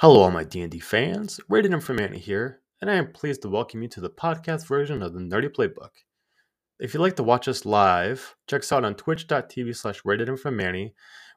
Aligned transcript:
Hello, 0.00 0.20
all 0.20 0.30
my 0.30 0.44
D&D 0.44 0.78
fans. 0.80 1.40
Rated 1.48 1.72
Informanti 1.72 2.18
here, 2.18 2.60
and 2.82 2.90
I 2.90 2.96
am 2.96 3.14
pleased 3.14 3.40
to 3.40 3.48
welcome 3.48 3.80
you 3.80 3.88
to 3.88 4.00
the 4.02 4.10
podcast 4.10 4.66
version 4.66 5.02
of 5.02 5.14
the 5.14 5.20
Nerdy 5.20 5.48
Playbook. 5.48 5.88
If 6.78 6.92
you'd 6.92 7.00
like 7.00 7.16
to 7.16 7.22
watch 7.22 7.48
us 7.48 7.64
live, 7.64 8.36
check 8.46 8.60
us 8.60 8.70
out 8.72 8.84
on 8.84 8.94
twitch.tv 8.94 9.74
slash 9.74 10.02
ratedinformanti, 10.02 10.92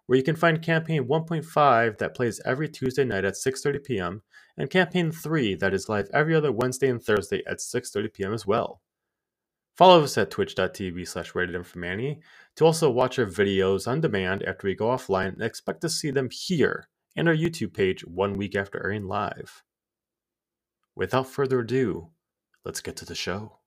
where 0.08 0.18
you 0.18 0.24
can 0.26 0.36
find 0.36 0.62
Campaign 0.62 1.08
1.5 1.08 2.00
that 2.00 2.14
plays 2.14 2.42
every 2.44 2.68
Tuesday 2.68 3.06
night 3.06 3.24
at 3.24 3.36
6.30 3.36 3.82
p.m., 3.86 4.24
and 4.58 4.70
Campaign 4.70 5.14
3 5.14 5.56
that 5.56 5.74
is 5.74 5.88
live 5.88 6.10
every 6.14 6.36
other 6.36 6.52
Wednesday 6.52 6.90
and 6.90 7.02
Thursday 7.02 7.42
at 7.48 7.60
6.30 7.60 8.14
p.m. 8.14 8.34
as 8.34 8.46
well. 8.46 8.82
Follow 9.78 10.04
us 10.04 10.18
at 10.18 10.32
twitch.tv 10.32 11.08
slash 11.08 11.32
ratedinformanti 11.32 12.20
to 12.58 12.66
also 12.66 12.90
watch 12.90 13.20
our 13.20 13.26
videos 13.26 13.88
on 13.88 14.02
demand 14.02 14.44
after 14.44 14.68
we 14.68 14.76
go 14.76 14.88
offline 14.88 15.30
and 15.30 15.44
expect 15.44 15.80
to 15.80 15.88
see 15.88 16.12
them 16.12 16.28
here 16.30 16.90
and 17.16 17.28
our 17.28 17.36
YouTube 17.36 17.74
page 17.74 18.06
one 18.06 18.34
week 18.34 18.56
after 18.56 18.84
airing 18.84 19.08
live. 19.08 19.64
Without 20.96 21.28
further 21.28 21.60
ado, 21.60 22.10
let's 22.66 22.82
get 22.82 22.96
to 22.98 23.06
the 23.06 23.16
show. 23.16 23.59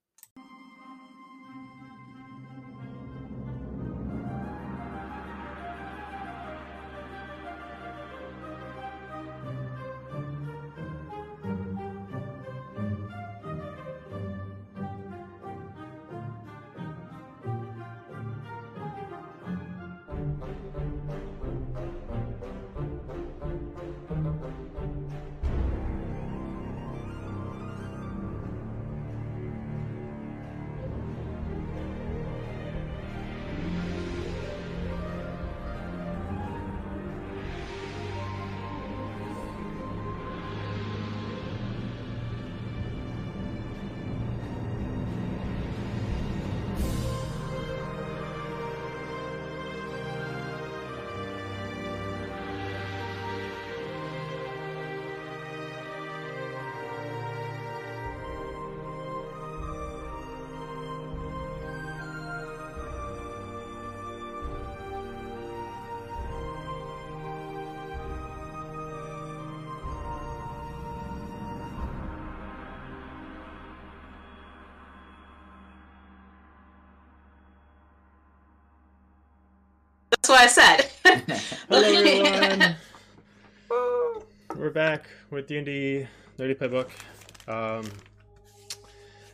Back 85.42 85.48
D&D 85.48 86.06
Nerdy 86.38 86.56
Playbook. 86.56 86.88
Um, 87.48 87.90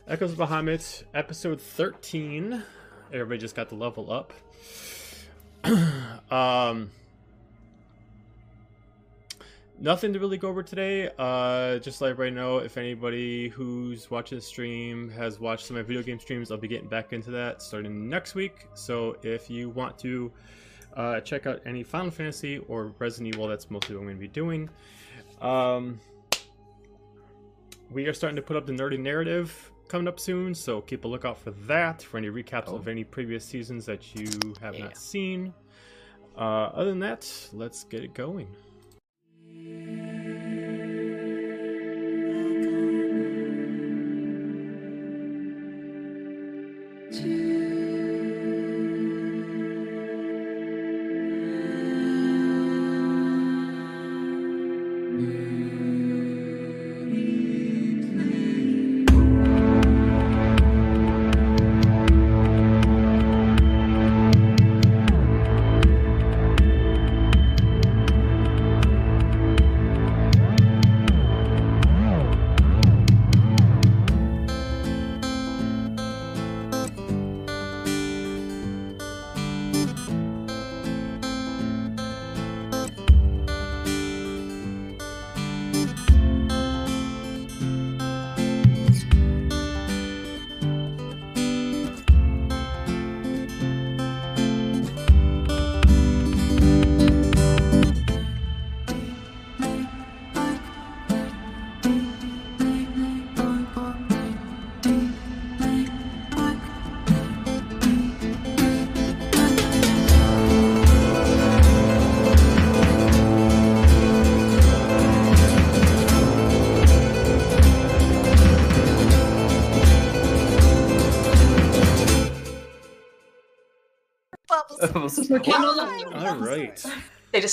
Echoes 0.07 0.31
of 0.31 0.37
Bahamut, 0.37 1.03
episode 1.13 1.61
13. 1.61 2.63
Everybody 3.13 3.39
just 3.39 3.55
got 3.55 3.69
the 3.69 3.75
level 3.75 4.11
up. 4.11 4.33
um, 6.31 6.89
nothing 9.79 10.13
to 10.13 10.19
really 10.19 10.37
go 10.37 10.49
over 10.49 10.63
today. 10.63 11.11
Uh, 11.19 11.77
just 11.79 12.01
let 12.01 12.11
everybody 12.11 12.35
know 12.35 12.57
if 12.57 12.77
anybody 12.77 13.49
who's 13.49 14.09
watching 14.09 14.37
the 14.39 14.43
stream 14.43 15.09
has 15.09 15.39
watched 15.39 15.65
some 15.65 15.77
of 15.77 15.85
my 15.85 15.87
video 15.87 16.01
game 16.01 16.19
streams, 16.19 16.51
I'll 16.51 16.57
be 16.57 16.67
getting 16.67 16.89
back 16.89 17.13
into 17.13 17.29
that 17.31 17.61
starting 17.61 18.09
next 18.09 18.35
week. 18.35 18.67
So 18.73 19.17
if 19.21 19.49
you 19.49 19.69
want 19.69 19.97
to 19.99 20.31
uh, 20.95 21.19
check 21.19 21.45
out 21.45 21.61
any 21.65 21.83
Final 21.83 22.09
Fantasy 22.09 22.57
or 22.67 22.93
Resident 22.97 23.35
Evil, 23.35 23.47
that's 23.47 23.69
mostly 23.69 23.95
what 23.95 24.01
I'm 24.01 24.07
going 24.07 24.17
to 24.17 24.21
be 24.21 24.27
doing. 24.27 24.69
Um, 25.41 25.99
we 27.91 28.05
are 28.07 28.13
starting 28.13 28.35
to 28.35 28.41
put 28.41 28.55
up 28.57 28.65
the 28.65 28.73
nerdy 28.73 28.99
narrative 28.99 29.71
coming 29.87 30.07
up 30.07 30.19
soon, 30.19 30.53
so 30.53 30.81
keep 30.81 31.05
a 31.05 31.07
lookout 31.07 31.37
for 31.37 31.51
that 31.51 32.03
for 32.03 32.17
any 32.17 32.27
recaps 32.27 32.65
Oh. 32.67 32.75
of 32.75 32.87
any 32.87 33.03
previous 33.03 33.43
seasons 33.45 33.85
that 33.87 34.13
you 34.15 34.27
have 34.61 34.75
Yeah. 34.75 34.85
not 34.85 34.97
seen. 34.97 35.53
Uh, 36.37 36.69
other 36.73 36.89
than 36.91 36.99
that, 36.99 37.49
let's 37.53 37.83
get 37.85 38.03
it 38.03 38.13
going. 38.13 38.47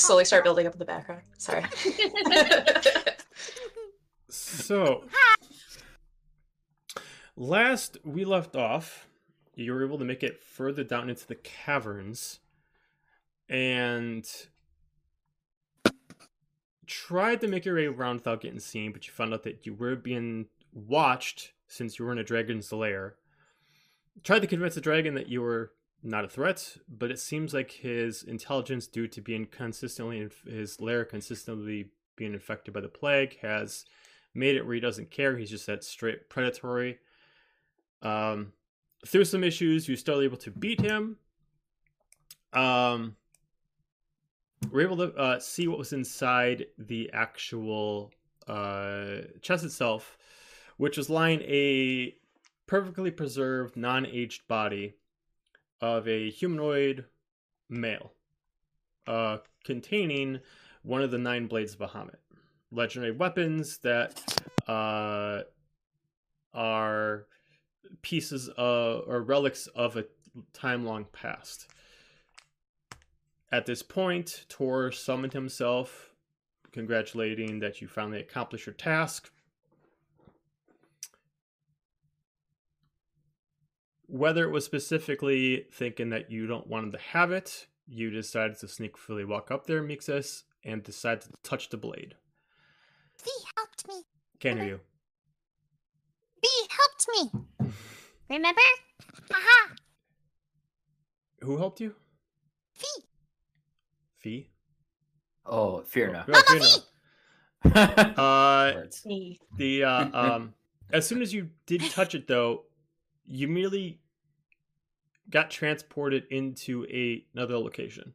Slowly 0.07 0.25
start 0.25 0.45
building 0.45 0.67
up 0.67 0.73
in 0.73 0.79
the 0.79 0.85
background. 0.85 1.23
Sorry. 1.39 1.65
So, 4.29 5.05
last 7.37 7.99
we 8.05 8.25
left 8.25 8.57
off, 8.57 9.07
you 9.55 9.73
were 9.73 9.85
able 9.85 9.99
to 9.99 10.05
make 10.05 10.23
it 10.23 10.43
further 10.43 10.85
down 10.85 11.09
into 11.09 11.27
the 11.27 11.37
caverns 11.37 12.41
and 13.49 14.29
tried 16.87 17.41
to 17.41 17.49
make 17.49 17.65
your 17.65 17.77
way 17.77 17.87
around 17.87 18.17
without 18.17 18.41
getting 18.41 18.61
seen, 18.61 18.93
but 18.93 19.07
you 19.07 19.13
found 19.13 19.33
out 19.33 19.45
that 19.45 19.65
you 19.65 19.75
were 19.75 19.97
being 19.97 20.47
watched 20.73 21.53
since 21.69 21.99
you 21.99 22.05
were 22.05 22.13
in 22.13 22.19
a 22.19 22.25
dragon's 22.25 22.73
lair. 22.73 23.15
Tried 24.25 24.41
to 24.41 24.49
convince 24.49 24.75
the 24.75 24.81
dragon 24.81 25.15
that 25.15 25.29
you 25.29 25.41
were 25.41 25.73
not 26.03 26.25
a 26.25 26.29
threat, 26.29 26.77
but 26.89 27.11
it 27.11 27.19
seems 27.19 27.53
like 27.53 27.71
his 27.73 28.23
intelligence, 28.23 28.87
due 28.87 29.09
to 29.09 29.21
being 29.21 29.47
consistently 29.47 30.29
his 30.47 30.81
lair, 30.81 31.05
consistently 31.05 31.91
being 32.17 32.33
infected 32.33 32.73
by 32.73 32.81
the 32.81 32.89
plague, 32.89 33.39
has 33.41 33.85
made 34.35 34.57
it 34.57 34.65
where 34.65 34.75
he 34.75 34.81
doesn't 34.81 35.11
care. 35.11 35.37
He's 35.37 35.51
just 35.51 35.67
that 35.67 35.85
straight 35.85 36.29
predatory. 36.29 36.99
Um, 38.03 38.53
through 39.07 39.25
some 39.25 39.43
issues, 39.43 39.89
you're 39.89 39.97
still 39.97 40.21
able 40.21 40.37
to 40.39 40.51
beat 40.51 40.81
him. 40.81 41.17
Um, 42.53 43.17
were 44.71 44.83
able 44.83 44.97
to 44.99 45.15
uh, 45.15 45.39
see 45.39 45.69
what 45.69 45.79
was 45.79 45.93
inside 45.93 46.67
the 46.79 47.11
actual 47.13 48.13
uh, 48.47 49.23
chest 49.43 49.65
itself, 49.65 50.17
which 50.77 50.97
was 50.97 51.11
lying 51.11 51.41
a 51.43 52.15
perfectly 52.67 53.11
preserved, 53.11 53.77
non-aged 53.77 54.47
body 54.49 54.95
of 55.81 56.09
a 56.09 56.31
humanoid 56.31 57.05
male, 57.69 58.13
uh, 59.07 59.39
containing 59.65 60.41
one 60.83 61.03
of 61.03 61.11
the 61.11 61.19
nine 61.19 61.47
blades 61.47 61.75
of 61.75 61.81
Bahamut, 61.81 62.17
legendary 62.71 63.13
weapons 63.13 63.79
that 63.79 64.21
uh, 64.69 65.43
are 66.55 67.27
pieces 68.03 68.49
of 68.57 69.05
or 69.07 69.23
relics 69.23 69.67
of 69.69 69.97
a 69.97 70.05
time 70.53 70.85
long 70.85 71.07
past. 71.13 71.69
At 73.53 73.67
this 73.67 73.83
point, 73.83 74.45
Tor 74.49 74.91
summoned 74.93 75.33
himself, 75.33 76.11
congratulating 76.73 77.61
that 77.61 77.81
you 77.81 77.89
finally 77.89 78.21
accomplished 78.21 78.67
your 78.67 78.75
task. 78.75 79.31
Whether 84.17 84.45
it 84.45 84.51
was 84.51 84.65
specifically 84.65 85.67
thinking 85.71 86.09
that 86.11 86.31
you 86.31 86.47
don't 86.47 86.67
want 86.67 86.87
him 86.87 86.93
to 86.93 86.99
have 86.99 87.33
it, 87.33 87.67
you 87.87 88.11
decided 88.11 88.59
to 88.61 88.67
sneakily 88.67 89.29
walk 89.29 89.51
up 89.51 89.67
there, 89.67 89.83
Mixus, 89.83 90.45
and 90.65 90.83
decided 90.83 91.23
to 91.23 91.33
touch 91.43 91.69
the 91.69 91.77
blade. 91.77 92.15
V 93.23 93.31
helped 93.57 93.87
me. 93.87 94.05
Can't 94.41 94.59
hear 94.59 94.69
you. 94.69 94.81
V 96.41 96.49
helped 96.71 97.35
me. 97.61 97.71
Remember? 98.31 98.61
Haha. 99.31 99.75
Who 101.43 101.59
helped 101.59 101.81
you? 101.81 101.95
V. 102.79 102.87
Fee? 104.17 104.51
Oh, 105.45 105.83
fear 105.83 106.11
no. 106.11 106.25
Oh, 106.27 106.43
Fiona. 107.65 108.17
Uh, 108.17 108.73
Me. 109.05 109.39
The 109.57 109.85
uh, 109.85 110.09
um, 110.13 110.55
as 110.91 111.07
soon 111.07 111.21
as 111.21 111.35
you 111.35 111.51
did 111.67 111.83
touch 111.91 112.15
it, 112.15 112.27
though, 112.27 112.65
you 113.27 113.47
immediately 113.47 114.01
got 115.31 115.51
transported 115.51 116.25
into 116.31 116.87
a, 116.91 117.25
another 117.35 117.59
location. 117.59 118.15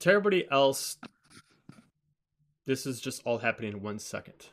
To 0.00 0.10
everybody 0.10 0.46
else, 0.50 0.96
this 2.66 2.86
is 2.86 3.00
just 3.00 3.22
all 3.24 3.38
happening 3.38 3.72
in 3.72 3.82
one 3.82 3.98
second. 3.98 4.46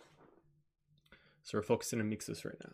So 1.44 1.58
we're 1.58 1.64
focusing 1.64 2.00
on 2.00 2.10
Mixus 2.10 2.46
right 2.46 2.56
now. 2.64 2.74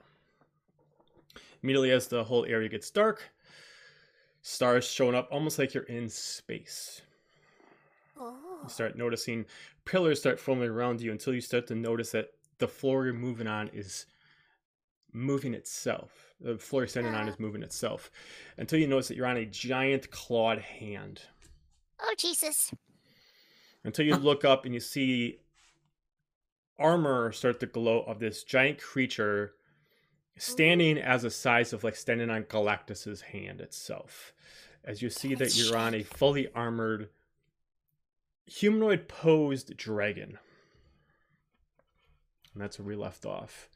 Immediately 1.64 1.92
as 1.92 2.08
the 2.08 2.24
whole 2.24 2.46
area 2.46 2.70
gets 2.70 2.90
dark, 2.90 3.22
stars 4.42 4.86
showing 4.86 5.16
up 5.16 5.28
almost 5.32 5.60
like 5.60 5.74
you're 5.74 5.84
in 5.84 6.10
space. 6.10 7.02
Oh. 8.20 8.36
You 8.64 8.70
start 8.70 8.98
noticing 8.98 9.46
pillars 9.86 10.20
start 10.20 10.40
forming 10.40 10.70
around 10.70 11.02
you 11.02 11.12
until 11.12 11.34
you 11.34 11.42
start 11.42 11.68
to 11.68 11.76
notice 11.76 12.12
that 12.12 12.30
the 12.60 12.68
floor 12.68 13.06
you're 13.06 13.14
moving 13.14 13.48
on 13.48 13.70
is 13.74 14.06
moving 15.14 15.54
itself. 15.54 16.34
The 16.40 16.58
floor 16.58 16.84
you're 16.84 16.88
standing 16.88 17.14
on 17.14 17.28
is 17.28 17.36
ah. 17.38 17.42
moving 17.42 17.64
itself. 17.64 18.12
Until 18.58 18.80
you 18.80 18.88
notice 18.88 19.08
that 19.10 19.18
you're 19.18 19.28
on 19.28 19.38
a 19.38 19.46
giant 19.46 20.12
clawed 20.12 20.60
hand. 20.60 21.22
Oh 22.02 22.14
Jesus. 22.18 22.72
Until 23.84 24.06
you 24.06 24.16
look 24.16 24.46
up 24.46 24.66
and 24.66 24.74
you 24.74 24.80
see 24.80 25.40
armor 26.80 27.32
start 27.32 27.60
to 27.60 27.66
glow 27.66 28.02
of 28.02 28.20
this 28.20 28.44
giant 28.44 28.80
creature 28.80 29.54
standing 30.38 30.98
as 30.98 31.24
a 31.24 31.30
size 31.30 31.74
of 31.74 31.84
like 31.84 31.96
standing 31.96 32.30
on 32.30 32.44
Galactus's 32.44 33.22
hand 33.22 33.62
itself. 33.62 34.34
As 34.84 35.02
you 35.02 35.10
see 35.10 35.36
that 35.36 35.56
you're 35.56 35.78
on 35.78 35.94
a 35.94 36.04
fully 36.04 36.48
armored 36.56 37.10
humanoid 38.46 39.08
posed 39.08 39.76
dragon. 39.78 40.38
And 42.54 42.62
that's 42.62 42.80
where 42.80 42.88
we 42.88 42.96
left 42.96 43.26
off. 43.26 43.70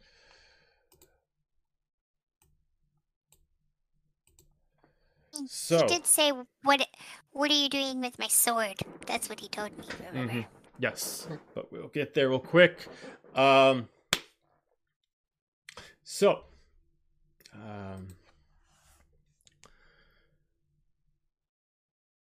So- 5.48 5.80
he 5.80 5.88
did 5.88 6.06
say 6.06 6.32
what 6.64 6.88
what 7.32 7.52
are 7.52 7.54
you 7.56 7.70
doing 7.70 8.02
with 8.02 8.18
my 8.20 8.28
sword? 8.28 8.80
That's 9.06 9.28
what 9.30 9.40
he 9.40 9.48
told 9.50 9.78
me? 9.78 9.86
Mhm. 10.14 10.46
Yes, 10.80 11.28
but 11.54 11.72
we'll 11.72 11.88
get 11.90 12.14
there 12.14 12.30
real 12.30 12.40
quick. 12.40 12.88
Um, 13.34 13.90
so, 16.04 16.44
um, 17.54 18.08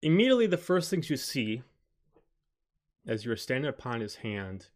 immediately 0.03 0.47
the 0.47 0.57
first 0.59 0.91
things 0.91 1.09
you 1.11 1.17
see 1.17 1.63
as 3.07 3.25
you're 3.25 3.37
standing 3.37 3.69
upon 3.69 4.01
his 4.01 4.17
hand, 4.17 4.69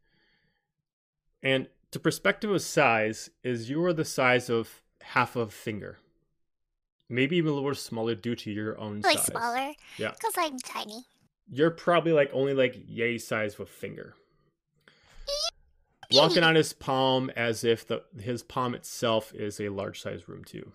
and 1.43 1.69
to 1.91 1.99
perspective 1.99 2.51
of 2.51 2.61
size, 2.61 3.31
is 3.43 3.71
you 3.71 3.83
are 3.85 3.93
the 3.93 4.05
size 4.05 4.51
of 4.51 4.83
half 5.01 5.35
of 5.37 5.49
a 5.49 5.51
finger, 5.51 5.99
maybe 7.09 7.37
even 7.37 7.51
a 7.51 7.55
little 7.55 7.75
smaller 7.75 8.15
due 8.15 8.35
to 8.37 8.51
your 8.51 8.79
own 8.79 9.01
Like 9.01 9.19
size. 9.19 9.27
smaller. 9.27 9.73
Yeah. 9.97 10.11
Because 10.13 10.35
I'm 10.37 10.59
tiny. 10.59 11.05
You're 11.51 11.71
probably 11.71 12.13
like 12.13 12.31
only 12.33 12.55
like 12.55 12.77
yay 12.87 13.19
size 13.19 13.55
of 13.55 13.61
a 13.61 13.67
finger. 13.67 14.15
Walking 16.13 16.43
on 16.43 16.55
his 16.55 16.73
palm 16.73 17.31
as 17.37 17.65
if 17.65 17.87
the 17.87 18.03
his 18.21 18.43
palm 18.43 18.75
itself 18.75 19.35
is 19.35 19.61
a 19.61 19.69
large 19.69 20.01
size 20.01 20.27
room 20.29 20.43
too. 20.45 20.73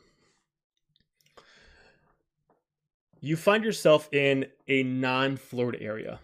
You 3.19 3.35
find 3.37 3.63
yourself 3.63 4.09
in 4.13 4.47
a 4.67 4.83
non-floored 4.83 5.77
area. 5.79 6.19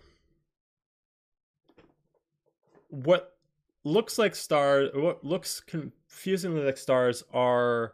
What 2.90 3.38
looks 3.84 4.18
like 4.18 4.36
stars, 4.36 4.90
what 4.94 5.24
looks 5.24 5.60
confusingly 5.60 6.62
like 6.62 6.78
stars, 6.78 7.24
are 7.34 7.94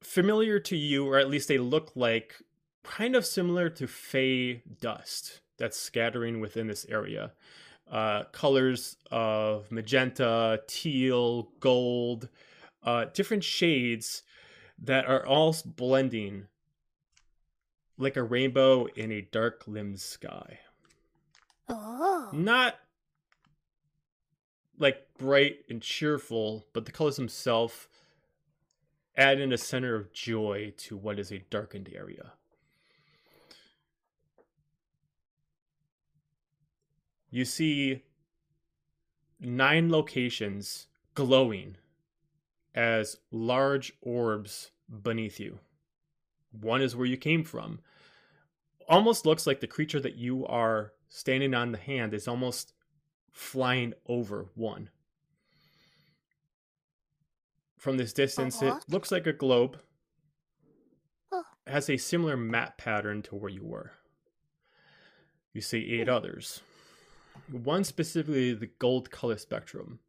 familiar 0.00 0.60
to 0.60 0.76
you, 0.76 1.06
or 1.06 1.18
at 1.18 1.28
least 1.28 1.48
they 1.48 1.58
look 1.58 1.92
like 1.94 2.36
kind 2.82 3.14
of 3.14 3.26
similar 3.26 3.68
to 3.68 3.86
fey 3.86 4.62
dust 4.80 5.40
that's 5.58 5.78
scattering 5.78 6.40
within 6.40 6.66
this 6.66 6.86
area. 6.88 7.32
Uh, 7.90 8.24
colors 8.32 8.96
of 9.10 9.70
magenta, 9.72 10.60
teal, 10.66 11.50
gold, 11.60 12.28
uh, 12.82 13.06
different 13.12 13.42
shades 13.42 14.22
that 14.78 15.06
are 15.06 15.26
all 15.26 15.54
blending 15.64 16.46
like 17.96 18.16
a 18.16 18.22
rainbow 18.22 18.86
in 18.86 19.10
a 19.10 19.20
dark 19.20 19.64
limbed 19.66 20.00
sky. 20.00 20.60
Oh. 21.68 22.30
Not 22.32 22.76
like 24.78 25.06
bright 25.18 25.58
and 25.68 25.82
cheerful, 25.82 26.66
but 26.72 26.86
the 26.86 26.92
colors 26.92 27.16
themselves 27.16 27.88
add 29.18 29.38
in 29.38 29.52
a 29.52 29.58
center 29.58 29.94
of 29.94 30.12
joy 30.12 30.72
to 30.78 30.96
what 30.96 31.18
is 31.18 31.30
a 31.30 31.44
darkened 31.50 31.90
area. 31.94 32.32
you 37.30 37.44
see 37.44 38.02
nine 39.40 39.90
locations 39.90 40.86
glowing 41.14 41.76
as 42.74 43.16
large 43.30 43.92
orbs 44.00 44.70
beneath 45.02 45.38
you. 45.38 45.58
One 46.52 46.80
is 46.80 46.96
where 46.96 47.06
you 47.06 47.16
came 47.16 47.44
from. 47.44 47.80
Almost 48.88 49.26
looks 49.26 49.46
like 49.46 49.60
the 49.60 49.66
creature 49.66 50.00
that 50.00 50.16
you 50.16 50.46
are 50.46 50.92
standing 51.08 51.54
on 51.54 51.72
the 51.72 51.78
hand 51.78 52.14
is 52.14 52.26
almost 52.26 52.72
flying 53.30 53.92
over 54.06 54.46
one. 54.54 54.88
From 57.78 57.96
this 57.96 58.12
distance, 58.12 58.60
it 58.60 58.68
Uh-huh. 58.68 58.80
looks 58.88 59.10
like 59.10 59.26
a 59.26 59.32
globe. 59.32 59.80
Has 61.66 61.88
a 61.90 61.96
similar 61.96 62.36
map 62.36 62.78
pattern 62.78 63.22
to 63.22 63.34
where 63.36 63.50
you 63.50 63.64
were. 63.64 63.92
You 65.52 65.60
see 65.60 66.00
eight 66.00 66.08
others 66.08 66.62
one 67.50 67.84
specifically 67.84 68.52
the 68.52 68.66
gold 68.66 69.10
color 69.10 69.36
spectrum 69.38 70.00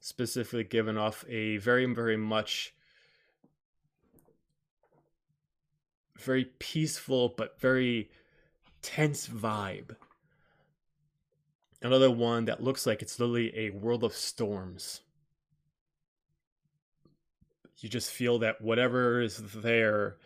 specifically 0.00 0.64
given 0.64 0.96
off 0.96 1.24
a 1.28 1.56
very 1.58 1.84
very 1.92 2.16
much 2.16 2.74
very 6.18 6.46
peaceful 6.58 7.34
but 7.36 7.60
very 7.60 8.10
tense 8.80 9.26
vibe 9.28 9.96
another 11.82 12.10
one 12.10 12.44
that 12.46 12.62
looks 12.62 12.86
like 12.86 13.02
it's 13.02 13.18
literally 13.18 13.52
a 13.56 13.70
world 13.70 14.04
of 14.04 14.14
storms 14.14 15.00
you 17.84 17.90
just 17.90 18.10
feel 18.10 18.38
that 18.38 18.62
whatever 18.62 19.20
is 19.20 19.36
there 19.52 20.16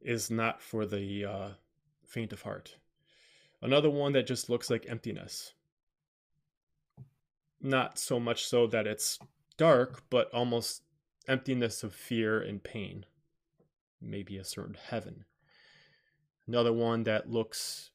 is 0.00 0.30
not 0.30 0.62
for 0.62 0.86
the 0.86 1.24
uh, 1.24 1.48
faint 2.04 2.32
of 2.32 2.42
heart 2.42 2.76
Another 3.62 3.88
one 3.88 4.12
that 4.14 4.26
just 4.26 4.50
looks 4.50 4.68
like 4.68 4.86
emptiness. 4.88 5.54
Not 7.60 7.96
so 7.96 8.18
much 8.18 8.44
so 8.44 8.66
that 8.66 8.88
it's 8.88 9.20
dark, 9.56 10.02
but 10.10 10.34
almost 10.34 10.82
emptiness 11.28 11.84
of 11.84 11.94
fear 11.94 12.40
and 12.40 12.60
pain. 12.60 13.06
Maybe 14.00 14.36
a 14.36 14.42
certain 14.42 14.76
heaven. 14.88 15.24
Another 16.48 16.72
one 16.72 17.04
that 17.04 17.30
looks 17.30 17.92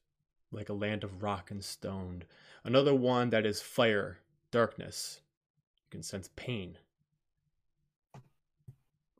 like 0.50 0.70
a 0.70 0.72
land 0.72 1.04
of 1.04 1.22
rock 1.22 1.50
and 1.50 1.62
stone. 1.62 2.24
Another 2.64 2.94
one 2.94 3.28
that 3.28 3.44
is 3.44 3.60
fire, 3.60 4.20
darkness. 4.50 5.20
You 5.84 5.90
can 5.90 6.02
sense 6.02 6.30
pain. 6.34 6.78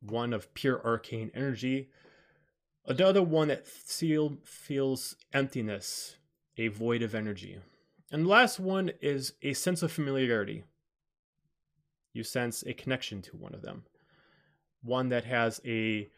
One 0.00 0.32
of 0.32 0.52
pure 0.54 0.84
arcane 0.84 1.30
energy. 1.34 1.90
Another 2.86 3.22
one 3.22 3.48
that 3.48 3.66
feel, 3.66 4.38
feels 4.44 5.16
emptiness, 5.32 6.16
a 6.56 6.68
void 6.68 7.02
of 7.02 7.14
energy. 7.14 7.58
And 8.10 8.24
the 8.24 8.30
last 8.30 8.58
one 8.58 8.92
is 9.02 9.34
a 9.42 9.52
sense 9.52 9.82
of 9.82 9.92
familiarity. 9.92 10.64
You 12.12 12.22
sense 12.22 12.64
a 12.66 12.72
connection 12.72 13.20
to 13.22 13.36
one 13.36 13.54
of 13.54 13.62
them. 13.62 13.84
One 14.82 15.10
that 15.10 15.24
has 15.24 15.60
a 15.66 16.08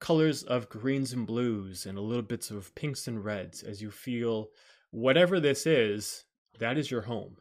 colors 0.00 0.42
of 0.42 0.68
greens 0.68 1.12
and 1.12 1.26
blues 1.26 1.86
and 1.86 1.98
a 1.98 2.02
little 2.02 2.22
bits 2.22 2.50
of 2.50 2.74
pinks 2.74 3.08
and 3.08 3.24
reds 3.24 3.62
as 3.62 3.82
you 3.82 3.90
feel 3.90 4.48
whatever 4.90 5.40
this 5.40 5.66
is, 5.66 6.24
that 6.58 6.78
is 6.78 6.90
your 6.90 7.02
home. 7.02 7.36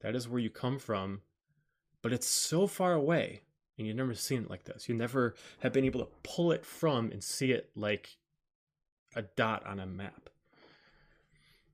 That 0.00 0.14
is 0.14 0.28
where 0.28 0.40
you 0.40 0.50
come 0.50 0.78
from, 0.78 1.22
but 2.02 2.12
it's 2.12 2.28
so 2.28 2.66
far 2.66 2.92
away 2.94 3.42
and 3.80 3.86
you've 3.86 3.96
never 3.96 4.14
seen 4.14 4.42
it 4.42 4.50
like 4.50 4.64
this. 4.64 4.88
You 4.88 4.94
never 4.94 5.34
have 5.60 5.72
been 5.72 5.84
able 5.84 6.00
to 6.00 6.08
pull 6.22 6.52
it 6.52 6.64
from 6.64 7.10
and 7.10 7.24
see 7.24 7.50
it 7.50 7.70
like 7.74 8.16
a 9.16 9.22
dot 9.22 9.66
on 9.66 9.80
a 9.80 9.86
map. 9.86 10.28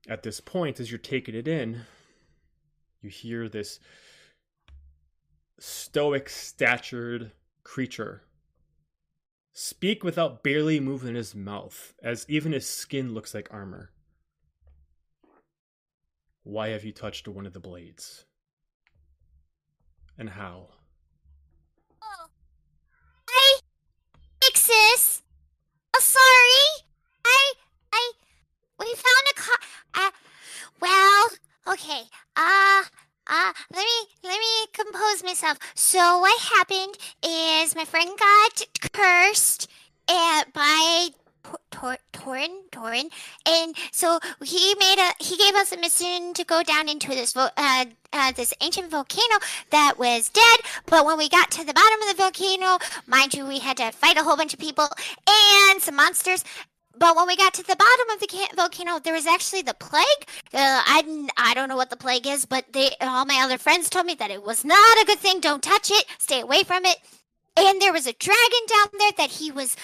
At 0.07 0.23
this 0.23 0.39
point, 0.39 0.79
as 0.79 0.89
you're 0.89 0.97
taking 0.97 1.35
it 1.35 1.47
in, 1.47 1.81
you 3.01 3.09
hear 3.09 3.49
this 3.49 3.79
stoic 5.59 6.29
statured 6.29 7.31
creature 7.63 8.23
speak 9.51 10.03
without 10.03 10.43
barely 10.43 10.79
moving 10.79 11.15
his 11.15 11.33
mouth, 11.33 11.93
as 12.01 12.25
even 12.29 12.51
his 12.51 12.69
skin 12.69 13.13
looks 13.13 13.33
like 13.33 13.49
armor. 13.51 13.91
Why 16.43 16.69
have 16.69 16.85
you 16.85 16.91
touched 16.91 17.27
one 17.27 17.45
of 17.45 17.53
the 17.53 17.59
blades? 17.59 18.23
And 20.17 20.29
how? 20.29 20.69
Oh. 22.01 22.27
I 23.27 23.59
sis. 24.67 25.21
Oh, 25.95 25.99
sorry. 26.01 26.67
I 27.25 27.53
I 27.93 28.11
we 28.79 28.87
found 28.87 29.25
a 29.31 29.35
car. 29.35 29.59
Uh, 29.95 30.11
well, 30.81 31.29
okay. 31.73 32.03
Uh 32.35 32.83
uh 33.27 33.53
let 33.73 33.85
me 33.91 33.99
let 34.23 34.39
me 34.39 34.53
compose 34.73 35.23
myself. 35.23 35.57
So 35.73 36.19
what 36.19 36.39
happened 36.41 36.97
is 37.23 37.75
my 37.75 37.85
friend 37.85 38.11
got 38.19 38.61
cursed 38.91 39.69
at 40.09 40.51
by 40.51 41.09
Tor- 41.71 41.97
Torin, 42.11 42.69
Torin, 42.71 43.09
and 43.45 43.75
so 43.91 44.19
he 44.43 44.73
made 44.79 44.97
a 44.97 45.23
he 45.23 45.37
gave 45.37 45.53
us 45.55 45.71
a 45.71 45.77
mission 45.77 46.33
to 46.33 46.43
go 46.43 46.63
down 46.63 46.89
into 46.89 47.09
this 47.09 47.33
vo- 47.33 47.49
uh, 47.55 47.85
uh, 48.13 48.31
this 48.31 48.53
ancient 48.61 48.89
volcano 48.89 49.37
that 49.69 49.99
was 49.99 50.29
dead. 50.29 50.59
But 50.85 51.05
when 51.05 51.17
we 51.17 51.29
got 51.29 51.51
to 51.51 51.63
the 51.63 51.73
bottom 51.73 52.01
of 52.01 52.07
the 52.09 52.23
volcano, 52.23 52.79
mind 53.05 53.33
you, 53.33 53.45
we 53.45 53.59
had 53.59 53.77
to 53.77 53.91
fight 53.91 54.17
a 54.17 54.23
whole 54.23 54.37
bunch 54.37 54.53
of 54.53 54.59
people 54.59 54.87
and 55.27 55.81
some 55.81 55.95
monsters. 55.95 56.43
But 56.99 57.15
when 57.15 57.27
we 57.27 57.35
got 57.35 57.53
to 57.55 57.61
the 57.63 57.75
bottom 57.75 58.09
of 58.11 58.19
the 58.21 58.27
ca- 58.27 58.55
volcano, 58.55 58.99
there 58.99 59.13
was 59.13 59.27
actually 59.27 59.61
the 59.61 59.75
plague. 59.75 60.23
Uh, 60.53 60.81
I 60.83 61.27
I 61.37 61.53
don't 61.53 61.69
know 61.69 61.75
what 61.77 61.91
the 61.91 61.95
plague 61.97 62.25
is, 62.25 62.45
but 62.45 62.65
they 62.73 62.91
all 63.01 63.25
my 63.25 63.39
other 63.43 63.59
friends 63.59 63.89
told 63.89 64.07
me 64.07 64.15
that 64.15 64.31
it 64.31 64.43
was 64.43 64.65
not 64.65 65.01
a 65.01 65.05
good 65.05 65.19
thing. 65.19 65.39
Don't 65.39 65.61
touch 65.61 65.91
it. 65.91 66.05
Stay 66.17 66.41
away 66.41 66.63
from 66.63 66.85
it. 66.85 66.97
And 67.55 67.81
there 67.81 67.93
was 67.93 68.05
a 68.05 68.13
dragon 68.13 68.63
down 68.67 68.87
there 68.99 69.11
that 69.17 69.31
he 69.31 69.51
was 69.51 69.75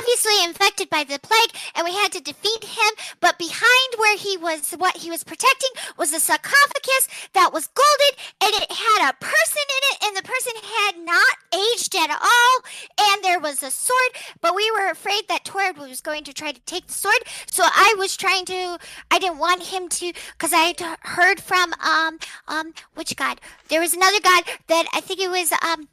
obviously 0.00 0.44
infected 0.44 0.88
by 0.90 1.04
the 1.04 1.18
plague 1.18 1.50
and 1.74 1.84
we 1.84 1.92
had 1.92 2.12
to 2.12 2.20
defeat 2.20 2.64
him. 2.64 2.92
But 3.20 3.38
behind 3.38 3.94
where 3.96 4.16
he 4.16 4.36
was 4.36 4.72
what 4.72 4.98
he 4.98 5.10
was 5.10 5.24
protecting 5.24 5.70
was 5.96 6.12
a 6.12 6.20
sarcophagus 6.20 7.08
that 7.34 7.52
was 7.52 7.68
golden 7.68 8.14
and 8.40 8.54
it 8.62 8.72
had 8.72 9.10
a 9.10 9.16
person 9.20 9.64
in 9.76 9.82
it 9.92 10.04
and 10.04 10.16
the 10.16 10.22
person 10.22 10.52
had 10.56 10.98
not 10.98 11.36
aged 11.54 11.94
at 11.94 12.10
all 12.10 12.54
and 13.00 13.24
there 13.24 13.40
was 13.40 13.62
a 13.62 13.70
sword. 13.70 14.12
But 14.40 14.54
we 14.54 14.70
were 14.70 14.90
afraid 14.90 15.28
that 15.28 15.44
Torrid 15.44 15.78
was 15.78 16.00
going 16.00 16.24
to 16.24 16.32
try 16.32 16.52
to 16.52 16.60
take 16.60 16.86
the 16.86 16.92
sword 16.92 17.22
so 17.50 17.64
I 17.64 17.94
was 17.98 18.16
trying 18.16 18.44
to 18.46 18.78
I 19.10 19.18
didn't 19.18 19.38
want 19.38 19.64
him 19.64 19.88
to 19.88 20.12
because 20.32 20.52
I 20.52 20.74
had 20.74 20.80
heard 21.02 21.40
from 21.40 21.72
um 21.74 22.18
um 22.46 22.72
which 22.94 23.16
god? 23.16 23.40
There 23.68 23.80
was 23.80 23.94
another 23.94 24.20
god 24.20 24.44
that 24.68 24.86
I 24.94 25.00
think 25.00 25.20
it 25.20 25.30
was 25.30 25.52
um 25.52 25.88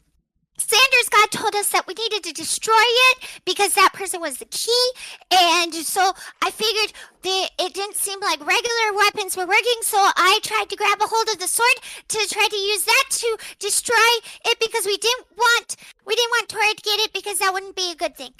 Sanders 0.57 1.09
God 1.12 1.31
told 1.31 1.55
us 1.55 1.69
that 1.69 1.85
we 1.85 1.93
needed 1.93 2.24
to 2.24 2.31
destroy 2.31 2.74
it 3.12 3.41
because 3.45 3.74
that 3.74 3.93
person 3.93 4.21
was 4.21 4.38
the 4.38 4.45
key. 4.45 4.91
And 5.31 5.74
so 5.74 6.13
I 6.41 6.50
figured 6.51 6.93
that 7.24 7.50
it 7.59 7.74
didn't 7.74 7.95
seem 7.95 8.19
like 8.21 8.39
regular 8.39 8.93
weapons 8.95 9.35
were 9.35 9.45
working. 9.45 9.81
So 9.81 9.97
I 9.97 10.39
tried 10.43 10.69
to 10.69 10.75
grab 10.75 11.01
a 11.01 11.07
hold 11.07 11.27
of 11.29 11.39
the 11.39 11.47
sword 11.47 11.75
to 12.07 12.17
try 12.29 12.47
to 12.50 12.55
use 12.55 12.85
that 12.85 13.03
to 13.09 13.38
destroy 13.59 14.12
it 14.45 14.57
because 14.59 14.85
we 14.85 14.97
didn't 14.97 15.27
want 15.38 15.75
we 16.05 16.15
didn't 16.15 16.31
want 16.31 16.50
Tori 16.50 16.74
to 16.74 16.81
get 16.81 17.00
it 17.00 17.13
because 17.13 17.39
that 17.39 17.53
wouldn't 17.53 17.75
be 17.75 17.91
a 17.91 17.95
good 17.95 18.15
thing. 18.15 18.33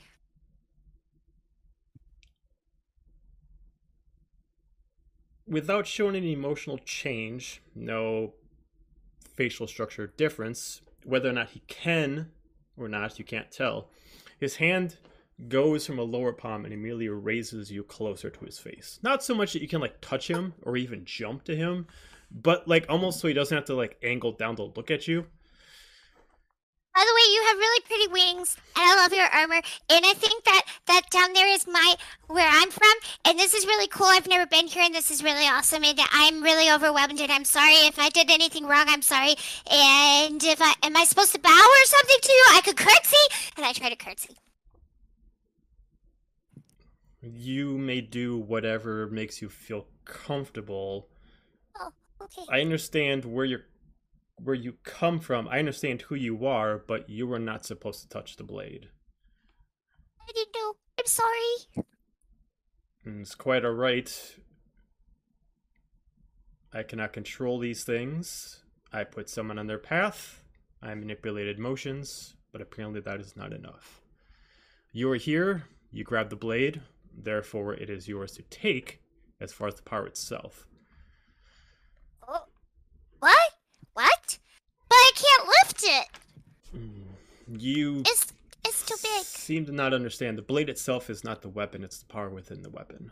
Without 5.48 5.86
showing 5.86 6.16
any 6.16 6.34
emotional 6.34 6.80
change, 6.80 7.62
no 7.76 8.34
facial 9.36 9.68
structure 9.68 10.08
difference, 10.08 10.82
whether 11.06 11.30
or 11.30 11.34
not 11.34 11.52
he 11.52 11.62
can 11.68 12.32
or 12.78 12.90
not, 12.90 13.18
you 13.18 13.26
can't 13.26 13.52
tell. 13.52 13.90
His 14.40 14.58
hand 14.58 14.98
goes 15.48 15.86
from 15.86 16.00
a 16.00 16.04
lower 16.04 16.34
palm 16.34 16.66
and 16.66 16.74
immediately 16.74 17.10
raises 17.10 17.72
you 17.72 17.84
closer 17.84 18.30
to 18.30 18.46
his 18.46 18.58
face. 18.58 19.00
Not 19.04 19.24
so 19.24 19.36
much 19.36 19.54
that 19.54 19.62
you 19.62 19.68
can 19.68 19.82
like 19.82 20.00
touch 20.02 20.30
him 20.30 20.54
or 20.64 20.78
even 20.78 21.06
jump 21.06 21.44
to 21.46 21.56
him, 21.56 21.88
but 22.32 22.68
like 22.68 22.86
almost 22.90 23.20
so 23.20 23.28
he 23.28 23.34
doesn't 23.34 23.56
have 23.56 23.66
to 23.66 23.76
like 23.76 23.98
angle 24.04 24.32
down 24.34 24.56
to 24.58 24.64
look 24.64 24.92
at 24.92 25.08
you. 25.08 25.26
By 26.96 27.04
the 27.06 27.14
way, 27.14 27.34
you 27.34 27.44
have 27.48 27.58
really 27.58 27.82
pretty 27.82 28.08
wings, 28.08 28.56
and 28.74 28.86
I 28.86 28.96
love 28.96 29.12
your 29.12 29.28
armor. 29.28 29.62
And 29.90 30.06
I 30.06 30.14
think 30.14 30.46
that 30.46 30.64
that 30.88 31.10
down 31.12 31.34
there 31.34 31.48
is 31.50 31.68
my 31.68 31.96
where 32.28 32.48
I'm 32.50 32.72
from, 32.72 32.94
and 33.26 33.38
this 33.38 33.54
is 33.54 33.66
really 33.66 33.88
cool. 33.88 34.08
I've 34.08 34.30
never 34.30 34.46
been 34.46 34.68
here, 34.68 34.82
and 34.82 34.96
this 34.96 35.12
is 35.12 35.22
really 35.22 35.46
awesome. 35.46 35.84
And 35.84 36.00
I'm 36.14 36.42
really 36.42 36.72
overwhelmed, 36.72 37.20
and 37.20 37.32
I'm 37.34 37.44
sorry 37.44 37.74
if 37.86 38.00
I 38.00 38.08
did 38.08 38.32
anything 38.32 38.66
wrong. 38.66 38.86
I'm 38.88 39.02
sorry. 39.02 39.36
And 39.70 40.42
if 40.42 40.62
I 40.62 40.74
am 40.84 40.96
I 40.96 41.04
supposed 41.04 41.34
to 41.34 41.40
bow 41.40 41.50
or 41.50 41.86
something 41.86 42.18
to 42.22 42.32
you? 42.32 42.46
I 42.52 42.62
could 42.64 42.78
curtsy, 42.78 43.52
and 43.58 43.66
I 43.66 43.74
try 43.74 43.90
to 43.90 43.98
curtsy. 43.98 44.38
You 47.22 47.78
may 47.78 48.00
do 48.00 48.38
whatever 48.38 49.08
makes 49.08 49.42
you 49.42 49.50
feel 49.50 49.88
comfortable. 50.06 51.10
Oh, 51.78 51.92
okay. 52.22 52.44
I 52.50 52.62
understand 52.62 53.26
where 53.26 53.44
you're 53.44 53.66
where 54.38 54.56
you 54.56 54.76
come 54.84 55.20
from. 55.20 55.48
I 55.48 55.60
understand 55.60 56.04
who 56.04 56.16
you 56.16 56.46
are, 56.46 56.78
but 56.78 57.10
you 57.10 57.28
were 57.28 57.40
not 57.40 57.66
supposed 57.66 58.02
to 58.02 58.10
touch 58.10 58.36
the 58.36 58.44
blade. 58.44 58.90
I 60.22 60.32
didn't 60.34 60.56
know. 60.56 60.74
I'm 61.00 61.06
sorry. 61.06 61.86
And 63.06 63.22
it's 63.22 63.36
quite 63.36 63.64
alright. 63.64 64.38
I 66.74 66.84
cannot 66.84 67.14
control 67.14 67.60
these 67.60 67.84
things. 67.84 68.62
I 68.92 69.04
put 69.04 69.30
someone 69.30 69.60
on 69.60 69.68
their 69.68 69.78
path. 69.78 70.44
I 70.82 70.94
manipulated 70.94 71.58
motions, 71.58 72.36
but 72.52 72.62
apparently 72.62 73.02
that 73.02 73.20
is 73.20 73.36
not 73.36 73.54
enough. 73.54 74.02
You 74.92 75.10
are 75.12 75.18
here, 75.18 75.64
you 75.92 76.04
grab 76.04 76.30
the 76.30 76.36
blade, 76.36 76.82
therefore 77.14 77.74
it 77.74 77.90
is 77.90 78.08
yours 78.08 78.34
to 78.34 78.44
take 78.44 79.02
as 79.40 79.52
far 79.52 79.68
as 79.68 79.76
the 79.76 79.82
power 79.82 80.08
itself. 80.08 80.68
Oh, 82.28 82.46
what? 83.20 83.52
What? 83.94 84.38
But 84.90 84.96
I 84.96 85.12
can't 85.16 85.48
lift 85.48 85.84
it. 85.84 86.08
Mm, 86.78 87.04
You 87.48 88.02
It's 88.06 88.34
it's 88.66 88.86
too 88.86 88.96
big. 89.02 89.24
seem 89.24 89.66
to 89.68 89.72
not 89.72 89.94
understand. 89.94 90.38
The 90.38 90.42
blade 90.42 90.70
itself 90.70 91.10
is 91.10 91.24
not 91.24 91.42
the 91.42 91.50
weapon, 91.50 91.84
it's 91.84 92.00
the 92.00 92.06
power 92.06 92.30
within 92.30 92.64
the 92.64 92.70
weapon. 92.70 93.12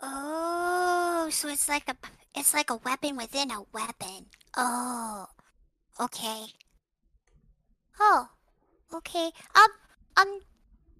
Oh, 0.00 1.28
so 1.30 1.48
it's 1.48 1.68
like 1.68 1.88
a 1.88 1.96
it's 2.34 2.54
like 2.54 2.70
a 2.70 2.76
weapon 2.76 3.16
within 3.16 3.50
a 3.50 3.62
weapon. 3.72 4.26
Oh, 4.56 5.26
okay. 6.00 6.46
Oh, 8.00 8.28
okay. 8.92 9.30
Um, 9.54 9.70
um, 10.16 10.40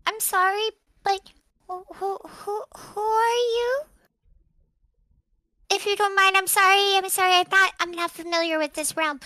I'm 0.06 0.20
sorry, 0.20 0.68
but 1.02 1.32
who 1.68 1.84
who 1.94 2.18
who 2.24 2.62
who 2.76 3.00
are 3.00 3.36
you? 3.58 3.80
If 5.70 5.86
you 5.86 5.96
don't 5.96 6.14
mind, 6.14 6.36
I'm 6.36 6.46
sorry. 6.46 6.96
I'm 6.96 7.08
sorry. 7.08 7.32
I'm 7.32 7.46
not 7.50 7.72
I'm 7.80 7.90
not 7.90 8.10
familiar 8.10 8.58
with 8.58 8.74
this 8.74 8.96
realm 8.96 9.20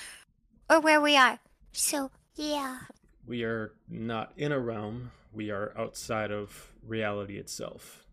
or 0.71 0.81
where 0.81 1.01
we 1.01 1.17
are. 1.17 1.39
So 1.73 2.11
yeah. 2.39 2.79
We 3.27 3.43
are 3.43 3.73
not 3.89 4.33
in 4.37 4.53
a 4.53 4.59
realm, 4.59 5.11
we 5.33 5.51
are 5.51 5.75
outside 5.77 6.31
of 6.31 6.73
reality 6.87 7.37
itself. 7.37 8.07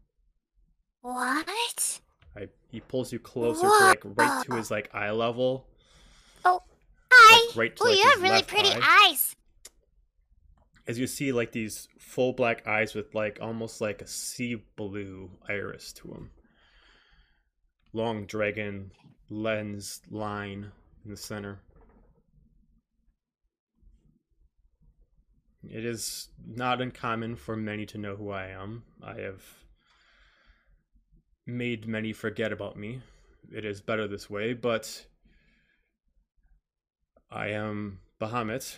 What? 1.01 2.01
I, 2.35 2.47
he 2.69 2.81
pulls 2.81 3.13
you 3.13 3.19
closer 3.19 3.61
to 3.61 3.67
like 3.67 4.01
right 4.03 4.43
to 4.45 4.55
his 4.55 4.71
like 4.71 4.89
eye 4.93 5.11
level. 5.11 5.67
Oh, 6.43 6.61
Hi. 7.11 7.45
Like, 7.47 7.55
right 7.55 7.75
to, 7.77 7.83
oh, 7.83 7.87
like, 7.87 7.97
you 7.97 8.09
have 8.09 8.21
really 8.21 8.43
pretty 8.43 8.69
eye. 8.69 9.07
eyes. 9.07 9.35
As 10.87 10.99
you 10.99 11.07
see 11.07 11.31
like 11.31 11.51
these 11.51 11.87
full 11.97 12.33
black 12.33 12.67
eyes 12.67 12.93
with 12.93 13.15
like 13.15 13.37
almost 13.41 13.79
like 13.81 14.01
a 14.01 14.07
sea 14.07 14.63
blue 14.75 15.31
iris 15.47 15.93
to 15.93 16.07
them. 16.09 16.31
long 17.93 18.25
dragon 18.25 18.91
lens 19.29 20.01
line 20.11 20.71
in 21.05 21.11
the 21.11 21.17
center. 21.17 21.59
It 25.69 25.85
is 25.85 26.29
not 26.45 26.81
uncommon 26.81 27.35
for 27.35 27.55
many 27.55 27.85
to 27.87 27.97
know 27.97 28.15
who 28.15 28.29
I 28.29 28.47
am. 28.47 28.83
I 29.03 29.19
have 29.21 29.43
made 31.45 31.87
many 31.87 32.13
forget 32.13 32.51
about 32.51 32.77
me. 32.77 33.01
It 33.51 33.65
is 33.65 33.81
better 33.81 34.07
this 34.07 34.29
way, 34.29 34.53
but 34.53 35.05
I 37.31 37.47
am 37.49 37.99
Bahamut, 38.19 38.77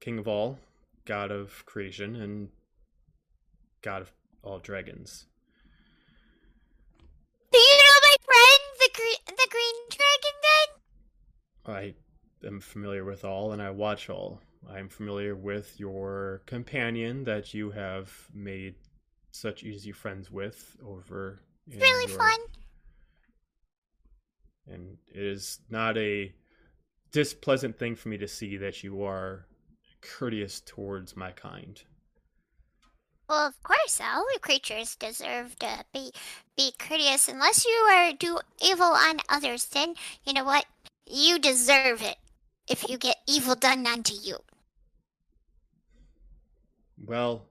king 0.00 0.18
of 0.18 0.28
all, 0.28 0.58
god 1.04 1.30
of 1.30 1.64
creation, 1.66 2.16
and 2.16 2.48
god 3.82 4.02
of 4.02 4.12
all 4.42 4.58
dragons. 4.58 5.26
Do 7.52 7.58
you 7.58 7.78
know 7.78 7.98
my 8.02 8.16
friend, 8.24 8.60
the 8.80 8.90
green, 8.94 9.36
the 9.36 9.48
green 9.50 9.74
dragon? 9.90 10.06
I 11.68 11.94
am 12.46 12.60
familiar 12.60 13.04
with 13.04 13.24
all 13.24 13.52
and 13.52 13.60
I 13.60 13.70
watch 13.70 14.08
all. 14.08 14.40
I 14.68 14.78
am 14.78 14.88
familiar 14.88 15.34
with 15.34 15.78
your 15.78 16.42
companion 16.46 17.24
that 17.24 17.54
you 17.54 17.70
have 17.70 18.10
made 18.34 18.74
such 19.30 19.62
easy 19.62 19.92
friends 19.92 20.30
with 20.30 20.76
over. 20.84 21.40
In 21.70 21.78
really 21.78 22.10
your- 22.10 22.18
fun. 22.18 22.38
And 24.68 24.98
it 25.08 25.22
is 25.22 25.60
not 25.70 25.96
a 25.96 26.34
displeasant 27.12 27.78
thing 27.78 27.94
for 27.94 28.08
me 28.08 28.18
to 28.18 28.26
see 28.26 28.56
that 28.56 28.82
you 28.82 29.02
are 29.02 29.46
courteous 30.00 30.60
towards 30.60 31.16
my 31.16 31.30
kind. 31.32 31.80
Well, 33.28 33.46
of 33.46 33.60
course, 33.62 34.00
all 34.00 34.24
the 34.32 34.40
creatures 34.40 34.96
deserve 34.96 35.58
to 35.60 35.84
be 35.92 36.12
be 36.56 36.72
courteous. 36.78 37.28
Unless 37.28 37.64
you 37.64 37.72
are 37.72 38.12
do 38.12 38.38
evil 38.62 38.86
on 38.86 39.18
others, 39.28 39.66
then 39.66 39.94
you 40.24 40.32
know 40.32 40.44
what? 40.44 40.64
You 41.06 41.38
deserve 41.38 42.02
it. 42.02 42.18
If 42.68 42.88
you 42.88 42.98
get 42.98 43.18
evil 43.26 43.54
done 43.54 43.86
unto 43.86 44.14
you. 44.14 44.38
Well, 47.06 47.46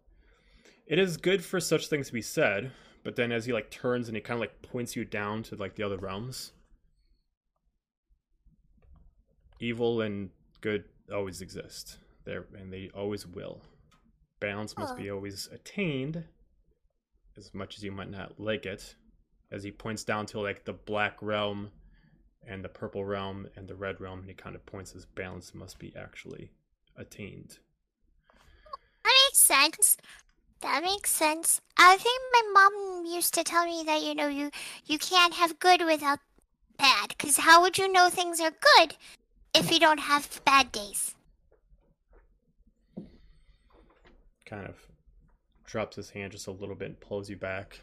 it 0.86 1.00
is 1.00 1.18
good 1.18 1.44
for 1.44 1.60
such 1.60 1.88
things 1.88 2.08
to 2.08 2.14
be 2.14 2.22
said, 2.22 2.72
but 3.04 3.16
then 3.16 3.32
as 3.32 3.46
he 3.46 3.54
like 3.54 3.72
turns 3.72 4.08
and 4.08 4.18
he 4.18 4.22
kind 4.22 4.36
of 4.36 4.42
like 4.42 4.62
points 4.62 4.96
you 4.96 5.06
down 5.06 5.44
to 5.44 5.56
like 5.56 5.76
the 5.76 5.84
other 5.84 5.98
realms, 5.98 6.52
evil 9.60 10.02
and 10.02 10.30
good 10.62 10.84
always 11.14 11.42
exist 11.42 11.98
there, 12.26 12.46
and 12.58 12.74
they 12.74 12.90
always 12.94 13.26
will. 13.26 13.62
Balance 14.40 14.76
must 14.78 14.94
Oh. 14.94 14.98
be 14.98 15.10
always 15.10 15.48
attained, 15.48 16.26
as 17.38 17.54
much 17.54 17.78
as 17.78 17.84
you 17.84 17.92
might 17.92 18.10
not 18.10 18.40
like 18.40 18.66
it. 18.66 18.96
As 19.52 19.64
he 19.64 19.72
points 19.72 20.04
down 20.04 20.26
to 20.28 20.42
like 20.42 20.66
the 20.66 20.74
black 20.74 21.22
realm, 21.22 21.72
and 22.48 22.64
the 22.64 22.70
purple 22.70 23.06
realm, 23.06 23.48
and 23.56 23.68
the 23.68 23.76
red 23.76 24.02
realm, 24.02 24.20
and 24.20 24.30
he 24.30 24.36
kind 24.36 24.56
of 24.56 24.66
points 24.66 24.96
as 24.96 25.06
balance 25.06 25.54
must 25.54 25.80
be 25.80 25.96
actually 25.96 26.52
attained. 26.96 27.60
Makes 29.36 29.44
sense. 29.44 29.98
That 30.62 30.82
makes 30.82 31.12
sense. 31.12 31.60
I 31.76 31.98
think 31.98 32.22
my 32.32 32.42
mom 32.54 33.06
used 33.06 33.34
to 33.34 33.44
tell 33.44 33.66
me 33.66 33.84
that 33.86 34.02
you 34.02 34.16
know 34.16 34.30
you 34.30 34.50
you 34.86 34.98
can't 34.98 35.34
have 35.34 35.60
good 35.60 35.84
without 35.86 36.20
bad. 36.78 37.18
Cause 37.18 37.36
how 37.36 37.62
would 37.62 37.78
you 37.78 37.92
know 37.92 38.10
things 38.10 38.40
are 38.40 38.54
good 38.78 38.96
if 39.54 39.74
you 39.74 39.80
don't 39.80 40.00
have 40.00 40.40
bad 40.46 40.72
days? 40.72 41.16
kind 44.46 44.68
of 44.68 44.76
drops 45.66 45.98
his 45.98 46.12
hand 46.12 46.32
just 46.32 46.48
a 46.48 46.52
little 46.52 46.76
bit 46.76 46.88
and 46.88 47.00
pulls 47.02 47.30
you 47.30 47.36
back. 47.36 47.82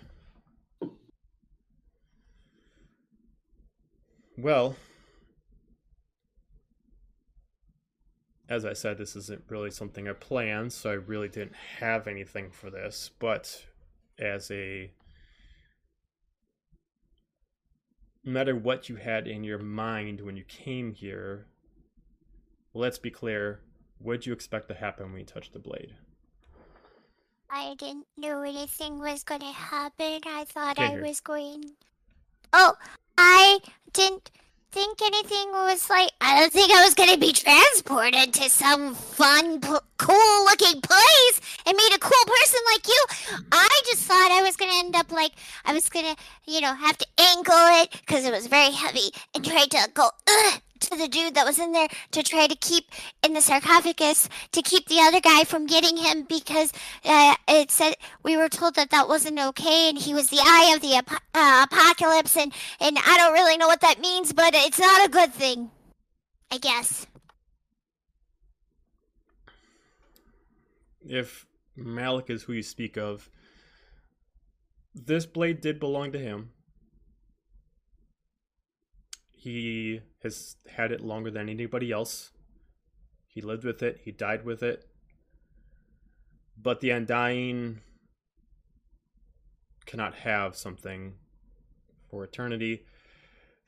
Well, 4.38 4.74
as 8.48 8.64
I 8.64 8.72
said, 8.72 8.98
this 8.98 9.16
isn't 9.16 9.44
really 9.48 9.70
something 9.70 10.08
I 10.08 10.12
planned, 10.12 10.72
so 10.72 10.90
I 10.90 10.94
really 10.94 11.28
didn't 11.28 11.54
have 11.78 12.06
anything 12.06 12.50
for 12.50 12.70
this. 12.70 13.10
But 13.18 13.64
as 14.18 14.50
a 14.50 14.90
no 18.24 18.32
matter 18.32 18.54
what 18.54 18.88
you 18.88 18.96
had 18.96 19.26
in 19.26 19.42
your 19.44 19.58
mind 19.58 20.20
when 20.20 20.36
you 20.36 20.44
came 20.44 20.92
here, 20.92 21.46
let's 22.74 22.98
be 22.98 23.10
clear, 23.10 23.60
what 23.98 24.14
did 24.14 24.26
you 24.26 24.32
expect 24.32 24.68
to 24.68 24.74
happen 24.74 25.10
when 25.10 25.20
you 25.20 25.26
touched 25.26 25.52
the 25.52 25.58
blade? 25.58 25.94
I 27.50 27.74
didn't 27.74 28.06
know 28.16 28.42
anything 28.42 28.98
was 28.98 29.24
going 29.24 29.40
to 29.40 29.46
happen. 29.46 30.20
I 30.26 30.44
thought 30.48 30.76
Can't 30.76 30.92
I 30.92 30.94
hear. 30.94 31.06
was 31.06 31.20
going. 31.20 31.72
Oh, 32.52 32.74
I 33.18 33.58
didn't 33.92 34.30
think 34.72 35.02
anything 35.02 35.50
was 35.52 35.88
like. 35.90 36.10
I 36.20 36.40
don't 36.40 36.52
think 36.52 36.72
I 36.72 36.84
was 36.84 36.94
to 37.10 37.18
be 37.18 37.32
transported 37.32 38.32
to 38.34 38.48
some 38.48 38.94
fun, 38.94 39.60
p- 39.60 39.76
cool 40.02 40.44
looking 40.44 40.80
place 40.80 41.40
and 41.64 41.76
meet 41.76 41.94
a 41.94 41.98
cool 41.98 42.24
person 42.26 42.60
like 42.72 42.86
you. 42.88 43.04
I 43.52 43.80
just 43.86 44.02
thought 44.02 44.32
I 44.32 44.42
was 44.42 44.56
to 44.56 44.66
end 44.68 44.96
up 44.96 45.12
like. 45.12 45.32
I 45.64 45.72
was 45.72 45.88
to, 45.88 46.16
you 46.46 46.60
know, 46.60 46.74
have 46.74 46.98
to 46.98 47.06
ankle 47.18 47.54
it 47.82 47.92
because 47.92 48.24
it 48.24 48.32
was 48.32 48.48
very 48.48 48.72
heavy 48.72 49.10
and 49.34 49.44
try 49.44 49.66
to 49.66 49.88
go 49.94 50.10
Ugh, 50.28 50.60
to 50.80 50.96
the 50.96 51.06
dude 51.06 51.34
that 51.36 51.46
was 51.46 51.60
in 51.60 51.70
there 51.72 51.86
to 52.10 52.22
try 52.22 52.48
to 52.48 52.56
keep 52.56 52.90
in 53.22 53.34
the 53.34 53.40
sarcophagus 53.40 54.28
to 54.50 54.62
keep 54.62 54.88
the 54.88 54.98
other 55.00 55.20
guy 55.20 55.44
from 55.44 55.66
getting 55.66 55.96
him 55.96 56.24
because 56.28 56.72
uh, 57.04 57.36
it 57.48 57.70
said 57.70 57.94
we 58.24 58.36
were 58.36 58.48
told 58.48 58.74
that 58.74 58.90
that 58.90 59.08
wasn't 59.08 59.38
okay 59.38 59.88
and 59.88 59.98
he 59.98 60.12
was 60.12 60.30
the 60.30 60.40
eye 60.40 60.72
of 60.74 60.82
the 60.82 60.96
ap- 60.96 61.22
uh, 61.34 61.66
apocalypse 61.70 62.36
and 62.36 62.52
and 62.80 62.98
I 62.98 63.16
don't 63.16 63.32
really 63.32 63.56
know 63.56 63.68
what 63.68 63.80
that 63.82 64.00
means 64.00 64.32
but 64.32 64.54
it's 64.54 64.80
not 64.80 65.06
a 65.06 65.10
good 65.10 65.32
thing 65.32 65.70
I 66.50 66.58
guess 66.58 67.06
if 71.06 71.46
Malik 71.76 72.30
is 72.30 72.44
who 72.44 72.52
you 72.52 72.62
speak 72.62 72.96
of, 72.96 73.30
this 74.94 75.26
blade 75.26 75.60
did 75.60 75.80
belong 75.80 76.12
to 76.12 76.18
him. 76.18 76.50
He 79.30 80.00
has 80.22 80.56
had 80.68 80.92
it 80.92 81.00
longer 81.00 81.30
than 81.30 81.48
anybody 81.48 81.90
else. 81.90 82.30
He 83.26 83.40
lived 83.40 83.64
with 83.64 83.82
it, 83.82 84.00
he 84.04 84.12
died 84.12 84.44
with 84.44 84.62
it. 84.62 84.84
But 86.60 86.80
the 86.80 86.90
Undying 86.90 87.80
cannot 89.86 90.14
have 90.14 90.54
something 90.54 91.14
for 92.08 92.22
eternity. 92.22 92.84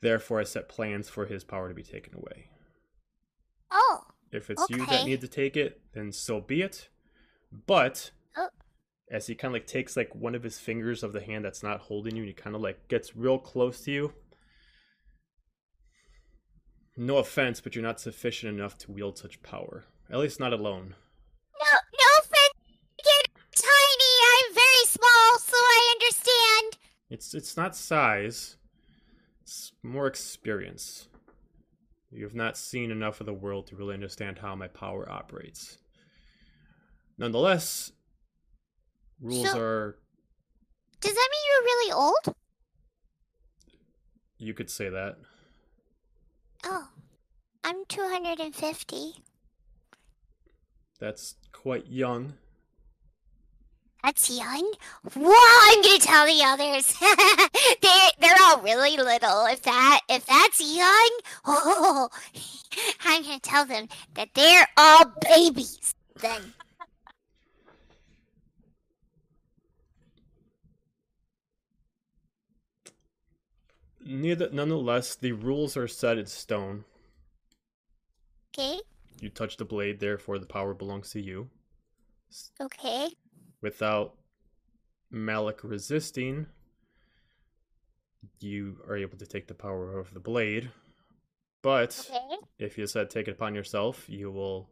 Therefore, 0.01 0.39
I 0.39 0.43
set 0.43 0.69
plans 0.69 1.09
for 1.09 1.25
his 1.25 1.43
power 1.43 1.67
to 1.67 1.75
be 1.75 1.83
taken 1.83 2.13
away. 2.15 2.49
oh 3.71 4.01
If 4.31 4.49
it's 4.49 4.69
you 4.69 4.85
that 4.85 5.05
need 5.05 5.21
to 5.21 5.27
take 5.27 5.57
it, 5.57 5.81
then 5.93 6.11
so 6.11 6.39
be 6.39 6.61
it. 6.61 6.89
But 7.67 8.11
Oh. 8.37 8.49
as 9.09 9.27
he 9.27 9.35
kind 9.35 9.49
of 9.49 9.53
like 9.53 9.67
takes 9.67 9.95
like 9.95 10.13
one 10.13 10.35
of 10.35 10.43
his 10.43 10.59
fingers 10.59 11.03
of 11.03 11.13
the 11.13 11.21
hand 11.21 11.45
that's 11.45 11.63
not 11.63 11.81
holding 11.81 12.15
you, 12.15 12.23
and 12.23 12.27
he 12.29 12.33
kind 12.33 12.55
of 12.55 12.61
like 12.61 12.87
gets 12.87 13.15
real 13.15 13.37
close 13.39 13.81
to 13.81 13.91
you. 13.91 14.13
No 16.97 17.17
offense, 17.17 17.59
but 17.61 17.75
you're 17.75 17.83
not 17.83 17.99
sufficient 17.99 18.53
enough 18.57 18.77
to 18.79 18.91
wield 18.91 19.17
such 19.17 19.41
power. 19.43 19.83
At 20.09 20.19
least 20.19 20.39
not 20.39 20.53
alone. 20.53 20.95
no 21.61 21.71
no 21.71 22.07
offense 22.19 22.53
you're 23.03 23.43
tiny 23.53 24.11
I'm 24.33 24.53
very 24.53 24.85
small 24.85 25.39
so 25.39 25.55
I 25.57 25.95
understand 25.95 26.77
It's 27.09 27.33
it's 27.33 27.57
not 27.57 27.75
size. 27.75 28.57
It's 29.43 29.71
more 29.83 30.07
experience. 30.07 31.07
You 32.11 32.23
have 32.23 32.33
not 32.35 32.57
seen 32.57 32.91
enough 32.91 33.19
of 33.19 33.25
the 33.25 33.33
world 33.33 33.67
to 33.67 33.75
really 33.75 33.93
understand 33.93 34.39
how 34.39 34.55
my 34.55 34.67
power 34.67 35.09
operates. 35.11 35.77
Nonetheless, 37.17 37.91
rules 39.21 39.49
So- 39.51 39.59
are 39.59 39.97
does 41.01 41.13
that 41.13 41.29
mean 41.31 41.41
you're 41.53 41.63
really 41.63 41.91
old 41.91 42.35
you 44.37 44.53
could 44.53 44.69
say 44.69 44.89
that. 44.89 45.17
oh 46.65 46.87
I'm 47.63 47.85
250 47.87 49.13
That's 50.99 51.35
quite 51.51 51.87
young. 51.87 52.33
That's 54.03 54.29
young. 54.29 54.71
Well, 55.15 55.33
I'm 55.63 55.81
gonna 55.81 55.97
tell 55.97 56.27
the 56.27 56.43
others. 56.43 56.93
they 57.81 58.09
they're 58.19 58.35
all 58.43 58.61
really 58.61 58.97
little. 58.97 59.47
If 59.47 59.63
that 59.63 60.01
if 60.07 60.27
that's 60.27 60.61
young, 60.61 61.09
oh, 61.45 62.09
I'm 63.03 63.23
gonna 63.23 63.39
tell 63.39 63.65
them 63.65 63.87
that 64.13 64.29
they're 64.35 64.67
all 64.77 65.05
babies. 65.27 65.95
Then 66.21 66.53
Neither, 74.05 74.49
nonetheless, 74.51 75.15
the 75.15 75.33
rules 75.33 75.75
are 75.75 75.87
set 75.87 76.17
in 76.17 76.27
stone. 76.27 76.85
okay, 78.53 78.79
You 79.19 79.29
touch 79.29 79.57
the 79.57 79.65
blade, 79.65 79.99
therefore 79.99 80.39
the 80.39 80.45
power 80.45 80.73
belongs 80.73 81.09
to 81.11 81.19
you. 81.21 81.49
okay. 82.61 83.09
Without 83.61 84.15
Malik 85.11 85.63
resisting, 85.63 86.47
you 88.39 88.77
are 88.87 88.95
able 88.97 89.17
to 89.17 89.25
take 89.25 89.47
the 89.47 89.53
power 89.53 89.97
of 89.97 90.13
the 90.13 90.19
blade. 90.19 90.71
But 91.61 92.11
Okay. 92.11 92.37
if 92.59 92.77
you 92.77 92.83
decide 92.85 93.09
to 93.09 93.13
take 93.19 93.27
it 93.27 93.31
upon 93.31 93.55
yourself, 93.55 94.09
you 94.09 94.31
will 94.31 94.69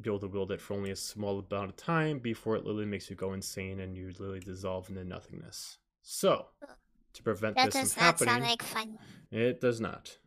be 0.00 0.08
able 0.10 0.20
to 0.20 0.28
wield 0.28 0.52
it 0.52 0.60
for 0.60 0.74
only 0.74 0.90
a 0.90 0.96
small 0.96 1.38
amount 1.50 1.70
of 1.70 1.76
time 1.76 2.18
before 2.18 2.56
it 2.56 2.64
literally 2.64 2.86
makes 2.86 3.10
you 3.10 3.16
go 3.16 3.32
insane 3.32 3.80
and 3.80 3.96
you 3.96 4.06
literally 4.08 4.40
dissolve 4.40 4.88
into 4.88 5.04
nothingness. 5.04 5.78
So, 6.02 6.46
oh. 6.62 6.74
To 7.18 7.22
prevent 7.24 7.56
That 7.56 7.66
this 7.66 7.74
does 7.74 7.94
from 7.94 8.02
not 8.02 8.06
happening, 8.20 8.28
sound 8.28 8.44
like 8.44 8.62
fun. 8.62 8.98
it 9.30 9.60
does 9.60 9.80
not. 9.80 10.18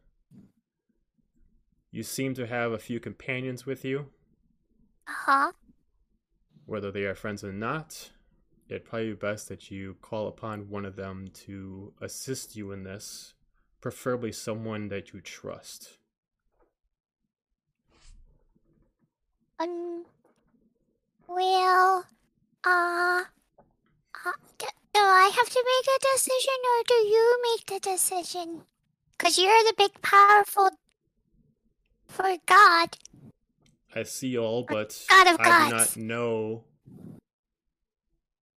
You 1.92 2.04
seem 2.04 2.34
to 2.36 2.48
have 2.48 2.72
a 2.72 2.78
few 2.80 3.00
companions 3.00 3.66
with 3.66 3.84
you, 3.84 4.10
Uh 5.08 5.12
huh. 5.26 5.52
whether 6.66 6.92
they 6.92 7.04
are 7.06 7.16
friends 7.16 7.44
or 7.44 7.52
not. 7.52 8.12
It'd 8.70 8.86
probably 8.86 9.10
be 9.10 9.16
best 9.16 9.50
that 9.50 9.70
you 9.72 9.98
call 10.02 10.28
upon 10.30 10.70
one 10.70 10.86
of 10.86 10.96
them 10.96 11.28
to 11.46 11.94
assist 12.02 12.56
you 12.56 12.72
in 12.72 12.84
this, 12.84 13.34
preferably 13.82 14.32
someone 14.32 14.88
that 14.90 15.12
you 15.14 15.20
trust. 15.22 15.98
Um. 19.60 20.06
Well, 21.28 22.06
uh, 22.66 23.24
uh 24.26 24.32
do, 24.94 25.00
do 25.00 25.06
I 25.06 25.32
have 25.36 25.50
to 25.50 25.66
make 25.66 25.96
a 25.96 26.14
decision, 26.14 26.54
or 26.66 26.84
do 26.88 26.94
you 26.94 27.42
make 27.44 27.66
the 27.66 27.90
decision? 27.90 28.62
Cause 29.18 29.38
you're 29.38 29.64
the 29.64 29.74
big, 29.78 30.02
powerful 30.02 30.72
for 32.08 32.36
God. 32.46 32.98
I 33.96 34.04
see 34.04 34.38
all, 34.38 34.64
but 34.64 35.00
God 35.10 35.28
of 35.28 35.40
I 35.40 35.44
do 35.44 35.72
gods. 35.72 35.98
not 35.98 36.04
know 36.04 36.64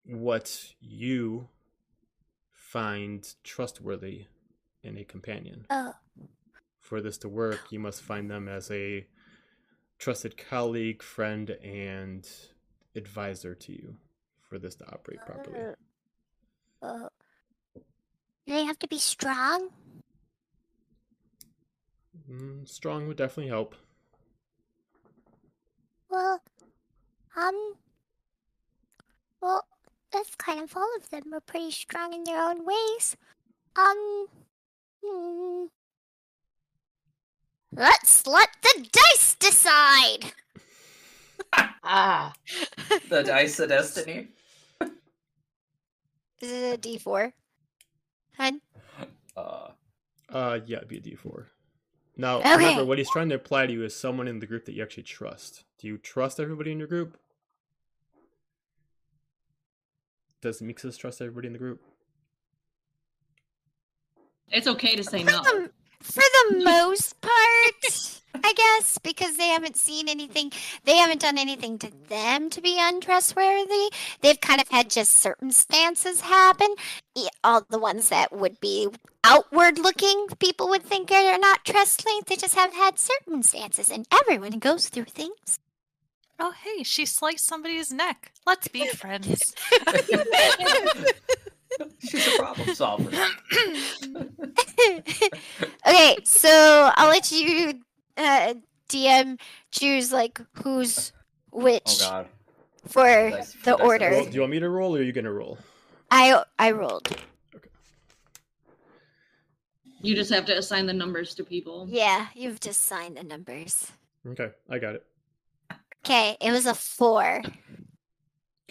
what 0.05 0.73
you 0.79 1.49
find 2.51 3.27
trustworthy 3.43 4.27
in 4.83 4.97
a 4.97 5.03
companion. 5.03 5.65
Oh, 5.69 5.93
For 6.79 7.01
this 7.01 7.17
to 7.19 7.29
work, 7.29 7.71
you 7.71 7.79
must 7.79 8.01
find 8.01 8.29
them 8.29 8.47
as 8.47 8.69
a 8.71 9.05
trusted 9.99 10.37
colleague, 10.37 11.01
friend, 11.01 11.49
and 11.63 12.27
advisor 12.95 13.55
to 13.55 13.71
you 13.71 13.95
for 14.41 14.59
this 14.59 14.75
to 14.75 14.85
operate 14.91 15.19
properly. 15.25 15.59
Uh, 15.59 15.73
Uh, 16.83 17.07
do 18.45 18.53
they 18.53 18.65
have 18.65 18.77
to 18.79 18.87
be 18.87 18.97
strong? 18.97 19.69
Mm, 22.29 22.67
strong 22.67 23.07
would 23.07 23.17
definitely 23.17 23.49
help. 23.49 23.75
Well, 26.09 26.41
um, 27.37 27.73
well, 29.41 29.65
that's 30.11 30.35
kind 30.35 30.61
of 30.61 30.75
all 30.75 30.89
of 30.97 31.09
them 31.09 31.33
are 31.33 31.39
pretty 31.39 31.71
strong 31.71 32.13
in 32.13 32.25
their 32.25 32.43
own 32.43 32.65
ways. 32.65 33.15
Um, 33.77 34.27
hmm. 35.03 35.65
Let's 37.75 38.27
let 38.27 38.49
the 38.61 38.87
dice 38.91 39.35
decide. 39.35 40.33
Ah. 41.85 42.33
The 43.09 43.23
dice 43.23 43.59
of 43.59 43.69
destiny. 43.69 44.29
Is 46.43 46.51
it 46.51 46.73
a 46.73 46.77
D 46.77 46.97
four? 46.97 47.33
Hun? 48.37 48.59
Uh, 49.37 49.69
Uh, 50.29 50.59
yeah, 50.65 50.77
it'd 50.77 50.89
be 50.89 50.97
a 50.97 51.01
D4. 51.01 51.45
Now, 52.17 52.39
Okay. 52.39 52.55
remember, 52.57 52.83
what 52.83 52.97
he's 52.97 53.09
trying 53.09 53.29
to 53.29 53.35
apply 53.35 53.67
to 53.67 53.71
you 53.73 53.83
is 53.83 53.95
someone 53.95 54.27
in 54.27 54.39
the 54.39 54.47
group 54.47 54.65
that 54.65 54.73
you 54.73 54.81
actually 54.83 55.03
trust. 55.03 55.63
Do 55.77 55.87
you 55.87 55.97
trust 55.97 56.39
everybody 56.39 56.71
in 56.71 56.79
your 56.79 56.87
group? 56.87 57.17
Does 60.41 60.59
Mixus 60.59 60.97
trust 60.97 61.21
everybody 61.21 61.47
in 61.47 61.53
the 61.53 61.59
group? 61.59 61.81
It's 64.49 64.67
okay 64.67 64.95
to 64.95 65.03
say 65.03 65.19
For 65.23 65.31
no. 65.31 65.41
the, 65.43 65.71
for 66.01 66.23
the 66.59 66.65
most 66.65 67.19
part, 67.21 68.21
I 68.43 68.53
guess, 68.53 68.97
because 68.97 69.37
they 69.37 69.47
haven't 69.47 69.77
seen 69.77 70.07
anything, 70.07 70.51
they 70.85 70.97
haven't 70.97 71.21
done 71.21 71.37
anything 71.37 71.77
to 71.79 71.91
them 72.09 72.49
to 72.51 72.61
be 72.61 72.77
untrustworthy. 72.79 73.89
They've 74.21 74.39
kind 74.39 74.61
of 74.61 74.67
had 74.69 74.89
just 74.89 75.13
circumstances 75.13 76.21
happen. 76.21 76.75
All 77.43 77.65
the 77.69 77.79
ones 77.79 78.09
that 78.09 78.31
would 78.31 78.59
be 78.59 78.89
outward 79.23 79.79
looking, 79.79 80.27
people 80.39 80.69
would 80.69 80.83
think 80.83 81.11
are 81.11 81.37
not 81.37 81.65
trustworthy. 81.65 82.21
They 82.27 82.35
just 82.35 82.55
have 82.55 82.73
had 82.73 82.99
circumstances, 82.99 83.89
and 83.89 84.07
everyone 84.11 84.59
goes 84.59 84.89
through 84.89 85.05
things. 85.05 85.59
Oh, 86.39 86.51
hey, 86.51 86.83
she 86.83 87.05
sliced 87.05 87.45
somebody's 87.45 87.91
neck. 87.91 88.31
Let's 88.45 88.67
be 88.67 88.87
friends. 88.87 89.53
she's 91.99 92.27
a 92.27 92.37
problem 92.37 92.73
solver. 92.75 93.09
okay, 95.87 96.17
so 96.23 96.91
I'll 96.95 97.09
let 97.09 97.31
you, 97.31 97.81
uh, 98.17 98.53
DM, 98.89 99.39
choose 99.71 100.11
like 100.11 100.39
who's 100.63 101.11
which 101.51 101.83
Oh 101.87 101.97
god. 101.99 102.27
for 102.87 103.03
Dice- 103.29 103.53
the 103.63 103.71
dice 103.75 103.81
order. 103.81 104.09
Roll- 104.11 104.25
do 104.25 104.31
you 104.31 104.41
want 104.41 104.51
me 104.51 104.59
to 104.59 104.69
roll, 104.69 104.95
or 104.95 104.99
are 104.99 105.03
you 105.03 105.11
going 105.11 105.25
to 105.25 105.31
roll? 105.31 105.57
I 106.11 106.43
I 106.59 106.71
rolled. 106.71 107.15
You 110.01 110.15
just 110.15 110.31
have 110.33 110.45
to 110.47 110.57
assign 110.57 110.85
the 110.85 110.93
numbers 110.93 111.33
to 111.35 111.43
people. 111.45 111.87
Yeah, 111.89 112.27
you've 112.35 112.59
just 112.59 112.81
signed 112.81 113.15
the 113.17 113.23
numbers. 113.23 113.89
Okay, 114.27 114.49
I 114.69 114.77
got 114.79 114.95
it. 114.95 115.05
Okay, 116.05 116.35
it 116.41 116.51
was 116.51 116.65
a 116.65 116.73
four. 116.75 117.41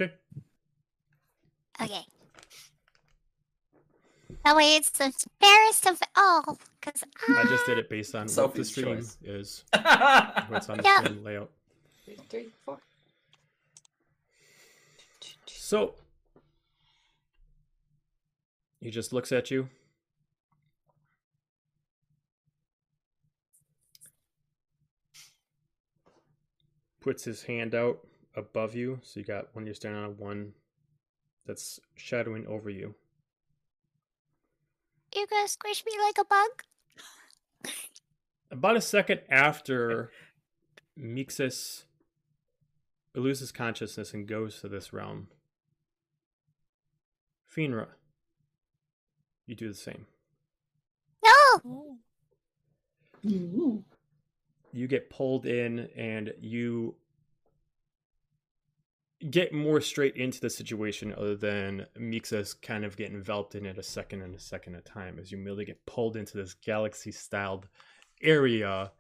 Okay. 0.01 0.13
Okay. 1.81 2.05
That 4.45 4.57
way 4.57 4.75
it's 4.77 4.91
the 4.91 5.13
fairest 5.41 5.87
of 5.87 6.01
all, 6.17 6.59
because 6.81 7.05
I 7.29 7.45
just 7.49 7.65
did 7.67 7.79
it 7.79 7.89
based 7.89 8.15
on 8.15 8.27
what 8.29 8.55
the 8.55 8.65
stream 8.65 8.97
choice. 8.99 9.17
is. 9.23 9.65
What's 10.49 10.69
on 10.69 10.79
the 10.79 10.85
Yeah. 10.85 10.99
stream 11.05 11.23
layout. 11.25 11.51
Two, 12.05 12.17
three, 12.29 12.49
four. 12.65 12.79
So 15.47 15.95
he 18.81 18.91
just 18.91 19.13
looks 19.13 19.31
at 19.31 19.51
you. 19.51 19.69
Puts 27.01 27.25
his 27.25 27.43
hand 27.45 27.75
out 27.75 28.07
above 28.37 28.75
you, 28.75 29.01
so 29.03 29.19
you 29.21 29.27
got 29.27 29.55
one 29.55 29.67
you're 29.67 29.75
standing 29.75 30.03
on, 30.03 30.17
one 30.19 30.53
that's 31.45 31.81
shadowing 31.97 32.47
over 32.47 32.71
you. 32.71 32.95
You 35.15 35.27
gonna 35.27 35.49
squish 35.49 35.85
me 35.85 35.93
like 36.05 36.19
a 36.19 36.25
bug. 36.25 37.73
About 38.51 38.77
a 38.77 38.81
second 38.81 39.21
after 39.29 40.11
Mixus 40.99 41.85
loses 43.15 43.53
consciousness 43.53 44.13
and 44.13 44.27
goes 44.27 44.61
to 44.61 44.69
this 44.69 44.93
realm, 44.93 45.29
Finra, 47.55 47.89
you 49.47 49.55
do 49.55 49.69
the 49.69 49.75
same. 49.75 50.07
No, 51.25 51.31
oh. 51.65 51.97
Ooh. 53.27 53.85
you 54.73 54.89
get 54.89 55.11
pulled 55.11 55.47
in 55.47 55.89
and 55.97 56.33
you 56.41 56.97
get 59.31 59.53
more 59.53 59.81
straight 59.81 60.17
into 60.17 60.41
the 60.41 60.51
situation 60.51 61.15
other 61.17 61.37
than 61.37 61.87
Mixus 61.99 62.61
kind 62.61 62.85
of 62.85 62.97
get 62.97 63.13
enveloped 63.13 63.55
in 63.55 63.67
it 63.67 63.79
a 63.79 63.83
second 63.83 64.23
and 64.23 64.35
a 64.35 64.41
second 64.41 64.75
at 64.75 64.81
a 64.81 64.85
time 64.85 65.19
as 65.19 65.31
you 65.31 65.39
merely 65.39 65.65
get 65.65 65.85
pulled 65.87 66.17
into 66.17 66.37
this 66.37 66.55
galaxy 66.55 67.13
styled 67.13 67.69
area 68.23 68.91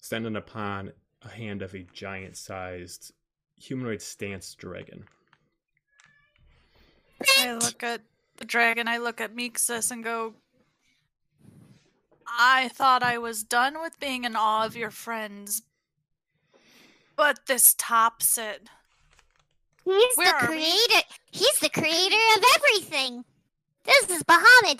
standing 0.00 0.36
upon 0.36 0.92
a 1.22 1.28
hand 1.28 1.62
of 1.62 1.74
a 1.74 1.86
giant 1.92 2.36
sized 2.36 3.12
humanoid 3.56 4.00
stance 4.00 4.54
dragon. 4.54 5.04
I 7.38 7.54
look 7.54 7.82
at 7.82 8.02
the 8.36 8.44
dragon, 8.44 8.86
I 8.86 8.98
look 8.98 9.20
at 9.20 9.34
Mixus 9.34 9.90
and 9.90 10.04
go, 10.04 10.34
I 12.26 12.68
thought 12.68 13.02
I 13.02 13.18
was 13.18 13.42
done 13.42 13.80
with 13.80 13.98
being 13.98 14.24
in 14.24 14.36
awe 14.36 14.64
of 14.64 14.76
your 14.76 14.90
friends. 14.90 15.62
But 17.18 17.46
this 17.46 17.74
tops 17.76 18.38
it. 18.38 18.70
he's 19.84 20.14
Where 20.14 20.32
the 20.40 20.46
are 20.46 20.50
we? 20.52 20.58
creator. 20.58 21.06
He's 21.32 21.58
the 21.58 21.68
creator 21.68 22.16
of 22.36 22.44
everything. 22.54 23.24
This 23.84 24.08
is 24.08 24.22
Bahamut. 24.22 24.78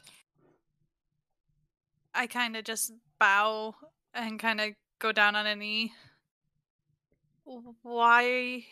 I 2.15 2.29
kind 2.29 2.57
of 2.57 2.63
just 2.63 2.93
bow 3.19 3.75
and 4.15 4.39
kind 4.39 4.61
of 4.61 4.71
go 5.01 5.11
down 5.11 5.35
on 5.35 5.49
a 5.49 5.57
knee. 5.57 5.93
Why? 7.83 8.65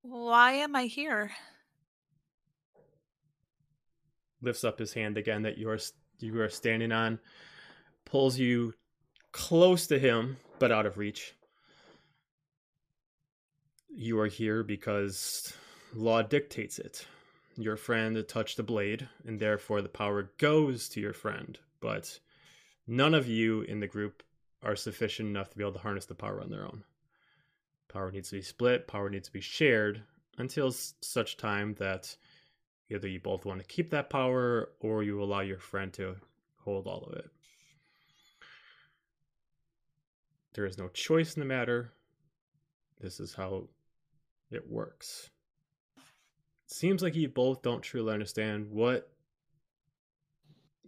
Why 0.00 0.52
am 0.52 0.74
I 0.74 0.86
here? 0.86 1.32
lifts 4.40 4.64
up 4.64 4.78
his 4.78 4.94
hand 4.94 5.16
again 5.18 5.42
that 5.42 5.56
you 5.58 5.68
are 5.68 5.78
you 6.18 6.40
are 6.40 6.48
standing 6.48 6.92
on, 6.92 7.18
pulls 8.06 8.38
you 8.38 8.72
close 9.32 9.86
to 9.86 9.98
him 9.98 10.38
but 10.58 10.72
out 10.72 10.86
of 10.86 10.96
reach. 10.96 11.34
You 13.94 14.18
are 14.20 14.26
here 14.26 14.62
because 14.62 15.52
law 15.94 16.22
dictates 16.22 16.78
it. 16.78 17.06
your 17.58 17.76
friend 17.76 18.24
touched 18.26 18.56
the 18.56 18.62
blade, 18.62 19.06
and 19.26 19.38
therefore 19.38 19.82
the 19.82 19.88
power 19.88 20.30
goes 20.38 20.88
to 20.90 21.00
your 21.00 21.12
friend. 21.12 21.58
But 21.80 22.18
none 22.86 23.12
of 23.14 23.28
you 23.28 23.60
in 23.62 23.80
the 23.80 23.86
group 23.86 24.22
are 24.62 24.76
sufficient 24.76 25.28
enough 25.28 25.50
to 25.50 25.56
be 25.56 25.62
able 25.62 25.74
to 25.74 25.78
harness 25.78 26.06
the 26.06 26.14
power 26.14 26.40
on 26.40 26.48
their 26.48 26.64
own. 26.64 26.84
Power 27.88 28.10
needs 28.10 28.30
to 28.30 28.36
be 28.36 28.42
split, 28.42 28.88
power 28.88 29.10
needs 29.10 29.26
to 29.26 29.32
be 29.32 29.42
shared 29.42 30.02
until 30.38 30.72
such 30.72 31.36
time 31.36 31.74
that 31.74 32.16
either 32.88 33.08
you 33.08 33.20
both 33.20 33.44
want 33.44 33.60
to 33.60 33.66
keep 33.66 33.90
that 33.90 34.08
power 34.08 34.70
or 34.80 35.02
you 35.02 35.22
allow 35.22 35.40
your 35.40 35.58
friend 35.58 35.92
to 35.94 36.16
hold 36.64 36.86
all 36.86 37.04
of 37.04 37.18
it. 37.18 37.30
There 40.54 40.64
is 40.64 40.78
no 40.78 40.88
choice 40.88 41.34
in 41.34 41.40
the 41.40 41.46
matter. 41.46 41.92
This 43.00 43.20
is 43.20 43.34
how 43.34 43.68
it 44.54 44.70
works. 44.70 45.30
Seems 46.66 47.02
like 47.02 47.14
you 47.14 47.28
both 47.28 47.62
don't 47.62 47.82
truly 47.82 48.12
understand 48.12 48.70
what 48.70 49.10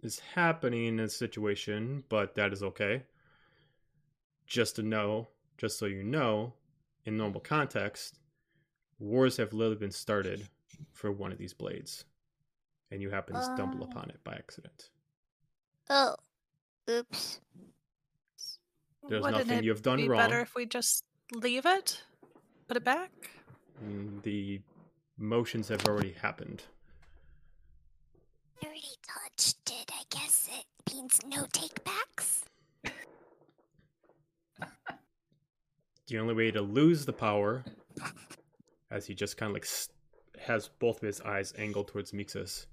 is 0.01 0.19
happening 0.19 0.85
in 0.85 0.97
this 0.97 1.15
situation, 1.15 2.03
but 2.09 2.35
that 2.35 2.53
is 2.53 2.63
okay. 2.63 3.03
Just 4.47 4.75
to 4.77 4.83
know, 4.83 5.27
just 5.57 5.77
so 5.79 5.85
you 5.85 6.03
know, 6.03 6.53
in 7.05 7.17
normal 7.17 7.41
context, 7.41 8.19
wars 8.99 9.37
have 9.37 9.53
literally 9.53 9.75
been 9.77 9.91
started 9.91 10.47
for 10.91 11.11
one 11.11 11.31
of 11.31 11.37
these 11.37 11.53
blades, 11.53 12.05
and 12.91 13.01
you 13.01 13.09
happen 13.09 13.35
to 13.35 13.41
stumble 13.41 13.83
Oh. 13.83 13.91
upon 13.91 14.09
it 14.09 14.23
by 14.23 14.33
accident. 14.33 14.89
Oh, 15.89 16.15
oops. 16.89 17.41
There's 19.07 19.23
Wouldn't 19.23 19.47
nothing 19.47 19.63
you 19.63 19.69
have 19.69 19.83
done 19.83 19.97
be 19.97 20.09
wrong. 20.09 20.19
better 20.19 20.41
if 20.41 20.55
we 20.55 20.65
just 20.65 21.03
leave 21.31 21.65
it? 21.65 22.03
Put 22.67 22.77
it 22.77 22.83
back? 22.83 23.11
Mm, 23.83 24.21
The 24.23 24.61
motions 25.17 25.67
have 25.69 25.85
already 25.85 26.11
happened. 26.13 26.63
I 28.61 28.67
already 28.67 28.95
touched 29.07 29.69
it. 29.71 29.91
I 29.93 30.03
guess 30.09 30.49
it 30.51 30.93
means 30.93 31.19
no 31.27 31.45
take 31.51 31.83
backs. 31.83 32.43
The 36.07 36.19
only 36.19 36.35
way 36.35 36.51
to 36.51 36.61
lose 36.61 37.05
the 37.05 37.13
power, 37.13 37.63
as 38.91 39.07
he 39.07 39.15
just 39.15 39.37
kind 39.37 39.49
of 39.49 39.55
like 39.55 39.63
s- 39.65 39.89
has 40.39 40.67
both 40.67 40.97
of 40.97 41.07
his 41.07 41.19
eyes 41.21 41.51
angled 41.57 41.87
towards 41.87 42.11
Mixus, 42.11 42.67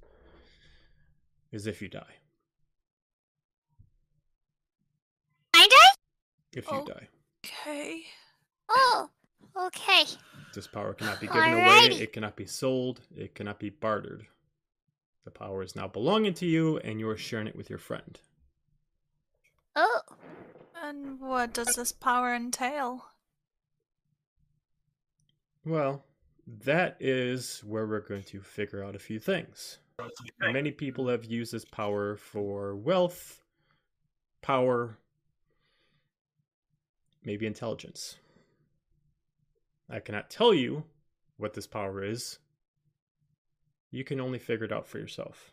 is 1.50 1.66
if 1.66 1.80
you 1.80 1.88
die. 1.88 2.14
I 5.54 5.66
die? 5.66 5.94
If 6.58 6.66
you 6.66 6.72
Oh. 6.78 6.84
die, 6.84 7.08
Okay. 7.44 8.04
Oh, 8.68 9.08
okay. 9.56 10.04
this 10.54 10.66
power 10.66 10.94
cannot 10.94 11.20
be 11.20 11.26
given 11.26 11.54
away. 11.54 11.88
It 11.92 12.12
cannot 12.12 12.36
be 12.36 12.46
sold. 12.46 13.00
It 13.16 13.34
cannot 13.34 13.58
be 13.58 13.70
bartered. 13.70 14.26
The 15.24 15.30
power 15.30 15.62
is 15.62 15.76
now 15.76 15.86
belonging 15.86 16.34
to 16.34 16.46
you, 16.46 16.78
and 16.78 16.98
you 16.98 17.08
are 17.08 17.16
sharing 17.16 17.46
it 17.46 17.56
with 17.56 17.70
your 17.70 17.78
friend. 17.78 18.18
Oh, 19.76 20.00
And 20.82 21.20
what 21.20 21.54
does 21.54 21.76
this 21.76 21.92
power 21.92 22.34
entail? 22.34 23.06
Well, 25.64 26.04
that 26.64 26.96
is 26.98 27.60
where 27.64 27.86
we're 27.86 28.00
going 28.00 28.24
to 28.24 28.40
figure 28.40 28.82
out 28.82 28.96
a 28.96 28.98
few 28.98 29.20
things. 29.20 29.78
Many 30.40 30.72
people 30.72 31.08
have 31.08 31.24
used 31.24 31.52
this 31.52 31.64
power 31.64 32.16
for 32.16 32.74
wealth, 32.74 33.40
power, 34.42 34.98
maybe 37.24 37.46
intelligence. 37.46 38.16
I 39.90 40.00
cannot 40.00 40.30
tell 40.30 40.54
you 40.54 40.84
what 41.36 41.54
this 41.54 41.66
power 41.66 42.02
is. 42.04 42.38
You 43.90 44.04
can 44.04 44.20
only 44.20 44.38
figure 44.38 44.64
it 44.64 44.72
out 44.72 44.86
for 44.86 44.98
yourself. 44.98 45.52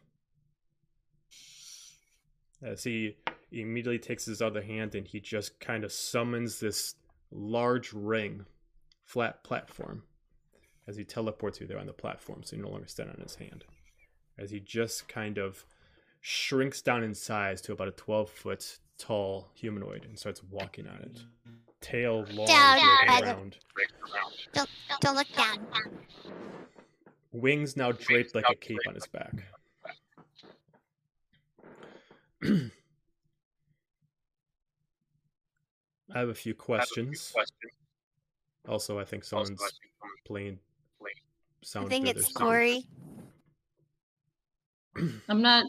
As 2.62 2.84
he 2.84 3.18
immediately 3.52 4.00
takes 4.00 4.26
his 4.26 4.42
other 4.42 4.62
hand 4.62 4.96
and 4.96 5.08
he 5.08 5.20
just 5.20 5.60
kind 5.60 5.84
of 5.84 5.92
summons 5.92 6.60
this 6.60 6.96
large 7.32 7.94
ring, 7.94 8.46
flat 9.04 9.44
platform, 9.44 10.04
as 10.88 10.96
he 10.98 11.04
teleports 11.04 11.60
you 11.60 11.68
there 11.68 11.80
on 11.80 11.86
the 11.88 11.94
platform 11.94 12.42
so 12.44 12.56
you 12.56 12.62
no 12.62 12.70
longer 12.70 12.88
stand 12.88 13.10
on 13.10 13.22
his 13.22 13.36
hand. 13.36 13.64
As 14.38 14.52
he 14.52 14.60
just 14.60 15.08
kind 15.08 15.38
of 15.38 15.66
shrinks 16.22 16.82
down 16.82 17.04
in 17.04 17.14
size 17.14 17.62
to 17.62 17.72
about 17.72 17.88
a 17.88 17.92
12 17.92 18.30
foot 18.30 18.80
tall 18.98 19.50
humanoid 19.54 20.06
and 20.06 20.18
starts 20.18 20.44
walking 20.44 20.88
on 20.88 20.98
it. 20.98 21.20
Tail 21.82 22.26
long, 22.32 22.48
Down, 22.48 22.78
down. 22.78 23.24
around. 23.24 23.58
Don't, 24.54 24.70
don't 25.02 25.16
look 25.16 25.28
down. 25.36 25.68
Wings 27.32 27.78
now 27.78 27.92
draped 27.92 28.34
like 28.36 28.46
a 28.50 28.56
cape 28.56 28.80
on 28.88 28.96
his 28.96 29.08
back. 29.08 29.34
I 36.14 36.20
have 36.20 36.30
a 36.30 36.34
few 36.34 36.54
questions. 36.54 37.34
Also, 38.68 39.00
I 39.00 39.06
think 39.06 39.24
someone's 39.24 39.62
playing 40.26 40.60
I 41.04 41.10
sound 41.62 41.88
I 41.88 41.90
think 41.90 42.08
it's. 42.08 42.32
Corey. 42.32 42.86
I'm 45.30 45.42
not 45.42 45.66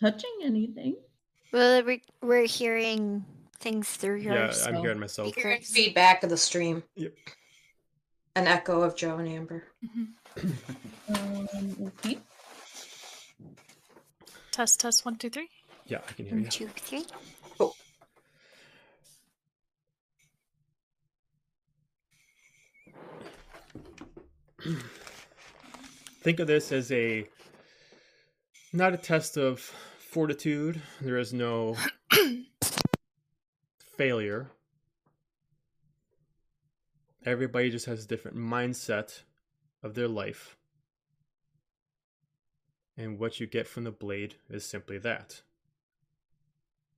touching 0.00 0.30
anything. 0.42 0.96
Well, 1.52 1.82
we- 1.84 2.02
we're 2.22 2.46
hearing 2.46 3.24
things 3.60 3.88
through 3.88 4.16
your 4.16 4.34
Yeah, 4.34 4.52
I'm 4.66 4.76
hearing 4.76 4.98
myself. 4.98 5.28
speaker. 5.32 5.48
Hearing 5.48 5.62
feedback 5.62 6.22
of 6.22 6.30
the 6.30 6.36
stream. 6.36 6.82
Yep. 6.96 7.14
An 8.36 8.46
echo 8.46 8.82
of 8.82 8.94
Joe 8.96 9.18
and 9.18 9.28
Amber. 9.28 9.64
Um, 11.08 11.92
okay. 12.04 12.18
Test, 14.52 14.80
test, 14.80 15.04
one, 15.04 15.16
two, 15.16 15.30
three. 15.30 15.48
Yeah, 15.86 15.98
I 16.08 16.12
can 16.12 16.26
hear 16.26 16.34
One, 16.34 16.44
you. 16.44 16.50
two, 16.50 16.68
three. 16.68 17.04
Think 26.22 26.40
of 26.40 26.46
this 26.46 26.72
as 26.72 26.90
a 26.92 27.26
not 28.72 28.92
a 28.92 28.96
test 28.96 29.36
of 29.36 29.60
fortitude. 29.60 30.82
There 31.00 31.18
is 31.18 31.32
no 31.32 31.76
failure. 33.96 34.50
Everybody 37.24 37.70
just 37.70 37.86
has 37.86 38.04
a 38.04 38.08
different 38.08 38.36
mindset 38.36 39.22
of 39.82 39.94
their 39.94 40.08
life. 40.08 40.56
And 42.96 43.18
what 43.18 43.38
you 43.38 43.46
get 43.46 43.66
from 43.66 43.84
the 43.84 43.90
blade 43.90 44.36
is 44.48 44.64
simply 44.64 44.98
that. 44.98 45.42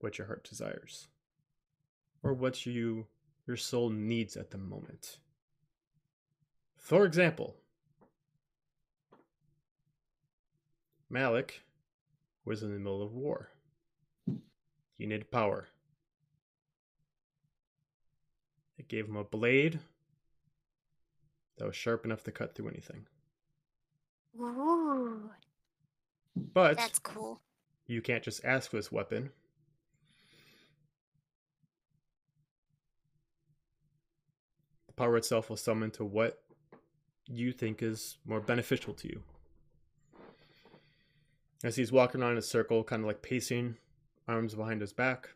What 0.01 0.19
your 0.19 0.27
heart 0.27 0.45
desires. 0.49 1.09
Or 2.23 2.33
what 2.33 2.65
you 2.67 3.07
your 3.47 3.57
soul 3.57 3.91
needs 3.91 4.37
at 4.37 4.51
the 4.51 4.59
moment. 4.59 5.19
For 6.77 7.05
example, 7.05 7.57
Malik 11.09 11.63
was 12.45 12.63
in 12.63 12.73
the 12.73 12.79
middle 12.79 13.03
of 13.03 13.13
war. 13.13 13.51
He 14.97 15.07
needed 15.07 15.31
power. 15.31 15.69
It 18.79 18.89
gave 18.89 19.07
him 19.07 19.17
a 19.17 19.25
blade 19.25 19.81
that 21.61 21.67
was 21.67 21.77
sharp 21.77 22.05
enough 22.05 22.25
to 22.25 22.33
cut 22.33 22.55
through 22.55 22.69
anything. 22.69 23.07
Ooh, 24.41 25.31
But 26.55 26.77
that's 26.77 26.99
cool. 26.99 27.41
you 27.87 28.01
can't 28.03 28.23
just 28.23 28.45
ask 28.45 28.71
for 28.71 28.77
this 28.77 28.91
weapon. 28.93 29.31
The 34.87 34.93
power 34.95 35.17
itself 35.17 35.49
will 35.49 35.57
summon 35.57 35.91
to 35.93 36.05
what 36.05 36.43
you 37.27 37.53
think 37.53 37.83
is 37.83 38.19
more 38.25 38.41
beneficial 38.41 38.95
to 38.95 39.09
you. 39.09 39.23
As 41.63 41.77
he's 41.77 41.93
walking 41.93 42.23
around 42.23 42.33
in 42.33 42.39
a 42.39 42.43
circle, 42.43 42.83
kind 42.85 43.03
of 43.03 43.07
like 43.07 43.23
pacing, 43.23 43.77
arms 44.27 44.55
behind 44.55 44.81
his 44.81 44.93
back. 44.93 45.31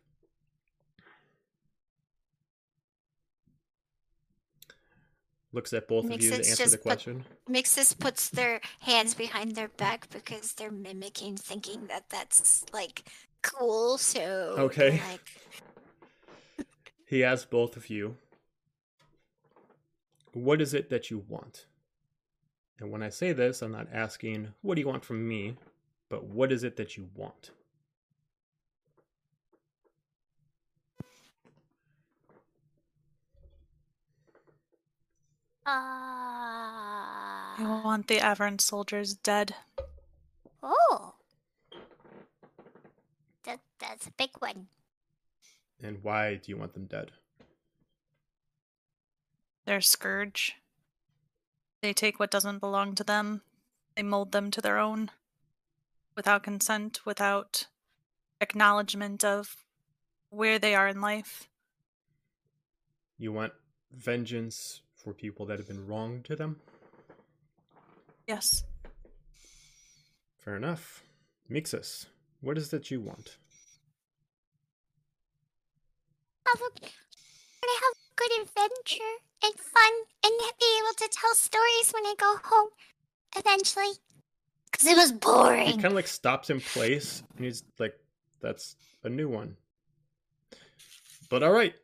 Looks 5.54 5.72
at 5.72 5.86
both 5.86 6.04
Makes 6.06 6.16
of 6.16 6.22
you 6.24 6.30
to 6.30 6.36
answer 6.50 6.64
the 6.64 6.70
just 6.70 6.72
put- 6.78 6.82
question. 6.82 7.24
Mixus 7.48 7.96
puts 7.96 8.28
their 8.28 8.60
hands 8.80 9.14
behind 9.14 9.54
their 9.54 9.68
back 9.68 10.10
because 10.10 10.52
they're 10.54 10.72
mimicking, 10.72 11.36
thinking 11.36 11.86
that 11.86 12.08
that's 12.10 12.64
like 12.72 13.04
cool. 13.42 13.96
So 13.96 14.56
Okay. 14.58 15.00
like, 15.08 15.30
He 17.06 17.22
asks 17.22 17.44
both 17.46 17.76
of 17.76 17.88
you, 17.88 18.16
What 20.32 20.60
is 20.60 20.74
it 20.74 20.90
that 20.90 21.08
you 21.08 21.24
want? 21.28 21.66
And 22.80 22.90
when 22.90 23.04
I 23.04 23.10
say 23.10 23.32
this, 23.32 23.62
I'm 23.62 23.70
not 23.70 23.86
asking, 23.92 24.48
What 24.62 24.74
do 24.74 24.80
you 24.80 24.88
want 24.88 25.04
from 25.04 25.26
me? 25.28 25.56
But 26.08 26.24
what 26.24 26.50
is 26.50 26.64
it 26.64 26.76
that 26.78 26.96
you 26.96 27.08
want? 27.14 27.52
Uh, 35.66 37.54
You 37.58 37.68
want 37.84 38.08
the 38.08 38.18
Avern 38.18 38.60
soldiers 38.60 39.14
dead. 39.14 39.54
Oh. 40.62 41.14
That, 43.44 43.60
that's 43.78 44.06
a 44.06 44.12
big 44.12 44.30
one. 44.38 44.68
And 45.82 46.02
why 46.02 46.36
do 46.36 46.50
you 46.50 46.56
want 46.56 46.74
them 46.74 46.86
dead? 46.86 47.12
Their 49.66 49.80
scourge. 49.80 50.56
They 51.82 51.92
take 51.92 52.18
what 52.18 52.30
doesn't 52.30 52.60
belong 52.60 52.94
to 52.94 53.04
them, 53.04 53.42
they 53.94 54.02
mold 54.02 54.32
them 54.32 54.50
to 54.50 54.60
their 54.60 54.78
own 54.78 55.10
without 56.16 56.42
consent, 56.42 57.04
without 57.04 57.66
acknowledgement 58.40 59.24
of 59.24 59.56
where 60.30 60.58
they 60.58 60.74
are 60.74 60.88
in 60.88 61.00
life. 61.00 61.48
You 63.18 63.32
want 63.32 63.52
vengeance 63.92 64.80
for 65.04 65.12
people 65.12 65.44
that 65.46 65.58
have 65.58 65.68
been 65.68 65.86
wrong 65.86 66.22
to 66.24 66.34
them? 66.34 66.56
Yes. 68.26 68.64
Fair 70.38 70.56
enough. 70.56 71.02
Mixus, 71.50 72.06
what 72.40 72.56
is 72.56 72.70
that 72.70 72.90
you 72.90 73.00
want? 73.00 73.36
Have 76.46 76.60
a, 76.60 76.80
to 76.80 76.86
have 76.86 77.92
a 77.92 78.16
good 78.16 78.30
adventure 78.42 79.14
and 79.44 79.54
fun 79.54 79.92
and 80.24 80.32
be 80.58 80.78
able 80.80 80.94
to 80.96 81.08
tell 81.10 81.34
stories 81.34 81.92
when 81.92 82.06
I 82.06 82.14
go 82.18 82.36
home 82.42 82.70
eventually. 83.36 83.92
Because 84.70 84.86
it 84.86 84.96
was 84.96 85.12
boring. 85.12 85.66
He 85.66 85.72
kind 85.74 85.86
of 85.86 85.92
like 85.92 86.08
stops 86.08 86.50
in 86.50 86.60
place 86.60 87.22
and 87.36 87.44
he's 87.44 87.62
like, 87.78 87.94
that's 88.40 88.76
a 89.02 89.08
new 89.08 89.28
one. 89.28 89.56
But 91.28 91.42
all 91.42 91.52
right. 91.52 91.74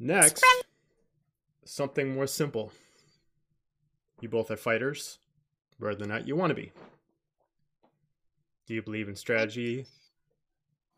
Next, 0.00 0.42
something 1.64 2.14
more 2.14 2.26
simple. 2.26 2.72
You 4.20 4.30
both 4.30 4.50
are 4.50 4.56
fighters, 4.56 5.18
rather 5.78 5.96
than 5.96 6.08
not 6.08 6.26
you 6.26 6.34
want 6.34 6.50
to 6.50 6.54
be. 6.54 6.72
Do 8.66 8.74
you 8.74 8.82
believe 8.82 9.08
in 9.08 9.14
strategy? 9.14 9.86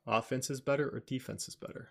Offense 0.07 0.51
is 0.51 0.61
better 0.61 0.89
or 0.89 1.01
defense 1.01 1.49
is 1.49 1.57
better? 1.57 1.89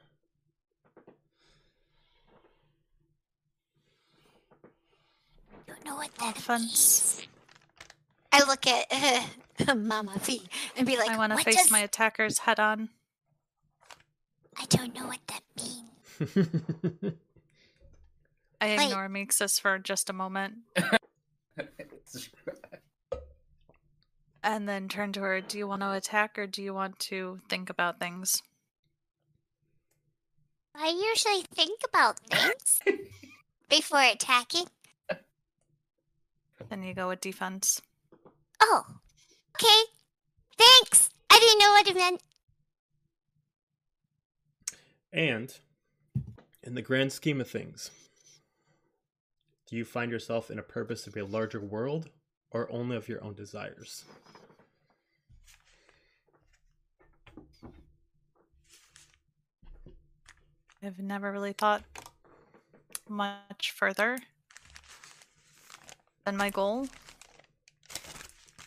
don't 5.67 5.85
know 5.85 5.95
what 5.95 6.13
that 6.15 6.37
Offense. 6.37 7.17
means. 7.17 7.27
I 8.31 8.43
look 8.45 8.65
at 8.67 8.85
uh, 9.67 9.75
Mama 9.75 10.13
V 10.19 10.41
and 10.77 10.87
be 10.87 10.97
like, 10.97 11.09
I 11.09 11.17
want 11.17 11.33
to 11.33 11.43
face 11.43 11.55
does... 11.55 11.71
my 11.71 11.79
attackers 11.79 12.39
head 12.39 12.59
on. 12.59 12.89
I 14.57 14.65
don't 14.65 14.95
know 14.95 15.07
what 15.07 15.19
that 15.27 15.41
means. 15.57 15.90
I 18.61 18.77
Wait. 18.77 18.85
ignore 18.85 19.09
Mixus 19.09 19.59
for 19.59 19.79
just 19.79 20.09
a 20.09 20.13
moment 20.13 20.59
and 24.43 24.67
then 24.67 24.87
turn 24.87 25.11
to 25.13 25.21
her. 25.21 25.41
Do 25.41 25.57
you 25.57 25.67
want 25.67 25.81
to 25.81 25.91
attack 25.91 26.37
or 26.37 26.47
do 26.47 26.61
you 26.61 26.73
want 26.73 26.99
to 26.99 27.39
think 27.49 27.69
about 27.69 27.99
things? 27.99 28.41
I 30.75 30.89
usually 30.89 31.43
think 31.53 31.81
about 31.87 32.19
things 32.19 32.81
before 33.69 34.01
attacking. 34.01 34.67
Then 36.69 36.83
you 36.83 36.93
go 36.93 37.09
with 37.09 37.21
defense. 37.21 37.81
Oh, 38.61 38.83
okay. 39.55 39.81
Thanks. 40.57 41.09
I 41.29 41.39
didn't 41.39 41.59
know 41.59 41.71
what 41.71 41.87
it 41.87 41.95
meant. 41.95 42.21
And 45.11 45.53
in 46.63 46.75
the 46.75 46.81
grand 46.81 47.11
scheme 47.11 47.41
of 47.41 47.49
things, 47.49 47.91
do 49.67 49.75
you 49.75 49.85
find 49.85 50.11
yourself 50.11 50.51
in 50.51 50.59
a 50.59 50.63
purpose 50.63 51.07
of 51.07 51.15
a 51.15 51.23
larger 51.23 51.59
world 51.59 52.09
or 52.51 52.71
only 52.71 52.95
of 52.95 53.07
your 53.07 53.23
own 53.23 53.33
desires? 53.33 54.05
I've 60.83 60.99
never 60.99 61.31
really 61.31 61.53
thought 61.53 61.83
much 63.07 63.71
further 63.75 64.17
than 66.25 66.35
my 66.35 66.49
goal. 66.49 66.87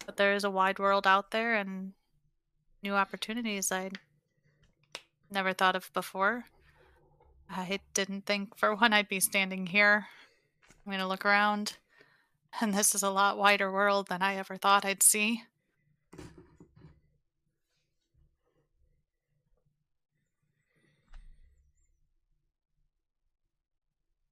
But 0.07 0.17
there 0.17 0.35
is 0.35 0.45
a 0.45 0.51
wide 0.51 0.79
world 0.79 1.07
out 1.07 1.33
there 1.33 1.55
and 1.55 1.93
new 2.83 2.95
opportunities 2.95 3.73
I'd 3.73 3.99
never 5.31 5.53
thought 5.53 5.75
of 5.75 5.93
before. 5.93 6.45
I 7.51 7.81
didn't 7.95 8.27
think 8.27 8.57
for 8.57 8.75
one 8.75 8.93
I'd 8.93 9.09
be 9.09 9.21
standing 9.21 9.67
here. 9.67 10.07
I'm 10.87 10.91
going 10.91 11.01
to 11.01 11.07
look 11.07 11.25
around, 11.25 11.77
and 12.61 12.75
this 12.75 12.95
is 12.95 13.03
a 13.03 13.11
lot 13.11 13.39
wider 13.39 13.73
world 13.73 14.09
than 14.09 14.23
I 14.23 14.37
ever 14.37 14.57
thought 14.57 14.85
I'd 14.85 15.03
see. 15.03 15.45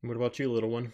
What 0.03 0.17
about 0.17 0.39
you, 0.39 0.53
little 0.53 0.71
one? 0.71 0.93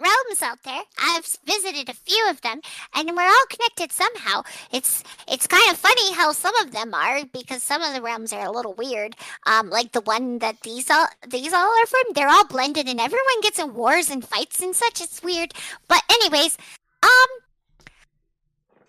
Well, 0.00 0.17
realms 0.28 0.42
out 0.42 0.62
there. 0.62 0.82
I've 1.00 1.26
visited 1.44 1.88
a 1.88 1.94
few 1.94 2.28
of 2.30 2.40
them, 2.40 2.60
and 2.94 3.10
we're 3.16 3.22
all 3.22 3.46
connected 3.48 3.92
somehow. 3.92 4.42
It's 4.72 5.02
it's 5.26 5.46
kind 5.46 5.70
of 5.70 5.76
funny 5.78 6.14
how 6.14 6.32
some 6.32 6.54
of 6.56 6.72
them 6.72 6.94
are 6.94 7.24
because 7.32 7.62
some 7.62 7.82
of 7.82 7.94
the 7.94 8.02
realms 8.02 8.32
are 8.32 8.46
a 8.46 8.50
little 8.50 8.74
weird. 8.74 9.16
Um, 9.46 9.70
like 9.70 9.92
the 9.92 10.00
one 10.00 10.38
that 10.38 10.60
these 10.62 10.90
all 10.90 11.06
these 11.26 11.52
all 11.52 11.70
are 11.70 11.86
from. 11.86 12.12
They're 12.14 12.28
all 12.28 12.46
blended, 12.46 12.88
and 12.88 13.00
everyone 13.00 13.40
gets 13.42 13.58
in 13.58 13.74
wars 13.74 14.10
and 14.10 14.26
fights 14.26 14.60
and 14.60 14.74
such. 14.74 15.00
It's 15.00 15.22
weird. 15.22 15.52
But 15.88 16.02
anyways, 16.10 16.56
um, 17.02 17.30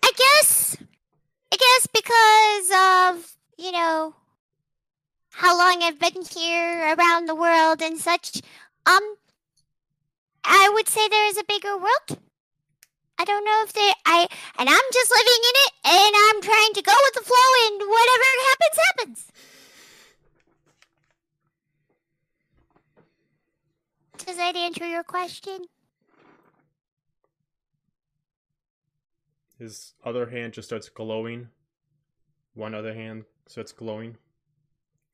I 0.02 0.12
guess 0.16 0.76
I 1.52 1.56
guess 1.56 1.86
because 1.86 3.16
of 3.18 3.36
you 3.58 3.72
know 3.72 4.14
how 5.32 5.56
long 5.56 5.82
I've 5.82 5.98
been 5.98 6.22
here 6.36 6.94
around 6.94 7.26
the 7.26 7.34
world 7.34 7.82
and 7.82 7.98
such. 7.98 8.42
Um, 8.86 9.16
I 10.44 10.70
would 10.74 10.88
say 10.88 11.08
there 11.08 11.28
is 11.28 11.38
a 11.38 11.44
bigger 11.44 11.76
world. 11.76 12.18
I 13.18 13.24
don't 13.24 13.44
know 13.44 13.62
if 13.64 13.72
they 13.74 13.92
I 14.06 14.26
and 14.58 14.68
I'm 14.68 14.88
just 14.92 15.10
living 15.10 15.42
in 15.44 15.56
it 15.66 15.72
and 15.84 16.14
I'm 16.16 16.40
trying 16.42 16.72
to 16.74 16.82
go 16.82 16.94
with 17.04 17.14
the 17.14 17.20
flow 17.28 17.48
and 17.66 17.80
whatever 17.80 18.24
happens 18.48 18.78
happens. 18.86 19.26
Does 24.26 24.36
that 24.36 24.56
answer 24.56 24.86
your 24.86 25.02
question? 25.02 25.64
His 29.58 29.92
other 30.04 30.30
hand 30.30 30.54
just 30.54 30.68
starts 30.68 30.88
glowing. 30.88 31.48
One 32.54 32.74
other 32.74 32.94
hand 32.94 33.24
starts 33.46 33.72
glowing. 33.72 34.16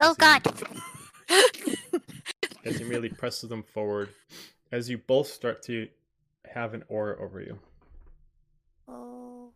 Oh 0.01 0.11
As 0.11 0.17
god. 0.17 0.43
he- 1.57 1.75
As 2.65 2.77
he 2.79 2.85
merely 2.85 3.09
presses 3.09 3.49
them 3.49 3.65
forward, 3.65 4.11
as 4.73 4.91
you 4.91 4.99
both 4.99 5.29
start 5.29 5.63
to 5.65 5.89
have 6.53 6.75
an 6.75 6.85
aura 6.89 7.21
over 7.23 7.41
you. 7.41 7.59
oh. 8.89 9.51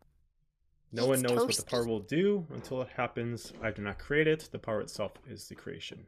No 0.92 1.06
one 1.06 1.20
It's 1.20 1.22
knows 1.22 1.46
what 1.46 1.56
the 1.56 1.62
power 1.62 1.86
will 1.86 2.00
do 2.00 2.46
until 2.52 2.82
it 2.82 2.88
happens. 2.96 3.52
I 3.62 3.70
do 3.70 3.80
not 3.82 3.98
create 3.98 4.26
it. 4.26 4.48
The 4.50 4.58
power 4.58 4.80
itself 4.80 5.12
is 5.28 5.48
the 5.48 5.54
creation. 5.54 6.04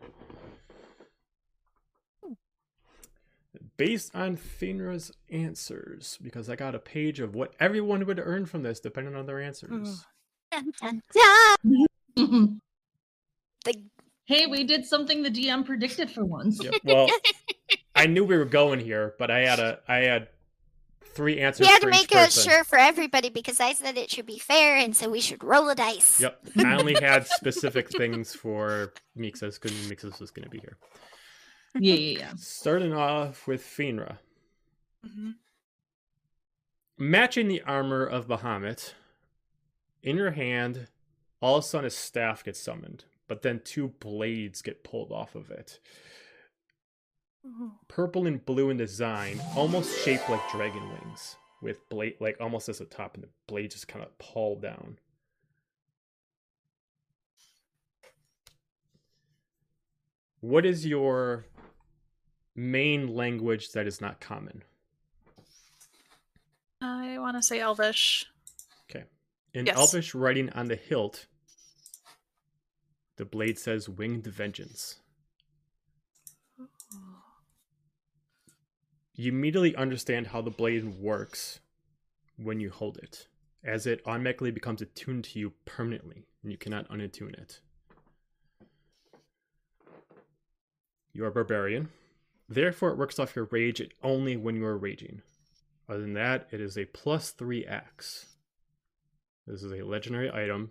Based 3.76 4.14
on 4.14 4.36
Finra's 4.36 5.12
answers, 5.30 6.18
because 6.20 6.50
I 6.50 6.56
got 6.56 6.74
a 6.74 6.80
page 6.80 7.20
of 7.20 7.34
what 7.34 7.54
everyone 7.60 8.06
would 8.06 8.18
earn 8.18 8.46
from 8.46 8.62
this 8.62 8.80
depending 8.80 9.14
on 9.14 9.26
their 9.26 9.40
answers. 9.40 10.04
Dun, 10.50 10.72
dun, 10.80 11.02
dun. 12.16 12.60
The 13.64 13.74
hey, 14.24 14.46
we 14.46 14.64
did 14.64 14.84
something 14.84 15.22
the 15.22 15.30
DM 15.30 15.64
predicted 15.64 16.10
for 16.10 16.24
once. 16.24 16.62
Yep. 16.62 16.74
Well, 16.84 17.08
I 18.02 18.06
knew 18.06 18.24
we 18.24 18.36
were 18.36 18.44
going 18.44 18.80
here, 18.80 19.14
but 19.16 19.30
I 19.30 19.40
had 19.40 19.60
a 19.60 19.78
I 19.86 19.98
had 19.98 20.28
three 21.04 21.40
answers. 21.40 21.66
we 21.66 21.72
had 21.72 21.82
to 21.82 21.86
for 21.86 21.90
each 21.90 22.10
make 22.10 22.12
it 22.12 22.32
sure 22.32 22.64
for 22.64 22.78
everybody 22.78 23.28
because 23.28 23.60
I 23.60 23.74
said 23.74 23.96
it 23.96 24.10
should 24.10 24.26
be 24.26 24.38
fair 24.38 24.76
and 24.76 24.96
so 24.96 25.08
we 25.08 25.20
should 25.20 25.44
roll 25.44 25.68
a 25.68 25.74
dice. 25.76 26.20
Yep. 26.20 26.46
I 26.58 26.74
only 26.74 26.94
had 26.94 27.28
specific 27.28 27.88
things 27.90 28.34
for 28.34 28.92
Mixus 29.16 29.60
because 29.60 29.72
Mixus 29.88 30.18
was 30.20 30.32
going 30.32 30.44
to 30.44 30.50
be 30.50 30.58
here. 30.58 30.78
Yeah, 31.78 31.94
yeah, 31.94 32.18
yeah. 32.18 32.32
Starting 32.36 32.92
off 32.92 33.46
with 33.46 33.62
Finra. 33.62 34.18
hmm 35.06 35.30
Matching 36.98 37.48
the 37.48 37.62
armor 37.62 38.04
of 38.04 38.28
Bahamut, 38.28 38.92
in 40.02 40.16
your 40.16 40.32
hand, 40.32 40.88
all 41.40 41.56
of 41.56 41.64
a 41.64 41.66
sudden 41.66 41.86
a 41.86 41.90
staff 41.90 42.44
gets 42.44 42.60
summoned, 42.60 43.04
but 43.28 43.42
then 43.42 43.60
two 43.64 43.88
blades 43.88 44.60
get 44.62 44.84
pulled 44.84 45.10
off 45.10 45.34
of 45.34 45.50
it. 45.50 45.78
Purple 47.88 48.26
and 48.26 48.44
blue 48.44 48.70
in 48.70 48.76
design, 48.76 49.40
almost 49.56 49.98
shaped 50.04 50.28
like 50.30 50.40
dragon 50.50 50.82
wings, 50.88 51.36
with 51.60 51.88
blade 51.88 52.16
like 52.20 52.36
almost 52.40 52.68
as 52.68 52.80
a 52.80 52.84
top, 52.84 53.14
and 53.14 53.24
the 53.24 53.28
blade 53.46 53.70
just 53.70 53.88
kind 53.88 54.04
of 54.04 54.16
pull 54.18 54.56
down. 54.56 54.98
what 60.42 60.66
is 60.66 60.84
your 60.84 61.46
main 62.54 63.06
language 63.14 63.70
that 63.70 63.86
is 63.86 64.00
not 64.00 64.20
common? 64.20 64.62
I 66.82 67.16
want 67.18 67.36
to 67.36 67.42
say 67.42 67.60
Elvish. 67.60 68.26
Okay. 68.90 69.04
In 69.54 69.66
Yes. 69.66 69.76
Elvish 69.76 70.14
writing 70.14 70.50
on 70.50 70.66
the 70.66 70.76
hilt, 70.76 71.26
the 73.16 73.24
blade 73.24 73.58
says 73.58 73.88
winged 73.88 74.26
vengeance. 74.26 74.96
You 79.14 79.30
immediately 79.30 79.76
understand 79.76 80.28
how 80.28 80.40
the 80.40 80.50
blade 80.50 80.98
works 80.98 81.60
when 82.36 82.60
you 82.60 82.70
hold 82.70 82.96
it, 82.96 83.28
as 83.62 83.86
it 83.86 84.00
automatically 84.06 84.50
becomes 84.50 84.80
attuned 84.80 85.24
to 85.24 85.38
you 85.38 85.52
permanently, 85.64 86.26
and 86.42 86.50
you 86.50 86.56
cannot 86.56 86.88
unattune 86.88 87.34
it. 87.34 87.60
You 91.12 91.26
are 91.26 91.30
barbarian. 91.30 91.90
Therefore, 92.48 92.90
it 92.90 92.98
works 92.98 93.18
off 93.18 93.36
your 93.36 93.48
rage 93.50 93.82
only 94.02 94.36
when 94.36 94.56
you 94.56 94.64
are 94.64 94.78
raging. 94.78 95.20
Other 95.88 96.00
than 96.00 96.14
that, 96.14 96.48
it 96.50 96.60
is 96.60 96.78
a 96.78 96.86
plus 96.86 97.30
three 97.30 97.66
axe. 97.66 98.26
This 99.46 99.62
is 99.62 99.72
a 99.72 99.84
legendary 99.84 100.30
item. 100.32 100.70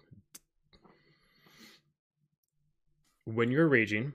When 3.25 3.51
you're 3.51 3.67
raging, 3.67 4.13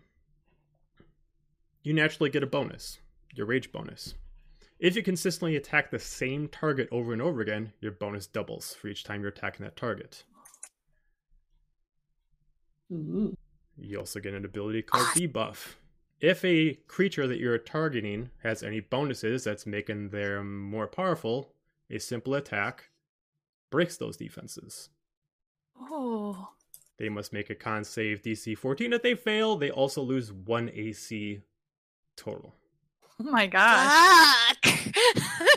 you 1.83 1.93
naturally 1.93 2.31
get 2.31 2.43
a 2.43 2.47
bonus, 2.47 2.99
your 3.37 3.47
rage 3.47 3.73
bonus. 3.73 4.15
If 4.79 4.95
you 4.95 5.03
consistently 5.03 5.57
attack 5.57 5.91
the 5.91 5.99
same 5.99 6.49
target 6.49 6.89
over 6.93 7.13
and 7.13 7.23
over 7.23 7.41
again, 7.41 7.73
your 7.81 7.93
bonus 7.93 8.27
doubles 8.27 8.75
for 8.75 8.89
each 8.89 9.05
time 9.05 9.21
you're 9.21 9.31
attacking 9.31 9.65
that 9.65 9.77
target. 9.77 10.25
Ooh. 12.93 13.37
You 13.79 13.99
also 13.99 14.21
get 14.21 14.35
an 14.35 14.45
ability 14.45 14.83
called 14.83 15.07
ah. 15.09 15.13
debuff. 15.17 15.75
If 16.21 16.45
a 16.45 16.75
creature 16.89 17.27
that 17.27 17.39
you're 17.39 17.59
targeting 17.59 18.31
has 18.43 18.63
any 18.63 18.81
bonuses 18.81 19.45
that's 19.45 19.67
making 19.67 20.11
them 20.11 20.63
more 20.63 20.87
powerful, 20.87 21.53
a 21.91 21.99
simple 21.99 22.35
attack 22.35 22.91
breaks 23.71 23.97
those 23.97 24.17
defenses. 24.17 24.89
Oh. 25.79 26.49
They 26.99 27.11
must 27.11 27.33
make 27.33 27.51
a 27.51 27.55
con 27.55 27.85
save 27.85 28.23
DC 28.23 28.57
14. 28.57 28.95
If 28.95 29.03
they 29.03 29.15
fail, 29.15 29.57
they 29.57 29.71
also 29.71 30.01
lose 30.03 30.33
1 30.33 30.71
AC 30.75 31.43
total. 32.17 32.55
Oh 33.21 33.31
my 33.31 33.47
gosh. 33.47 34.55
Fuck. 34.63 34.75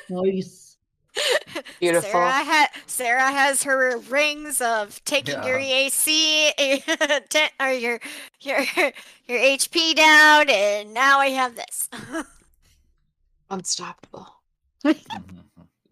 Nice. 0.09 0.77
Beautiful. 1.81 2.09
Sarah, 2.09 2.31
ha- 2.31 2.69
Sarah 2.87 3.31
has 3.31 3.63
her 3.63 3.97
rings 4.09 4.61
of 4.61 5.03
taking 5.03 5.43
your 5.43 5.59
Yeah. 5.59 5.89
EAC 5.89 6.83
ten- 7.29 7.49
or 7.59 7.71
your 7.71 7.99
your 8.39 8.59
your 9.27 9.39
HP 9.39 9.93
down, 9.95 10.49
and 10.49 10.93
now 10.93 11.19
I 11.19 11.27
have 11.27 11.55
this. 11.57 11.89
Unstoppable. 13.49 14.27
Mhm. 14.85 15.43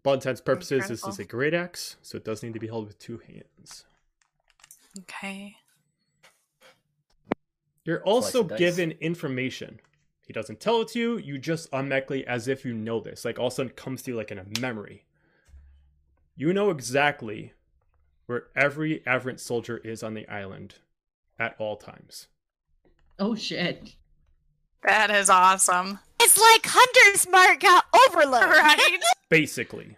But 0.03 0.09
all 0.09 0.13
intents 0.13 0.39
and 0.39 0.45
purposes, 0.45 0.87
this 0.87 0.99
is 0.99 1.03
Incredible. 1.19 1.21
a 1.23 1.25
great 1.27 1.53
axe, 1.53 1.97
so 2.01 2.15
it 2.17 2.23
does 2.23 2.43
need 2.43 2.53
to 2.53 2.59
be 2.61 2.67
held 2.67 2.87
with 2.87 2.97
two 2.99 3.17
hands. 3.17 3.83
Okay. 4.99 5.57
You're 7.83 8.03
also 8.03 8.41
of 8.45 8.57
given 8.57 8.91
information. 9.01 9.81
He 10.27 10.33
doesn't 10.33 10.59
tell 10.59 10.81
it 10.81 10.89
to 10.89 10.99
you, 10.99 11.17
you 11.17 11.37
just 11.37 11.73
automatically, 11.73 12.27
as 12.27 12.49
if 12.49 12.65
you 12.65 12.73
know 12.73 12.99
this, 12.99 13.23
like 13.23 13.39
all 13.39 13.47
of 13.47 13.53
a 13.53 13.55
sudden 13.55 13.69
it 13.69 13.77
comes 13.77 14.01
to 14.01 14.11
you 14.11 14.17
like 14.17 14.29
in 14.29 14.37
a 14.37 14.59
memory. 14.59 15.05
You 16.35 16.51
know 16.51 16.69
exactly 16.69 17.53
where 18.25 18.47
every 18.53 19.07
aberrant 19.07 19.39
soldier 19.39 19.77
is 19.77 20.03
on 20.03 20.15
the 20.15 20.27
island 20.27 20.75
at 21.39 21.55
all 21.57 21.77
times. 21.77 22.27
Oh 23.17 23.35
shit. 23.35 23.95
That 24.83 25.09
is 25.11 25.29
awesome. 25.29 25.99
It's 26.19 26.37
like 26.37 26.65
Hunter's 26.65 27.25
Mark 27.29 27.61
got 27.61 27.85
overload. 28.09 28.49
Right? 28.49 28.99
Basically. 29.29 29.95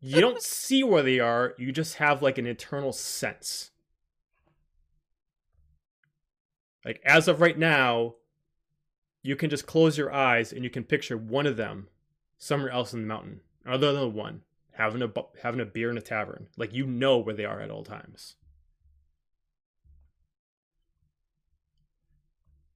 You 0.00 0.20
don't 0.20 0.40
see 0.40 0.84
where 0.84 1.02
they 1.02 1.18
are, 1.18 1.54
you 1.58 1.72
just 1.72 1.96
have 1.96 2.22
like 2.22 2.38
an 2.38 2.46
internal 2.46 2.92
sense. 2.92 3.72
Like 6.84 7.00
as 7.04 7.26
of 7.26 7.40
right 7.40 7.58
now, 7.58 8.14
you 9.24 9.36
can 9.36 9.48
just 9.48 9.66
close 9.66 9.96
your 9.96 10.12
eyes 10.12 10.52
and 10.52 10.62
you 10.62 10.70
can 10.70 10.84
picture 10.84 11.16
one 11.16 11.46
of 11.46 11.56
them 11.56 11.88
somewhere 12.36 12.70
else 12.70 12.92
in 12.92 13.00
the 13.00 13.06
mountain, 13.06 13.40
other 13.66 13.90
than 13.90 14.02
the 14.02 14.08
one 14.08 14.42
having 14.72 15.00
a 15.00 15.10
having 15.42 15.60
a 15.60 15.64
beer 15.64 15.90
in 15.90 15.96
a 15.96 16.02
tavern. 16.02 16.46
Like 16.58 16.74
you 16.74 16.86
know 16.86 17.18
where 17.18 17.34
they 17.34 17.46
are 17.46 17.58
at 17.58 17.70
all 17.70 17.84
times. 17.84 18.36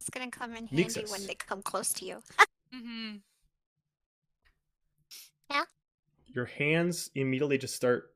It's 0.00 0.08
gonna 0.08 0.30
come 0.30 0.56
in 0.56 0.66
handy 0.68 1.04
when 1.10 1.26
they 1.26 1.34
come 1.34 1.60
close 1.60 1.92
to 1.92 2.06
you. 2.06 2.22
mm-hmm. 2.74 3.16
Yeah. 5.50 5.64
Your 6.28 6.46
hands 6.46 7.10
immediately 7.14 7.58
just 7.58 7.76
start 7.76 8.14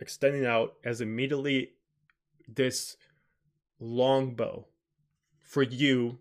extending 0.00 0.44
out 0.44 0.74
as 0.84 1.00
immediately 1.00 1.74
this 2.48 2.96
longbow 3.78 4.66
for 5.40 5.62
you 5.62 6.18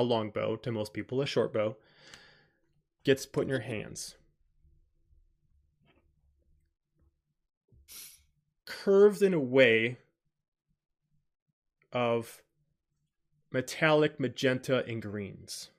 a 0.00 0.02
long 0.02 0.30
bow, 0.30 0.56
to 0.56 0.72
most 0.72 0.92
people 0.92 1.20
a 1.20 1.26
short 1.26 1.52
bow 1.52 1.76
gets 3.04 3.26
put 3.26 3.42
in 3.42 3.48
your 3.48 3.60
hands 3.60 4.16
curved 8.66 9.20
in 9.22 9.34
a 9.34 9.40
way 9.40 9.98
of 11.92 12.42
metallic 13.50 14.20
magenta 14.20 14.84
and 14.86 15.02
greens 15.02 15.70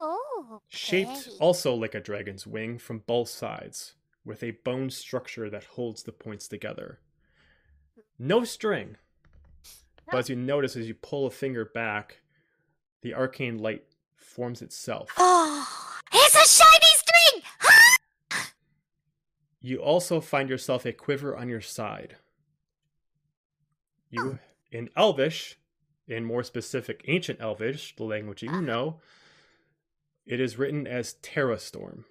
Oh, 0.00 0.60
shaped 0.68 1.28
also 1.40 1.74
like 1.74 1.94
a 1.94 2.00
dragon's 2.00 2.46
wing 2.46 2.78
from 2.78 2.98
both 3.00 3.28
sides, 3.28 3.94
with 4.24 4.42
a 4.42 4.50
bone 4.50 4.90
structure 4.90 5.48
that 5.48 5.64
holds 5.64 6.02
the 6.02 6.12
points 6.12 6.46
together. 6.46 7.00
No 8.18 8.44
string. 8.44 8.96
But 10.10 10.18
as 10.18 10.28
you 10.28 10.36
notice, 10.36 10.76
as 10.76 10.86
you 10.86 10.94
pull 10.94 11.26
a 11.26 11.30
finger 11.30 11.64
back, 11.64 12.20
the 13.04 13.14
arcane 13.14 13.58
light 13.58 13.84
forms 14.16 14.62
itself. 14.62 15.10
Oh, 15.18 15.68
it's 16.12 16.34
a 16.34 16.64
shiny 16.64 16.92
string. 16.96 17.42
You 19.60 19.78
also 19.78 20.20
find 20.20 20.48
yourself 20.48 20.86
a 20.86 20.92
quiver 20.92 21.36
on 21.36 21.48
your 21.48 21.60
side. 21.60 22.16
You, 24.10 24.38
oh. 24.38 24.38
in 24.72 24.88
Elvish, 24.96 25.58
in 26.08 26.24
more 26.24 26.42
specific 26.42 27.04
Ancient 27.06 27.40
Elvish, 27.40 27.94
the 27.96 28.04
language 28.04 28.42
you 28.42 28.50
uh. 28.50 28.60
know, 28.60 29.00
it 30.26 30.40
is 30.40 30.58
written 30.58 30.86
as 30.86 31.14
Terra 31.14 31.58
Storm, 31.58 32.06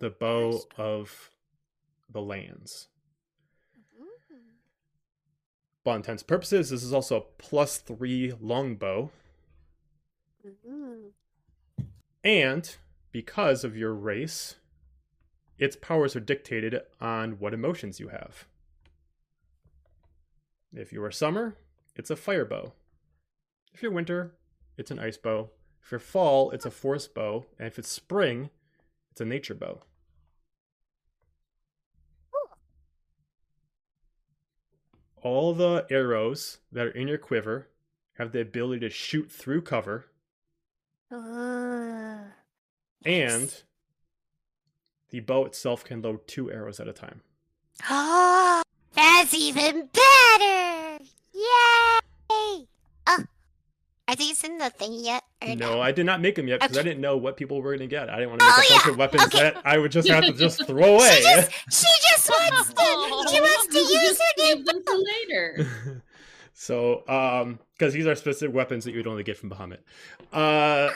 the 0.00 0.10
bow 0.10 0.62
of 0.76 1.30
the 2.10 2.20
lands. 2.20 2.88
All 5.86 5.94
intents 5.94 6.22
purposes, 6.22 6.70
this 6.70 6.82
is 6.82 6.94
also 6.94 7.16
a 7.18 7.42
plus 7.42 7.76
three 7.76 8.32
longbow, 8.40 9.10
and 12.22 12.76
because 13.12 13.64
of 13.64 13.76
your 13.76 13.94
race, 13.94 14.56
its 15.58 15.76
powers 15.76 16.16
are 16.16 16.20
dictated 16.20 16.80
on 17.00 17.32
what 17.32 17.54
emotions 17.54 18.00
you 18.00 18.08
have. 18.08 18.46
If 20.72 20.92
you 20.92 21.02
are 21.04 21.10
summer, 21.10 21.56
it's 21.94 22.10
a 22.10 22.16
fire 22.16 22.44
bow. 22.44 22.72
If 23.72 23.82
you're 23.82 23.92
winter, 23.92 24.34
it's 24.76 24.90
an 24.90 24.98
ice 24.98 25.16
bow. 25.16 25.50
If 25.82 25.92
you're 25.92 26.00
fall, 26.00 26.50
it's 26.50 26.66
a 26.66 26.70
forest 26.70 27.14
bow. 27.14 27.46
And 27.58 27.68
if 27.68 27.78
it's 27.78 27.90
spring, 27.90 28.50
it's 29.12 29.20
a 29.20 29.24
nature 29.24 29.54
bow. 29.54 29.82
All 35.22 35.54
the 35.54 35.86
arrows 35.88 36.58
that 36.70 36.86
are 36.86 36.90
in 36.90 37.08
your 37.08 37.18
quiver 37.18 37.68
have 38.14 38.32
the 38.32 38.40
ability 38.40 38.80
to 38.80 38.90
shoot 38.90 39.30
through 39.30 39.62
cover, 39.62 40.06
Ooh. 41.12 42.16
and 43.04 43.62
the 45.10 45.20
bow 45.20 45.44
itself 45.44 45.84
can 45.84 46.02
load 46.02 46.26
two 46.26 46.50
arrows 46.50 46.80
at 46.80 46.88
a 46.88 46.92
time. 46.92 47.20
Oh, 47.88 48.62
that's 48.94 49.34
even 49.34 49.88
better! 49.92 51.04
Yay! 51.32 52.66
Oh, 53.06 53.24
are 54.08 54.16
these 54.16 54.42
in 54.44 54.58
the 54.58 54.70
thing 54.70 54.94
yet? 54.94 55.22
Or 55.42 55.54
No, 55.54 55.80
I 55.80 55.92
did 55.92 56.06
not 56.06 56.20
make 56.20 56.34
them 56.36 56.48
yet 56.48 56.60
because 56.60 56.78
I 56.78 56.82
didn't 56.82 57.00
know 57.00 57.16
what 57.16 57.36
people 57.36 57.60
were 57.60 57.70
going 57.76 57.80
to 57.80 57.86
get. 57.86 58.08
I 58.08 58.16
didn't 58.16 58.30
want 58.30 58.40
to 58.40 58.46
oh, 58.46 58.56
make 58.58 58.70
Oh, 58.70 58.74
a 58.74 58.74
bunch 58.74 58.84
yeah. 58.86 58.90
of 58.92 58.98
weapons 58.98 59.22
Okay. 59.24 59.38
that 59.40 59.62
I 59.64 59.78
would 59.78 59.92
just 59.92 60.08
have 60.08 60.24
to 60.24 60.32
just 60.38 60.66
throw 60.66 60.96
away. 60.96 61.10
She 61.16 61.22
just, 61.22 61.50
she 61.70 61.86
just 62.10 62.28
wants 62.30 62.68
to, 62.72 62.84
she 63.34 63.40
wants 63.40 63.66
to 63.68 63.78
use 63.78 64.18
her 64.18 64.24
new 64.38 64.44
save 64.56 64.64
them 64.66 64.82
for 64.84 64.94
later. 64.96 65.68
so, 66.54 67.06
um, 67.08 67.58
because 67.76 67.92
these 67.92 68.06
are 68.06 68.14
specific 68.14 68.54
weapons 68.54 68.84
that 68.84 68.92
you 68.92 68.98
would 68.98 69.06
only 69.06 69.22
get 69.24 69.36
from 69.36 69.50
Bahamut. 69.50 69.78
Uh, 70.32 70.90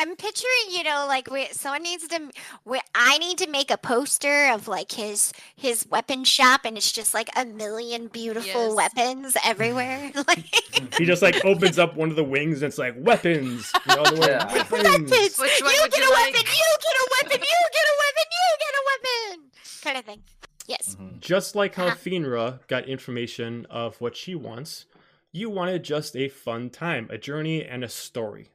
I'm 0.00 0.14
picturing, 0.14 0.70
you 0.70 0.84
know, 0.84 1.06
like 1.08 1.28
we, 1.28 1.46
someone 1.50 1.82
needs 1.82 2.06
to. 2.06 2.30
We, 2.64 2.80
I 2.94 3.18
need 3.18 3.36
to 3.38 3.50
make 3.50 3.72
a 3.72 3.76
poster 3.76 4.48
of 4.52 4.68
like 4.68 4.92
his 4.92 5.32
his 5.56 5.88
weapon 5.90 6.22
shop, 6.22 6.60
and 6.64 6.76
it's 6.76 6.92
just 6.92 7.14
like 7.14 7.28
a 7.34 7.44
million 7.44 8.06
beautiful 8.06 8.66
Yes. 8.68 8.74
weapons 8.76 9.36
everywhere. 9.44 10.12
like 10.28 10.94
He 10.96 11.04
just 11.04 11.20
like 11.20 11.44
opens 11.44 11.80
up 11.80 11.96
one 11.96 12.10
of 12.10 12.16
the 12.16 12.22
wings 12.22 12.62
and 12.62 12.68
it's 12.68 12.78
like 12.78 12.94
weapons. 12.98 13.72
You 13.88 13.96
know, 13.96 14.04
the 14.04 14.20
word 14.20 14.28
Yeah. 14.28 14.44
weapons. 14.54 14.70
weapons. 14.84 15.38
Which 15.38 15.60
you 15.60 15.66
get 15.68 15.82
would 15.82 15.94
a 15.94 15.96
you 15.98 16.10
weapon. 16.10 16.32
like? 16.32 16.46
You 16.46 16.76
get 16.78 16.94
a 16.94 17.08
weapon. 17.22 17.40
You 17.40 17.64
get 17.72 17.86
a 17.88 17.96
weapon. 17.98 18.26
You 18.30 18.56
get 18.60 18.74
a 18.74 18.82
weapon. 18.86 19.50
Kind 19.82 19.98
of 19.98 20.04
thing. 20.04 20.22
Yes. 20.68 20.94
Mhm. 20.94 21.18
Just 21.20 21.56
like 21.56 21.74
how 21.74 21.86
Uh-huh. 21.88 21.96
Finra 21.96 22.66
got 22.68 22.86
information 22.88 23.66
of 23.66 24.00
what 24.00 24.14
she 24.16 24.34
wants, 24.36 24.86
you 25.32 25.50
wanted 25.50 25.82
just 25.82 26.14
a 26.14 26.28
fun 26.28 26.70
time, 26.70 27.08
a 27.10 27.18
journey, 27.18 27.64
and 27.64 27.82
a 27.82 27.88
story. 27.88 28.52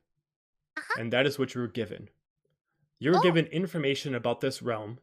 Uh-huh. 0.77 1.01
And 1.01 1.11
that 1.11 1.25
is 1.25 1.37
what 1.37 1.53
you 1.55 1.61
were 1.61 1.67
given. 1.67 2.09
You 2.99 3.11
were 3.11 3.17
Oh. 3.17 3.23
given 3.23 3.47
information 3.47 4.15
about 4.15 4.39
this 4.41 4.61
realm 4.61 4.99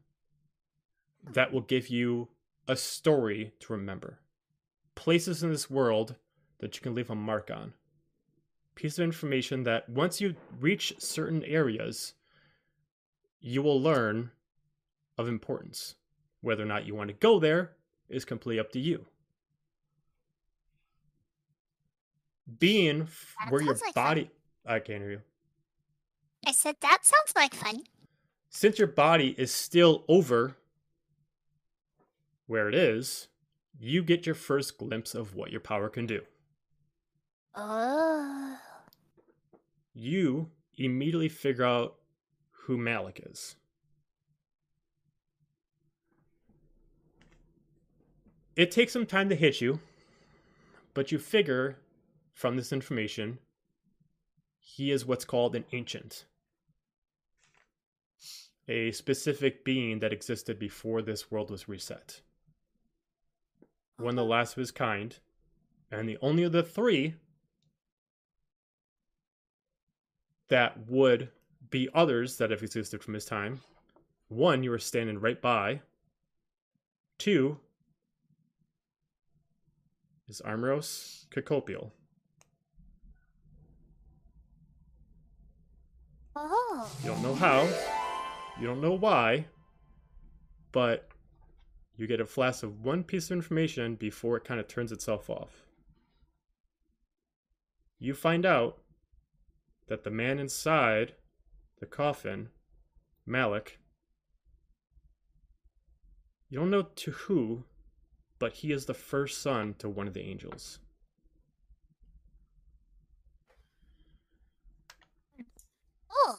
that 1.25 1.53
will 1.53 1.61
give 1.61 1.89
you 1.89 2.29
a 2.67 2.77
story 2.77 3.53
to 3.61 3.73
remember. 3.73 4.21
Places 4.95 5.43
in 5.43 5.51
this 5.51 5.69
world 5.69 6.17
that 6.59 6.77
you 6.77 6.81
can 6.83 6.95
leave 6.95 7.11
a 7.11 7.15
mark 7.15 7.51
on. 7.51 7.75
Piece 8.77 8.99
of 8.99 9.05
information 9.05 9.65
that 9.65 9.89
once 9.89 10.21
you 10.21 10.37
reach 10.61 10.95
certain 10.99 11.45
areas, 11.45 12.15
you 13.41 13.63
will 13.63 13.81
learn 13.83 14.31
of 15.19 15.27
importance. 15.29 15.97
Whether 16.41 16.62
or 16.62 16.66
not 16.66 16.86
you 16.86 16.95
want 16.95 17.09
to 17.09 17.14
go 17.14 17.38
there 17.38 17.72
is 18.09 18.24
completely 18.24 18.59
up 18.61 18.72
to 18.72 18.80
you. 18.80 19.07
Being 22.59 23.01
That 23.41 23.51
where 23.51 23.62
your 23.62 23.74
like 23.74 23.82
fun. 23.82 23.93
body. 23.95 24.30
I 24.66 24.80
can't 24.80 25.01
hear 25.03 25.11
you. 25.12 25.20
I 26.47 26.53
said 26.53 26.76
that 26.80 26.99
sounds 27.05 27.32
like 27.36 27.55
fun. 27.55 27.82
Since 28.49 28.78
your 28.78 28.88
body 28.88 29.34
is 29.38 29.53
still 29.53 30.05
over 30.09 30.57
where 32.47 32.68
it 32.68 32.74
is, 32.74 33.28
you 33.78 34.03
get 34.03 34.26
your 34.26 34.34
first 34.34 34.76
glimpse 34.78 35.14
of 35.14 35.34
what 35.36 35.53
your 35.53 35.61
power 35.61 35.88
can 35.88 36.07
do. 36.07 36.22
Oh. 37.55 38.57
You 39.95 40.51
immediately 40.76 41.28
figure 41.28 41.64
out 41.64 41.97
who 42.51 42.76
Malik 42.76 43.22
is. 43.30 43.57
It 48.61 48.71
takes 48.71 48.93
some 48.93 49.07
time 49.07 49.31
to 49.31 49.35
hit 49.35 49.63
you, 49.63 49.81
but 50.93 51.11
you 51.11 51.19
figure 51.19 51.79
from 52.35 52.57
this 52.57 52.75
information 52.75 53.39
he 54.59 54.91
is 54.91 55.07
what's 55.07 55.25
called 55.25 55.57
an 55.57 55.65
ancient. 55.73 56.27
A 58.69 58.93
specific 58.93 59.65
being 59.65 60.01
that 60.01 60.13
existed 60.13 60.59
before 60.59 61.01
this 61.01 61.31
world 61.31 61.51
was 61.51 61.71
reset. 61.71 62.21
One 63.97 64.11
of 64.11 64.17
the 64.17 64.25
last 64.27 64.53
of 64.53 64.59
his 64.59 64.73
kind, 64.73 65.17
and 65.91 66.07
the 66.07 66.19
only 66.21 66.43
of 66.43 66.53
the 66.53 66.63
three 66.63 67.15
that 70.49 70.87
would 70.87 71.31
be 71.71 71.89
others 71.95 72.37
that 72.37 72.51
have 72.51 72.63
existed 72.63 73.03
from 73.03 73.15
his 73.15 73.25
time. 73.25 73.63
One, 74.29 74.63
you 74.63 74.69
were 74.69 74.79
standing 74.79 75.19
right 75.19 75.41
by. 75.41 75.81
Two, 77.17 77.59
is 80.31 80.41
Armoros 80.47 81.28
Cacopial. 81.31 81.93
Oh. 86.37 86.91
You 87.03 87.11
don't 87.11 87.22
know 87.22 87.35
how, 87.35 87.68
you 88.59 88.66
don't 88.66 88.81
know 88.81 88.93
why, 88.93 89.47
but 90.70 91.09
you 91.97 92.07
get 92.07 92.20
a 92.20 92.26
flash 92.26 92.62
of 92.62 92.85
one 92.85 93.03
piece 93.03 93.26
of 93.26 93.37
information 93.37 93.97
before 93.97 94.37
it 94.37 94.45
kind 94.45 94.61
of 94.61 94.68
turns 94.68 94.93
itself 94.93 95.28
off. 95.28 95.64
You 97.99 98.14
find 98.14 98.47
out 98.47 98.78
that 99.89 100.05
the 100.05 100.11
man 100.11 100.39
inside 100.39 101.14
the 101.81 101.87
coffin, 101.87 102.51
Malik, 103.26 103.81
you 106.49 106.61
don't 106.61 106.70
know 106.70 106.83
to 106.83 107.11
who, 107.11 107.64
but 108.41 108.55
he 108.55 108.72
is 108.72 108.86
the 108.86 108.95
first 108.95 109.41
son 109.41 109.74
to 109.78 109.88
one 109.88 110.09
of 110.09 110.14
the 110.14 110.22
angels. 110.22 110.80
Oh. 116.11 116.38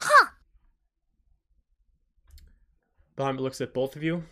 Huh. 0.00 0.26
Bahamut 3.16 3.40
looks 3.40 3.60
at 3.60 3.74
both 3.74 3.94
of 3.94 4.02
you. 4.02 4.24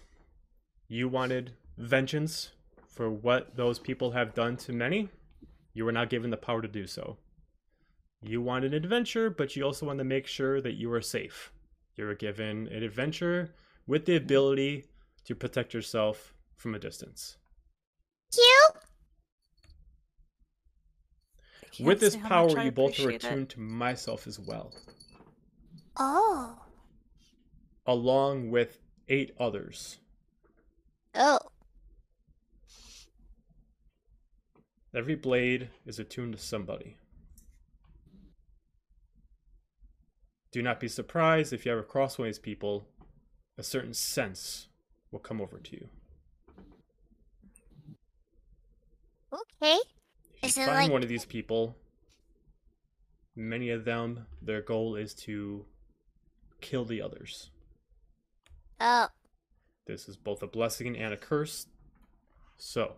You 0.89 1.09
wanted 1.09 1.53
vengeance 1.77 2.51
for 2.89 3.11
what 3.11 3.57
those 3.57 3.79
people 3.79 4.13
have 4.13 4.35
done 4.35 4.57
to 4.57 4.73
many. 4.73 5.11
You 5.75 5.85
were 5.85 5.93
not 5.93 6.09
given 6.09 6.31
the 6.31 6.39
power 6.39 6.63
to 6.63 6.67
do 6.67 6.87
so. 6.87 7.19
You 8.23 8.41
wanted 8.41 8.73
an 8.73 8.83
adventure, 8.83 9.29
but 9.29 9.55
you 9.55 9.65
also 9.65 9.87
wanted 9.87 9.99
to 9.99 10.05
make 10.05 10.27
sure 10.27 10.63
that 10.63 10.73
you 10.73 10.89
were 10.89 11.03
safe. 11.03 11.53
You 11.99 12.05
were 12.07 12.15
given 12.15 12.69
an 12.69 12.85
adventure 12.85 13.53
with 13.89 14.07
the 14.07 14.15
ability 14.15 14.85
to 15.25 15.35
protect 15.35 15.75
yourself 15.75 16.33
from 16.55 16.77
a 16.77 16.79
distance. 16.79 17.37
You? 18.37 18.69
With 21.81 21.99
this 21.99 22.15
power, 22.15 22.51
you 22.63 22.71
both 22.71 22.91
are 23.01 23.03
appreciate 23.03 23.25
it. 23.25 23.25
attuned 23.25 23.51
to 23.51 23.61
myself 23.61 24.29
as 24.29 24.39
well, 24.39 24.73
Oh. 25.97 26.65
along 27.85 28.51
with 28.53 28.79
eight 29.09 29.33
others. 29.41 29.99
Oh. 31.17 31.41
Every 34.95 35.17
blade 35.17 35.71
is 35.85 35.99
attuned 35.99 36.35
to 36.35 36.39
somebody. 36.39 36.97
Do 40.51 40.63
not 40.63 40.81
be 40.81 40.89
surprised 40.89 41.53
if 41.53 41.67
you 41.67 41.73
ever 41.73 41.83
cross 41.83 42.19
one 42.19 42.27
of 42.29 42.35
these 42.35 42.39
people, 42.39 42.89
a 43.59 43.63
certain 43.63 43.93
sense 43.95 44.69
will 45.11 45.19
come 45.19 45.41
over 45.41 45.59
to 45.59 45.77
you. 45.77 45.89
Okay. 49.33 49.79
If 50.43 50.51
Is 50.51 50.57
you 50.57 50.65
find 50.65 50.85
like- 50.85 50.93
one 50.93 51.03
of 51.03 51.09
these 51.09 51.25
people, 51.25 51.77
many 53.37 53.71
of 53.71 53.85
them, 53.85 54.27
their 54.41 54.63
goal 54.63 54.97
is 54.97 55.15
to 55.15 55.67
kill 56.61 56.85
the 56.85 57.03
others. 57.03 57.51
Oh. 58.81 59.09
This 59.87 60.09
is 60.09 60.17
both 60.17 60.43
a 60.43 60.47
blessing 60.47 60.97
and 60.97 61.13
a 61.13 61.17
curse, 61.17 61.67
so 62.57 62.97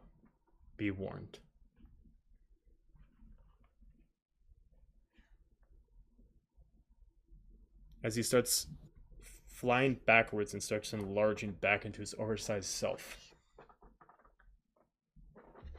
be 0.76 0.90
warned. 0.90 1.38
As 8.03 8.14
he 8.16 8.22
starts 8.22 8.66
flying 9.48 9.98
backwards 10.07 10.55
and 10.55 10.62
starts 10.62 10.92
enlarging 10.92 11.53
back 11.53 11.84
into 11.84 12.01
his 12.01 12.14
oversized 12.18 12.68
self, 12.68 13.18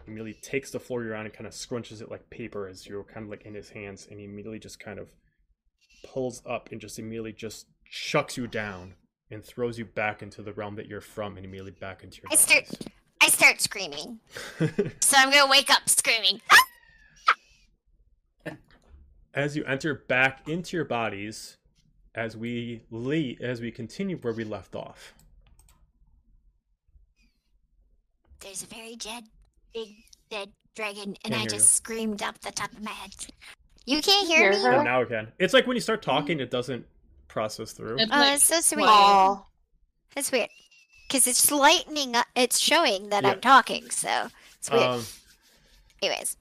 he 0.06 0.12
immediately 0.12 0.40
takes 0.42 0.72
the 0.72 0.80
floor 0.80 1.04
you're 1.04 1.16
on 1.16 1.26
and 1.26 1.34
kind 1.34 1.48
of 1.48 1.54
scrunches 1.54 2.02
it 2.02 2.12
like 2.12 2.30
paper 2.30 2.68
as 2.68 2.86
you're 2.86 3.04
kind 3.04 3.24
of 3.26 3.30
like 3.30 3.46
in 3.46 3.54
his 3.54 3.70
hands, 3.70 4.08
and 4.10 4.20
he 4.20 4.26
immediately 4.26 4.60
just 4.60 4.80
kind 4.80 5.00
of 5.00 5.10
pulls 6.06 6.42
up 6.46 6.70
and 6.72 6.80
just 6.82 7.00
immediately 7.00 7.34
just 7.34 7.68
chucks 7.90 8.38
you 8.38 8.48
down 8.48 8.94
and 9.30 9.44
throws 9.44 9.78
you 9.80 9.86
back 9.86 10.22
into 10.22 10.42
the 10.42 10.54
realm 10.54 10.76
that 10.76 10.88
you're 10.88 11.02
from 11.02 11.38
and 11.38 11.46
immediately 11.46 11.72
back 11.72 12.04
into 12.04 12.22
your 12.22 12.32
I 12.32 12.36
start- 12.36 12.66
bodies. 12.66 12.88
I 13.24 13.28
start 13.30 13.62
screaming. 13.62 14.20
So 15.02 15.18
I'm 15.18 15.32
gonna 15.32 15.50
wake 15.50 15.70
up 15.70 15.88
screaming. 15.88 16.40
as 19.34 19.56
you 19.56 19.64
enter 19.66 19.94
back 19.96 20.48
into 20.50 20.76
your 20.76 20.86
bodies 20.86 21.58
as 22.16 22.36
we 22.36 22.82
le- 22.92 23.36
as 23.42 23.62
we 23.62 23.72
continue 23.72 24.18
where 24.18 24.34
we 24.34 24.44
left 24.44 24.76
off 24.76 25.14
There's 28.42 28.64
a 28.64 28.68
very 28.68 28.96
dead, 28.96 29.26
big, 29.74 29.90
dead 30.30 30.50
dragon, 30.76 31.16
and 31.24 31.34
Can't 31.34 31.36
I 31.36 31.44
just 31.44 31.54
you. 31.54 31.60
screamed 31.60 32.24
up 32.24 32.40
the 32.42 32.52
top 32.52 32.72
of 32.74 32.82
my 32.84 32.90
head. 32.92 33.12
You 33.86 34.02
can't 34.02 34.28
hear 34.28 34.52
Hear 34.52 34.60
me? 34.60 34.66
her? 34.66 34.72
and 34.74 34.84
now 34.84 35.02
again 35.02 35.28
it's 35.40 35.54
like 35.54 35.68
when 35.68 35.76
you 35.76 35.82
start 35.82 36.02
talking 36.02 36.40
it 36.40 36.52
doesn't 36.52 36.86
process 37.28 37.72
through 37.72 37.98
It's 38.00 38.12
Oh, 38.12 38.18
like, 38.18 38.30
that's 38.32 38.44
so 38.46 38.60
sweet. 38.62 38.84
quiet. 38.86 39.40
That's 40.16 40.32
weird. 40.32 40.50
Because 41.08 41.28
it's 41.28 41.52
lightening 41.52 42.16
up, 42.16 42.26
it's 42.36 42.58
showing 42.60 43.10
that 43.10 43.24
Yeah. 43.24 43.32
I'm 43.32 43.42
talking, 43.42 43.90
so 43.90 44.28
it's 44.58 44.70
weird. 44.70 44.84
um, 44.84 45.04
Anyways. 46.02 46.36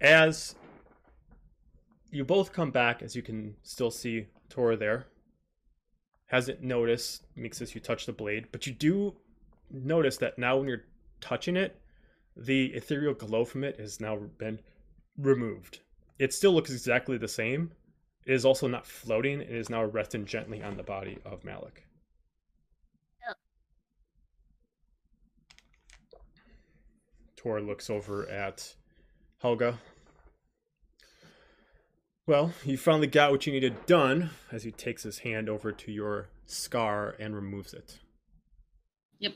as 0.00 0.54
you 2.12 2.24
both 2.24 2.52
come 2.52 2.70
back 2.70 3.02
as 3.02 3.16
you 3.16 3.22
can 3.22 3.56
still 3.62 3.90
see 3.90 4.26
Tora 4.48 4.76
there 4.76 5.06
hasn't 6.26 6.62
noticed 6.62 7.26
Mixus 7.36 7.74
you 7.74 7.80
touch 7.80 8.06
the 8.06 8.12
blade 8.12 8.46
but 8.52 8.66
you 8.66 8.72
do 8.72 9.16
notice 9.72 10.16
that 10.18 10.38
now 10.38 10.56
when 10.56 10.68
you're 10.68 10.84
touching 11.20 11.56
it, 11.56 11.80
the 12.36 12.66
ethereal 12.66 13.14
glow 13.14 13.44
from 13.44 13.64
it 13.64 13.78
has 13.78 14.00
now 14.00 14.16
been 14.38 14.58
removed. 15.16 15.80
It 16.18 16.34
still 16.34 16.52
looks 16.52 16.70
exactly 16.70 17.16
the 17.16 17.28
same. 17.28 17.72
It 18.26 18.34
is 18.34 18.44
also 18.44 18.68
not 18.68 18.86
floating. 18.86 19.40
It 19.40 19.50
is 19.50 19.70
now 19.70 19.84
resting 19.84 20.24
gently 20.26 20.62
on 20.62 20.76
the 20.76 20.82
body 20.82 21.18
of 21.24 21.44
Malik. 21.44 21.86
Tor 27.36 27.60
looks 27.60 27.90
over 27.90 28.28
at 28.28 28.72
Helga. 29.38 29.80
Well, 32.26 32.52
you 32.64 32.76
finally 32.78 33.08
got 33.08 33.32
what 33.32 33.46
you 33.46 33.52
needed 33.52 33.84
done 33.86 34.30
as 34.52 34.62
he 34.62 34.70
takes 34.70 35.02
his 35.02 35.18
hand 35.20 35.48
over 35.48 35.72
to 35.72 35.90
your 35.92 36.28
scar 36.46 37.16
and 37.18 37.34
removes 37.34 37.74
it. 37.74 37.98
Yep. 39.18 39.34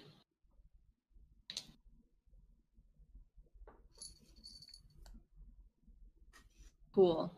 Cool. 6.94 7.32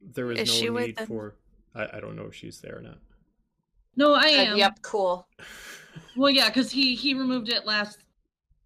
There 0.00 0.32
is, 0.32 0.40
Is 0.40 0.48
no 0.48 0.54
she 0.54 0.62
need 0.64 0.72
within- 0.72 1.06
for. 1.06 1.34
I, 1.74 1.88
I 1.96 2.00
don't 2.00 2.16
know 2.16 2.26
if 2.26 2.34
she's 2.34 2.60
there 2.60 2.78
or 2.78 2.82
not. 2.82 2.98
No, 3.96 4.14
I 4.14 4.20
Uh, 4.28 4.52
am. 4.52 4.56
yep, 4.58 4.78
cool. 4.82 5.26
Well, 6.16 6.30
yeah, 6.30 6.48
because 6.48 6.70
he 6.70 6.94
he 6.94 7.12
removed 7.12 7.50
it 7.50 7.66
last 7.66 7.98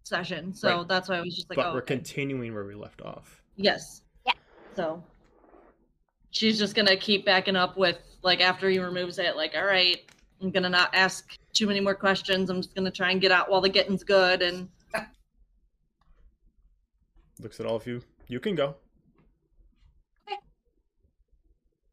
session, 0.05 0.53
so 0.53 0.77
Right. 0.79 0.87
that's 0.87 1.09
why 1.09 1.17
I 1.17 1.21
was 1.21 1.35
just 1.35 1.49
like, 1.49 1.57
but 1.57 1.65
oh, 1.67 1.71
we're 1.73 1.79
okay. 1.79 1.95
continuing 1.95 2.53
where 2.53 2.63
we 2.65 2.73
left 2.73 3.01
off. 3.01 3.41
yes, 3.57 4.01
Yeah. 4.25 4.31
So 4.73 5.03
she's 6.37 6.59
just 6.59 6.75
gonna 6.75 6.95
keep 6.95 7.25
backing 7.25 7.55
up 7.55 7.77
with 7.77 7.97
like 8.21 8.41
after 8.41 8.69
he 8.69 8.79
removes 8.79 9.17
it, 9.19 9.35
like, 9.35 9.55
all 9.55 9.65
right, 9.65 9.97
I'm 10.41 10.51
gonna 10.51 10.69
not 10.69 10.89
ask 10.93 11.35
too 11.53 11.67
many 11.67 11.79
more 11.79 11.95
questions. 11.95 12.49
I'm 12.49 12.61
just 12.61 12.75
gonna 12.75 12.91
try 12.91 13.11
and 13.11 13.19
get 13.19 13.31
out 13.31 13.49
while 13.49 13.61
the 13.61 13.69
getting's 13.69 14.03
good, 14.03 14.41
and 14.41 14.69
Looks 17.39 17.59
at 17.59 17.65
all 17.65 17.75
of 17.75 17.85
you. 17.87 18.01
You 18.27 18.39
can 18.39 18.55
go. 18.55 18.75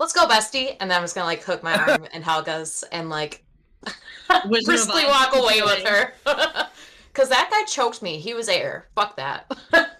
Let's 0.01 0.13
go, 0.13 0.27
bestie. 0.27 0.77
And 0.81 0.91
then 0.91 0.99
I'm 0.99 1.05
just 1.05 1.15
gonna 1.15 1.27
like 1.27 1.43
hook 1.43 1.63
my 1.63 1.75
arm 1.75 2.07
in 2.13 2.23
Helga's 2.23 2.85
and 2.93 3.09
like 3.09 3.45
briskly 4.65 5.05
walk 5.05 5.35
away 5.35 5.63
with 5.63 5.87
her. 5.87 6.13
Cause 7.13 7.29
that 7.29 7.49
guy 7.51 7.63
choked 7.65 8.03
me. 8.03 8.19
He 8.19 8.35
was 8.35 8.49
air. 8.49 8.89
Fuck 8.97 9.17
that. 9.17 9.51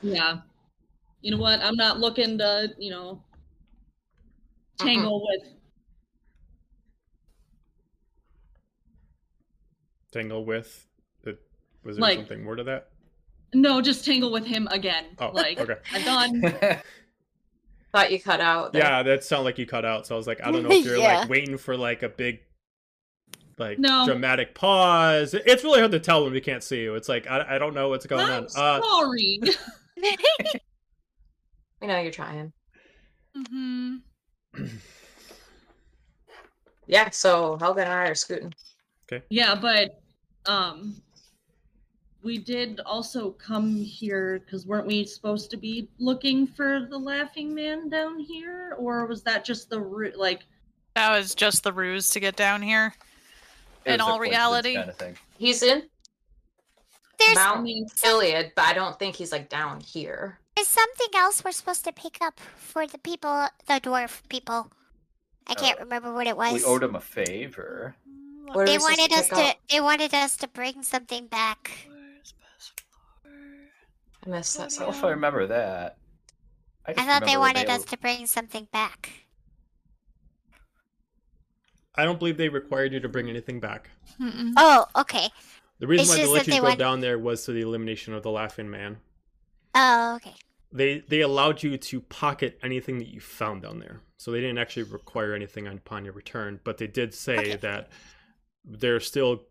yeah. 0.03 0.39
You 1.21 1.31
know 1.31 1.37
what? 1.39 1.61
I'm 1.61 1.77
not 1.77 2.01
looking 2.01 2.37
to, 2.39 2.75
you 2.77 2.91
know, 2.91 3.23
tangle 4.79 5.27
with. 5.27 5.49
Tangle 10.13 10.45
with. 10.45 10.87
The, 11.23 11.39
was 11.85 11.97
there 11.97 12.03
Like- 12.03 12.19
something 12.19 12.45
more 12.45 12.57
to 12.57 12.65
that? 12.65 12.89
No, 13.57 13.81
just 13.81 14.05
tangle 14.05 14.33
with 14.33 14.45
him 14.47 14.67
again. 14.73 15.05
Oh, 15.21 15.31
like 15.33 15.61
okay. 15.61 15.77
i'm 15.93 16.03
done. 16.41 16.43
Thought 17.93 18.11
you 18.11 18.21
cut 18.21 18.41
out. 18.41 18.73
there. 18.73 18.83
Yeah, 18.83 19.05
that 19.05 19.23
sounded 19.23 19.45
like 19.45 19.59
you 19.59 19.67
cut 19.67 19.85
out. 19.85 20.09
So 20.09 20.17
I 20.17 20.19
was 20.19 20.27
like, 20.27 20.41
I 20.45 20.51
don't 20.51 20.65
know 20.65 20.73
if 20.73 20.85
you're 20.85 20.97
Yeah. 20.97 21.21
like 21.21 21.29
waiting 21.29 21.57
for 21.57 21.77
like 21.77 22.03
a 22.03 22.09
big, 22.09 22.41
like 23.57 23.79
No. 23.79 24.05
dramatic 24.07 24.57
pause. 24.57 25.35
It's 25.35 25.63
really 25.63 25.79
hard 25.79 25.93
to 25.93 26.01
tell 26.01 26.25
when 26.25 26.33
we 26.33 26.41
can't 26.41 26.65
see 26.65 26.81
you. 26.83 26.97
It's 26.97 27.09
like 27.09 27.29
I, 27.29 27.55
I 27.55 27.59
don't 27.59 27.75
know 27.75 27.89
what's 27.91 28.07
going 28.07 28.25
I'm 28.29 28.43
on. 28.45 28.49
Uh, 28.57 28.81
sorry. 28.83 29.41
We 31.81 31.89
know 31.89 32.01
you're 32.01 32.13
trying. 32.13 32.53
Mm-hmm. 33.37 33.97
Yeah, 36.87 37.11
so 37.11 37.57
Helga 37.57 37.83
and 37.83 37.93
I 37.93 38.09
are 38.09 38.15
scooting. 38.15 38.53
Okay. 39.11 39.25
Yeah, 39.31 39.55
but 39.55 40.01
um 40.47 40.97
we 42.23 42.39
did 42.39 42.81
also 42.87 43.33
come 43.33 43.77
here 43.77 44.41
because 44.41 44.67
weren't 44.67 44.87
we 44.87 45.05
supposed 45.05 45.51
to 45.51 45.57
be 45.59 45.89
looking 45.99 46.47
for 46.47 46.87
the 46.89 46.97
laughing 46.99 47.55
man 47.55 47.89
down 47.91 48.19
here 48.19 48.75
or 48.79 49.07
was 49.07 49.23
that 49.23 49.45
just 49.45 49.69
the 49.69 49.81
ru- 49.81 50.13
like 50.17 50.45
That 50.95 51.17
was 51.17 51.35
just 51.35 51.65
the 51.65 51.73
ruse 51.73 52.11
to 52.11 52.21
get 52.21 52.37
down 52.37 52.63
here. 52.63 52.95
In 53.85 54.01
all 54.01 54.19
reality- 54.19 54.75
kind 54.75 54.89
of 54.89 54.97
thing. 54.97 55.17
He's 55.39 55.63
in 55.63 55.83
There's 57.19 57.35
Mount 57.35 57.63
mean, 57.63 57.87
Iliad, 58.05 58.53
but 58.57 58.65
I 58.65 58.73
don't 58.73 58.99
think 58.99 59.17
he's 59.17 59.33
like 59.33 59.49
down 59.49 59.81
here. 59.81 60.39
There's 60.55 60.69
something 60.69 61.09
else 61.15 61.45
we're 61.45 61.53
supposed 61.53 61.85
to 61.85 61.93
pick 61.93 62.19
up 62.21 62.39
for 62.57 62.87
the 62.87 62.99
people, 62.99 63.49
the 63.67 63.75
dwarf 63.81 64.23
people. 64.29 64.71
I 65.47 65.55
oh. 65.57 65.61
can't 65.61 65.79
Oh. 65.81 65.85
remember 65.85 66.13
what 66.13 66.27
it 66.27 66.37
was. 66.37 66.53
We 66.55 66.65
owed 66.65 66.83
them 66.83 66.95
a 66.97 67.01
favor. 67.01 67.97
What 68.47 68.67
they 68.67 68.73
we 68.77 68.79
supposed 68.81 68.99
wanted 68.99 69.13
us 69.19 69.29
to. 69.29 69.37
up? 69.37 69.57
They 69.71 69.81
wanted 69.81 70.15
us 70.15 70.37
to 70.39 70.49
bring 70.49 70.83
something 70.83 71.27
back. 71.27 71.89
I 74.27 74.31
missed 74.31 74.57
that. 74.57 74.61
I 74.61 74.65
don't 74.65 74.71
So 74.71 74.83
know 74.85 74.91
if 74.91 75.05
I 75.05 75.11
remember 75.11 75.47
that. 75.47 75.99
I, 76.87 76.93
I 76.93 76.95
thought 76.95 77.21
they 77.25 77.37
remember 77.37 77.41
wanted 77.41 77.69
us 77.69 77.85
to 77.87 77.99
bring 77.99 78.27
something 78.27 78.69
back. 78.73 79.11
I 81.95 82.05
don't 82.05 82.19
believe 82.19 82.37
they 82.37 82.49
required 82.49 82.93
you 82.93 83.01
to 83.01 83.09
bring 83.09 83.29
anything 83.31 83.61
back. 83.61 83.89
Mm-mm. 84.21 84.53
Oh, 84.57 84.87
okay. 84.97 85.29
The 85.79 85.87
reason 85.87 86.03
It's 86.03 86.11
why 86.11 86.17
they 86.17 86.23
just 86.23 86.33
let 86.33 86.47
you 86.49 86.61
go 86.61 86.69
want- 86.69 86.79
down 86.79 87.01
there 87.01 87.19
was 87.19 87.45
to 87.45 87.53
the 87.53 87.61
elimination 87.61 88.15
of 88.15 88.23
the 88.23 88.31
laughing 88.31 88.69
man. 88.71 88.99
Oh, 89.75 90.17
okay. 90.17 90.35
They 90.75 91.01
they 91.09 91.23
allowed 91.23 91.63
you 91.63 91.79
to 91.79 92.01
pocket 92.03 92.59
anything 92.63 92.99
that 92.99 93.09
you 93.09 93.21
found 93.21 93.63
down 93.63 93.79
there, 93.79 94.03
so 94.19 94.31
they 94.33 94.41
didn't 94.41 94.59
actually 94.59 94.85
require 94.85 95.35
anything 95.35 95.67
upon 95.69 96.05
your 96.05 96.15
return. 96.15 96.61
But 96.65 96.79
they 96.79 96.89
did 96.89 97.15
say 97.15 97.55
Okay. 97.55 97.59
that 97.59 97.91
they're 98.65 99.01
still 99.01 99.45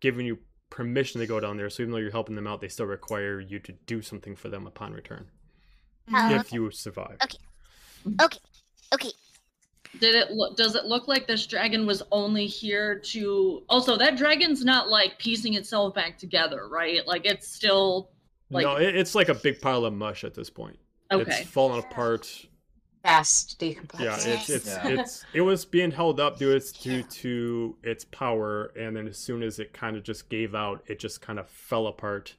giving 0.00 0.26
you 0.26 0.38
permission 0.70 1.20
to 1.20 1.26
go 1.26 1.40
down 1.40 1.56
there. 1.58 1.70
So 1.70 1.82
even 1.82 1.92
though 1.92 1.98
you're 1.98 2.12
helping 2.12 2.36
them 2.36 2.46
out, 2.48 2.60
they 2.60 2.68
still 2.68 2.86
require 2.86 3.40
you 3.40 3.60
to 3.60 3.72
do 3.86 4.02
something 4.02 4.36
for 4.36 4.48
them 4.50 4.66
upon 4.66 4.92
return 4.94 5.30
Oh, 6.12 6.34
if 6.34 6.40
okay. 6.40 6.56
you 6.56 6.70
survive. 6.70 7.20
Okay. 7.24 7.38
Okay. 8.22 8.38
Okay. 8.94 9.12
did 9.98 10.14
it 10.14 10.30
look 10.32 10.56
does 10.56 10.74
it 10.76 10.84
look 10.84 11.08
like 11.08 11.26
this 11.26 11.46
dragon 11.46 11.86
was 11.86 12.02
only 12.12 12.46
here 12.46 12.98
to 13.00 13.64
also 13.68 13.96
that 13.96 14.16
dragon's 14.16 14.64
not 14.64 14.88
like 14.88 15.18
piecing 15.18 15.54
itself 15.54 15.94
back 15.94 16.18
together, 16.18 16.68
right? 16.68 17.06
Like 17.06 17.26
it's 17.26 17.48
still 17.48 18.10
like 18.50 18.64
no, 18.64 18.76
it, 18.76 18.96
it's 18.96 19.14
like 19.14 19.28
a 19.28 19.34
big 19.34 19.60
pile 19.60 19.84
of 19.84 19.94
mush 19.94 20.24
at 20.24 20.34
this 20.34 20.50
point. 20.50 20.78
okay. 21.12 21.30
It's 21.40 21.48
falling 21.50 21.78
apart. 21.80 22.46
fast 23.02 23.58
decomposed. 23.58 24.02
Yeah, 24.02 24.16
it's 24.16 24.50
it's 24.50 24.66
Yeah. 24.66 24.88
it's 24.88 25.24
it 25.32 25.40
was 25.40 25.64
being 25.64 25.90
held 25.90 26.20
up 26.20 26.38
due 26.38 26.50
its 26.52 26.72
due 26.72 27.02
to 27.02 27.76
its 27.82 28.04
power, 28.04 28.72
and 28.78 28.96
then 28.96 29.06
as 29.08 29.16
soon 29.18 29.42
as 29.42 29.58
it 29.58 29.72
kind 29.72 29.96
of 29.96 30.02
just 30.02 30.28
gave 30.28 30.54
out, 30.54 30.82
it 30.86 30.98
just 30.98 31.20
kind 31.20 31.38
of 31.38 31.48
fell 31.48 31.86
apart. 31.86 32.34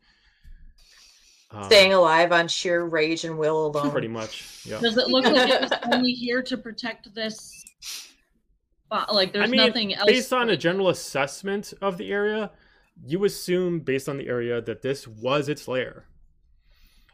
Um, 1.53 1.64
Staying 1.66 1.93
alive 1.93 2.32
on 2.32 2.47
sheer 2.47 2.86
rage 2.86 3.26
and 3.26 3.38
will 3.38 3.66
alone. 3.68 3.91
pretty 3.91 4.07
much, 4.07 4.62
yeah. 4.66 4.80
Does 4.80 4.95
it 4.97 5.07
look 5.09 5.26
like 5.26 5.49
it 5.49 5.62
was 5.62 5.72
only 5.91 6.14
here 6.14 6.41
to 6.43 6.55
protect 6.57 7.14
this 7.14 7.66
spot? 7.82 9.14
Like 9.14 9.34
there's 9.34 9.49
I 9.49 9.51
mean, 9.51 9.66
nothing 9.68 9.93
else 9.93 10.05
based 10.09 10.32
on 10.32 10.49
a 10.49 10.55
general 10.55 10.88
assessment 10.89 11.74
of 11.82 11.97
the 11.97 12.09
area, 12.12 12.51
you 13.06 13.24
assume 13.26 13.80
based 13.80 14.08
on 14.08 14.18
the 14.18 14.28
area 14.28 14.62
that 14.62 14.82
this 14.82 15.08
was 15.08 15.49
its 15.49 15.68
lair. 15.68 16.06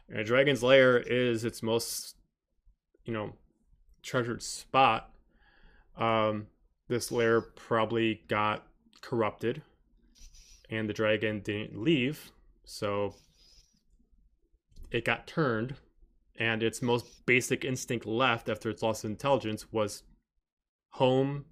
And 0.08 0.18
a 0.18 0.24
dragon's 0.24 0.62
lair 0.62 0.98
is 0.98 1.44
its 1.44 1.62
most, 1.62 2.16
you 3.04 3.12
know, 3.12 3.34
treasured 4.02 4.42
spot. 4.42 5.10
Um, 5.96 6.46
this 6.88 7.10
lair 7.10 7.40
probably 7.40 8.22
got 8.28 8.66
corrupted, 9.00 9.62
and 10.70 10.88
the 10.88 10.94
dragon 10.94 11.40
didn't 11.40 11.80
leave, 11.80 12.30
so 12.64 13.14
it 14.90 15.04
got 15.04 15.26
turned, 15.26 15.74
and 16.38 16.62
its 16.62 16.80
most 16.80 17.26
basic 17.26 17.64
instinct 17.64 18.06
left 18.06 18.48
after 18.48 18.70
its 18.70 18.82
loss 18.82 19.04
of 19.04 19.10
intelligence 19.10 19.72
was 19.72 20.04
home 20.90 21.44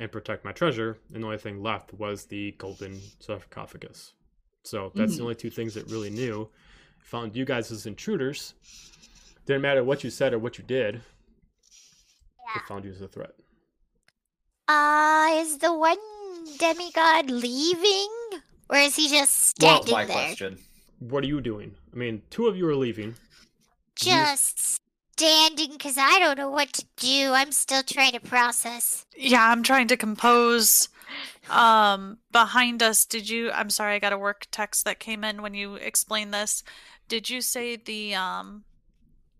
and 0.00 0.10
protect 0.10 0.44
my 0.44 0.50
treasure, 0.50 0.98
and 1.12 1.22
the 1.22 1.26
only 1.26 1.38
thing 1.38 1.62
left 1.62 1.92
was 1.94 2.24
the 2.24 2.52
golden 2.52 3.00
sarcophagus. 3.20 4.14
So 4.64 4.90
that's 4.94 5.12
the 5.14 5.20
Mhm. 5.20 5.24
only 5.24 5.34
two 5.36 5.50
things 5.50 5.76
it 5.76 5.86
really 5.88 6.10
knew. 6.10 6.50
Found 7.00 7.36
you 7.36 7.44
guys 7.44 7.70
as 7.70 7.86
intruders. 7.86 8.54
Didn't 9.46 9.62
matter 9.62 9.84
what 9.84 10.02
you 10.02 10.10
said 10.10 10.32
or 10.32 10.38
what 10.38 10.58
you 10.58 10.64
did. 10.64 11.02
It 12.56 12.62
found 12.66 12.84
you 12.84 12.90
as 12.90 13.00
a 13.00 13.08
threat. 13.08 13.34
Uh, 14.66 15.28
is 15.34 15.58
the 15.58 15.72
one 15.72 15.98
demigod 16.58 17.30
leaving, 17.30 18.08
or 18.68 18.76
is 18.78 18.96
he 18.96 19.08
just 19.08 19.60
Well, 19.60 19.82
standing 19.82 19.92
my 19.92 20.04
there, 20.06 20.14
question. 20.14 20.58
What 20.98 21.24
are 21.24 21.26
you 21.28 21.40
doing? 21.40 21.76
I 21.92 21.96
mean, 21.96 22.22
two 22.30 22.46
of 22.46 22.56
you 22.56 22.66
are 22.68 22.76
leaving. 22.76 23.08
You- 23.08 23.14
just 24.14 24.80
standing? 25.20 25.78
Cause 25.78 25.96
I 25.98 26.18
don't 26.18 26.38
know 26.38 26.50
what 26.50 26.72
to 26.74 26.84
do. 26.96 27.32
I'm 27.32 27.52
still 27.52 27.82
trying 27.82 28.12
to 28.12 28.20
process. 28.20 29.04
Yeah, 29.16 29.44
I'm 29.50 29.62
trying 29.62 29.88
to 29.88 29.96
compose. 29.96 30.88
Um, 31.50 32.18
behind 32.30 32.82
us, 32.82 33.04
did 33.04 33.28
you? 33.28 33.50
I'm 33.50 33.70
sorry, 33.70 33.94
I 33.96 33.98
got 33.98 34.12
a 34.12 34.18
work 34.18 34.46
text 34.52 34.84
that 34.84 35.00
came 35.00 35.24
in 35.24 35.42
when 35.42 35.52
you 35.54 35.74
explained 35.74 36.32
this. 36.32 36.62
Did 37.08 37.28
you 37.28 37.40
say 37.40 37.74
the 37.76 38.14
um, 38.14 38.62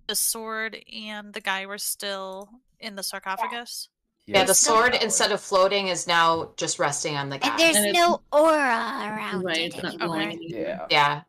the 0.08 0.16
sword 0.16 0.76
and 0.92 1.32
the 1.32 1.40
guy 1.40 1.66
were 1.66 1.78
still 1.78 2.48
in 2.80 2.96
the 2.96 3.02
sarcophagus? 3.04 3.88
Yeah, 4.26 4.42
the 4.42 4.48
Yes, 4.48 4.58
sword 4.58 4.92
power. 4.92 5.00
instead 5.02 5.30
of 5.32 5.40
floating 5.40 5.88
is 5.88 6.06
now 6.06 6.50
just 6.56 6.78
resting 6.78 7.16
on 7.16 7.28
the 7.30 7.38
guy. 7.38 7.48
And 7.50 7.58
there's 7.60 7.76
And 7.76 7.92
no 7.92 8.20
aura 8.32 9.06
around 9.06 9.44
Right, 9.44 9.72
it 9.72 9.84
anymore. 9.84 10.08
glowing 10.08 10.32
anymore. 10.32 10.60
Yeah. 10.60 10.86
yeah. 10.90 11.22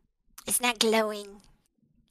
It's 0.48 0.62
not 0.62 0.80
glowing 0.80 1.42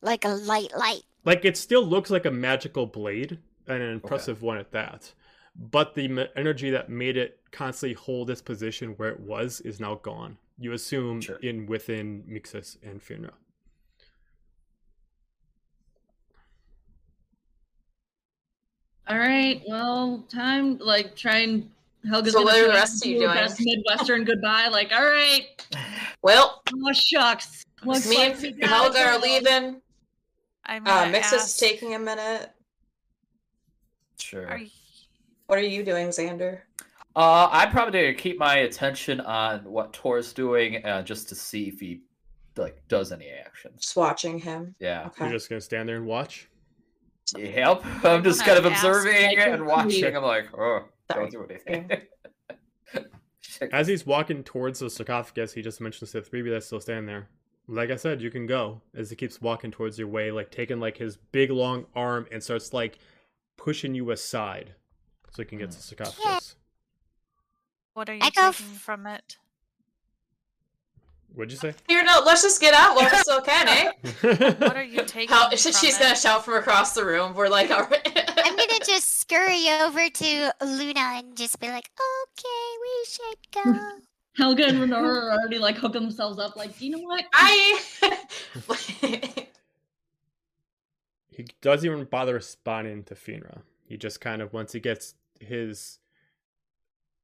like 0.01 0.24
a 0.24 0.28
light 0.30 0.70
light. 0.76 1.03
Like 1.24 1.44
it 1.44 1.56
still 1.56 1.84
looks 1.84 2.10
like 2.10 2.24
a 2.26 2.30
magical 2.30 2.86
blade, 2.86 3.38
and 3.66 3.82
an 3.82 3.90
impressive 3.92 4.42
one 4.42 4.58
at 4.58 4.72
that. 4.72 5.12
But 5.56 5.94
the 5.94 6.04
m- 6.06 6.28
energy 6.36 6.70
that 6.70 6.88
made 6.88 7.16
it 7.16 7.40
constantly 7.50 7.94
hold 7.94 8.30
its 8.30 8.40
position 8.40 8.90
where 8.92 9.10
it 9.10 9.20
was 9.20 9.60
is 9.60 9.80
now 9.80 9.96
gone. 9.96 10.38
You 10.58 10.72
assume 10.72 11.20
Sure. 11.20 11.36
in 11.36 11.66
within 11.66 12.22
Mixus 12.28 12.76
and 12.82 13.00
Finra. 13.00 13.32
All 19.08 19.18
right, 19.18 19.60
well, 19.66 20.24
time 20.28 20.78
like 20.78 21.16
try 21.16 21.38
and 21.38 21.68
Helga's 22.08 22.32
So 22.32 22.42
what 22.42 22.56
are 22.56 22.66
the 22.68 22.74
rest 22.74 23.04
of 23.04 23.10
you 23.10 23.18
doing? 23.18 23.34
best 23.34 23.60
Midwestern 23.60 24.24
goodbye. 24.24 24.68
Like, 24.68 24.92
all 24.92 25.04
right, 25.04 25.44
Well, 26.22 26.62
oh 26.72 26.92
shucks. 26.92 27.64
Looks 27.84 28.08
me 28.08 28.18
like 28.18 28.42
and 28.42 28.62
Helga 28.64 29.00
are 29.00 29.18
go. 29.18 29.22
leaving. 29.26 29.80
I'm 30.70 30.86
Uh, 30.86 31.04
gonna 31.06 31.18
Mixus 31.18 31.44
is 31.44 31.56
taking 31.56 31.94
a 31.94 31.98
minute. 31.98 32.48
Sure. 34.18 34.46
Are 34.48 34.58
you, 34.58 34.70
What 35.46 35.58
are 35.58 35.62
you 35.62 35.82
doing, 35.84 36.08
Xander? 36.08 36.60
Uh, 37.16 37.48
I'm 37.50 37.72
probably 37.72 38.00
gonna 38.00 38.14
keep 38.14 38.38
my 38.38 38.58
attention 38.58 39.20
on 39.20 39.64
what 39.64 39.92
Tor's 39.92 40.32
doing, 40.32 40.84
uh, 40.86 41.02
just 41.02 41.28
to 41.30 41.34
see 41.34 41.64
if 41.64 41.80
he 41.80 42.02
like 42.56 42.80
does 42.86 43.10
any 43.10 43.28
action. 43.30 43.72
Just 43.76 43.96
watching 43.96 44.38
him. 44.38 44.76
Yeah. 44.78 45.06
Okay. 45.06 45.24
You're 45.24 45.32
just 45.32 45.48
gonna 45.48 45.60
stand 45.60 45.88
there 45.88 45.96
and 45.96 46.06
watch. 46.06 46.48
Yep. 47.36 47.84
I'm 48.04 48.22
just 48.22 48.44
kind 48.44 48.58
of 48.58 48.64
wanna 48.64 48.76
ask, 48.76 48.84
observing 48.86 49.38
and 49.40 49.66
watching. 49.66 50.16
I'm 50.16 50.22
like, 50.22 50.56
oh, 50.56 50.84
Sorry. 51.10 51.30
don't 51.30 51.48
do 51.48 51.52
anything. 51.52 51.90
As 53.72 53.88
he's 53.88 54.06
walking 54.06 54.44
towards 54.44 54.78
the 54.78 54.88
sarcophagus, 54.88 55.52
he 55.52 55.62
just 55.62 55.80
mentions 55.80 56.12
to 56.12 56.20
the 56.20 56.24
three 56.26 56.40
of 56.40 56.46
you 56.46 56.52
that's 56.52 56.66
still 56.66 56.80
standing 56.80 57.06
there. 57.06 57.28
Like 57.70 57.90
I 57.90 57.96
said, 57.96 58.20
you 58.20 58.30
can 58.32 58.46
go. 58.46 58.80
As 58.96 59.10
he 59.10 59.16
keeps 59.16 59.40
walking 59.40 59.70
towards 59.70 59.96
your 59.96 60.08
way, 60.08 60.32
like 60.32 60.50
taking 60.50 60.80
like 60.80 60.96
his 60.96 61.16
big 61.16 61.50
long 61.50 61.86
arm 61.94 62.26
and 62.32 62.42
starts 62.42 62.72
like 62.72 62.98
pushing 63.56 63.94
you 63.94 64.10
aside, 64.10 64.74
so 65.30 65.42
he 65.42 65.46
can 65.46 65.58
get 65.58 65.70
to 65.70 65.76
the 65.76 65.82
sarcophagus. 65.82 66.56
what 67.94 68.08
are 68.08 68.14
you 68.14 68.22
I 68.22 68.30
go 68.30 68.50
taking 68.50 68.74
from 68.74 69.06
it? 69.06 69.36
What'd 71.32 71.52
you 71.52 71.58
say? 71.58 71.74
Here, 71.86 72.02
no, 72.02 72.22
let's 72.26 72.42
just 72.42 72.60
get 72.60 72.74
out 72.74 72.96
while 72.96 73.08
we 73.08 73.16
still 73.18 73.40
can, 73.40 73.68
eh? 73.68 74.54
What 74.58 74.76
are 74.76 74.82
you 74.82 75.04
taking? 75.04 75.28
How, 75.28 75.50
she's 75.50 75.96
it? 75.96 76.00
gonna 76.00 76.16
shout 76.16 76.44
from 76.44 76.54
across 76.54 76.94
the 76.94 77.04
room. 77.04 77.34
We're 77.34 77.48
like, 77.48 77.70
all 77.70 77.84
right. 77.84 78.32
I'm 78.36 78.56
gonna 78.56 78.80
just 78.84 79.20
scurry 79.20 79.68
over 79.80 80.10
to 80.10 80.54
Luna 80.60 81.18
and 81.18 81.36
just 81.36 81.60
be 81.60 81.68
like, 81.68 81.88
okay, 82.00 82.78
we 82.82 83.04
should 83.06 83.64
go. 83.64 84.09
Helga 84.41 84.68
and 84.68 84.78
Renora 84.78 85.24
are 85.24 85.32
already 85.32 85.59
like 85.59 85.76
hooking 85.76 86.01
themselves 86.01 86.38
up. 86.38 86.57
Like, 86.57 86.80
you 86.80 86.91
know 86.91 87.01
what? 87.01 87.26
I. 87.34 87.80
he 91.28 91.47
doesn't 91.61 91.86
even 91.86 92.05
bother 92.05 92.34
responding 92.34 93.05
to 93.05 93.14
Finra. 93.14 93.61
He 93.84 93.99
just 93.99 94.20
kind 94.20 94.41
of 94.41 94.55
once 94.55 94.72
he 94.72 94.80
gets 94.80 95.14
his 95.41 95.99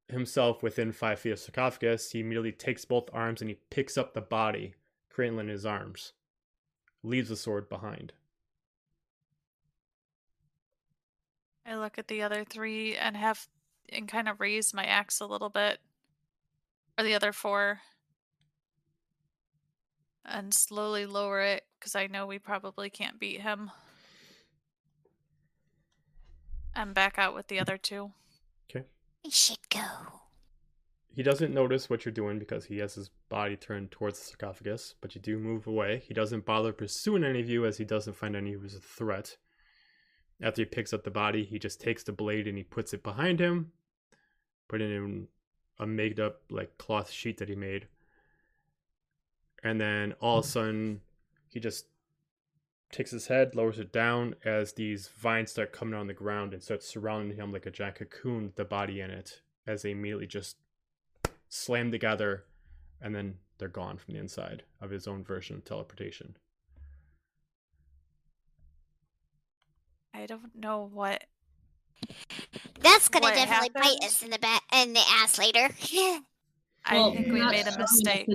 himself 0.08 0.62
within 0.62 0.92
five 0.92 1.18
feet 1.18 1.30
of 1.30 1.38
sarcophagus, 1.38 2.10
he 2.10 2.20
immediately 2.20 2.52
takes 2.52 2.84
both 2.84 3.08
arms 3.14 3.40
and 3.40 3.48
he 3.48 3.56
picks 3.70 3.96
up 3.96 4.12
the 4.12 4.20
body, 4.20 4.74
cradling 5.08 5.48
his 5.48 5.64
arms, 5.64 6.12
leaves 7.02 7.30
the 7.30 7.36
sword 7.36 7.68
behind. 7.68 8.12
I 11.64 11.76
look 11.76 11.98
at 11.98 12.08
the 12.08 12.22
other 12.22 12.44
three 12.44 12.94
and 12.94 13.16
have 13.16 13.48
and 13.88 14.06
kind 14.06 14.28
of 14.28 14.38
raise 14.38 14.74
my 14.74 14.84
axe 14.84 15.20
a 15.20 15.26
little 15.26 15.48
bit, 15.48 15.78
or 16.98 17.04
the 17.04 17.14
other 17.14 17.32
four, 17.32 17.80
and 20.24 20.52
slowly 20.52 21.06
lower 21.06 21.40
it 21.40 21.64
because 21.78 21.94
I 21.94 22.06
know 22.06 22.26
we 22.26 22.38
probably 22.38 22.90
can't 22.90 23.20
beat 23.20 23.42
him. 23.42 23.70
And 26.74 26.92
back 26.92 27.18
out 27.18 27.34
with 27.34 27.48
the 27.48 27.58
other 27.58 27.78
two. 27.78 28.12
Okay. 28.70 28.84
we 29.24 29.30
should 29.30 29.68
go. 29.70 30.16
He 31.08 31.22
doesn't 31.22 31.54
notice 31.54 31.88
what 31.88 32.04
you're 32.04 32.12
doing 32.12 32.38
because 32.38 32.66
he 32.66 32.78
has 32.78 32.94
his 32.94 33.10
body 33.30 33.56
turned 33.56 33.90
towards 33.90 34.18
the 34.18 34.26
sarcophagus, 34.26 34.94
but 35.00 35.14
you 35.14 35.20
do 35.20 35.38
move 35.38 35.66
away. 35.66 36.02
He 36.06 36.12
doesn't 36.12 36.44
bother 36.44 36.74
pursuing 36.74 37.24
any 37.24 37.40
of 37.40 37.48
you 37.48 37.64
as 37.64 37.78
he 37.78 37.86
doesn't 37.86 38.16
find 38.16 38.36
any 38.36 38.52
of 38.52 38.60
you 38.60 38.66
as 38.66 38.74
a 38.74 38.80
threat. 38.80 39.38
After 40.42 40.60
he 40.60 40.66
picks 40.66 40.92
up 40.92 41.04
the 41.04 41.10
body, 41.10 41.44
he 41.44 41.58
just 41.58 41.80
takes 41.80 42.02
the 42.02 42.12
blade 42.12 42.46
and 42.46 42.58
he 42.58 42.64
puts 42.64 42.92
it 42.92 43.02
behind 43.02 43.40
him, 43.40 43.72
putting 44.68 44.90
it 44.90 44.96
in 44.96 45.28
a 45.78 45.86
made 45.86 46.20
up 46.20 46.42
like 46.50 46.78
cloth 46.78 47.10
sheet 47.10 47.38
that 47.38 47.48
he 47.48 47.54
made. 47.54 47.88
And 49.62 49.80
then 49.80 50.14
all 50.20 50.38
of 50.38 50.44
a 50.44 50.48
hmm. 50.48 50.52
sudden, 50.52 51.00
he 51.48 51.60
just 51.60 51.86
takes 52.92 53.10
his 53.10 53.26
head, 53.26 53.54
lowers 53.54 53.78
it 53.78 53.92
down 53.92 54.34
as 54.44 54.72
these 54.72 55.08
vines 55.08 55.50
start 55.50 55.72
coming 55.72 55.94
on 55.94 56.06
the 56.06 56.14
ground 56.14 56.52
and 56.52 56.62
start 56.62 56.82
surrounding 56.82 57.36
him 57.36 57.52
like 57.52 57.66
a 57.66 57.70
giant 57.70 57.96
cocoon 57.96 58.44
with 58.44 58.56
the 58.56 58.64
body 58.64 59.00
in 59.00 59.10
it 59.10 59.42
as 59.66 59.82
they 59.82 59.90
immediately 59.90 60.26
just 60.26 60.56
slam 61.48 61.90
together 61.90 62.44
and 63.00 63.14
then 63.14 63.34
they're 63.58 63.68
gone 63.68 63.96
from 63.96 64.14
the 64.14 64.20
inside 64.20 64.62
of 64.80 64.90
his 64.90 65.06
own 65.06 65.24
version 65.24 65.56
of 65.56 65.64
teleportation. 65.64 66.36
I 70.14 70.26
don't 70.26 70.54
know 70.54 70.88
what. 70.92 71.24
That's 72.80 73.08
gonna 73.08 73.24
What 73.26 73.34
definitely 73.34 73.70
bite 73.74 74.04
us 74.04 74.22
in 74.22 74.30
the 74.30 74.38
back 74.38 74.62
in 74.72 74.92
the 74.92 75.00
ass 75.22 75.38
later. 75.38 75.68
I 76.88 76.94
Well, 76.94 77.12
think 77.12 77.26
we're 77.26 77.32
we 77.34 77.40
not 77.40 77.50
made 77.50 77.66
a 77.66 77.76
mistake. 77.78 78.28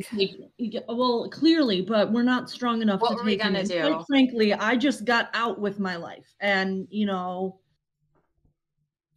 take- 0.59 0.84
well, 0.89 1.30
clearly, 1.30 1.82
but 1.82 2.12
we're 2.12 2.24
not 2.24 2.49
strong 2.49 2.82
enough 2.82 2.99
What 3.01 3.12
to 3.12 3.16
were 3.16 3.24
we 3.24 3.32
take 3.38 3.43
him 3.45 3.53
gonna 3.53 3.59
in. 3.59 3.68
do? 3.68 3.93
Quite 3.93 4.05
frankly, 4.07 4.53
I 4.53 4.76
just 4.76 5.05
got 5.05 5.30
out 5.34 5.59
with 5.59 5.80
my 5.80 5.95
life, 5.95 6.36
and 6.41 6.86
you 6.91 7.05
know, 7.05 7.59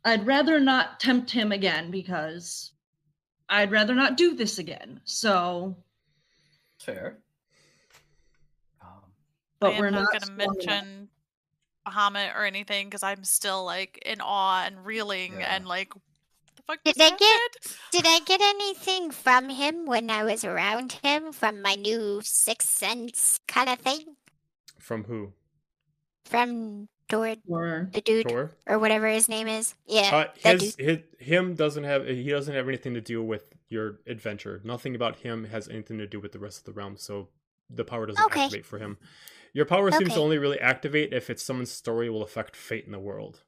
I'd 0.05 0.25
rather 0.27 0.61
not 0.61 1.01
tempt 1.01 1.31
him 1.33 1.51
again 1.51 1.91
because 1.91 2.73
I'd 3.49 3.73
rather 3.73 3.95
not 3.95 4.17
do 4.17 4.35
this 4.37 4.59
again. 4.59 5.01
So, 5.05 5.77
Fair. 6.79 7.19
Um, 8.83 8.89
but 9.59 9.75
I 9.75 9.81
we're 9.81 9.91
not, 9.91 10.03
not, 10.03 10.09
going 10.13 10.21
to 10.21 10.27
strong 10.27 10.41
enough. 10.41 10.57
mention 10.77 11.09
Bahamut 11.87 12.35
or 12.35 12.45
anything 12.45 12.87
because 12.89 13.03
I'm 13.03 13.25
still 13.25 13.65
like 13.65 13.99
in 14.07 14.21
awe 14.21 14.65
and 14.65 14.85
reeling 14.85 15.35
Yeah. 15.41 15.55
and 15.55 15.67
like, 15.67 15.93
the 16.57 16.63
fuck 16.67 16.79
Did 16.85 16.97
just 16.97 16.99
they 16.99 17.17
get- 17.17 17.41
happened?" 17.41 17.77
Did 17.93 18.07
I 18.07 18.21
get 18.21 18.41
anything 18.41 19.11
from 19.11 19.49
him 19.51 19.87
when 19.87 20.11
I 20.11 20.25
was 20.25 20.45
around 20.45 20.93
him 21.03 21.33
from 21.33 21.63
my 21.63 21.75
new 21.75 22.21
sixth 22.23 22.69
sense 22.69 23.41
kind 23.47 23.69
of 23.69 23.79
thing? 23.79 24.17
From 24.79 25.05
who? 25.05 25.33
From 26.25 26.89
toward 27.09 27.39
Or 27.47 27.91
the 27.93 28.01
dude 28.01 28.29
Tor? 28.29 28.53
or 28.67 28.79
whatever 28.79 29.07
his 29.09 29.29
name 29.29 29.47
is. 29.47 29.75
Yeah. 29.87 30.27
Uh, 30.45 30.53
his, 30.57 30.75
his 30.79 30.99
him 31.19 31.55
doesn't 31.55 31.85
have 31.85 32.07
he 32.07 32.31
doesn't 32.31 32.55
have 32.55 32.67
anything 32.67 32.95
to 32.95 33.01
do 33.01 33.23
with 33.23 33.45
your 33.69 34.01
adventure. 34.07 34.61
Nothing 34.65 34.95
about 34.95 35.17
him 35.17 35.45
has 35.45 35.69
anything 35.69 35.99
to 35.99 36.07
do 36.07 36.19
with 36.19 36.33
the 36.33 36.39
rest 36.39 36.59
of 36.59 36.65
the 36.65 36.73
realm. 36.73 36.97
So 36.97 37.29
the 37.69 37.85
power 37.85 38.07
doesn't 38.07 38.25
Okay. 38.27 38.45
activate 38.45 38.65
for 38.67 38.79
him. 38.79 38.99
Your 39.55 39.65
power 39.65 39.91
seems 39.93 40.13
to 40.15 40.21
only 40.21 40.37
really 40.37 40.59
activate 40.61 41.13
if 41.15 41.31
it's 41.31 41.43
someone's 41.43 41.71
story 41.71 42.11
will 42.11 42.23
affect 42.23 42.55
fate 42.57 42.85
in 42.85 42.93
the 42.93 42.99
world. 42.99 43.41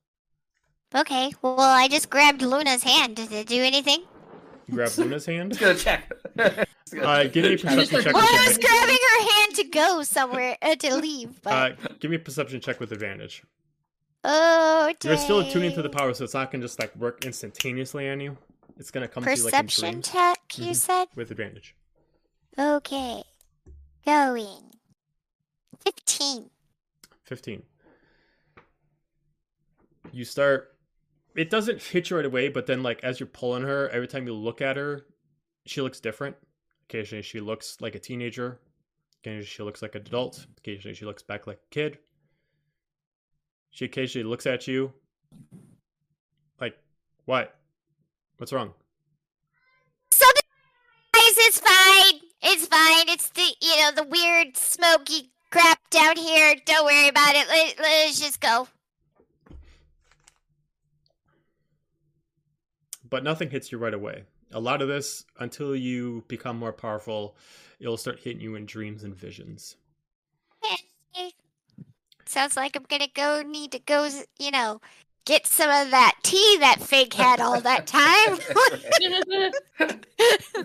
Okay. 0.95 1.33
Well, 1.43 1.59
I 1.61 1.89
just 1.89 2.09
grabbed 2.09 2.41
Luna's 2.43 2.85
hand. 2.85 3.17
Did 3.17 3.33
it 3.33 3.49
do 3.49 3.61
anything? 3.63 4.05
You 4.69 4.75
grab 4.75 4.93
Luna's 4.97 5.27
hand. 5.27 5.51
Just 5.59 5.61
gonna 5.61 5.75
check. 5.75 6.13
Just 6.87 6.95
gonna 6.95 7.07
Uh, 7.07 7.25
give 7.25 7.45
me 7.45 7.55
a 7.55 7.57
check. 7.59 7.75
perception 7.77 8.03
check. 8.05 8.15
Well, 8.15 8.23
with 8.23 8.31
I 8.41 8.47
was 8.47 8.57
advantage. 8.57 8.65
grabbing 8.71 8.99
her 9.03 9.33
hand 9.35 9.55
to 9.57 9.65
go 9.65 10.03
somewhere 10.05 10.57
uh, 10.63 10.77
to 10.77 10.97
leave, 10.97 11.43
but 11.43 11.53
Uh, 11.83 11.89
give 11.99 12.11
me 12.13 12.17
a 12.17 12.21
perception 12.21 12.61
check 12.61 12.79
with 12.79 12.93
advantage. 12.93 13.43
oh, 14.23 14.93
You're 15.03 15.17
still 15.17 15.41
attuning 15.41 15.73
to 15.75 15.83
the 15.83 15.89
power, 15.91 16.15
so 16.15 16.23
it's 16.23 16.35
not 16.35 16.53
gonna 16.53 16.63
just 16.63 16.79
like 16.79 16.95
work 16.95 17.25
instantaneously 17.25 18.09
on 18.09 18.21
you. 18.21 18.39
It's 18.79 18.93
gonna 18.93 19.09
come 19.09 19.25
to 19.25 19.31
you 19.31 19.37
like 19.45 19.55
in 19.55 19.67
Perception 19.67 19.91
dreams 19.91 20.09
check. 20.13 20.39
You 20.59 20.67
Mhm. 20.71 20.77
said 20.77 21.07
with 21.17 21.33
advantage. 21.33 21.75
okay. 22.57 23.25
Going. 24.05 24.63
Fifteen. 25.81 26.51
15. 27.25 27.63
You 30.13 30.25
start. 30.25 30.77
It 31.35 31.51
doesn't 31.51 31.83
hit 31.83 32.09
you 32.09 32.17
right 32.17 32.25
away, 32.25 32.49
but 32.49 32.67
then, 32.67 32.83
like, 32.83 33.03
as 33.05 33.21
you're 33.21 33.27
pulling 33.27 33.65
her, 33.65 33.89
every 33.91 34.09
time 34.09 34.27
you 34.27 34.35
look 34.35 34.63
at 34.63 34.77
her, 34.77 35.05
she 35.67 35.83
looks 35.83 36.01
different. 36.01 36.37
Occasionally, 36.89 37.23
she 37.23 37.41
looks 37.41 37.77
like 37.81 37.95
a 37.95 37.99
teenager. 37.99 38.61
Occasionally, 39.21 39.45
she 39.47 39.63
looks 39.63 39.83
like 39.83 39.95
an 39.95 40.03
adult. 40.03 40.47
Occasionally, 40.59 40.95
she 40.95 41.05
looks 41.05 41.23
back 41.23 41.47
like 41.47 41.59
a 41.59 41.75
kid. 41.75 41.99
She 43.71 43.85
occasionally 43.85 44.29
looks 44.29 44.47
at 44.47 44.67
you. 44.67 44.93
Like, 46.61 46.79
what? 47.27 47.57
What's 48.39 48.53
wrong? 48.53 48.73
So 50.13 50.25
the 50.35 50.43
guys, 51.13 51.35
it's 51.39 51.61
fine. 51.61 52.21
It's 52.43 52.67
fine. 52.67 53.09
It's 53.09 53.31
the 53.31 53.55
you 53.61 53.77
know 53.79 53.91
the 53.95 54.05
weird 54.05 54.57
smoky 54.57 55.33
crap 55.57 55.91
down 55.91 56.17
here. 56.17 56.55
Don't 56.65 56.85
worry 56.85 57.09
about 57.09 57.35
it. 57.35 57.49
Let, 57.49 57.81
let's 57.81 58.21
just 58.21 58.41
go. 58.41 58.69
but 63.09 63.25
nothing 63.25 63.51
hits 63.51 63.73
you 63.73 63.79
right 63.79 63.95
away. 63.95 64.25
A 64.53 64.61
lot 64.61 64.83
of 64.83 64.89
this, 64.89 65.25
until 65.39 65.75
you 65.75 66.25
become 66.29 66.59
more 66.59 66.73
powerful, 66.73 67.37
it'll 67.81 67.97
start 67.97 68.21
hitting 68.21 68.41
you 68.41 68.55
in 68.55 68.67
dreams 68.67 69.05
and 69.05 69.15
visions. 69.15 69.77
Okay. 70.65 71.33
Sounds 72.27 72.57
like 72.57 72.77
I'm 72.77 72.85
gonna 72.89 73.09
go 73.15 73.43
need 73.43 73.73
to 73.73 73.79
go, 73.79 74.09
you 74.39 74.51
know, 74.51 74.81
get 75.25 75.47
some 75.47 75.71
of 75.71 75.91
that 75.91 76.17
tea 76.23 76.57
that 76.61 76.81
Fig 76.81 77.15
had 77.15 77.41
all 77.41 77.61
that 77.61 77.87
time. 77.87 78.37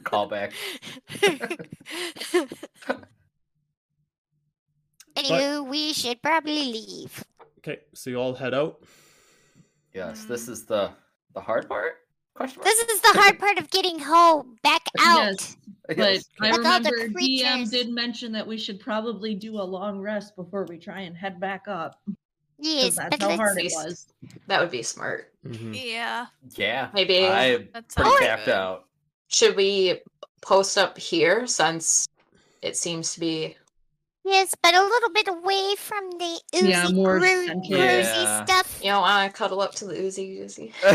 Callback. 0.03 0.51
Anywho, 5.25 5.67
we 5.67 5.93
should 5.93 6.21
probably 6.21 6.71
leave. 6.71 7.23
Okay, 7.59 7.79
so 7.93 8.09
you 8.09 8.17
all 8.17 8.33
head 8.33 8.53
out. 8.53 8.81
Yes, 9.93 10.25
this 10.25 10.47
is 10.47 10.65
the 10.65 10.91
the 11.33 11.41
hard 11.41 11.67
part. 11.67 11.97
Question 12.33 12.59
mark. 12.59 12.65
This 12.65 12.79
is 12.89 13.01
the 13.01 13.19
hard 13.19 13.39
part 13.39 13.57
of 13.57 13.69
getting 13.69 13.99
home, 13.99 14.55
back 14.63 14.81
out. 14.99 15.31
Yes, 15.33 15.57
but 15.87 15.97
Yes. 15.97 16.25
I 16.39 16.47
With 16.51 16.55
the 16.55 16.57
remember 16.59 17.19
DM 17.19 17.69
did 17.69 17.89
mention 17.89 18.31
that 18.31 18.47
we 18.47 18.57
should 18.57 18.79
probably 18.79 19.35
do 19.35 19.55
a 19.59 19.63
long 19.63 19.99
rest 19.99 20.35
before 20.35 20.65
we 20.65 20.77
try 20.77 21.01
and 21.01 21.15
head 21.15 21.39
back 21.39 21.67
up. 21.67 22.01
Yes, 22.57 22.95
that's 22.95 23.17
but 23.17 23.21
how 23.21 23.35
hard 23.35 23.57
it 23.57 23.71
was. 23.75 24.07
That 24.47 24.61
would 24.61 24.71
be 24.71 24.83
smart. 24.83 25.33
Mhm. 25.45 25.77
Yeah, 25.83 26.27
Yeah. 26.55 26.89
Maybe 26.93 27.27
I'm 27.27 27.67
pretty 27.67 27.85
sounds 27.89 28.19
tapped 28.19 28.47
out. 28.47 28.85
should 29.27 29.55
we 29.55 30.01
post 30.41 30.77
up 30.77 30.97
here 30.97 31.47
since 31.47 32.07
it 32.61 32.77
seems 32.77 33.13
to 33.15 33.19
be 33.19 33.57
yes, 34.25 34.55
but 34.61 34.73
a 34.73 34.81
little 34.81 35.09
bit 35.13 35.27
away 35.27 35.75
from 35.77 36.11
the 36.11 36.41
oozy, 36.55 36.67
Yeah, 36.69 36.87
more 36.89 37.19
gru- 37.19 37.47
central. 37.47 37.79
Yeah. 37.79 38.45
stuff. 38.45 38.79
you 38.81 38.89
don't 38.89 39.01
want 39.01 39.31
to 39.31 39.37
cuddle 39.37 39.61
up 39.61 39.73
to 39.75 39.85
the 39.85 39.99
oozy 39.99 40.39
oozy. 40.39 40.73
No, 40.83 40.91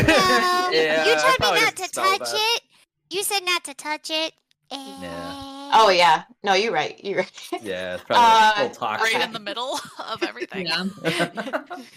yeah, 0.71 1.05
you 1.05 1.15
told 1.15 1.53
me 1.53 1.61
not 1.61 1.75
to 1.75 1.91
touch 1.91 2.19
that. 2.19 2.33
it. 2.33 2.61
You 3.09 3.23
said 3.23 3.41
not 3.45 3.63
to 3.65 3.73
touch 3.73 4.09
it. 4.09 4.33
And... 4.71 5.56
Oh 5.73 5.89
yeah. 5.89 6.23
No, 6.43 6.53
you're 6.53 6.71
right. 6.73 6.99
You're 7.03 7.19
right. 7.19 7.31
Yeah, 7.61 7.95
it's 7.95 8.03
probably 8.03 8.65
Uh, 8.65 8.69
toxic. 8.73 9.13
Right 9.13 9.23
in 9.23 9.33
the 9.33 9.39
middle 9.39 9.79
of 9.99 10.23
everything. 10.23 10.67
Yeah. 10.67 10.85
Yes. 11.03 11.95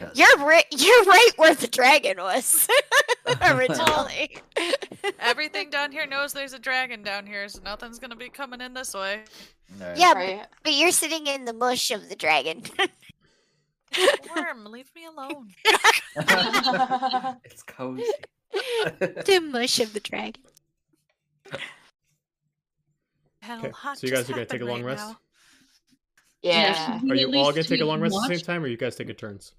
You're 0.14 0.38
right. 0.46 0.64
You're 0.70 1.04
right 1.04 1.30
where 1.36 1.54
the 1.54 1.66
dragon 1.66 2.18
was 2.18 2.68
originally. 3.42 4.38
Everything 5.18 5.70
down 5.70 5.90
here 5.92 6.06
knows 6.06 6.32
there's 6.32 6.52
a 6.52 6.58
dragon 6.58 7.02
down 7.02 7.26
here, 7.26 7.48
so 7.48 7.60
nothing's 7.64 7.98
gonna 7.98 8.14
be 8.16 8.28
coming 8.28 8.60
in 8.60 8.74
this 8.74 8.94
way. 8.94 9.22
Alright. 9.80 9.98
yeah, 9.98 10.12
right. 10.12 10.46
but 10.62 10.72
you're 10.74 10.92
sitting 10.92 11.26
in 11.26 11.44
the 11.44 11.52
mush 11.52 11.90
of 11.90 12.08
the 12.08 12.16
dragon. 12.16 12.62
Worm, 14.36 14.64
leave 14.66 14.90
me 14.94 15.06
alone. 15.06 15.50
it's 17.44 17.62
cozy. 17.64 18.04
the 18.52 19.40
mush 19.50 19.80
of 19.80 19.92
the 19.92 20.00
dragon. 20.00 20.42
Hell, 23.48 23.58
Okay, 23.60 23.70
hot 23.70 23.96
so 23.98 24.06
you 24.06 24.12
guys 24.12 24.28
are 24.28 24.34
gonna 24.34 24.44
take 24.44 24.60
a 24.60 24.64
long 24.66 24.82
right 24.82 24.92
rest? 24.92 25.08
now. 25.08 25.18
yeah. 26.42 26.98
should 26.98 27.02
we 27.04 27.10
Are 27.12 27.14
you 27.14 27.34
all 27.38 27.50
gonna 27.50 27.62
take 27.64 27.80
a 27.80 27.84
long 27.86 27.98
rest 27.98 28.14
at 28.14 28.28
the 28.28 28.36
same 28.36 28.44
time, 28.44 28.62
or 28.62 28.66
are 28.66 28.68
you 28.68 28.76
guys 28.76 28.94
taking 28.94 29.14
turns? 29.14 29.52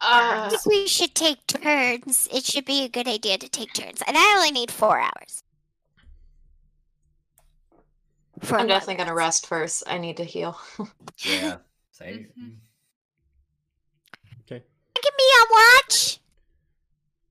I 0.00 0.46
Uh, 0.46 0.50
think 0.50 0.66
we 0.66 0.88
should 0.88 1.14
take 1.14 1.46
turns. 1.46 2.28
It 2.32 2.44
should 2.44 2.64
be 2.64 2.82
a 2.82 2.88
good 2.88 3.06
idea 3.06 3.38
to 3.38 3.48
take 3.48 3.72
turns. 3.72 4.02
And 4.04 4.16
I 4.18 4.34
only 4.36 4.50
need 4.50 4.72
four 4.72 4.98
hours. 4.98 5.44
For 8.40 8.54
I'm 8.54 8.60
one 8.62 8.68
definitely 8.68 8.96
gonna 8.96 9.14
rest. 9.14 9.44
rest 9.44 9.46
first. 9.46 9.82
I 9.86 9.98
need 9.98 10.16
to 10.16 10.24
heal. 10.24 10.58
Yeah. 11.24 11.58
Same. 11.92 12.28
Mhm. 12.38 12.56
Give 15.00 15.14
me 15.16 15.24
a 15.40 15.44
watch. 15.52 16.18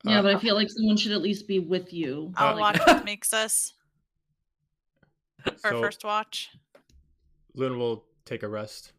Yeah, 0.06 0.20
Uh, 0.20 0.22
but 0.24 0.36
I 0.36 0.40
feel 0.40 0.56
like 0.56 0.70
someone 0.70 0.96
should 0.96 1.12
at 1.12 1.22
least 1.22 1.46
be 1.48 1.60
with 1.60 1.92
you. 1.92 2.32
I'll 2.38 2.56
Like, 2.56 2.62
watch 2.80 2.88
what 2.88 3.06
Mixus 3.06 3.74
our 5.64 5.72
so 5.72 5.82
first 5.82 6.04
watch. 6.04 6.50
Luna 7.56 7.78
will 7.78 8.06
take 8.26 8.44
a 8.44 8.48
rest. 8.48 8.92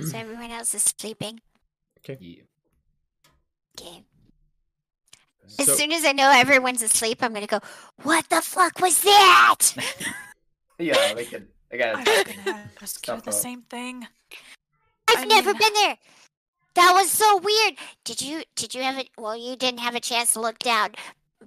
So 0.00 0.16
everyone 0.18 0.50
else 0.50 0.74
is 0.74 0.82
sleeping. 0.82 1.40
Yeah. 2.08 2.42
Okay. 3.78 4.04
As 5.58 5.66
So- 5.66 5.74
soon 5.74 5.92
as 5.92 6.04
I 6.04 6.12
know 6.12 6.30
everyone's 6.30 6.82
asleep, 6.82 7.18
I'm 7.22 7.32
gonna 7.34 7.46
go. 7.46 7.60
What 8.02 8.28
the 8.28 8.40
fuck 8.42 8.80
was 8.80 9.00
that? 9.02 9.58
Yeah, 10.78 11.12
we 11.14 11.26
can. 11.26 11.46
I 11.70 11.74
I 11.74 11.78
gotta 11.78 11.98
was 12.80 12.94
talk 12.94 13.06
ask 13.06 13.06
you 13.06 13.20
the 13.20 13.30
up. 13.30 13.34
same 13.34 13.62
thing. 13.68 14.06
I've 15.10 15.18
I 15.18 15.24
never 15.26 15.50
mean- 15.52 15.58
been 15.58 15.74
there. 15.74 15.98
That 16.76 16.92
was 16.94 17.10
so 17.10 17.36
weird. 17.36 17.74
Did 18.04 18.22
you? 18.22 18.42
Did 18.56 18.74
you 18.74 18.82
have 18.82 18.96
it? 18.96 19.10
Well, 19.18 19.36
you 19.36 19.56
didn't 19.56 19.80
have 19.80 19.94
a 19.94 20.00
chance 20.00 20.32
to 20.32 20.40
look 20.40 20.58
down, 20.58 20.92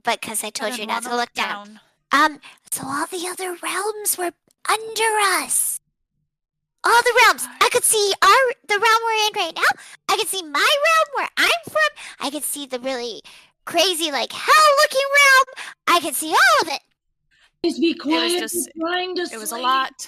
but 0.03 0.21
because 0.21 0.43
I 0.43 0.51
told 0.51 0.73
you 0.73 0.85
didn't 0.85 1.01
to 1.01 1.09
wanna 1.09 1.19
look 1.19 1.33
down. 1.33 1.79
Um. 2.14 2.39
So 2.72 2.84
all 2.86 3.05
the 3.07 3.28
other 3.30 3.57
realms 3.61 4.18
were 4.18 4.32
under 4.70 5.43
us. 5.43 5.80
All 6.86 7.01
the 7.01 7.22
realms. 7.26 7.47
I 7.61 7.70
could 7.72 7.84
see 7.84 8.14
our 8.22 8.53
the 8.68 8.80
realm 8.80 9.01
we're 9.03 9.28
in 9.28 9.45
right 9.45 9.55
now. 9.55 9.82
I 10.09 10.18
could 10.18 10.28
see 10.28 10.43
my 10.43 10.59
realm 10.59 11.07
where 11.16 11.30
I'm 11.38 11.64
from. 11.66 12.03
I 12.20 12.30
could 12.30 12.43
see 12.43 12.66
the 12.66 12.80
really 12.80 13.22
crazy, 13.66 14.11
like 14.11 14.32
hell 14.32 14.76
looking 14.82 15.07
realm. 15.16 15.68
I 15.88 15.99
could 15.99 16.16
see 16.16 16.30
all 16.30 16.61
of 16.61 16.68
it. 16.70 16.82
Please 17.61 17.80
be 17.80 17.93
quiet. 17.93 18.39
just- 18.39 18.70
we're 18.76 18.88
trying 18.88 19.16
to 19.16 19.22
It 19.24 19.38
was 19.38 19.51
a 19.51 19.57
lot. 19.57 20.07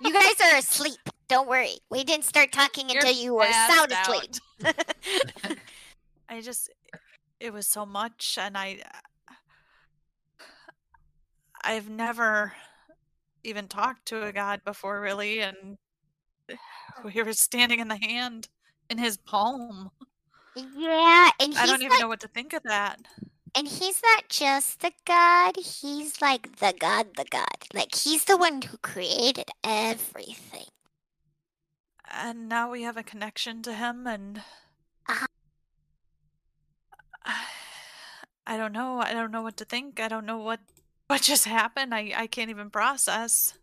You 0.00 0.12
guys 0.12 0.34
are 0.42 0.58
asleep. 0.58 0.98
Don't 1.28 1.48
worry. 1.48 1.78
We 1.90 2.04
didn't 2.04 2.24
start 2.24 2.52
talking 2.52 2.90
You're 2.90 2.98
until 2.98 3.14
you 3.14 3.34
were 3.34 3.50
sound 3.68 3.92
asleep. 3.92 4.34
I 6.28 6.40
just 6.40 6.70
it 7.40 7.52
was 7.52 7.66
so 7.66 7.86
much 7.86 8.36
and 8.40 8.58
I 8.58 8.82
I've 11.64 11.88
never 11.88 12.52
even 13.42 13.68
talked 13.68 14.06
to 14.06 14.22
a 14.24 14.32
god 14.32 14.62
before 14.64 15.00
really 15.00 15.40
and 15.40 15.76
we 17.04 17.22
were 17.22 17.32
standing 17.32 17.80
in 17.80 17.88
the 17.88 17.96
hand 17.96 18.48
in 18.90 18.98
his 18.98 19.16
palm. 19.16 19.90
yeah, 20.56 21.30
and 21.40 21.52
he's 21.52 21.58
I 21.58 21.66
don't 21.66 21.82
even 21.82 21.88
not, 21.94 22.00
know 22.02 22.08
what 22.08 22.20
to 22.20 22.28
think 22.28 22.52
of 22.52 22.62
that. 22.64 23.00
and 23.56 23.66
he's 23.68 24.00
not 24.02 24.28
just 24.28 24.80
the 24.80 24.92
god. 25.06 25.56
He's 25.56 26.20
like 26.20 26.58
the 26.58 26.74
god, 26.78 27.16
the 27.16 27.24
god. 27.30 27.66
Like 27.72 27.94
he's 27.94 28.24
the 28.24 28.36
one 28.36 28.62
who 28.62 28.76
created 28.78 29.50
everything. 29.62 30.66
And 32.12 32.48
now 32.48 32.70
we 32.70 32.82
have 32.82 32.96
a 32.96 33.02
connection 33.02 33.62
to 33.62 33.74
him 33.74 34.06
and 34.06 34.42
Uh-huh. 35.08 35.26
I 38.46 38.56
don't 38.56 38.72
know. 38.72 39.00
I 39.00 39.12
don't 39.12 39.30
know 39.32 39.42
what 39.42 39.56
to 39.58 39.64
think. 39.64 40.00
I 40.00 40.08
don't 40.08 40.26
know 40.26 40.38
what 40.38 40.60
what 41.08 41.22
just 41.22 41.44
happened. 41.44 41.94
I 41.94 42.12
I 42.16 42.26
can't 42.26 42.50
even 42.50 42.70
process. 42.70 43.54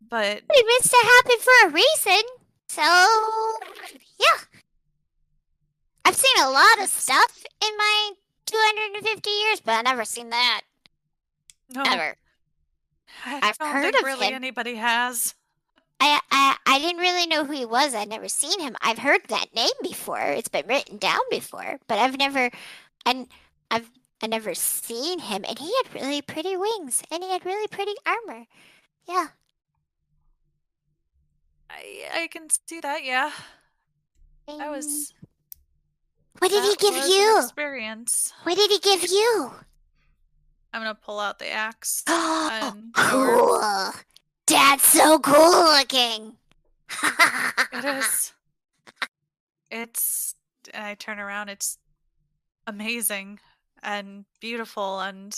But 0.00 0.42
It 0.50 0.66
meant 0.66 0.84
to 0.84 0.96
happen 1.06 1.38
for 1.40 1.68
a 1.68 1.72
reason. 1.72 2.22
So 2.68 2.82
yeah, 4.18 4.38
I've 6.04 6.16
seen 6.16 6.42
a 6.44 6.50
lot 6.50 6.80
of 6.80 6.88
stuff 6.88 7.44
in 7.64 7.76
my 7.76 8.12
250 8.46 9.30
years, 9.30 9.60
but 9.60 9.72
I've 9.74 9.84
never 9.84 10.04
seen 10.04 10.30
that 10.30 10.62
no, 11.68 11.84
ever. 11.84 12.16
I 13.24 13.42
I've 13.42 13.58
don't 13.58 13.72
heard 13.72 13.94
think 13.94 13.96
of 13.96 14.04
really 14.04 14.28
him. 14.28 14.32
anybody 14.32 14.76
has. 14.76 15.34
I, 16.00 16.20
I 16.30 16.56
I 16.66 16.78
didn't 16.78 17.00
really 17.00 17.26
know 17.26 17.44
who 17.44 17.52
he 17.52 17.64
was. 17.64 17.94
I'd 17.94 18.08
never 18.08 18.28
seen 18.28 18.60
him. 18.60 18.76
I've 18.80 18.98
heard 18.98 19.22
that 19.28 19.54
name 19.54 19.70
before. 19.82 20.20
It's 20.20 20.48
been 20.48 20.66
written 20.66 20.98
down 20.98 21.18
before, 21.30 21.78
but 21.88 21.98
I've 21.98 22.16
never 22.18 22.50
and 23.06 23.28
I've 23.70 23.90
I 24.22 24.26
never 24.26 24.54
seen 24.54 25.20
him. 25.20 25.44
And 25.48 25.58
he 25.58 25.72
had 25.82 25.94
really 25.94 26.22
pretty 26.22 26.56
wings, 26.56 27.02
and 27.10 27.22
he 27.22 27.30
had 27.30 27.44
really 27.44 27.68
pretty 27.68 27.94
armor. 28.04 28.46
Yeah, 29.06 29.28
I 31.70 32.22
I 32.22 32.26
can 32.28 32.48
see 32.66 32.80
that. 32.80 33.04
Yeah, 33.04 33.30
that 34.46 34.60
and 34.60 34.70
was. 34.70 35.14
What 36.38 36.50
did 36.50 36.62
he 36.64 36.76
give 36.76 37.08
you? 37.08 37.38
Experience. 37.42 38.32
What 38.44 38.56
did 38.56 38.70
he 38.70 38.78
give 38.78 39.10
you? 39.10 39.52
I'm 40.72 40.82
gonna 40.82 40.94
pull 40.94 41.18
out 41.18 41.38
the 41.38 41.50
axe. 41.50 42.04
Oh, 42.50 42.74
and 42.74 42.94
cool! 42.94 43.92
That's 44.46 44.86
so 44.86 45.18
cool 45.18 45.72
looking. 45.76 46.36
It 47.72 47.84
is. 47.84 48.32
It's. 49.70 50.34
And 50.72 50.84
I 50.84 50.94
turn 50.94 51.20
around. 51.20 51.48
It's 51.48 51.78
amazing 52.66 53.38
and 53.82 54.24
beautiful, 54.40 55.00
and 55.00 55.36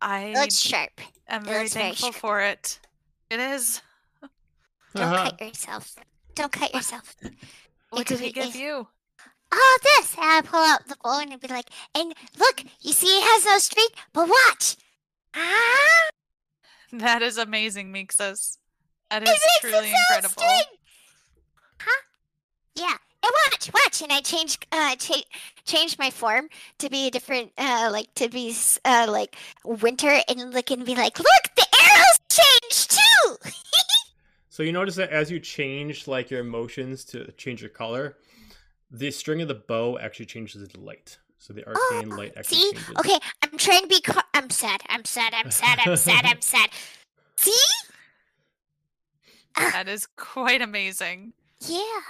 I 0.00 0.32
Looks 0.32 0.58
sharp. 0.58 1.00
am 1.28 1.42
it 1.42 1.46
very 1.46 1.58
looks 1.64 1.74
very 1.74 1.84
thankful 1.86 2.08
sharp. 2.12 2.20
for 2.20 2.40
it. 2.40 2.80
It 3.30 3.40
is. 3.40 3.80
Don't 4.94 5.04
Uh-huh. 5.12 5.30
cut 5.30 5.40
yourself. 5.40 5.96
Don't 6.34 6.52
cut 6.52 6.74
yourself. 6.74 7.16
What 7.90 8.06
could 8.06 8.18
did 8.18 8.24
he 8.26 8.32
be- 8.32 8.40
give 8.40 8.56
you? 8.56 8.88
Oh, 9.52 9.78
this! 9.82 10.14
And 10.16 10.24
I 10.24 10.40
pull 10.42 10.58
out 10.60 10.86
the 10.88 10.96
phone 11.04 11.30
and 11.30 11.40
be 11.40 11.46
like, 11.46 11.70
and 11.94 12.12
look, 12.36 12.62
you 12.80 12.92
see 12.92 13.06
it 13.06 13.22
has 13.22 13.44
no 13.44 13.58
streak, 13.58 13.94
but 14.12 14.28
watch! 14.28 14.76
Ah! 15.34 16.08
That 16.92 17.22
is 17.22 17.38
amazing, 17.38 17.92
Mixus. 17.92 18.58
That 19.08 19.22
It 19.22 19.28
is 19.28 19.30
makes 19.30 19.44
it 19.44 19.60
truly 19.60 19.90
incredible. 19.92 20.30
string! 20.42 20.78
Huh? 21.80 22.02
Yeah. 22.74 22.96
And 23.22 23.32
watch, 23.50 23.70
watch, 23.72 24.02
and 24.02 24.12
I 24.12 24.20
change, 24.20 24.58
uh, 24.70 24.94
cha- 24.96 25.22
change 25.64 25.98
my 25.98 26.10
form 26.10 26.48
to 26.78 26.88
be 26.88 27.08
a 27.08 27.10
different, 27.10 27.52
uh, 27.58 27.88
like 27.92 28.12
to 28.14 28.28
be, 28.28 28.54
uh, 28.84 29.06
like 29.08 29.36
winter, 29.64 30.20
and 30.28 30.52
look 30.54 30.70
and 30.70 30.84
be 30.84 30.94
like, 30.94 31.18
look, 31.18 31.44
the 31.56 31.66
arrows 31.82 32.18
changed 32.30 32.90
too. 32.92 33.50
So 34.48 34.62
you 34.62 34.72
notice 34.72 34.94
that 34.94 35.10
as 35.10 35.30
you 35.30 35.38
change 35.38 36.06
like 36.08 36.30
your 36.30 36.40
emotions 36.40 37.04
to 37.06 37.30
change 37.32 37.60
your 37.60 37.68
color, 37.70 38.16
the 38.90 39.10
string 39.10 39.42
of 39.42 39.48
the 39.48 39.54
bow 39.54 39.98
actually 39.98 40.26
changes 40.26 40.66
to 40.66 40.80
light. 40.80 41.18
So 41.38 41.52
the 41.52 41.66
arcane 41.66 42.10
light 42.10 42.32
actually 42.36 42.58
See? 42.58 42.72
changes. 42.72 42.94
Okay, 42.98 43.18
I'm 43.42 43.58
trying 43.58 43.82
to 43.82 43.86
be. 43.88 44.00
Car- 44.00 44.24
I'm 44.34 44.48
sad. 44.50 44.80
I'm 44.88 45.04
sad. 45.04 45.34
I'm 45.34 45.50
sad. 45.50 45.78
I'm 45.84 45.96
sad. 45.96 46.24
I'm 46.24 46.40
sad. 46.40 46.70
See? 47.36 47.52
That 49.56 49.88
is 49.88 50.06
quite 50.16 50.62
amazing. 50.62 51.32
Yeah. 51.60 52.00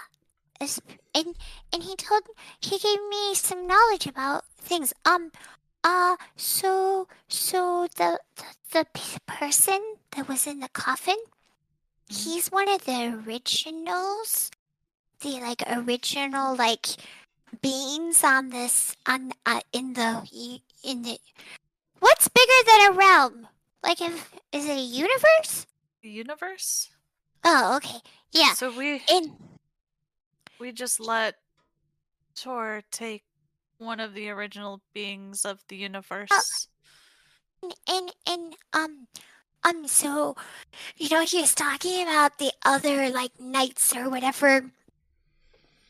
And 0.60 1.36
and 1.72 1.82
he 1.82 1.96
told 1.96 2.22
he 2.60 2.78
gave 2.78 3.00
me 3.08 3.34
some 3.34 3.66
knowledge 3.66 4.06
about 4.06 4.44
things. 4.58 4.92
Um. 5.04 5.30
Uh. 5.84 6.16
So 6.36 7.08
so 7.28 7.88
the 7.96 8.20
the, 8.36 8.44
the 8.72 8.86
person 9.26 9.80
that 10.12 10.28
was 10.28 10.46
in 10.46 10.60
the 10.60 10.68
coffin, 10.68 11.18
he's 12.08 12.48
one 12.48 12.68
of 12.68 12.84
the 12.84 13.22
originals. 13.26 14.50
The 15.20 15.40
like 15.40 15.62
original 15.66 16.54
like 16.54 16.86
beings 17.62 18.22
on 18.22 18.50
this 18.50 18.96
on 19.06 19.32
uh, 19.44 19.60
in 19.72 19.94
the 19.94 20.28
in 20.84 21.02
the 21.02 21.18
what's 22.00 22.28
bigger 22.28 22.60
than 22.66 22.92
a 22.92 22.92
realm? 22.92 23.48
Like 23.82 24.00
if 24.00 24.34
is 24.52 24.66
it 24.66 24.76
a 24.76 24.80
universe? 24.80 25.66
The 26.02 26.10
universe? 26.10 26.90
Oh, 27.44 27.76
okay. 27.76 27.98
Yeah. 28.32 28.52
So 28.54 28.76
we 28.76 29.02
In 29.10 29.36
we 30.58 30.72
just 30.72 31.00
let 31.00 31.34
Tor 32.34 32.82
take 32.90 33.24
one 33.78 34.00
of 34.00 34.14
the 34.14 34.28
original 34.30 34.80
beings 34.94 35.44
of 35.44 35.62
the 35.68 35.76
universe. 35.76 36.68
and 37.88 38.12
and 38.26 38.54
um 38.72 39.06
um 39.64 39.86
so 39.86 40.36
you 40.96 41.08
know 41.08 41.24
he 41.24 41.40
was 41.40 41.54
talking 41.54 42.02
about 42.02 42.38
the 42.38 42.52
other 42.64 43.08
like 43.10 43.38
knights 43.40 43.96
or 43.96 44.08
whatever 44.10 44.70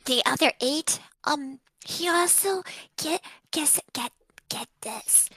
the 0.06 0.22
other 0.24 0.52
eight 0.60 1.00
um 1.24 1.58
he 1.84 2.08
also 2.08 2.62
get 2.96 3.20
guess 3.50 3.80
get 3.92 4.12
get 4.48 4.68
this 4.82 5.28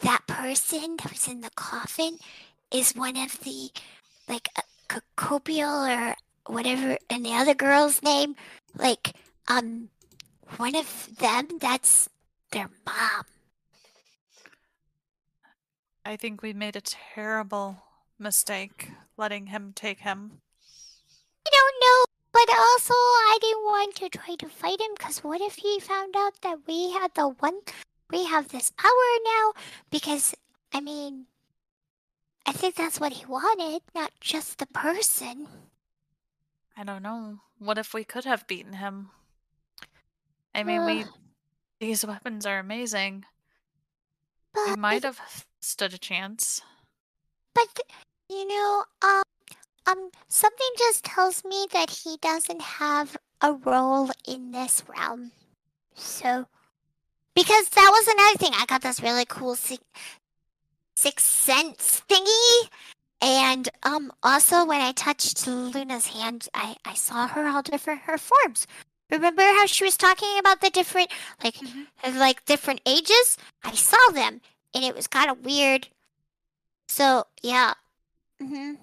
that 0.00 0.26
person 0.26 0.96
that 0.98 1.10
was 1.10 1.26
in 1.26 1.40
the 1.40 1.50
coffin 1.56 2.18
is 2.70 2.92
one 2.94 3.16
of 3.16 3.40
the 3.40 3.70
like 4.28 4.48
uh, 4.56 4.62
Copial 5.16 5.84
or 5.84 6.14
whatever 6.46 6.96
and 7.10 7.24
the 7.24 7.34
other 7.34 7.54
girl's 7.54 8.02
name 8.02 8.34
like 8.78 9.14
um 9.48 9.90
one 10.56 10.74
of 10.74 11.16
them 11.18 11.46
that's 11.60 12.08
their 12.50 12.70
mom 12.86 13.24
I 16.08 16.16
think 16.16 16.40
we 16.40 16.54
made 16.54 16.74
a 16.74 16.80
terrible 16.80 17.82
mistake 18.18 18.92
letting 19.18 19.48
him 19.48 19.74
take 19.74 20.00
him. 20.00 20.40
I 21.46 21.50
don't 21.52 21.76
know, 21.82 22.04
but 22.32 22.48
also 22.56 22.94
I 22.94 23.36
didn't 23.42 23.64
want 23.64 23.94
to 23.96 24.08
try 24.08 24.34
to 24.36 24.48
fight 24.48 24.80
him 24.80 24.92
because 24.96 25.22
what 25.22 25.42
if 25.42 25.56
he 25.56 25.78
found 25.80 26.14
out 26.16 26.40
that 26.40 26.60
we 26.66 26.92
had 26.92 27.12
the 27.12 27.28
one, 27.28 27.60
we 28.10 28.24
have 28.24 28.48
this 28.48 28.70
power 28.70 29.10
now? 29.22 29.52
Because, 29.90 30.34
I 30.72 30.80
mean, 30.80 31.26
I 32.46 32.52
think 32.52 32.74
that's 32.74 32.98
what 32.98 33.12
he 33.12 33.26
wanted, 33.26 33.82
not 33.94 34.12
just 34.18 34.56
the 34.56 34.66
person. 34.66 35.46
I 36.78 36.84
don't 36.84 37.02
know. 37.02 37.40
What 37.58 37.76
if 37.76 37.92
we 37.92 38.04
could 38.04 38.24
have 38.24 38.46
beaten 38.46 38.74
him? 38.74 39.10
I 40.54 40.62
mean, 40.62 40.84
we 40.84 41.04
these 41.80 42.06
weapons 42.06 42.46
are 42.46 42.60
amazing. 42.60 43.24
We 44.54 44.76
might 44.76 45.02
have 45.02 45.20
stood 45.60 45.92
a 45.92 45.98
chance. 45.98 46.60
but, 47.54 47.80
you 48.28 48.46
know, 48.46 48.84
um, 49.02 49.22
um, 49.86 50.10
something 50.28 50.68
just 50.78 51.04
tells 51.04 51.44
me 51.44 51.66
that 51.72 51.90
he 51.90 52.16
doesn't 52.20 52.62
have 52.62 53.16
a 53.40 53.52
role 53.52 54.10
in 54.26 54.52
this 54.52 54.84
realm. 54.86 55.32
So, 55.94 56.46
because 57.34 57.68
that 57.70 57.90
was 57.90 58.06
another 58.06 58.38
thing. 58.38 58.52
I 58.54 58.66
got 58.66 58.82
this 58.82 59.02
really 59.02 59.24
cool 59.24 59.56
si- 59.56 59.80
sixth 60.96 61.26
sense 61.26 62.02
thingy. 62.08 62.68
And 63.20 63.68
um 63.82 64.12
also 64.22 64.64
when 64.64 64.80
I 64.80 64.92
touched 64.92 65.46
Luna's 65.46 66.08
hand, 66.08 66.48
I, 66.54 66.76
I 66.84 66.94
saw 66.94 67.26
her 67.26 67.48
all 67.48 67.62
different 67.62 68.02
her 68.02 68.18
forms. 68.18 68.66
Remember 69.10 69.42
how 69.42 69.66
she 69.66 69.84
was 69.84 69.96
talking 69.96 70.38
about 70.38 70.60
the 70.60 70.70
different 70.70 71.10
like 71.42 71.54
Mhm. 71.56 71.86
uh, 72.04 72.12
like 72.18 72.44
different 72.44 72.80
ages? 72.86 73.36
I 73.64 73.74
saw 73.74 74.10
them 74.12 74.40
and 74.74 74.84
it 74.84 74.94
was 74.94 75.06
kind 75.08 75.30
of 75.30 75.44
weird. 75.44 75.88
So, 76.88 77.24
yeah. 77.42 77.74
Mhm. 78.40 78.78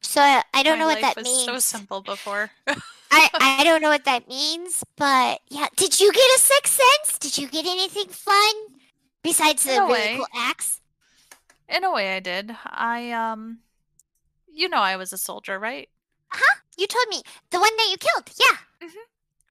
So 0.00 0.20
I, 0.20 0.42
I 0.54 0.62
don't 0.62 0.78
My 0.78 0.84
know 0.84 0.90
what 0.90 1.00
that 1.02 1.16
was 1.16 1.24
means. 1.24 1.44
so 1.44 1.58
simple 1.58 2.00
before. 2.00 2.50
I 3.10 3.30
I 3.40 3.62
don't 3.68 3.80
know 3.82 3.90
what 3.90 4.04
that 4.06 4.28
means, 4.28 4.82
but 4.96 5.40
yeah. 5.48 5.66
Did 5.76 6.00
you 6.00 6.12
get 6.12 6.36
a 6.36 6.38
sixth 6.40 6.80
sense? 6.80 7.18
Did 7.18 7.38
you 7.38 7.48
get 7.48 7.64
anything 7.66 8.08
fun 8.08 8.54
besides 9.22 9.62
the 9.64 9.76
a 9.76 9.80
really 9.82 9.92
way. 9.92 10.14
cool 10.16 10.26
axe? 10.34 10.80
In 11.68 11.84
a 11.84 11.92
way, 11.92 12.16
I 12.16 12.20
did. 12.20 12.56
I 12.64 13.10
um, 13.12 13.60
you 14.50 14.68
know, 14.68 14.78
I 14.80 14.96
was 14.96 15.12
a 15.12 15.18
soldier, 15.18 15.58
right? 15.58 15.88
Uh 16.32 16.36
huh. 16.40 16.60
You 16.76 16.86
told 16.86 17.06
me 17.10 17.22
the 17.50 17.60
one 17.60 17.76
that 17.76 17.88
you 17.90 17.96
killed. 17.98 18.30
Yeah. 18.38 18.86
Mhm. 18.88 18.94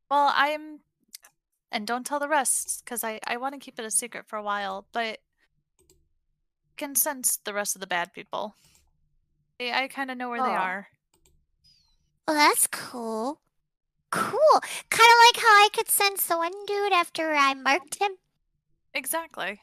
Well, 0.10 0.32
I'm, 0.36 0.80
and 1.72 1.86
don't 1.86 2.06
tell 2.06 2.20
the 2.20 2.30
rest, 2.30 2.82
because 2.84 3.04
I 3.04 3.20
I 3.28 3.38
want 3.38 3.54
to 3.54 3.60
keep 3.60 3.78
it 3.80 3.86
a 3.86 3.92
secret 3.92 4.26
for 4.28 4.38
a 4.38 4.44
while. 4.44 4.88
But 4.94 5.20
can 6.78 6.96
sense 6.96 7.38
the 7.44 7.54
rest 7.54 7.76
of 7.76 7.82
the 7.82 7.88
bad 7.88 8.14
people. 8.14 8.56
I, 9.60 9.84
I 9.84 9.88
kind 9.88 10.12
of 10.12 10.18
know 10.18 10.30
where 10.30 10.42
they 10.42 10.50
Oh. 10.50 10.52
are. 10.54 10.88
Well, 12.28 12.36
that's 12.36 12.68
cool. 12.68 13.40
Cool. 14.12 14.62
Kind 14.90 15.10
of 15.10 15.18
like 15.26 15.38
how 15.44 15.54
I 15.64 15.70
could 15.74 15.90
sense 15.90 16.28
the 16.28 16.38
one 16.38 16.52
dude 16.66 16.94
after 16.94 17.34
I 17.34 17.54
marked 17.54 17.96
him. 18.00 18.12
Exactly. 18.94 19.62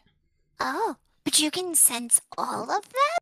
Oh, 0.61 0.97
but 1.25 1.39
you 1.39 1.51
can 1.51 1.75
sense 1.75 2.21
all 2.37 2.71
of 2.71 2.85
them. 2.85 3.19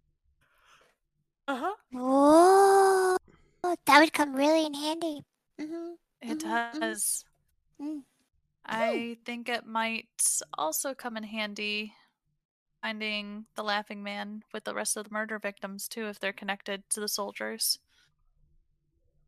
Uh 1.48 1.56
huh. 1.56 1.74
Whoa, 1.90 3.16
that 3.86 4.00
would 4.00 4.12
come 4.12 4.34
really 4.34 4.66
in 4.66 4.74
handy. 4.74 5.22
Mm-hmm. 5.60 5.92
It 6.22 6.38
Mhm, 6.38 6.72
mhm. 6.74 6.80
does. 6.80 7.24
Mm. 7.80 8.02
I 8.64 9.18
think 9.24 9.48
it 9.48 9.66
might 9.66 10.08
also 10.56 10.94
come 10.94 11.16
in 11.16 11.24
handy 11.24 11.94
finding 12.80 13.46
the 13.54 13.62
laughing 13.62 14.02
man 14.02 14.42
with 14.52 14.64
the 14.64 14.74
rest 14.74 14.96
of 14.96 15.04
the 15.04 15.10
murder 15.10 15.38
victims 15.38 15.88
too, 15.88 16.06
if 16.08 16.18
they're 16.18 16.32
connected 16.32 16.88
to 16.90 17.00
the 17.00 17.08
soldiers. 17.08 17.78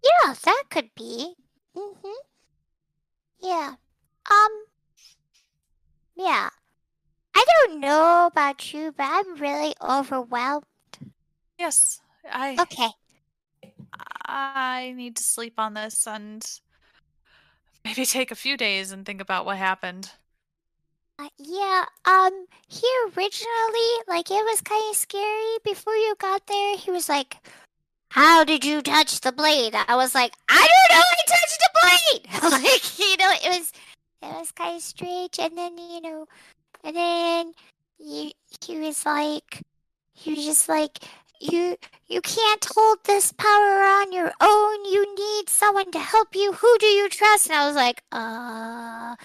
Yeah, 0.03 0.35
that 0.45 0.65
could 0.71 0.91
be. 0.95 1.35
Mm 1.77 1.95
Mhm. 2.03 2.15
Yeah. 3.41 3.75
Um. 4.31 4.65
Yeah. 6.17 6.51
I 7.35 7.45
don't 7.67 7.81
know 7.81 8.27
about 8.27 8.73
you, 8.73 8.93
but 8.97 9.07
I'm 9.11 9.37
really 9.37 9.75
overwhelmed. 9.83 10.65
Yes, 11.59 12.01
I 12.31 12.57
Okay. 12.61 12.89
I 14.27 14.93
need 14.97 15.17
to 15.17 15.23
sleep 15.23 15.55
on 15.59 15.75
this 15.75 16.07
and 16.07 16.45
maybe 17.85 18.07
take 18.07 18.31
a 18.31 18.37
few 18.37 18.57
days 18.57 18.91
and 18.91 19.05
think 19.05 19.21
about 19.21 19.45
what 19.45 19.57
happened. 19.57 20.11
Uh, 21.19 21.29
yeah. 21.39 21.85
Um. 22.05 22.47
He 22.67 22.89
originally, 23.17 23.91
like, 24.09 24.31
it 24.31 24.45
was 24.45 24.61
kind 24.63 24.83
of 24.91 24.97
scary 24.97 25.59
before 25.65 25.95
you 25.95 26.15
got 26.19 26.47
there. 26.49 26.77
He 26.77 26.91
was 26.91 27.09
like, 27.09 27.37
"How 28.11 28.43
did 28.43 28.65
you 28.65 28.83
touch 28.83 29.21
the 29.21 29.31
blade?" 29.31 29.75
I 29.77 29.95
was 29.95 30.15
like, 30.15 30.35
"I 30.49 30.67
don't 30.73 30.97
know. 30.97 31.05
I 31.05 31.23
touched 31.29 31.61
the 31.61 31.71
blade." 31.81 32.63
like, 32.65 32.99
you 32.99 33.17
know, 33.17 33.33
it 33.45 33.59
was, 33.59 33.73
it 34.23 34.39
was 34.39 34.53
kind 34.53 34.77
of 34.77 34.83
strange. 34.83 35.39
And 35.39 35.57
then, 35.57 35.79
you 35.79 36.01
know, 36.01 36.27
and 36.85 36.97
then 36.97 37.53
he 37.99 38.35
he 38.65 38.79
was 38.79 39.05
like, 39.07 39.63
he 40.13 40.35
was 40.35 40.45
just 40.45 40.69
like, 40.69 40.99
"You 41.41 41.77
you 42.07 42.21
can't 42.21 42.67
hold 42.75 42.99
this 43.05 43.33
power 43.33 43.83
on 43.83 44.13
your 44.13 44.33
own. 44.41 44.85
You 44.85 45.15
need 45.17 45.49
someone 45.49 45.91
to 45.93 45.99
help 45.99 46.37
you. 46.37 46.53
Who 46.53 46.79
do 46.79 46.87
you 46.87 47.09
trust?" 47.09 47.47
And 47.47 47.57
I 47.57 47.67
was 47.67 47.77
like, 47.77 48.03
"Uh." 48.13 49.17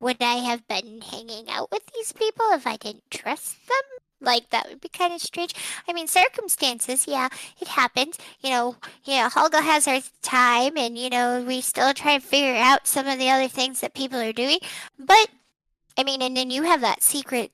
would 0.00 0.22
I 0.22 0.34
have 0.34 0.66
been 0.68 1.00
hanging 1.00 1.48
out 1.48 1.70
with 1.70 1.82
these 1.94 2.12
people 2.12 2.46
if 2.52 2.66
I 2.66 2.76
didn't 2.76 3.10
trust 3.10 3.56
them? 3.66 3.76
Like 4.20 4.50
that 4.50 4.68
would 4.68 4.80
be 4.80 4.88
kind 4.88 5.12
of 5.12 5.20
strange. 5.20 5.54
I 5.88 5.92
mean, 5.92 6.08
circumstances, 6.08 7.06
yeah, 7.06 7.28
it 7.60 7.68
happens. 7.68 8.18
You 8.40 8.50
know, 8.50 8.76
yeah, 9.04 9.30
Helga 9.30 9.60
has 9.60 9.86
her 9.86 10.00
time, 10.22 10.76
and 10.76 10.98
you 10.98 11.08
know, 11.08 11.44
we 11.46 11.60
still 11.60 11.94
try 11.94 12.18
to 12.18 12.24
figure 12.24 12.56
out 12.56 12.86
some 12.86 13.06
of 13.06 13.18
the 13.18 13.30
other 13.30 13.48
things 13.48 13.80
that 13.80 13.94
people 13.94 14.18
are 14.20 14.32
doing. 14.32 14.58
But 14.98 15.28
I 15.98 16.04
mean, 16.04 16.22
and 16.22 16.36
then 16.36 16.50
you 16.50 16.62
have 16.62 16.80
that 16.80 17.02
secret 17.02 17.50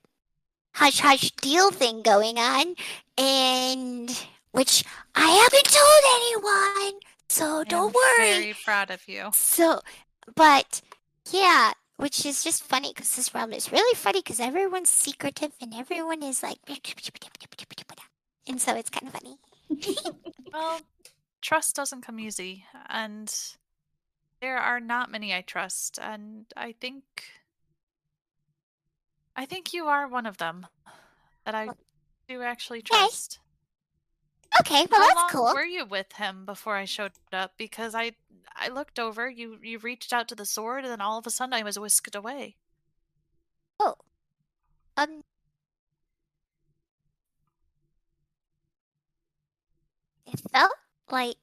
hush 0.73 0.99
hush 0.99 1.31
deal 1.31 1.71
thing 1.71 2.03
going 2.03 2.37
on, 2.37 2.75
and 3.17 4.25
which 4.51 4.83
I 5.15 5.31
haven't 5.31 5.65
told 5.65 6.03
anyone. 6.15 6.99
So 7.27 7.63
don't 7.63 7.87
I'm 7.87 7.93
worry. 7.93 8.39
Very 8.41 8.55
proud 8.63 8.91
of 8.91 9.07
you. 9.07 9.29
So, 9.33 9.81
but 10.35 10.81
yeah, 11.31 11.73
which 11.97 12.25
is 12.25 12.43
just 12.43 12.63
funny 12.63 12.93
because 12.93 13.15
this 13.15 13.33
realm 13.33 13.51
is 13.51 13.71
really 13.71 13.95
funny 13.95 14.19
because 14.19 14.39
everyone's 14.39 14.89
secretive 14.89 15.53
and 15.59 15.73
everyone 15.73 16.21
is 16.21 16.43
like, 16.43 16.59
and 18.47 18.61
so 18.61 18.75
it's 18.75 18.89
kind 18.89 19.07
of 19.07 19.13
funny. 19.13 19.37
Well, 20.53 20.79
trust 21.41 21.75
doesn't 21.75 22.03
come 22.03 22.17
easy, 22.17 22.63
and 22.87 23.29
there 24.39 24.57
are 24.57 24.79
not 24.79 25.11
many 25.11 25.33
I 25.33 25.41
trust, 25.41 25.99
and 26.01 26.45
I 26.55 26.71
think 26.79 27.03
I 29.35 29.45
think 29.45 29.73
you 29.73 29.87
are 29.87 30.07
one 30.07 30.25
of 30.25 30.37
them 30.37 30.67
that 31.45 31.55
I 31.55 31.69
do 32.27 32.41
actually 32.41 32.81
trust. 32.81 33.39
Okay, 34.59 34.85
well 34.89 35.01
How 35.01 35.07
that's 35.07 35.15
long 35.15 35.29
cool. 35.29 35.53
were 35.53 35.65
you 35.65 35.85
with 35.85 36.13
him 36.13 36.45
before 36.45 36.75
I 36.77 36.85
showed 36.85 37.11
up? 37.33 37.53
Because 37.57 37.93
I 37.93 38.13
I 38.55 38.69
looked 38.69 38.99
over, 38.99 39.29
you 39.29 39.59
you 39.61 39.79
reached 39.79 40.13
out 40.13 40.27
to 40.29 40.35
the 40.35 40.45
sword, 40.45 40.83
and 40.83 40.91
then 40.91 41.01
all 41.01 41.17
of 41.17 41.27
a 41.27 41.29
sudden 41.29 41.53
I 41.53 41.63
was 41.63 41.77
whisked 41.77 42.15
away. 42.15 42.55
Oh, 43.79 43.95
um, 44.97 45.23
it 50.25 50.39
felt 50.51 50.71
like 51.11 51.35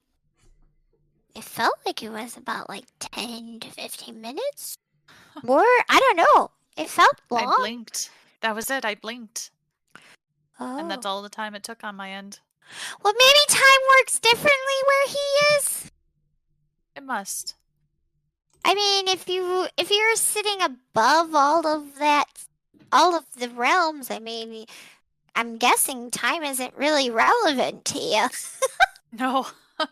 it 1.35 1.43
felt 1.43 1.75
like 1.85 2.01
it 2.01 2.09
was 2.09 2.35
about 2.37 2.69
like 2.69 2.85
ten 2.99 3.59
to 3.59 3.69
fifteen 3.69 4.19
minutes. 4.21 4.77
More, 5.43 5.61
I 5.89 5.99
don't 5.99 6.17
know. 6.17 6.51
It 6.75 6.89
felt 6.89 7.21
long. 7.29 7.47
I 7.47 7.55
blinked. 7.57 8.09
That 8.41 8.55
was 8.55 8.69
it. 8.69 8.83
I 8.83 8.95
blinked, 8.95 9.51
oh. 10.59 10.77
and 10.77 10.89
that's 10.89 11.05
oh. 11.05 11.09
all 11.09 11.21
the 11.21 11.29
time 11.29 11.55
it 11.55 11.63
took 11.63 11.83
on 11.83 11.95
my 11.95 12.11
end. 12.11 12.39
Well, 13.03 13.13
maybe 13.13 13.39
time 13.49 13.79
works 13.99 14.19
differently 14.19 14.79
where 14.85 15.07
he 15.07 15.57
is. 15.57 15.91
It 16.95 17.03
must. 17.03 17.55
I 18.65 18.73
mean, 18.75 19.07
if 19.07 19.27
you 19.27 19.67
if 19.77 19.91
you're 19.91 20.15
sitting 20.15 20.61
above 20.61 21.35
all 21.35 21.65
of 21.67 21.99
that, 21.99 22.25
all 22.91 23.15
of 23.15 23.25
the 23.37 23.49
realms, 23.49 24.09
I 24.09 24.19
mean, 24.19 24.65
I'm 25.35 25.57
guessing 25.57 26.11
time 26.11 26.43
isn't 26.43 26.77
really 26.77 27.09
relevant 27.09 27.85
to 27.85 27.99
you. 27.99 28.27
No, 29.15 29.45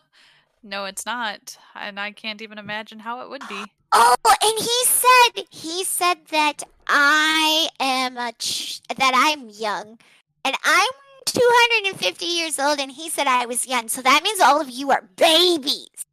no, 0.64 0.84
it's 0.86 1.06
not, 1.06 1.56
and 1.76 2.00
I 2.00 2.10
can't 2.10 2.42
even 2.42 2.58
imagine 2.58 2.98
how 2.98 3.20
it 3.22 3.30
would 3.30 3.46
be. 3.48 3.66
Oh, 3.92 4.14
and 4.24 4.58
he 4.58 4.84
said 4.84 5.44
he 5.50 5.84
said 5.84 6.26
that 6.30 6.62
I 6.86 7.68
am 7.78 8.16
a 8.16 8.32
ch- 8.32 8.80
that 8.88 9.12
I'm 9.14 9.48
young, 9.50 9.98
and 10.44 10.56
I'm 10.64 10.90
250 11.26 12.24
years 12.26 12.58
old, 12.58 12.80
and 12.80 12.90
he 12.92 13.08
said 13.10 13.26
I 13.26 13.46
was 13.46 13.66
young. 13.66 13.88
So 13.88 14.00
that 14.02 14.22
means 14.22 14.40
all 14.40 14.60
of 14.60 14.70
you 14.70 14.90
are 14.90 15.08
babies, 15.16 16.06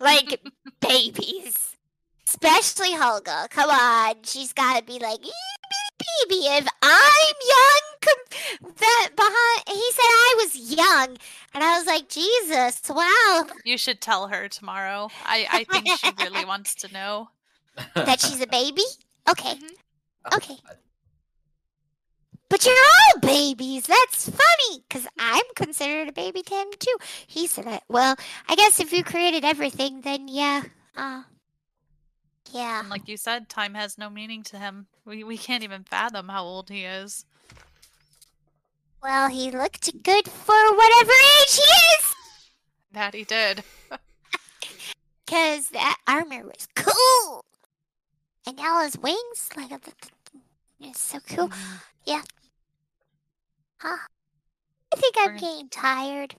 like 0.00 0.40
babies. 0.80 1.71
Especially 2.32 2.92
Helga. 2.92 3.46
Come 3.50 3.68
on, 3.68 4.14
she's 4.24 4.52
got 4.54 4.78
to 4.78 4.84
be 4.84 4.98
like 4.98 5.20
"Ee, 5.24 5.32
baby. 6.28 6.46
If 6.46 6.66
I'm 6.82 7.34
young, 7.54 7.82
com- 8.00 8.72
that 8.78 9.10
behind. 9.14 9.62
He 9.68 9.90
said 9.92 10.02
I 10.02 10.34
was 10.38 10.56
young, 10.76 11.16
and 11.52 11.62
I 11.62 11.76
was 11.78 11.86
like, 11.86 12.08
Jesus, 12.08 12.80
wow, 12.88 13.46
You 13.64 13.76
should 13.76 14.00
tell 14.00 14.28
her 14.28 14.48
tomorrow. 14.48 15.10
I 15.26 15.46
I 15.52 15.64
think 15.64 15.88
she 15.98 16.10
really 16.18 16.44
wants 16.52 16.74
to 16.76 16.92
know. 16.92 17.28
that 17.94 18.20
she's 18.20 18.40
a 18.40 18.46
baby. 18.46 18.82
Okay. 19.28 19.54
Mhm. 19.54 20.34
Okay. 20.34 20.56
But 22.48 22.64
you're 22.66 22.74
all 22.74 23.20
babies. 23.20 23.84
That's 23.84 24.28
funny, 24.28 24.84
because 24.88 25.06
I'm 25.18 25.42
considered 25.54 26.08
a 26.08 26.12
baby 26.12 26.42
to 26.42 26.54
him 26.54 26.68
too. 26.78 26.96
He 27.26 27.46
said. 27.46 27.80
Well, 27.88 28.16
I 28.48 28.54
guess 28.56 28.80
if 28.80 28.90
you 28.92 29.04
created 29.04 29.44
everything, 29.44 30.00
then 30.00 30.28
yeah. 30.28 30.62
Uh, 30.96 31.22
yeah. 32.50 32.80
And 32.80 32.88
like 32.88 33.08
you 33.08 33.16
said, 33.16 33.48
time 33.48 33.74
has 33.74 33.98
no 33.98 34.10
meaning 34.10 34.42
to 34.44 34.58
him. 34.58 34.86
We 35.04 35.24
we 35.24 35.38
can't 35.38 35.64
even 35.64 35.84
fathom 35.84 36.28
how 36.28 36.44
old 36.44 36.70
he 36.70 36.84
is. 36.84 37.24
Well, 39.02 39.28
he 39.28 39.50
looked 39.50 40.02
good 40.02 40.28
for 40.28 40.76
whatever 40.76 41.12
age 41.40 41.54
he 41.54 41.62
is, 41.62 42.14
That 42.92 43.14
he 43.14 43.24
did. 43.24 43.64
because 45.32 45.68
that 45.70 45.96
armor 46.06 46.44
was 46.44 46.68
cool. 46.74 47.44
And 48.46 48.56
now 48.56 48.82
his 48.84 48.98
wings, 48.98 49.48
like, 49.56 49.72
uh, 49.72 49.78
it's 50.80 51.00
so 51.00 51.18
cool. 51.28 51.50
Yeah. 52.04 52.22
Huh. 53.78 53.96
I 54.92 54.96
think 54.96 55.14
I'm 55.18 55.36
getting 55.36 55.68
tired. 55.68 56.34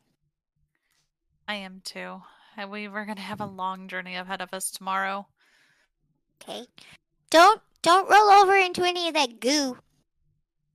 I 1.47 1.55
am 1.55 1.81
too. 1.83 2.21
And 2.55 2.69
we 2.69 2.87
we're 2.87 3.05
gonna 3.05 3.21
have 3.21 3.41
a 3.41 3.45
long 3.45 3.87
journey 3.87 4.15
ahead 4.15 4.41
of 4.41 4.53
us 4.53 4.69
tomorrow. 4.69 5.27
Okay. 6.43 6.65
Don't 7.29 7.61
don't 7.81 8.09
roll 8.09 8.29
over 8.29 8.55
into 8.55 8.83
any 8.83 9.07
of 9.07 9.13
that 9.13 9.39
goo. 9.39 9.77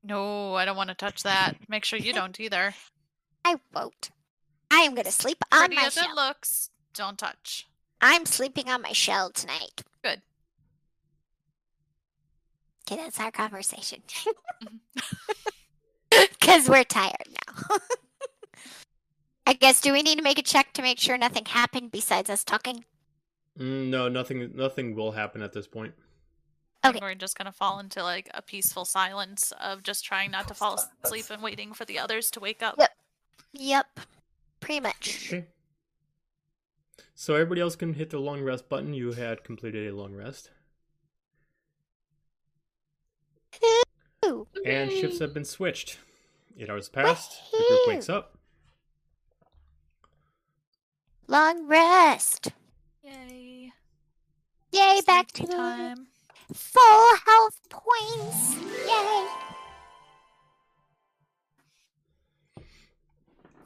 No, 0.02 0.54
I 0.54 0.64
don't 0.64 0.76
want 0.76 0.88
to 0.88 0.94
touch 0.94 1.22
that. 1.22 1.56
Make 1.68 1.84
sure 1.84 1.98
you 1.98 2.12
don't 2.12 2.38
either. 2.40 2.74
I 3.44 3.56
won't. 3.74 4.10
I 4.70 4.78
am 4.80 4.94
gonna 4.94 5.10
sleep 5.10 5.38
on 5.52 5.60
Pretty 5.60 5.76
my 5.76 5.86
as 5.86 5.96
it 5.96 6.14
looks, 6.14 6.70
don't 6.94 7.18
touch. 7.18 7.66
I'm 8.00 8.26
sleeping 8.26 8.68
on 8.68 8.82
my 8.82 8.92
shell 8.92 9.30
tonight. 9.30 9.82
Good. 10.02 10.22
Okay, 12.90 13.02
that's 13.02 13.18
our 13.20 13.30
conversation. 13.30 14.02
Mm-hmm. 14.62 14.98
Because 16.40 16.68
we're 16.68 16.84
tired 16.84 17.28
now. 17.28 17.76
I 19.46 19.52
guess, 19.52 19.80
do 19.80 19.92
we 19.92 20.02
need 20.02 20.16
to 20.16 20.24
make 20.24 20.38
a 20.38 20.42
check 20.42 20.72
to 20.74 20.82
make 20.82 20.98
sure 20.98 21.18
nothing 21.18 21.44
happened 21.44 21.90
besides 21.90 22.30
us 22.30 22.44
talking? 22.44 22.84
Mm, 23.58 23.88
no, 23.88 24.08
nothing. 24.08 24.52
Nothing 24.54 24.94
will 24.94 25.12
happen 25.12 25.42
at 25.42 25.52
this 25.52 25.66
point. 25.66 25.94
Okay. 26.84 26.98
We're 27.02 27.14
just 27.14 27.36
gonna 27.36 27.52
fall 27.52 27.80
into 27.80 28.02
like 28.02 28.30
a 28.32 28.40
peaceful 28.40 28.84
silence 28.84 29.52
of 29.60 29.82
just 29.82 30.04
trying 30.04 30.30
not 30.30 30.46
to 30.48 30.54
fall 30.54 30.80
asleep 31.02 31.26
and 31.30 31.42
waiting 31.42 31.72
for 31.72 31.84
the 31.84 31.98
others 31.98 32.30
to 32.32 32.40
wake 32.40 32.62
up. 32.62 32.76
Yep. 32.78 32.90
Yep. 33.52 34.00
Pretty 34.60 34.80
much. 34.80 35.28
Okay. 35.32 35.46
So 37.14 37.34
everybody 37.34 37.60
else 37.60 37.74
can 37.74 37.94
hit 37.94 38.10
the 38.10 38.20
long 38.20 38.42
rest 38.42 38.68
button. 38.68 38.94
You 38.94 39.12
had 39.12 39.42
completed 39.42 39.88
a 39.92 39.96
long 39.96 40.14
rest, 40.14 40.50
Ooh. 44.24 44.46
and 44.64 44.92
shifts 44.92 45.18
have 45.18 45.34
been 45.34 45.44
switched. 45.44 45.98
Eight 46.56 46.70
hours 46.70 46.88
passed. 46.88 47.40
The 47.50 47.58
group 47.58 47.88
wakes 47.88 48.08
up. 48.08 48.36
Long 51.26 51.66
rest. 51.66 52.52
Yay! 53.02 53.47
Yay, 54.72 55.00
back 55.06 55.28
to 55.32 55.46
the 55.46 55.52
time. 55.52 56.06
full 56.52 57.16
health 57.26 57.60
points. 57.70 58.56
Yay. 58.86 59.26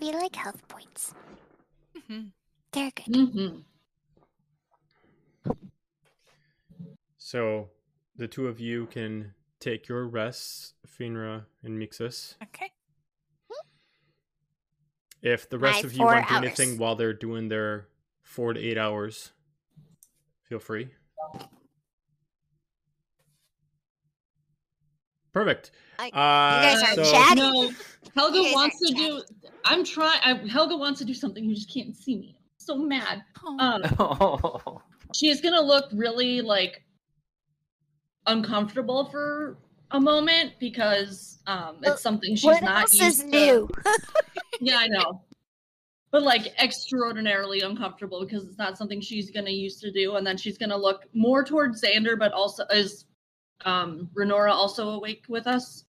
We 0.01 0.13
like 0.13 0.35
health 0.37 0.67
points. 0.69 1.15
Mhm. 1.97 2.33
They're 2.73 2.91
good. 2.91 3.07
Mm-hmm. 3.15 3.59
So 7.19 7.71
the 8.17 8.27
two 8.29 8.47
of 8.49 8.59
you 8.61 8.87
can 8.87 9.35
take 9.61 9.89
your 9.89 10.07
rests, 10.07 10.75
Finra 10.87 11.45
and 11.63 11.79
Mixus. 11.81 12.35
Okay. 12.43 12.71
If 15.23 15.49
the 15.49 15.59
rest 15.59 15.85
My 15.85 15.89
of 15.89 15.93
you 15.95 16.05
want 16.05 16.27
to 16.27 16.29
do 16.29 16.35
hours. 16.35 16.45
anything 16.47 16.79
while 16.79 16.97
they're 16.97 17.13
doing 17.15 17.49
their 17.49 17.87
four 18.23 18.53
to 18.55 18.61
eight 18.61 18.77
hours, 18.77 19.31
feel 20.53 20.59
free. 20.61 20.89
Perfect. 25.33 25.71
I- 25.99 26.09
uh, 26.09 26.11
guys 26.13 26.83
are 26.83 27.05
so- 27.05 27.11
chatty. 27.11 27.41
No, 27.41 27.71
Helga 28.15 28.43
wants 28.53 28.77
are 28.83 28.87
to 28.89 28.95
do. 28.95 29.23
I'm 29.65 29.83
trying. 29.83 30.47
Helga 30.47 30.77
wants 30.77 30.99
to 30.99 31.07
do 31.07 31.15
something. 31.15 31.43
You 31.43 31.55
just 31.55 31.73
can't 31.73 31.97
see 31.97 32.17
me. 32.17 32.37
I'm 32.39 32.43
so 32.59 32.77
mad. 32.77 33.23
Oh, 33.43 34.61
Um, 34.67 34.79
she's 35.15 35.41
gonna 35.41 35.63
look 35.63 35.87
really 35.95 36.43
like 36.43 36.85
uncomfortable 38.27 39.07
for 39.07 39.57
a 39.93 40.01
moment 40.01 40.53
because 40.61 41.39
um, 41.47 41.79
it's 41.83 42.03
something 42.03 42.37
she's 42.37 42.45
what 42.45 42.63
not 42.63 42.83
else 42.83 42.95
used 42.95 43.25
is 43.25 43.25
to. 43.25 43.29
new? 43.31 43.71
Yeah, 44.61 44.77
I 44.79 44.87
know. 44.89 45.23
But 46.13 46.23
like 46.23 46.55
extraordinarily 46.59 47.63
uncomfortable 47.63 48.25
because 48.25 48.45
it's 48.47 48.59
not 48.59 48.79
something 48.79 49.01
she's 49.01 49.31
gonna 49.31 49.51
used 49.51 49.81
to 49.81 49.91
do, 49.91 50.17
and 50.17 50.27
then 50.27 50.37
she's 50.37 50.59
gonna 50.59 50.77
look 50.77 51.07
more 51.15 51.43
towards 51.43 51.83
Xander, 51.83 52.19
but 52.19 52.33
also 52.33 52.65
is 52.67 53.07
um 53.65 54.09
Renora 54.15 54.53
also 54.53 54.91
awake 54.91 55.25
with 55.29 55.47
us? 55.47 55.85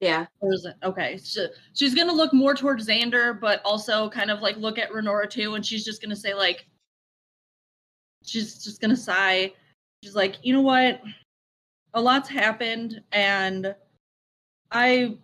Yeah. 0.00 0.26
Or 0.40 0.52
is 0.52 0.64
it 0.64 0.76
okay? 0.82 1.16
So 1.16 1.46
she's 1.74 1.94
gonna 1.94 2.12
look 2.12 2.32
more 2.32 2.54
towards 2.54 2.86
Xander, 2.86 3.40
but 3.40 3.60
also 3.64 4.10
kind 4.10 4.30
of 4.30 4.40
like 4.40 4.56
look 4.56 4.78
at 4.78 4.90
Renora 4.90 5.30
too, 5.30 5.54
and 5.54 5.64
she's 5.64 5.84
just 5.84 6.02
gonna 6.02 6.16
say 6.16 6.34
like, 6.34 6.66
she's 8.24 8.62
just 8.62 8.80
gonna 8.80 8.96
sigh. 8.96 9.52
She's 10.02 10.14
like, 10.14 10.36
you 10.42 10.52
know 10.52 10.60
what? 10.60 11.00
A 11.94 12.00
lot's 12.00 12.28
happened, 12.28 13.00
and 13.12 13.74
I, 14.70 15.16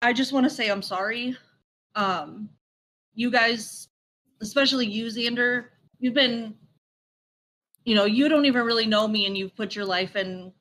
I 0.00 0.12
just 0.12 0.32
want 0.32 0.44
to 0.44 0.50
say 0.50 0.68
I'm 0.68 0.82
sorry. 0.82 1.36
Um, 1.94 2.48
you 3.14 3.30
guys, 3.30 3.88
especially 4.42 4.86
you, 4.86 5.06
Xander, 5.06 5.66
you've 5.98 6.14
been, 6.14 6.54
you 7.84 7.94
know, 7.94 8.04
you 8.04 8.28
don't 8.28 8.44
even 8.44 8.66
really 8.66 8.86
know 8.86 9.08
me, 9.08 9.26
and 9.26 9.38
you've 9.38 9.56
put 9.56 9.74
your 9.74 9.86
life 9.86 10.16
in, 10.16 10.52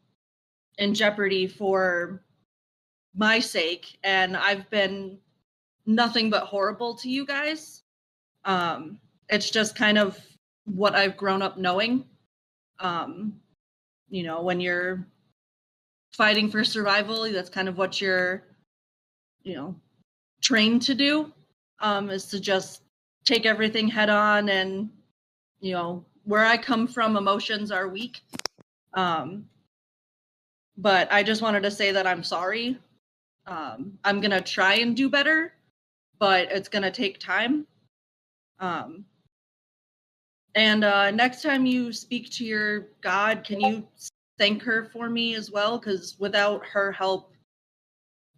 in 0.78 0.94
jeopardy 0.94 1.48
for 1.48 2.24
my 3.14 3.40
sake 3.40 4.00
and 4.06 4.38
i've 4.38 4.70
been 4.70 5.20
nothing 5.86 6.30
but 6.30 6.44
horrible 6.44 6.96
to 6.96 7.10
you 7.10 7.26
guys. 7.26 7.84
Um, 8.46 9.00
it's 9.30 9.50
just 9.50 9.76
kind 9.76 9.98
of 9.98 10.20
what 10.66 10.96
I've 10.96 11.18
grown 11.18 11.42
up 11.42 11.58
knowing. 11.58 12.06
Um, 12.80 13.34
you 14.10 14.24
know, 14.24 14.42
when 14.42 14.60
you're 14.60 15.06
fighting 16.14 16.50
for 16.50 16.64
survival, 16.64 17.32
that's 17.32 17.50
kind 17.50 17.70
of 17.70 17.78
what 17.78 18.02
you're, 18.02 18.44
you 19.44 19.56
know, 19.56 19.76
trained 20.42 20.82
to 20.84 20.96
do. 20.96 21.32
Um, 21.80 22.12
is 22.12 22.26
to 22.28 22.40
just 22.40 22.81
take 23.26 23.46
everything 23.46 23.88
head 23.88 24.10
on 24.10 24.50
and, 24.50 24.90
you 25.60 25.74
know, 25.74 26.06
where 26.24 26.46
I 26.46 26.58
come 26.58 26.88
from, 26.88 27.18
emotions 27.18 27.72
are 27.72 27.88
weak. 27.88 28.22
Um, 28.94 29.46
but 30.78 31.12
I 31.12 31.24
just 31.24 31.42
wanted 31.42 31.64
to 31.64 31.72
say 31.72 31.92
that 31.92 32.08
I'm 32.08 32.24
sorry. 32.24 32.78
Um, 33.46 33.98
I'm 34.04 34.22
gonna 34.22 34.42
try 34.42 34.76
and 34.76 34.96
do 34.96 35.10
better, 35.10 35.54
but 36.20 36.52
it's 36.52 36.70
gonna 36.70 36.92
take 36.92 37.20
time. 37.20 37.66
Um, 38.60 39.06
and 40.56 40.84
uh, 40.84 41.12
next 41.12 41.42
time 41.42 41.66
you 41.66 41.94
speak 41.94 42.30
to 42.32 42.46
your 42.46 42.88
God, 43.02 43.44
can 43.44 43.60
you 43.62 43.88
thank 44.38 44.62
her 44.64 44.86
for 44.86 45.10
me 45.10 45.36
as 45.36 45.52
well? 45.52 45.78
Because 45.78 46.16
without 46.20 46.66
her 46.66 46.92
help, 46.92 47.32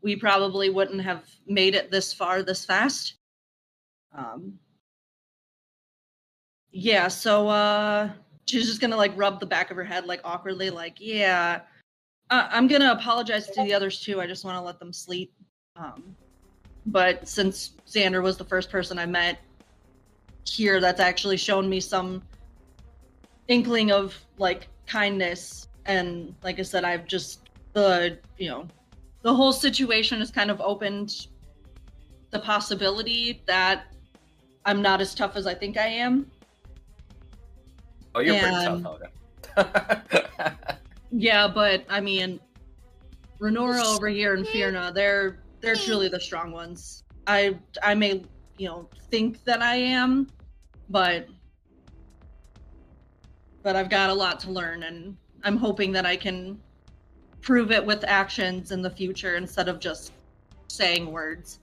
we 0.01 0.15
probably 0.15 0.69
wouldn't 0.69 1.01
have 1.01 1.23
made 1.47 1.75
it 1.75 1.89
this 1.89 2.13
far 2.13 2.43
this 2.43 2.65
fast. 2.65 3.15
Um, 4.15 4.59
yeah, 6.73 7.07
so 7.07 7.47
uh, 7.47 8.09
she's 8.45 8.65
just 8.65 8.81
gonna 8.81 8.97
like 8.97 9.13
rub 9.15 9.39
the 9.39 9.45
back 9.45 9.69
of 9.71 9.77
her 9.77 9.83
head 9.83 10.05
like 10.05 10.19
awkwardly, 10.23 10.69
like, 10.71 10.97
yeah, 10.99 11.61
I'm 12.29 12.67
gonna 12.67 12.91
apologize 12.91 13.47
to 13.47 13.63
the 13.63 13.73
others 13.73 14.01
too. 14.01 14.19
I 14.19 14.25
just 14.25 14.43
want 14.43 14.57
to 14.57 14.61
let 14.61 14.79
them 14.79 14.91
sleep. 14.91 15.31
Um, 15.75 16.15
but 16.87 17.27
since 17.27 17.73
Xander 17.87 18.23
was 18.23 18.37
the 18.37 18.43
first 18.43 18.71
person 18.71 18.97
I 18.97 19.05
met 19.05 19.39
here, 20.45 20.81
that's 20.81 20.99
actually 20.99 21.37
shown 21.37 21.69
me 21.69 21.79
some 21.79 22.23
inkling 23.47 23.91
of 23.91 24.17
like 24.39 24.67
kindness. 24.87 25.67
And 25.85 26.33
like 26.43 26.59
I 26.59 26.63
said, 26.63 26.83
I've 26.83 27.05
just 27.05 27.49
the 27.73 28.17
you 28.37 28.49
know 28.49 28.67
the 29.21 29.33
whole 29.33 29.53
situation 29.53 30.19
has 30.19 30.31
kind 30.31 30.49
of 30.49 30.59
opened 30.59 31.27
the 32.31 32.39
possibility 32.39 33.43
that 33.45 33.85
I'm 34.65 34.81
not 34.81 35.01
as 35.01 35.13
tough 35.13 35.35
as 35.35 35.45
I 35.45 35.53
think 35.53 35.77
I 35.77 35.85
am. 35.85 36.31
Oh, 38.15 38.19
you're 38.19 38.39
pretty 38.39 38.55
tough, 38.55 38.81
Helga. 38.81 40.63
Yeah, 41.15 41.47
but 41.47 41.85
I 41.89 42.01
mean, 42.01 42.39
Renora 43.39 43.83
over 43.85 44.07
here 44.07 44.33
and 44.33 44.45
Fierna, 44.47 44.93
they're 44.93 45.37
they're 45.61 45.75
truly 45.75 46.09
the 46.09 46.19
strong 46.19 46.51
ones. 46.51 47.03
I 47.27 47.57
I 47.83 47.93
may 47.93 48.23
you 48.57 48.67
know 48.67 48.89
think 49.11 49.43
that 49.43 49.61
I 49.61 49.75
am, 49.75 50.27
but 50.89 51.27
but 53.61 53.75
I've 53.75 53.89
got 53.89 54.09
a 54.09 54.13
lot 54.13 54.39
to 54.41 54.51
learn, 54.51 54.83
and 54.83 55.15
I'm 55.43 55.55
hoping 55.55 55.91
that 55.91 56.05
I 56.05 56.15
can 56.15 56.59
prove 57.41 57.71
it 57.71 57.85
with 57.85 58.03
actions 58.05 58.71
in 58.71 58.81
the 58.81 58.89
future 58.89 59.35
instead 59.35 59.69
of 59.69 59.79
just 59.79 60.13
saying 60.67 61.11
words. 61.11 61.59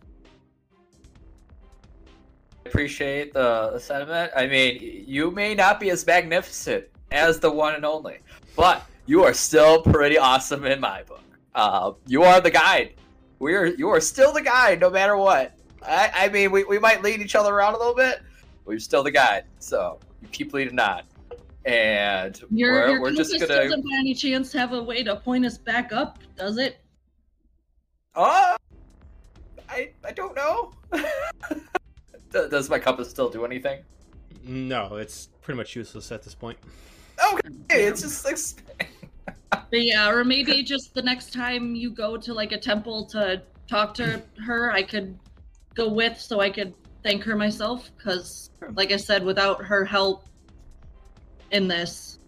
Appreciate 2.66 3.32
the, 3.32 3.70
the 3.72 3.80
sentiment. 3.80 4.32
I 4.36 4.46
mean, 4.46 5.04
you 5.06 5.30
may 5.30 5.54
not 5.54 5.80
be 5.80 5.90
as 5.90 6.06
magnificent 6.06 6.86
as 7.10 7.40
the 7.40 7.50
one 7.50 7.74
and 7.74 7.84
only, 7.84 8.18
but 8.56 8.86
you 9.06 9.24
are 9.24 9.34
still 9.34 9.82
pretty 9.82 10.18
awesome 10.18 10.64
in 10.64 10.80
my 10.80 11.02
book. 11.02 11.22
Uh, 11.54 11.92
you 12.06 12.22
are 12.22 12.40
the 12.40 12.50
guide. 12.50 12.94
We 13.38 13.54
are 13.54 13.66
you 13.66 13.88
are 13.88 14.00
still 14.00 14.32
the 14.32 14.42
guide, 14.42 14.80
no 14.80 14.90
matter 14.90 15.16
what. 15.16 15.58
I, 15.82 16.10
I 16.14 16.28
mean, 16.28 16.50
we, 16.50 16.64
we 16.64 16.78
might 16.78 17.02
lead 17.02 17.20
each 17.20 17.34
other 17.34 17.54
around 17.54 17.74
a 17.74 17.78
little 17.78 17.94
bit, 17.94 18.20
but 18.64 18.72
you're 18.72 18.80
still 18.80 19.02
the 19.02 19.10
guide. 19.10 19.44
So 19.58 19.98
you 20.20 20.28
keep 20.28 20.52
leading 20.52 20.78
on, 20.78 21.02
and 21.64 22.40
Your 22.50 22.72
we're, 22.72 22.90
your 22.90 23.00
we're 23.00 23.12
just 23.12 23.32
gonna. 23.32 23.46
doesn't 23.46 23.82
by 23.82 23.96
any 23.98 24.14
chance 24.14 24.52
have 24.52 24.72
a 24.72 24.82
way 24.82 25.02
to 25.02 25.16
point 25.16 25.46
us 25.46 25.56
back 25.56 25.92
up, 25.92 26.18
does 26.36 26.58
it? 26.58 26.76
Oh, 28.14 28.56
I 29.68 29.90
I 30.04 30.12
don't 30.12 30.36
know. 30.36 30.72
Does- 32.31 32.51
Does 32.51 32.70
my 32.70 32.78
compass 32.78 33.11
still 33.11 33.28
do 33.28 33.44
anything? 33.44 33.81
No, 34.44 34.97
it's 34.97 35.28
pretty 35.43 35.57
much 35.59 35.77
useless 35.77 36.11
at 36.12 36.23
this 36.23 36.35
point. 36.35 36.59
Okay, 37.35 37.85
it's 37.86 38.01
just 38.02 38.24
like 38.24 38.89
But 39.51 39.82
yeah, 39.85 40.09
or 40.11 40.24
maybe 40.24 40.62
just 40.62 40.94
the 40.94 41.02
next 41.02 41.32
time 41.32 41.74
you 41.74 41.90
go 41.90 42.16
to 42.16 42.32
like 42.32 42.52
a 42.52 42.59
temple 42.59 43.05
to 43.07 43.43
talk 43.69 43.94
to 43.94 44.23
her, 44.44 44.70
I 44.73 44.82
could 44.82 45.19
go 45.74 45.89
with 45.89 46.19
so 46.20 46.40
I 46.40 46.51
could 46.51 46.73
thank 47.02 47.23
her 47.24 47.36
myself. 47.36 47.90
Because, 47.97 48.51
like 48.74 48.93
I 48.93 48.97
said, 48.97 49.24
without 49.24 49.62
her 49.65 49.85
help 49.85 50.24
in 51.51 51.69
this, 51.69 52.19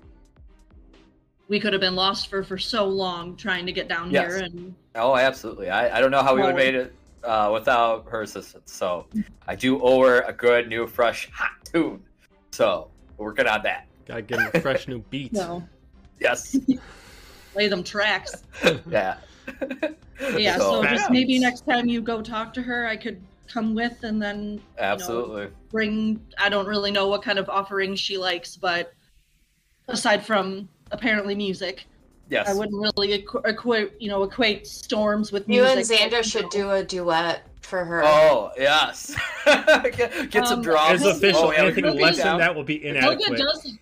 we 1.49 1.59
could 1.61 1.73
have 1.73 1.81
been 1.81 1.97
lost 1.97 2.29
for 2.29 2.43
for 2.43 2.59
so 2.59 2.85
long 2.85 3.37
trying 3.37 3.67
to 3.67 3.73
get 3.73 3.89
down 3.89 4.11
Yes. 4.11 4.35
here. 4.35 4.43
And 4.45 4.75
Oh, 4.95 5.17
absolutely. 5.17 5.71
I, 5.71 5.97
I 5.97 6.01
don't 6.01 6.11
know 6.11 6.23
how 6.23 6.35
we 6.35 6.41
would 6.43 6.49
have 6.49 6.57
made 6.57 6.75
it 6.75 6.95
uh, 7.25 7.51
without 7.53 8.09
her 8.09 8.23
assistance. 8.23 8.73
So 8.73 9.07
I 9.47 9.55
do 9.55 9.81
owe 9.83 10.03
her 10.03 10.21
a 10.23 10.33
good, 10.33 10.69
new, 10.69 10.87
fresh, 10.87 11.31
hot 11.33 11.51
tune. 11.65 12.03
So 12.51 12.91
we're 13.17 13.27
working 13.27 13.47
on 13.47 13.63
that. 13.63 13.87
Gotta 14.07 14.23
get 14.23 14.41
him 14.41 14.51
a 14.55 14.61
fresh 14.61 14.89
new 14.89 15.01
beat. 15.11 15.33
no, 15.33 15.67
Yes. 16.21 16.57
Play 17.53 17.69
them 17.69 17.85
tracks. 17.85 18.45
yeah. 18.91 19.19
Yeah, 20.37 20.57
so, 20.59 20.83
Facts. 20.83 21.01
just 21.01 21.11
maybe 21.11 21.39
next 21.39 21.67
time 21.67 21.87
you 21.87 22.01
go 22.01 22.23
talk 22.23 22.55
to 22.55 22.63
her, 22.63 22.87
I 22.87 22.97
could 22.97 23.21
come 23.53 23.75
with 23.75 24.03
and 24.03 24.21
then 24.23 24.61
Absolutely. 24.79 25.49
bring 25.71 26.25
i 26.39 26.49
don't 26.49 26.67
really 26.67 26.91
know 26.91 27.09
what 27.09 27.23
kind 27.23 27.39
of 27.39 27.49
offerings 27.51 28.01
she 28.01 28.17
likes 28.17 28.57
but 28.57 28.95
aside 29.89 30.25
from 30.25 30.69
apparently 30.91 31.35
music 31.35 31.87
Yes. 32.33 32.49
i 32.49 32.55
wouldn't 32.55 32.81
really 32.81 33.23
equ- 33.23 33.47
equate 33.47 33.93
you 34.01 34.09
know 34.09 34.23
equate 34.23 34.67
storms 34.67 35.31
with 35.33 35.47
music. 35.47 35.63
You 35.63 35.69
and 35.69 35.77
music 35.77 35.99
Xander 36.13 36.25
should 36.25 36.49
do 36.51 36.71
a 36.71 36.83
duet 36.83 37.47
for 37.61 37.85
her. 37.85 38.03
Oh, 38.05 38.51
yes. 38.59 39.15
get, 39.45 40.31
get 40.31 40.47
some 40.47 40.59
Um, 40.59 40.63
drums. 40.63 41.03
It's 41.05 41.17
official. 41.19 41.45
Oh, 41.45 41.53
yeah, 41.53 41.59
Anything 41.63 41.85
less 41.99 42.17
than 42.23 42.39
that 42.39 42.55
will 42.55 42.65
be 42.65 42.85
inadequate. 42.85 43.21
helga 43.23 43.35
inadequate. 43.43 43.63
does 43.65 43.79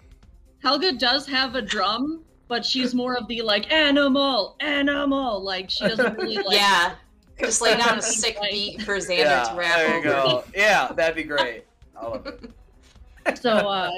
helga 0.62 0.92
does 0.92 1.26
have 1.26 1.54
a 1.54 1.62
drum 1.62 2.22
but 2.48 2.64
she's 2.64 2.94
more 2.94 3.16
of 3.16 3.26
the 3.28 3.40
like 3.42 3.70
animal 3.72 4.56
animal 4.60 5.40
like 5.42 5.70
she 5.70 5.86
doesn't 5.88 6.16
really 6.18 6.36
like 6.36 6.58
yeah. 6.58 6.94
Just 7.38 7.62
lay 7.62 7.74
down 7.76 7.98
a 7.98 8.02
sick 8.20 8.36
beat 8.50 8.82
for 8.82 8.96
Xander 8.96 9.18
Yeah, 9.18 9.42
to 9.44 9.54
rap 9.56 9.76
there 9.78 9.88
you 9.90 9.98
over. 9.98 10.08
go. 10.10 10.44
Yeah, 10.54 10.92
that'd 10.92 11.14
be 11.16 11.22
great. 11.22 11.64
I 11.96 12.06
love 12.06 12.26
it. 12.26 13.38
so 13.38 13.50
uh 13.50 13.90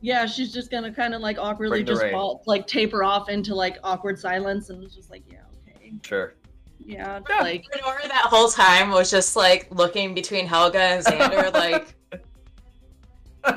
yeah 0.00 0.26
she's 0.26 0.52
just 0.52 0.70
gonna 0.70 0.92
kind 0.92 1.14
of 1.14 1.20
like 1.20 1.38
awkwardly 1.38 1.78
Bring 1.78 1.86
the 1.86 1.92
just 1.92 2.02
rain. 2.02 2.12
fall, 2.12 2.42
like 2.46 2.66
taper 2.66 3.02
off 3.02 3.28
into 3.28 3.54
like 3.54 3.78
awkward 3.82 4.18
silence 4.18 4.70
and 4.70 4.82
it's 4.84 4.94
just 4.94 5.10
like 5.10 5.22
yeah 5.30 5.38
okay 5.68 5.92
Sure. 6.02 6.34
yeah 6.78 7.20
Yeah. 7.28 7.40
like 7.40 7.64
Renora 7.74 8.02
that 8.08 8.26
whole 8.26 8.48
time 8.48 8.90
was 8.90 9.10
just 9.10 9.36
like 9.36 9.68
looking 9.70 10.14
between 10.14 10.46
Helga 10.46 10.80
and 10.80 11.04
Xander, 11.04 11.52
like 11.64 11.94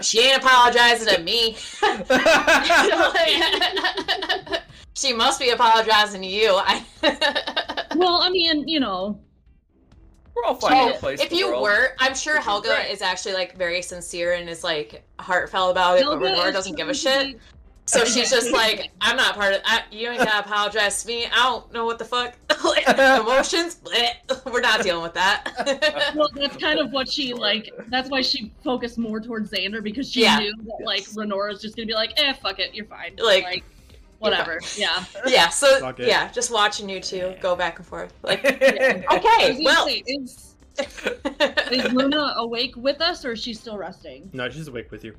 she 0.02 0.22
ain't 0.22 0.42
apologizing 0.42 1.14
to 1.16 1.22
me. 1.22 1.58
she 4.94 5.14
must 5.14 5.40
be 5.40 5.50
apologizing 5.50 6.22
to 6.22 6.28
you. 6.28 6.54
I... 6.56 6.84
well 7.96 8.22
i 8.22 8.30
mean 8.30 8.68
you 8.68 8.80
know 8.80 9.20
We're 10.36 10.44
all 10.46 10.56
finding 10.56 10.80
Oh, 10.80 10.88
our 10.94 10.98
place. 11.00 11.22
if 11.22 11.32
you 11.32 11.48
world. 11.50 11.64
were, 11.64 11.90
I'm 12.00 12.16
sure 12.16 12.36
Which 12.36 12.44
Helga 12.46 12.68
great. 12.70 12.92
is 12.92 13.02
actually 13.02 13.34
like 13.34 13.56
very 13.58 13.82
sincere 13.82 14.34
and 14.34 14.50
is 14.50 14.64
like 14.64 15.04
heartfelt 15.20 15.72
about 15.72 15.98
it, 15.98 16.04
Helga 16.04 16.20
but 16.20 16.34
Renora 16.36 16.54
doesn't 16.54 16.76
give 16.76 16.88
a 16.90 16.94
shit. 16.94 17.38
So 17.86 18.06
she's 18.06 18.30
just 18.30 18.52
like, 18.52 18.90
I'm 19.02 19.18
not 19.18 19.36
part 19.36 19.54
of. 19.56 19.62
I, 19.66 19.82
you 19.92 20.10
ain't 20.10 20.20
gotta 20.20 20.40
apologize 20.40 21.02
to 21.02 21.08
me. 21.08 21.26
I 21.26 21.44
don't 21.44 21.72
know 21.74 21.86
what 21.86 22.00
the 22.00 22.06
fuck 22.06 22.34
Like, 22.64 22.88
emotions. 23.20 23.76
bleh, 23.84 24.52
We're 24.52 24.62
not 24.62 24.84
dealing 24.84 25.04
with 25.04 25.16
that. 25.16 26.14
well, 26.16 26.30
that's 26.34 26.56
kind 26.58 26.80
of 26.80 26.92
what 26.92 27.10
she 27.12 27.34
like. 27.34 27.70
That's 27.90 28.10
why 28.10 28.22
she 28.22 28.54
focused 28.64 28.98
more 28.98 29.20
towards 29.20 29.52
Xander 29.52 29.84
because 29.84 30.10
she 30.10 30.22
Yeah. 30.22 30.38
knew 30.40 30.54
that 30.56 30.86
like 30.86 31.00
Yes. 31.02 31.16
Renora's 31.18 31.62
just 31.62 31.76
gonna 31.76 31.88
be 31.88 31.94
like, 31.94 32.14
eh, 32.22 32.34
fuck 32.34 32.60
it, 32.60 32.74
you're 32.74 32.86
fine. 32.86 33.16
Like- 33.18 33.64
whatever. 34.22 34.60
Yeah. 34.78 35.04
yeah. 35.28 35.50
So 35.50 35.94
yeah, 35.98 36.32
just 36.32 36.52
watching 36.52 36.88
you 36.90 37.00
two 37.02 37.36
go 37.42 37.56
back 37.56 37.78
and 37.80 37.86
forth. 37.88 38.14
Like, 38.24 38.46
I 38.64 39.04
was 39.10 39.26
okay, 39.26 39.64
well. 39.64 39.86
say, 39.88 40.04
is 40.06 40.56
is 41.72 41.92
Luna 41.92 42.36
awake 42.38 42.76
with 42.78 43.02
us 43.02 43.26
or 43.26 43.34
is 43.34 43.42
she 43.42 43.54
still 43.54 43.78
resting? 43.78 44.30
No, 44.34 44.50
she's 44.50 44.68
awake 44.68 44.92
with 44.92 45.04
you. 45.04 45.16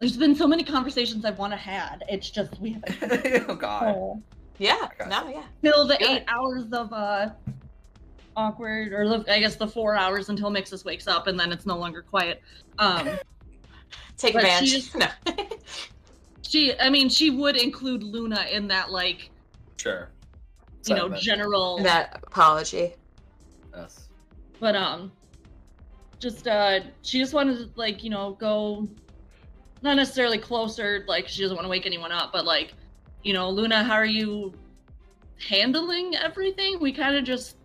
There's 0.00 0.16
been 0.16 0.34
so 0.34 0.46
many 0.46 0.62
conversations 0.64 1.24
I've 1.24 1.38
want 1.38 1.52
to 1.52 1.56
had. 1.56 2.04
It's 2.08 2.28
just 2.30 2.60
we 2.60 2.72
haven't 2.72 3.44
oh 3.48 3.54
God. 3.54 3.94
oh, 3.96 4.22
yeah. 4.58 4.88
No. 5.08 5.28
Yeah. 5.28 5.42
fill 5.62 5.86
the 5.86 5.96
Good. 5.96 6.08
eight 6.10 6.24
hours 6.28 6.64
of 6.72 6.92
uh 6.92 7.30
awkward 8.36 8.92
or 8.92 9.08
the, 9.08 9.32
I 9.32 9.38
guess 9.40 9.56
the 9.56 9.66
four 9.66 9.96
hours 9.96 10.28
until 10.28 10.50
Mixus 10.50 10.84
wakes 10.84 11.06
up 11.06 11.26
and 11.26 11.38
then 11.38 11.52
it's 11.52 11.66
no 11.66 11.76
longer 11.78 12.02
quiet. 12.02 12.42
Um 12.78 13.08
Take 14.16 14.34
advantage. 14.36 14.68
she's- 14.70 14.94
No. 14.94 15.08
She 16.54 16.78
I 16.78 16.88
mean 16.88 17.08
she 17.08 17.30
would 17.30 17.56
include 17.56 18.02
Luna 18.04 18.46
in 18.50 18.68
that 18.68 18.90
like 18.92 19.30
Sure. 19.76 20.08
you 20.86 20.94
know 20.94 21.08
general 21.08 21.82
that 21.82 22.20
apology. 22.22 22.94
Yes. 23.76 24.08
But 24.60 24.76
um, 24.76 25.10
just 26.20 26.46
uh, 26.46 26.80
she 27.02 27.18
just 27.18 27.34
wanted 27.34 27.58
to 27.58 27.70
like 27.74 28.04
you 28.04 28.10
know 28.10 28.34
go, 28.38 28.88
not 29.82 29.96
necessarily 29.96 30.38
closer. 30.38 31.04
Like 31.08 31.26
she 31.26 31.42
doesn't 31.42 31.56
want 31.56 31.64
to 31.64 31.68
wake 31.68 31.86
anyone 31.86 32.12
up, 32.12 32.32
but 32.32 32.44
like, 32.44 32.74
you 33.24 33.32
know, 33.34 33.50
Luna, 33.50 33.82
how 33.82 33.94
are 33.94 34.06
you 34.06 34.54
handling 35.48 36.14
everything? 36.14 36.78
We 36.80 36.92
kind 36.92 37.16
of 37.16 37.24
just 37.24 37.56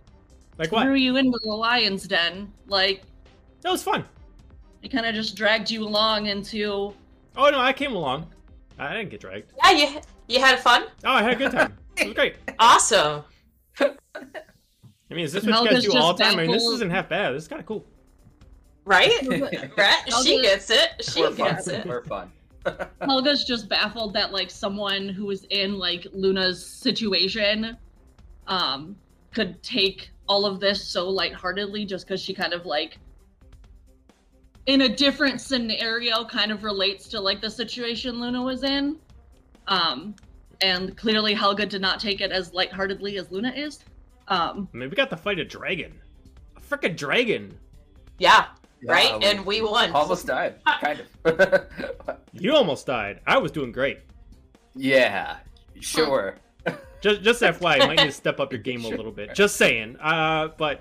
Like 0.57 0.71
what? 0.71 0.83
threw 0.83 0.95
you 0.95 1.15
into 1.17 1.39
the 1.43 1.51
lion's 1.51 2.07
den. 2.07 2.51
Like 2.67 3.03
That 3.61 3.71
was 3.71 3.83
fun. 3.83 4.03
we 4.81 4.89
kind 4.89 5.05
of 5.05 5.13
just 5.13 5.35
dragged 5.35 5.69
you 5.69 5.83
along 5.83 6.25
into. 6.25 6.93
Oh 7.37 7.49
no, 7.51 7.59
I 7.59 7.71
came 7.71 7.93
along. 7.93 8.25
I 8.79 8.93
didn't 8.95 9.09
get 9.11 9.19
dragged. 9.21 9.53
Yeah, 9.63 9.71
you 9.71 10.01
you 10.27 10.39
had 10.39 10.59
fun. 10.59 10.83
Oh, 11.03 11.11
I 11.11 11.21
had 11.23 11.33
a 11.33 11.35
good 11.35 11.51
time. 11.51 11.77
It 11.97 12.05
was 12.07 12.13
great. 12.15 12.35
Awesome. 12.59 13.23
I 13.79 15.15
mean, 15.15 15.25
is 15.25 15.33
this 15.33 15.43
what 15.45 15.63
you 15.63 15.69
guys 15.69 15.83
Helga's 15.83 15.85
do 15.85 15.97
all 15.97 16.13
the 16.13 16.23
time? 16.23 16.37
I 16.37 16.43
mean, 16.43 16.51
this 16.51 16.63
isn't 16.63 16.89
half 16.91 17.09
bad. 17.09 17.33
This 17.33 17.43
is 17.43 17.47
kind 17.47 17.59
of 17.59 17.65
cool. 17.65 17.85
Right? 18.85 19.11
Helga- 19.21 19.71
Right? 19.77 20.13
She 20.23 20.41
gets 20.41 20.69
it. 20.69 20.89
She 21.01 21.21
We're 21.21 21.33
gets 21.33 21.65
fun. 21.65 21.75
it. 21.75 21.85
We're 21.87 22.03
fun. 22.03 22.31
Helga's 23.01 23.43
just 23.45 23.69
baffled 23.69 24.13
that 24.13 24.31
like 24.31 24.51
someone 24.51 25.09
who 25.09 25.25
was 25.25 25.45
in 25.49 25.77
like 25.79 26.05
Luna's 26.13 26.63
situation 26.65 27.77
um 28.47 28.95
could 29.33 29.61
take 29.63 30.09
all 30.27 30.45
of 30.45 30.59
this 30.59 30.83
so 30.85 31.09
lightheartedly 31.09 31.85
just 31.85 32.05
because 32.05 32.21
she 32.21 32.33
kind 32.33 32.53
of 32.53 32.65
like 32.65 32.97
in 34.69 34.81
a 34.81 34.89
different 34.89 35.41
scenario 35.41 36.23
kind 36.23 36.51
of 36.51 36.63
relates 36.63 37.07
to 37.09 37.19
like 37.19 37.41
the 37.41 37.49
situation 37.49 38.21
Luna 38.21 38.41
was 38.41 38.63
in. 38.63 38.97
Um 39.67 40.15
and 40.61 40.95
clearly 40.95 41.33
Helga 41.33 41.65
did 41.65 41.81
not 41.81 41.99
take 41.99 42.21
it 42.21 42.31
as 42.31 42.53
lightheartedly 42.53 43.17
as 43.17 43.31
Luna 43.31 43.51
is. 43.55 43.79
Um 44.27 44.69
I 44.73 44.77
mean, 44.77 44.89
we 44.89 44.95
got 44.95 45.09
to 45.09 45.17
fight 45.17 45.39
a 45.39 45.45
dragon. 45.45 45.99
A 46.55 46.61
freaking 46.61 46.95
dragon. 46.95 47.57
Yeah, 48.19 48.45
Yeah, 48.81 48.91
right? 48.91 49.23
and 49.23 49.43
we 49.45 49.61
won. 49.61 49.91
almost 49.91 50.27
died. 50.27 50.55
Kind 50.81 51.03
of. 51.25 51.67
You 52.33 52.53
almost 52.55 52.85
died. 52.85 53.21
I 53.25 53.37
was 53.39 53.51
doing 53.51 53.71
great. 53.71 53.99
yeah. 54.75 55.37
Sure. 55.81 56.35
Just, 57.01 57.21
just 57.23 57.41
FYI, 57.53 57.79
might 57.79 57.97
need 57.97 58.05
to 58.05 58.11
step 58.11 58.39
up 58.39 58.51
your 58.51 58.61
game 58.61 58.83
a 58.85 58.89
little 58.89 59.11
bit. 59.11 59.33
Just 59.33 59.55
saying. 59.55 59.95
Uh, 59.99 60.49
but 60.57 60.79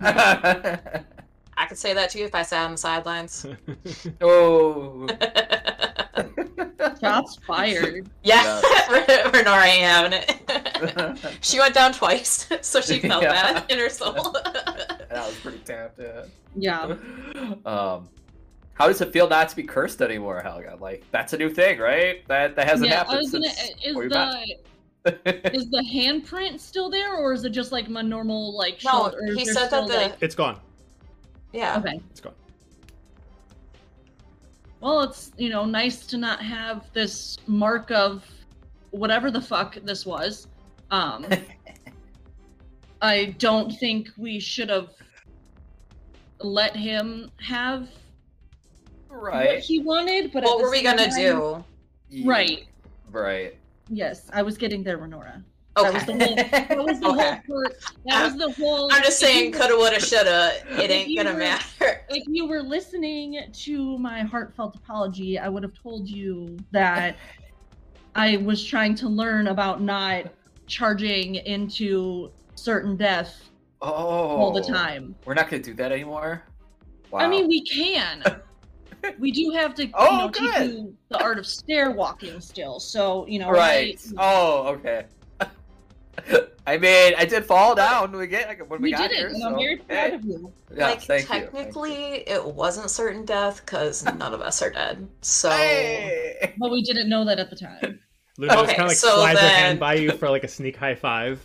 I 1.61 1.67
could 1.67 1.77
say 1.79 1.93
that 1.95 2.11
to 2.11 2.19
you 2.19 2.25
if 2.25 2.35
I 2.35 2.43
sat 2.43 2.65
on 2.65 2.71
the 2.73 2.77
sidelines. 2.79 3.45
oh. 4.21 5.07
shots 7.01 7.37
fired. 7.47 8.09
yeah, 8.23 8.61
Renora 9.31 9.65
ain't 9.65 9.83
having 9.83 10.13
it. 10.13 11.39
she 11.41 11.59
went 11.59 11.75
down 11.75 11.93
twice, 11.93 12.49
so 12.61 12.81
she 12.81 13.01
felt 13.01 13.23
Yeah. 13.23 13.33
bad 13.53 13.71
in 13.71 13.79
her 13.79 13.89
soul. 13.89 14.33
that 14.33 15.09
was 15.11 15.35
pretty 15.43 15.59
tapped. 15.59 16.01
Yeah. 16.57 16.95
Um, 17.67 18.09
how 18.75 18.87
does 18.87 19.01
it 19.01 19.13
feel 19.13 19.29
not 19.29 19.49
to 19.49 19.57
be 19.57 19.65
cursed 19.65 20.01
anymore, 20.01 20.41
Helga? 20.41 20.77
Like 20.81 21.05
that's 21.11 21.33
a 21.33 21.39
new 21.39 21.51
thing, 21.53 21.79
right? 21.79 22.27
That 22.29 22.55
that 22.57 22.69
hasn't 22.69 22.89
yeah, 22.91 22.95
I 22.95 22.99
happened 22.99 23.19
was 23.19 23.31
gonna 23.33 23.49
since 23.51 23.81
is 23.85 23.95
the 23.95 24.09
met. 24.09 25.55
is 25.55 25.71
the 25.71 25.85
handprint 25.93 26.61
still 26.61 26.89
there 26.91 27.15
or 27.17 27.33
is 27.33 27.45
it 27.45 27.51
just 27.51 27.73
like 27.73 27.89
my 27.89 28.03
normal 28.03 28.57
like 28.57 28.81
No, 28.85 28.91
shoulder? 29.11 29.19
he 29.37 29.45
said 29.45 29.69
that 29.71 29.89
the- 29.89 29.95
like- 29.97 30.17
it's 30.21 30.35
gone. 30.37 30.61
Yeah. 31.53 31.79
Okay. 31.79 32.01
It's 32.11 32.21
gone. 32.21 32.35
Well, 34.81 35.03
it's 35.03 35.33
you 35.37 35.49
know 35.49 35.65
nice 35.65 36.07
to 36.07 36.17
not 36.17 36.41
have 36.43 36.93
this 36.93 37.39
mark 37.47 37.91
of 37.91 38.25
whatever 38.91 39.31
the 39.31 39.41
fuck 39.41 39.77
this 39.83 40.07
was. 40.07 40.47
Um, 40.91 41.27
I 43.03 43.37
don't 43.39 43.71
think 43.79 44.09
we 44.17 44.41
should 44.41 44.71
have 44.71 44.91
let 46.41 46.75
him 46.77 47.31
have 47.41 47.89
what 49.09 49.23
right. 49.23 49.59
he 49.59 49.81
wanted. 49.81 50.33
But 50.33 50.45
What 50.45 50.61
were 50.61 50.71
we 50.71 50.83
gonna 50.83 51.09
time- 51.09 51.17
do? 51.17 51.65
Right. 52.25 52.67
Right. 53.11 53.59
Yes, 53.91 54.29
I 54.33 54.43
was 54.43 54.57
getting 54.59 54.83
there, 54.83 54.99
Renora. 54.99 55.43
That 55.83 55.95
was 55.95 56.05
the 56.07 56.13
whole. 56.25 56.37
That 56.37 56.79
was 56.79 57.01
the 57.01 57.09
Okay. 57.13 57.41
whole. 57.47 57.63
Part, 57.63 57.77
that 58.07 58.25
was 58.25 58.37
the 58.37 58.53
whole. 58.53 58.93
I'm 58.93 59.03
just 59.03 59.19
saying, 59.19 59.53
were- 59.53 59.59
coulda, 59.59 59.77
woulda, 59.77 60.01
shoulda. 60.01 60.53
It 60.83 60.91
ain't 60.91 61.17
gonna 61.17 61.33
were- 61.33 61.39
matter. 61.39 62.03
if 62.09 62.25
you 62.29 62.47
were 62.47 62.63
listening 62.63 63.39
to 63.53 63.99
my 63.99 64.21
heartfelt 64.23 64.77
apology, 64.77 65.39
I 65.39 65.49
would 65.49 65.63
have 65.63 65.75
told 65.75 66.09
you 66.09 66.57
that 66.73 67.17
I 68.15 68.39
was 68.39 68.65
trying 68.65 68.95
to 68.97 69.09
learn 69.09 69.49
about 69.49 69.81
not 69.83 70.27
charging 70.67 71.37
into 71.37 72.31
certain 72.55 72.97
death 72.97 73.51
Oh. 73.81 73.89
all 73.93 74.53
the 74.53 74.63
oh, 74.63 74.69
time. 74.73 75.15
We're 75.25 75.35
not 75.35 75.49
gonna 75.49 75.63
do 75.63 75.75
that 75.75 75.93
anymore. 75.93 76.43
Wow. 77.11 77.21
I 77.21 77.29
mean, 77.29 77.47
we 77.49 77.63
can. 77.65 78.23
we 79.19 79.31
do 79.31 79.51
have 79.55 79.75
to, 79.77 79.89
Oh, 79.95 80.11
you 80.11 80.19
know, 80.19 80.31
teach 80.31 80.55
good. 80.57 80.71
you 80.71 80.97
the 81.11 81.23
art 81.23 81.39
of 81.39 81.47
stair 81.47 81.93
walking 81.93 82.41
still. 82.41 82.81
So, 82.81 83.25
you 83.29 83.39
know, 83.39 83.51
right. 83.51 83.99
I- 84.09 84.13
Oh, 84.19 84.67
okay. 84.75 85.07
I 86.67 86.77
mean, 86.77 87.15
I 87.17 87.25
did 87.25 87.47
fall 87.47 87.75
down 87.75 88.11
when 88.11 88.21
we 88.21 88.27
get 88.27 88.47
like, 88.47 88.71
when 88.71 88.83
we, 88.83 88.91
we 88.91 88.93
got 88.93 89.09
did 89.09 89.17
here. 89.17 89.29
it, 89.29 89.33
and 89.33 89.41
so, 89.41 89.49
I'm 89.49 89.55
very 89.55 89.77
proud 89.77 90.11
hey. 90.11 90.15
of 90.17 90.25
you. 90.25 90.53
Yeah, 90.75 90.87
like 90.89 91.01
thank 91.01 91.23
you, 91.23 91.29
thank 91.29 91.45
technically, 91.45 92.29
it 92.29 92.45
wasn't 92.45 92.91
certain 92.91 93.25
death 93.25 93.63
because 93.65 94.05
none 94.05 94.35
of 94.35 94.43
us 94.43 94.61
are 94.61 94.71
dead. 94.71 95.09
So 95.23 95.51
Hey. 95.51 96.55
But 96.59 96.71
we 96.71 96.83
didn't 96.83 97.09
know 97.09 97.25
that 97.25 97.39
at 97.39 97.49
the 97.49 97.57
time. 97.57 98.01
Luna 98.37 98.55
just 98.55 98.67
kind 98.69 98.83
of 98.83 98.89
like 98.89 98.97
so 98.97 99.17
slides 99.17 99.41
her 99.41 99.49
hand 99.49 99.81
by 99.81 99.95
you 99.95 100.13
for 100.13 100.29
like 100.29 100.45
a 100.45 100.49
sneak 100.49 100.77
high 100.77 100.95
five. 100.95 101.41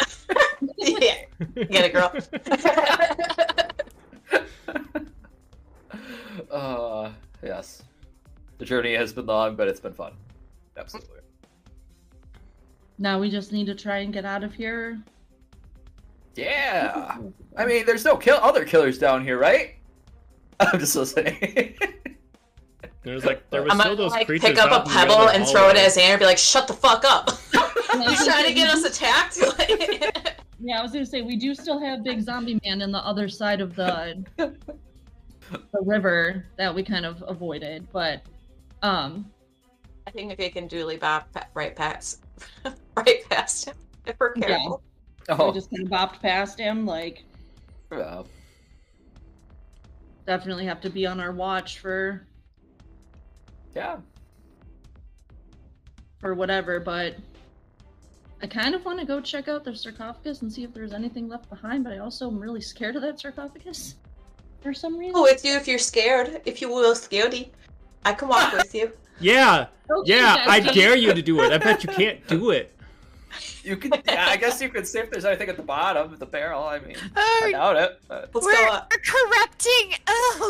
yeah, 0.78 1.24
get 1.54 1.84
it, 1.84 1.92
girl. 1.92 2.12
uh, 6.50 7.10
yes. 7.42 7.82
The 8.58 8.64
journey 8.64 8.94
has 8.94 9.12
been 9.12 9.26
long, 9.26 9.56
but 9.56 9.68
it's 9.68 9.80
been 9.80 9.92
fun. 9.92 10.12
Absolutely. 10.76 11.18
Now 12.98 13.18
we 13.20 13.30
just 13.30 13.52
need 13.52 13.66
to 13.66 13.74
try 13.74 13.98
and 13.98 14.12
get 14.12 14.24
out 14.24 14.42
of 14.44 14.54
here. 14.54 14.98
Yeah. 16.34 17.18
I 17.56 17.66
mean, 17.66 17.86
there's 17.86 18.04
no 18.04 18.16
kill 18.16 18.36
other 18.36 18.64
killers 18.64 18.98
down 18.98 19.22
here, 19.24 19.38
right? 19.38 19.76
I'm 20.60 20.78
just 20.78 20.94
listening. 20.96 21.74
There's 23.04 23.24
like 23.24 23.48
there 23.50 23.62
was 23.62 23.72
I'm 23.72 23.78
still 23.78 23.92
gonna 23.94 24.02
those 24.02 24.10
like 24.10 24.26
creatures. 24.26 24.50
pick 24.50 24.58
up 24.58 24.84
a 24.84 24.88
pebble 24.88 25.28
and 25.30 25.46
throw 25.46 25.68
it 25.68 25.70
at 25.70 25.76
hallway. 25.76 25.84
his 25.84 25.96
hand 25.96 26.12
and 26.14 26.18
be 26.20 26.26
like, 26.26 26.36
"Shut 26.36 26.66
the 26.66 26.74
fuck 26.74 27.04
up!" 27.06 27.30
Yeah, 27.54 28.08
He's 28.10 28.26
trying 28.26 28.44
to 28.44 28.52
get 28.52 28.68
us 28.68 28.84
attacked. 28.84 29.38
Yeah, 30.60 30.78
I 30.78 30.82
was 30.82 30.92
gonna 30.92 31.06
say 31.06 31.22
we 31.22 31.36
do 31.36 31.54
still 31.54 31.78
have 31.80 32.02
Big 32.04 32.20
Zombie 32.20 32.60
Man 32.66 32.82
in 32.82 32.92
the 32.92 32.98
other 32.98 33.28
side 33.28 33.60
of 33.62 33.74
the 33.76 34.22
the 34.36 35.80
river 35.80 36.44
that 36.58 36.74
we 36.74 36.82
kind 36.82 37.06
of 37.06 37.24
avoided, 37.26 37.86
but 37.92 38.20
um, 38.82 39.30
I 40.06 40.10
think 40.10 40.32
if 40.32 40.38
you 40.38 40.50
can 40.50 40.66
duly 40.66 40.96
bop 40.98 41.32
pa- 41.32 41.46
right 41.54 41.74
past, 41.74 42.24
right 43.06 43.28
past 43.28 43.66
him, 43.66 43.76
if 44.06 44.16
we're 44.18 44.34
Yeah. 44.36 44.46
careful. 44.46 44.82
we 45.28 45.34
oh, 45.34 45.52
just 45.52 45.70
kind 45.70 45.82
of 45.84 45.90
bopped 45.90 46.20
past 46.20 46.58
him. 46.58 46.86
Like, 46.86 47.24
yeah. 47.92 48.22
definitely 50.26 50.66
have 50.66 50.80
to 50.82 50.90
be 50.90 51.06
on 51.06 51.20
our 51.20 51.32
watch 51.32 51.78
for 51.78 52.26
yeah. 53.74 53.98
for 56.20 56.34
whatever. 56.34 56.80
But 56.80 57.16
I 58.42 58.46
kind 58.46 58.74
of 58.74 58.84
want 58.84 58.98
to 59.00 59.06
go 59.06 59.20
check 59.20 59.48
out 59.48 59.64
the 59.64 59.74
sarcophagus 59.74 60.42
and 60.42 60.52
see 60.52 60.64
if 60.64 60.72
there's 60.72 60.92
anything 60.92 61.28
left 61.28 61.48
behind. 61.50 61.84
But 61.84 61.92
I 61.92 61.98
also 61.98 62.28
am 62.28 62.38
really 62.38 62.60
scared 62.60 62.96
of 62.96 63.02
that 63.02 63.20
sarcophagus 63.20 63.96
for 64.60 64.72
some 64.72 64.96
reason. 64.98 65.14
Go 65.14 65.22
with 65.22 65.44
you 65.44 65.54
if 65.54 65.68
you're 65.68 65.78
scared. 65.78 66.40
If 66.44 66.60
you 66.60 66.68
will, 66.68 66.94
scaredy. 66.94 67.50
I 68.04 68.12
can 68.12 68.28
walk 68.28 68.52
with 68.56 68.74
you. 68.74 68.92
Yeah, 69.20 69.66
Okay, 69.90 70.12
yeah. 70.16 70.44
I 70.46 70.60
dare 70.60 70.96
you 70.96 71.12
to 71.14 71.22
do 71.22 71.40
it. 71.40 71.52
I 71.52 71.58
bet 71.58 71.82
you 71.82 71.90
can't 71.90 72.24
do 72.28 72.50
it. 72.50 72.77
You 73.62 73.76
can. 73.76 73.92
Yeah, 74.06 74.26
I 74.28 74.36
guess 74.36 74.60
you 74.60 74.68
could 74.68 74.86
see 74.86 74.98
if 75.00 75.10
there's 75.10 75.24
anything 75.24 75.48
at 75.48 75.56
the 75.56 75.62
bottom 75.62 76.12
of 76.12 76.18
the 76.18 76.26
barrel. 76.26 76.64
I 76.64 76.78
mean, 76.80 76.96
I 77.16 77.42
Oh, 77.44 77.50
doubt 77.52 77.76
it. 77.76 78.00
But... 78.08 78.30
Let's 78.34 78.46
we're, 78.46 78.52
go 78.54 78.66
up. 78.72 78.92
we're 78.92 79.02
corrupting 79.04 79.94
uh, 80.06 80.44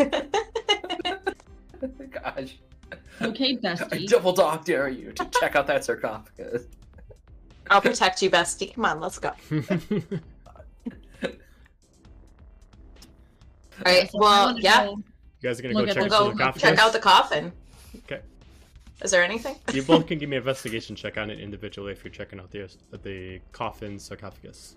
Luna. 0.00 0.24
Gosh. 2.22 2.58
Okay, 3.22 3.52
I 3.52 3.56
bestie. 3.56 4.08
double 4.08 4.32
dog 4.32 4.64
dare 4.64 4.88
you 4.88 5.12
to 5.12 5.28
check 5.40 5.54
out 5.56 5.66
that 5.66 5.84
sarcophagus. 5.84 6.64
I'll 7.70 7.80
protect 7.80 8.20
you, 8.22 8.30
bestie. 8.30 8.74
Come 8.74 8.84
on, 8.86 9.00
let's 9.00 9.18
go. 9.18 9.30
All 11.22 11.30
right. 13.84 14.08
Well, 14.14 14.58
yeah. 14.58 14.84
You 14.90 15.02
guys 15.42 15.58
are 15.58 15.62
gonna 15.62 15.74
Look 15.74 15.86
go 15.88 15.94
check 15.94 16.02
the- 16.04 16.08
the 16.08 16.32
Go 16.34 16.52
check 16.52 16.78
out 16.78 16.92
the 16.92 16.98
coffin. 17.00 17.52
Okay. 18.96 19.04
Is 19.04 19.10
there 19.10 19.24
anything? 19.24 19.56
You 19.72 19.82
both 19.82 20.06
can 20.06 20.18
give 20.20 20.28
me 20.28 20.36
an 20.36 20.42
investigation 20.42 20.94
check 20.96 21.18
on 21.18 21.30
it 21.30 21.40
individually 21.40 21.92
if 21.92 22.04
you're 22.04 22.12
checking 22.12 22.38
out 22.40 22.50
the 22.50 22.68
the 23.02 23.40
coffin 23.52 23.98
sarcophagus. 23.98 24.76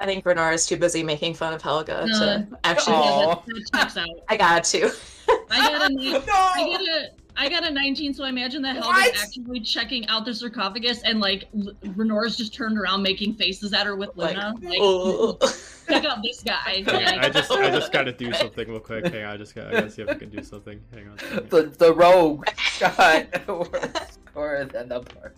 I 0.00 0.06
think 0.06 0.24
Renora 0.24 0.54
is 0.54 0.66
too 0.66 0.76
busy 0.76 1.02
making 1.02 1.34
fun 1.34 1.52
of 1.54 1.62
Helga 1.62 2.04
No. 2.06 2.18
to 2.18 2.48
actually. 2.64 2.94
Aw. 2.96 3.28
Yeah, 3.28 3.34
that, 3.34 3.44
that 3.46 3.80
checks 3.80 3.96
out. 3.96 4.08
I 4.28 4.36
got 4.36 4.64
to. 4.64 4.90
I 5.50 5.60
got 5.60 5.90
a 5.90 5.94
nat- 5.94 6.04
I 6.04 6.12
no. 6.12 6.20
got 6.26 6.80
a 6.80 7.08
I 7.36 7.48
got 7.48 7.66
a 7.66 7.70
19, 7.70 8.14
so 8.14 8.24
I 8.24 8.28
imagine 8.28 8.62
that 8.62 8.76
Helga's 8.76 8.86
What? 8.86 9.16
actually 9.16 9.60
checking 9.60 10.06
out 10.08 10.24
the 10.24 10.32
sarcophagus, 10.34 11.02
and 11.02 11.20
like 11.20 11.48
L- 11.58 11.72
Renora's 11.94 12.36
just 12.36 12.54
turned 12.54 12.78
around 12.78 13.02
making 13.02 13.34
faces 13.34 13.72
at 13.72 13.86
her 13.86 13.96
with 13.96 14.10
Luna. 14.16 14.54
Like, 14.62 14.78
oh. 14.80 15.36
check 15.88 16.04
out 16.04 16.22
this 16.22 16.42
guy. 16.42 16.84
I 16.86 17.28
just 17.30 17.50
I 17.50 17.70
just 17.70 17.92
gotta 17.92 18.12
do 18.12 18.32
something 18.34 18.68
real 18.68 18.78
quick. 18.80 19.06
Hang 19.06 19.24
on, 19.24 19.34
I 19.34 19.36
just 19.36 19.54
got 19.54 19.68
I 19.68 19.72
gotta 19.72 19.90
see 19.90 20.02
if 20.02 20.08
I 20.08 20.14
can 20.14 20.30
do 20.30 20.42
something. 20.44 20.80
Hang 20.92 21.08
on. 21.08 21.14
a 21.14 21.18
second. 21.20 21.50
The 21.50 21.62
the 21.78 21.92
rogue 21.92 22.46
got 22.78 23.48
worse 23.48 23.92
score 24.30 24.64
than 24.72 24.88
the 24.88 25.00
partner. 25.00 25.34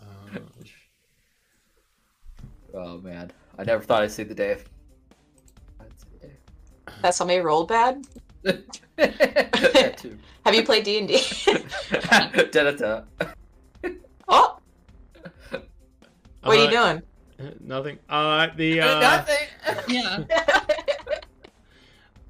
Um, 0.00 0.48
Oh 2.74 2.98
man, 2.98 3.30
I 3.58 3.64
never 3.64 3.82
thought 3.82 4.02
I'd 4.02 4.12
see 4.12 4.22
the 4.24 4.34
day. 4.34 4.58
I'd 5.80 5.98
see 5.98 6.06
the 6.20 6.26
day. 6.28 6.34
That's 7.00 7.16
somebody 7.16 7.40
rolled 7.40 7.68
bad. 7.68 8.06
That 8.98 9.98
too. 9.98 10.18
Have 10.44 10.54
you 10.54 10.62
played 10.64 10.84
D 10.84 10.98
and 10.98 11.08
D? 11.08 11.22
Oh, 14.30 14.58
what 16.42 16.58
are 16.58 16.70
you 16.70 16.78
uh, 16.78 16.92
doing? 16.92 17.02
Nothing. 17.60 17.98
Uh, 18.10 18.48
the 18.56 18.80
uh, 18.82 19.00
Nothing. 19.00 19.48
yeah. 19.88 20.24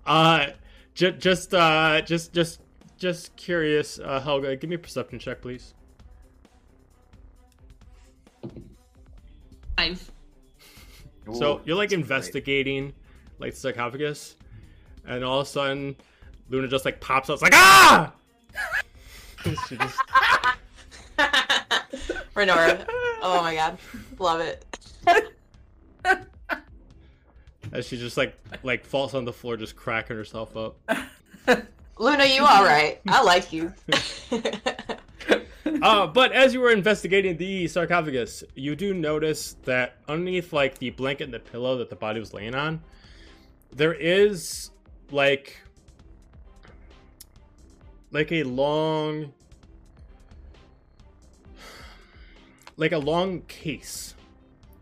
uh, 0.06 0.46
j- 0.94 1.12
just 1.12 1.52
uh, 1.54 2.00
just 2.02 2.32
just 2.32 2.60
just 2.98 3.34
curious. 3.36 3.98
Uh, 3.98 4.20
Helga, 4.20 4.54
give 4.56 4.70
me 4.70 4.76
a 4.76 4.78
perception 4.78 5.18
check, 5.18 5.42
please. 5.42 5.74
Five. 9.76 10.10
So 11.32 11.60
you're 11.64 11.76
like 11.76 11.90
that's 11.90 11.96
great. 11.96 12.02
investigating 12.02 12.92
like 13.38 13.54
the 13.54 13.60
sarcophagus, 13.60 14.36
and 15.06 15.24
all 15.24 15.40
of 15.40 15.46
a 15.46 15.50
sudden, 15.50 15.96
Luna 16.50 16.68
just 16.68 16.84
like 16.84 17.00
pops 17.00 17.30
out. 17.30 17.34
It's 17.34 17.42
like 17.42 17.54
ah! 17.54 18.12
she 19.68 19.76
just 19.76 19.98
Renora. 22.34 22.86
Oh 23.22 23.42
my 23.42 23.54
god, 23.54 23.78
love 24.18 24.40
it. 24.40 24.64
as 27.72 27.86
she 27.86 27.96
just 27.96 28.16
like 28.16 28.36
like 28.62 28.84
falls 28.84 29.14
on 29.14 29.24
the 29.24 29.32
floor, 29.32 29.56
just 29.56 29.76
cracking 29.76 30.16
herself 30.16 30.56
up. 30.56 30.78
Luna, 31.98 32.24
you 32.24 32.44
all 32.44 32.64
right? 32.64 33.00
I 33.08 33.22
like 33.22 33.52
you. 33.52 33.72
uh, 35.82 36.06
but 36.06 36.32
as 36.32 36.54
you 36.54 36.60
were 36.60 36.70
investigating 36.70 37.36
the 37.36 37.66
sarcophagus, 37.66 38.44
you 38.54 38.76
do 38.76 38.94
notice 38.94 39.56
that 39.64 39.96
underneath 40.08 40.52
like 40.52 40.78
the 40.78 40.90
blanket 40.90 41.24
and 41.24 41.34
the 41.34 41.40
pillow 41.40 41.76
that 41.78 41.90
the 41.90 41.96
body 41.96 42.20
was 42.20 42.32
laying 42.32 42.54
on, 42.54 42.80
there 43.72 43.94
is 43.94 44.70
like 45.10 45.60
like 48.10 48.32
a 48.32 48.42
long 48.42 49.32
like 52.76 52.92
a 52.92 52.98
long 52.98 53.42
case 53.42 54.14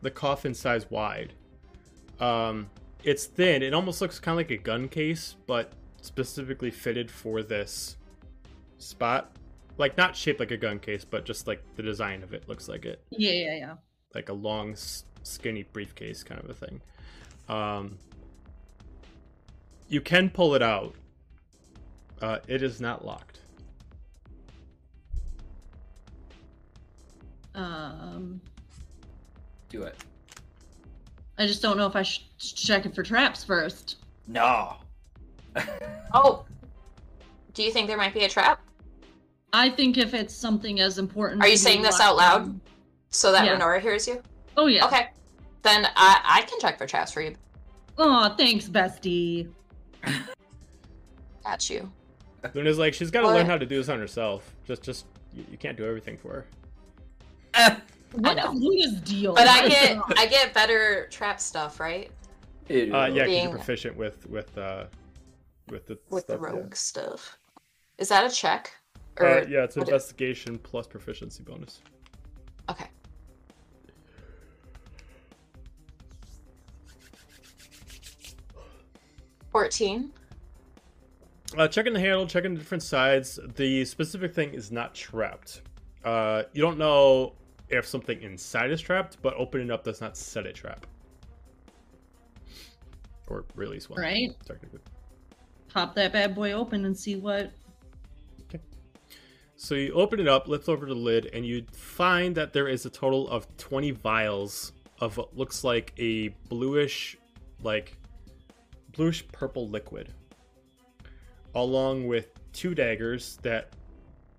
the 0.02 0.10
coffin 0.10 0.54
size 0.54 0.90
wide. 0.90 1.32
Um 2.20 2.70
it's 3.02 3.26
thin. 3.26 3.62
It 3.62 3.72
almost 3.72 4.00
looks 4.00 4.18
kind 4.18 4.34
of 4.34 4.38
like 4.38 4.50
a 4.50 4.62
gun 4.62 4.88
case 4.88 5.36
but 5.46 5.72
specifically 6.00 6.70
fitted 6.70 7.10
for 7.10 7.42
this 7.42 7.96
spot. 8.78 9.32
Like 9.78 9.96
not 9.96 10.16
shaped 10.16 10.40
like 10.40 10.50
a 10.50 10.56
gun 10.56 10.78
case 10.78 11.04
but 11.04 11.24
just 11.24 11.46
like 11.46 11.62
the 11.74 11.82
design 11.82 12.22
of 12.22 12.32
it 12.32 12.48
looks 12.48 12.68
like 12.68 12.84
it. 12.84 13.02
Yeah, 13.10 13.32
yeah, 13.32 13.56
yeah. 13.56 13.74
like 14.14 14.28
a 14.28 14.32
long 14.34 14.76
skinny 15.22 15.64
briefcase 15.64 16.22
kind 16.22 16.40
of 16.40 16.50
a 16.50 16.54
thing. 16.54 16.80
Um 17.48 17.98
you 19.88 20.00
can 20.00 20.30
pull 20.30 20.54
it 20.54 20.62
out 20.62 20.94
uh 22.22 22.38
it 22.48 22.62
is 22.62 22.80
not 22.80 23.04
locked 23.04 23.40
Um, 27.54 28.38
Do 29.70 29.82
it. 29.84 29.96
I 31.38 31.46
just 31.46 31.62
don't 31.62 31.78
know 31.78 31.86
if 31.86 31.96
I 31.96 32.02
should 32.02 32.24
check 32.38 32.84
it 32.84 32.94
for 32.94 33.02
traps 33.02 33.42
first. 33.44 33.96
No. 34.28 34.76
Oh, 36.14 36.44
do 37.54 37.62
you 37.62 37.70
think 37.72 37.88
there 37.88 37.96
might 37.96 38.12
be 38.14 38.24
a 38.24 38.28
trap? 38.28 38.60
I 39.52 39.68
think 39.70 39.98
if 39.98 40.12
it's 40.14 40.34
something 40.34 40.80
as 40.80 40.98
important. 40.98 41.42
Are 41.42 41.48
you 41.48 41.56
to 41.56 41.58
saying 41.58 41.78
be 41.80 41.84
this 41.86 41.98
locked 41.98 42.02
out 42.04 42.16
loud? 42.16 42.38
down- 42.44 42.60
So 43.10 43.32
that 43.32 43.44
Yeah. 43.44 43.58
Renora 43.58 43.80
hears 43.80 44.06
you. 44.06 44.22
Oh 44.56 44.66
yeah. 44.66 44.86
Okay, 44.86 45.08
then 45.62 45.86
I 45.96 46.20
I 46.24 46.42
can 46.42 46.58
check 46.60 46.78
for 46.78 46.86
traps 46.86 47.12
for 47.12 47.20
you. 47.22 47.34
Oh, 47.98 48.34
thanks, 48.36 48.66
bestie. 48.68 49.50
Got 51.44 51.68
you. 51.70 51.90
Luna's 52.54 52.78
like 52.78 52.94
she's 52.94 53.10
got 53.10 53.22
to 53.22 53.28
learn 53.28 53.46
how 53.46 53.56
to 53.58 53.66
do 53.66 53.76
this 53.78 53.88
on 53.88 53.98
herself 53.98 54.54
just 54.66 54.82
just 54.82 55.06
you, 55.34 55.44
you 55.50 55.58
can't 55.58 55.76
do 55.76 55.84
everything 55.84 56.16
for 56.16 56.44
her 57.54 57.76
What 58.12 58.36
know. 58.36 58.52
is 58.52 58.60
Luna's 58.60 59.00
deal? 59.02 59.34
But 59.34 59.46
I 59.48 59.68
get 59.68 59.98
I 60.16 60.26
get 60.26 60.54
better 60.54 61.06
trap 61.10 61.38
stuff, 61.40 61.80
right? 61.80 62.10
uh 62.70 62.72
yeah 62.74 62.88
'cause 63.08 63.12
Being- 63.26 63.42
you're 63.48 63.52
proficient 63.52 63.96
with 63.96 64.26
with 64.30 64.56
uh 64.56 64.84
with 65.70 65.86
the 65.86 65.98
With 66.10 66.26
the 66.26 66.34
stuff, 66.36 66.40
yeah. 66.48 66.56
rogue 66.60 66.74
stuff. 66.74 67.38
Is 67.98 68.08
that 68.08 68.30
a 68.30 68.34
check? 68.34 68.72
Uh, 69.20 69.44
yeah, 69.48 69.64
it's 69.64 69.76
what 69.76 69.88
it- 69.88 69.92
investigation 69.92 70.58
plus 70.58 70.86
proficiency 70.86 71.42
bonus. 71.42 71.80
Okay. 72.70 72.86
Fourteen. 79.50 80.12
Uh, 81.56 81.66
checking 81.66 81.94
the 81.94 82.00
handle, 82.00 82.26
checking 82.26 82.52
the 82.52 82.58
different 82.58 82.82
sides. 82.82 83.38
The 83.56 83.84
specific 83.86 84.34
thing 84.34 84.52
is 84.52 84.70
not 84.70 84.94
trapped. 84.94 85.62
Uh, 86.04 86.42
you 86.52 86.60
don't 86.60 86.76
know 86.76 87.32
if 87.70 87.86
something 87.86 88.20
inside 88.20 88.70
is 88.70 88.80
trapped, 88.80 89.16
but 89.22 89.34
opening 89.36 89.70
up 89.70 89.82
does 89.82 90.00
not 90.00 90.16
set 90.16 90.46
a 90.46 90.52
trap. 90.52 90.86
Or 93.28 93.44
release 93.54 93.88
one. 93.88 94.00
Right. 94.00 94.30
Technically. 94.44 94.80
Pop 95.72 95.94
that 95.94 96.12
bad 96.12 96.34
boy 96.34 96.52
open 96.52 96.84
and 96.84 96.96
see 96.96 97.16
what. 97.16 97.50
Okay. 98.42 98.60
So 99.56 99.74
you 99.74 99.92
open 99.94 100.20
it 100.20 100.28
up, 100.28 100.48
lift 100.48 100.68
over 100.68 100.84
the 100.84 100.94
lid, 100.94 101.30
and 101.32 101.44
you 101.44 101.64
find 101.72 102.34
that 102.36 102.52
there 102.52 102.68
is 102.68 102.84
a 102.84 102.90
total 102.90 103.28
of 103.28 103.46
20 103.56 103.92
vials 103.92 104.72
of 105.00 105.16
what 105.16 105.36
looks 105.36 105.64
like 105.64 105.92
a 105.98 106.28
bluish, 106.48 107.16
like 107.62 107.96
bluish 108.92 109.26
purple 109.28 109.68
liquid, 109.68 110.12
along 111.56 112.06
with 112.06 112.28
two 112.52 112.74
daggers 112.74 113.38
that 113.42 113.70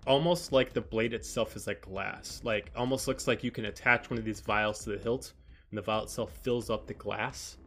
almost 0.06 0.52
like 0.52 0.72
the 0.72 0.80
blade 0.80 1.12
itself 1.12 1.56
is 1.56 1.66
like 1.66 1.82
glass. 1.82 2.40
Like 2.44 2.70
almost 2.74 3.06
looks 3.06 3.28
like 3.28 3.44
you 3.44 3.50
can 3.50 3.66
attach 3.66 4.08
one 4.08 4.18
of 4.18 4.24
these 4.24 4.40
vials 4.40 4.84
to 4.84 4.90
the 4.90 4.98
hilt, 4.98 5.34
and 5.70 5.76
the 5.76 5.82
vial 5.82 6.04
itself 6.04 6.32
fills 6.42 6.70
up 6.70 6.86
the 6.86 6.94
glass 6.94 7.58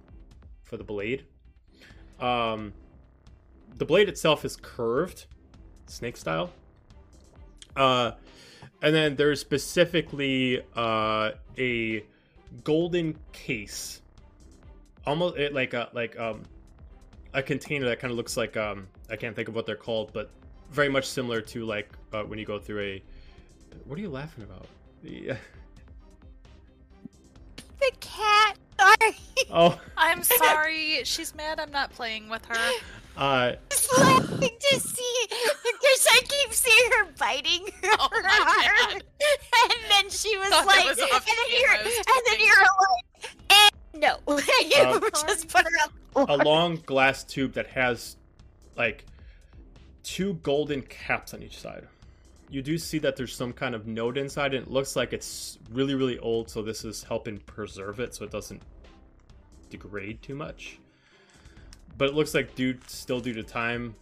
for 0.64 0.78
the 0.78 0.84
blade. 0.84 1.26
Um, 2.20 2.74
the 3.78 3.86
blade 3.86 4.10
itself 4.10 4.46
is 4.46 4.56
curved, 4.56 5.26
snake 5.86 6.18
style. 6.18 6.50
Uh, 7.76 8.12
and 8.82 8.96
then 8.96 9.16
there's 9.16 9.40
specifically 9.40 10.62
uh, 10.76 11.32
a 11.58 12.04
golden 12.64 13.18
case, 13.34 14.02
almost 15.06 15.38
like 15.52 15.74
a 15.74 15.90
like 15.94 16.18
um 16.20 16.44
a 17.34 17.42
container 17.42 17.88
that 17.88 18.00
kind 18.00 18.12
of 18.12 18.18
looks 18.18 18.36
like 18.36 18.58
um 18.58 18.88
I 19.12 19.16
can't 19.18 19.36
think 19.36 19.48
of 19.50 19.56
what 19.56 19.66
they're 19.66 19.76
called, 19.76 20.12
but 20.14 20.30
very 20.72 20.90
much 20.90 21.06
similar 21.08 21.42
to 21.42 21.66
like 21.66 21.92
uh, 22.14 22.24
when 22.24 22.40
you 22.40 22.46
go 22.46 22.58
through 22.60 22.80
a. 22.82 23.04
What 23.86 23.98
are 24.00 24.02
you 24.02 24.10
laughing 24.10 24.44
about? 24.44 24.66
The, 25.04 25.34
The 27.80 27.92
cat. 28.00 28.58
Sorry. 28.80 29.16
oh, 29.52 29.80
I'm 29.98 30.24
sorry. 30.44 31.02
She's 31.04 31.36
mad 31.36 31.60
I'm 31.60 31.72
not 31.72 31.92
playing 31.92 32.30
with 32.30 32.44
her. 32.46 32.72
uh, 33.18 33.54
Just 33.70 33.98
laughing 33.98 34.50
to 34.60 34.80
see 34.80 35.28
because 35.30 36.08
I 36.10 36.22
keep 36.28 36.54
seeing 36.54 36.92
her 36.98 37.06
biting 37.18 37.66
her 37.84 37.90
Oh 38.00 38.10
arm, 38.12 39.02
and 39.02 39.74
then 39.90 40.10
she 40.10 40.36
was 40.38 40.50
Thought 40.50 40.66
like, 40.68 40.86
was 40.88 40.98
and 40.98 41.10
then 41.26 41.60
you're, 41.60 41.74
and 41.74 42.24
then 42.28 42.40
you're 42.40 42.66
like, 42.82 43.72
and 43.94 44.02
no, 44.02 44.18
you 44.62 44.84
Um, 44.86 45.04
just 45.28 45.48
put 45.50 45.64
her 45.64 45.70
up. 45.84 46.30
a 46.30 46.38
long 46.44 46.78
glass 46.86 47.24
tube 47.24 47.54
that 47.54 47.68
has 47.68 48.16
like 48.76 49.06
two 50.04 50.36
golden 50.36 50.82
caps 50.84 51.34
on 51.34 51.44
each 51.44 51.60
side. 51.60 51.88
You 52.50 52.62
do 52.62 52.78
see 52.78 53.00
that 53.00 53.16
there's 53.16 53.36
some 53.36 53.54
kind 53.54 53.74
of 53.74 53.88
note 53.88 54.18
inside, 54.18 54.54
and 54.54 54.66
it 54.66 54.72
looks 54.72 54.96
like 54.96 55.14
it's 55.14 55.58
really, 55.72 55.96
really 55.96 56.20
old. 56.20 56.50
So 56.50 56.62
this 56.62 56.84
is 56.84 57.04
helping 57.04 57.38
preserve 57.40 58.00
it, 58.00 58.14
so 58.14 58.26
it 58.26 58.32
doesn't 58.32 58.62
degrade 59.70 60.22
too 60.22 60.36
much. 60.36 60.80
But 61.98 62.10
it 62.10 62.14
looks 62.14 62.34
like, 62.34 62.56
due 62.56 62.78
still 62.88 63.20
due 63.20 63.34
to 63.34 63.44
time, 63.44 63.96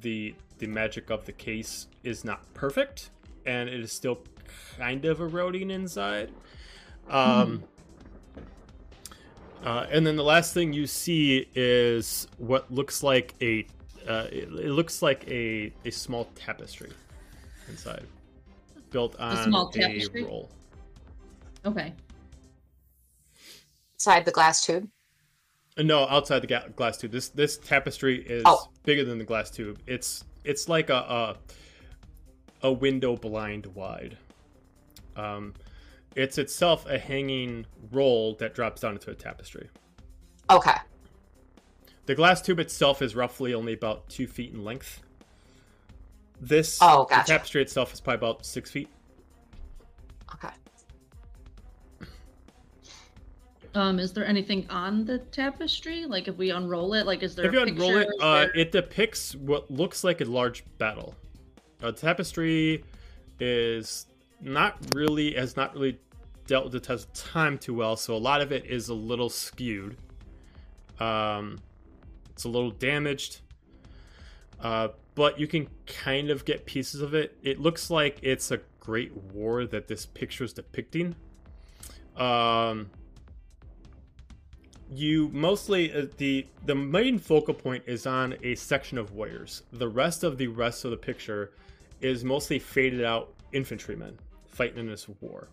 the 0.00 0.34
the 0.58 0.66
magic 0.66 1.10
of 1.10 1.24
the 1.24 1.32
case 1.32 1.86
is 2.02 2.24
not 2.24 2.52
perfect, 2.54 3.10
and 3.46 3.68
it 3.68 3.80
is 3.80 3.92
still 3.92 4.18
kind 4.76 5.04
of 5.04 5.20
eroding 5.20 5.70
inside. 5.70 6.30
Um. 7.08 7.64
Uh, 9.64 9.86
and 9.90 10.06
then 10.06 10.14
the 10.14 10.22
last 10.22 10.52
thing 10.52 10.74
you 10.74 10.86
see 10.86 11.48
is 11.54 12.28
what 12.36 12.70
looks 12.70 13.02
like 13.02 13.32
a 13.40 13.66
uh, 14.08 14.26
it, 14.30 14.44
it 14.48 14.70
looks 14.70 15.02
like 15.02 15.26
a 15.30 15.72
a 15.84 15.90
small 15.90 16.26
tapestry 16.34 16.90
inside, 17.68 18.04
built 18.90 19.16
on 19.18 19.36
a, 19.36 19.44
small 19.44 19.68
a 19.68 19.72
tapestry? 19.72 20.24
roll. 20.24 20.50
Okay. 21.64 21.92
Inside 23.94 24.24
the 24.24 24.30
glass 24.32 24.64
tube. 24.64 24.88
Uh, 25.78 25.82
No, 25.82 26.06
outside 26.08 26.40
the 26.40 26.46
ga- 26.46 26.68
glass 26.76 26.98
tube. 26.98 27.10
This 27.12 27.28
this 27.28 27.56
tapestry 27.58 28.22
is 28.26 28.42
Oh. 28.46 28.68
bigger 28.84 29.04
than 29.04 29.18
the 29.18 29.24
glass 29.24 29.50
tube. 29.50 29.78
It's 29.86 30.24
it's 30.44 30.68
like 30.68 30.90
a 30.90 30.94
a, 32.62 32.68
a 32.68 32.72
window 32.72 33.16
blind 33.16 33.66
wide. 33.66 34.18
Um, 35.16 35.54
it's 36.16 36.38
itself 36.38 36.86
a 36.86 36.98
hanging 36.98 37.66
roll 37.92 38.34
that 38.36 38.54
drops 38.54 38.82
down 38.82 38.92
into 38.92 39.10
a 39.10 39.14
tapestry. 39.14 39.68
Okay. 40.50 40.76
The 42.06 42.14
glass 42.14 42.42
tube 42.42 42.58
itself 42.58 43.00
is 43.02 43.14
roughly 43.14 43.54
only 43.54 43.72
about 43.72 44.08
two 44.08 44.26
feet 44.26 44.52
in 44.52 44.62
length. 44.64 45.00
This 46.40 46.78
Oh, 46.82 47.06
the 47.08 47.22
tapestry 47.26 47.62
itself 47.62 47.92
is 47.92 48.00
probably 48.00 48.16
about 48.26 48.44
six 48.44 48.70
feet. 48.70 48.88
Okay. 50.34 50.52
Um, 53.74 53.98
is 53.98 54.12
there 54.12 54.24
anything 54.24 54.66
on 54.70 55.04
the 55.04 55.18
tapestry? 55.18 56.04
Like 56.04 56.28
if 56.28 56.36
we 56.36 56.50
unroll 56.50 56.94
it, 56.94 57.06
like 57.06 57.22
is 57.22 57.34
there 57.34 57.46
if 57.46 57.52
you 57.52 57.60
a 57.60 57.62
unroll 57.62 57.88
picture? 57.88 58.02
it, 58.02 58.08
Is 58.16 58.22
uh, 58.22 58.34
there- 58.34 58.56
it 58.56 58.72
depicts 58.72 59.34
what 59.36 59.70
looks 59.70 60.04
like 60.04 60.20
a 60.20 60.24
large 60.24 60.64
battle. 60.78 61.14
A 61.82 61.92
tapestry 61.92 62.84
is 63.40 64.06
not 64.40 64.76
really 64.94 65.34
has 65.34 65.56
not 65.56 65.74
really 65.74 65.98
dealt 66.46 66.64
with 66.64 66.72
the 66.74 66.80
test 66.80 67.08
of 67.08 67.14
time 67.14 67.58
too 67.58 67.74
well, 67.74 67.96
so 67.96 68.14
a 68.14 68.18
lot 68.18 68.40
of 68.42 68.52
it 68.52 68.64
is 68.66 68.90
a 68.90 68.94
little 68.94 69.28
skewed. 69.28 69.96
Um, 71.00 71.58
it's 72.34 72.44
a 72.44 72.48
little 72.48 72.70
damaged, 72.70 73.40
uh, 74.60 74.88
but 75.14 75.40
you 75.40 75.46
can 75.46 75.68
kind 75.86 76.30
of 76.30 76.44
get 76.44 76.66
pieces 76.66 77.00
of 77.00 77.14
it. 77.14 77.38
It 77.42 77.60
looks 77.60 77.90
like 77.90 78.18
it's 78.22 78.50
a 78.50 78.60
great 78.80 79.16
war 79.16 79.64
that 79.66 79.88
this 79.88 80.04
picture 80.04 80.44
is 80.44 80.52
depicting. 80.52 81.14
Um, 82.16 82.90
you 84.90 85.30
mostly 85.32 85.92
uh, 85.92 86.06
the 86.18 86.46
the 86.66 86.74
main 86.74 87.18
focal 87.18 87.54
point 87.54 87.84
is 87.86 88.06
on 88.06 88.36
a 88.42 88.54
section 88.54 88.98
of 88.98 89.12
warriors. 89.12 89.62
The 89.72 89.88
rest 89.88 90.24
of 90.24 90.36
the 90.36 90.48
rest 90.48 90.84
of 90.84 90.90
the 90.90 90.96
picture 90.96 91.52
is 92.00 92.24
mostly 92.24 92.58
faded 92.58 93.04
out 93.04 93.32
infantrymen 93.52 94.18
fighting 94.46 94.78
in 94.78 94.86
this 94.86 95.08
war. 95.20 95.48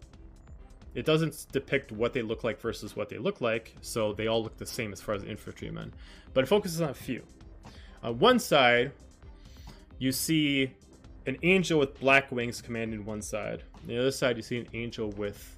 It 0.94 1.06
doesn't 1.06 1.48
depict 1.52 1.92
what 1.92 2.14
they 2.14 2.22
look 2.22 2.44
like 2.44 2.60
versus 2.60 2.96
what 2.96 3.10
they 3.10 3.18
look 3.18 3.40
like, 3.40 3.76
so 3.82 4.14
they 4.14 4.28
all 4.28 4.44
look 4.44 4.58
the 4.58 4.66
same 4.66 4.92
as 4.92 5.00
far 5.00 5.16
as 5.16 5.24
infantrymen. 5.24 5.94
But 6.34 6.44
it 6.44 6.48
focuses 6.48 6.82
on 6.82 6.90
a 6.90 6.94
few. 6.94 7.24
On 8.04 8.20
one 8.20 8.40
side, 8.40 8.92
you 10.00 10.12
see 10.12 10.74
an 11.28 11.38
angel 11.44 11.80
with 11.80 12.00
black 12.00 12.32
wings 12.32 12.62
commanding 12.62 13.06
one 13.06 13.22
side. 13.22 13.64
On 13.76 13.88
the 13.88 13.98
other 13.98 14.12
side, 14.12 14.36
you 14.36 14.44
see 14.44 14.58
an 14.58 14.68
angel 14.74 15.12
with 15.12 15.58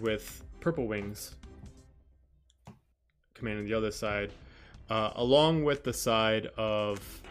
with 0.00 0.44
purple 0.60 0.86
wings 0.86 1.34
commanding 3.34 3.66
the 3.66 3.74
other 3.74 3.90
side. 3.90 4.32
Uh, 4.88 5.10
along 5.16 5.64
with 5.64 5.84
the 5.84 5.92
side 5.92 6.48
of 6.56 7.22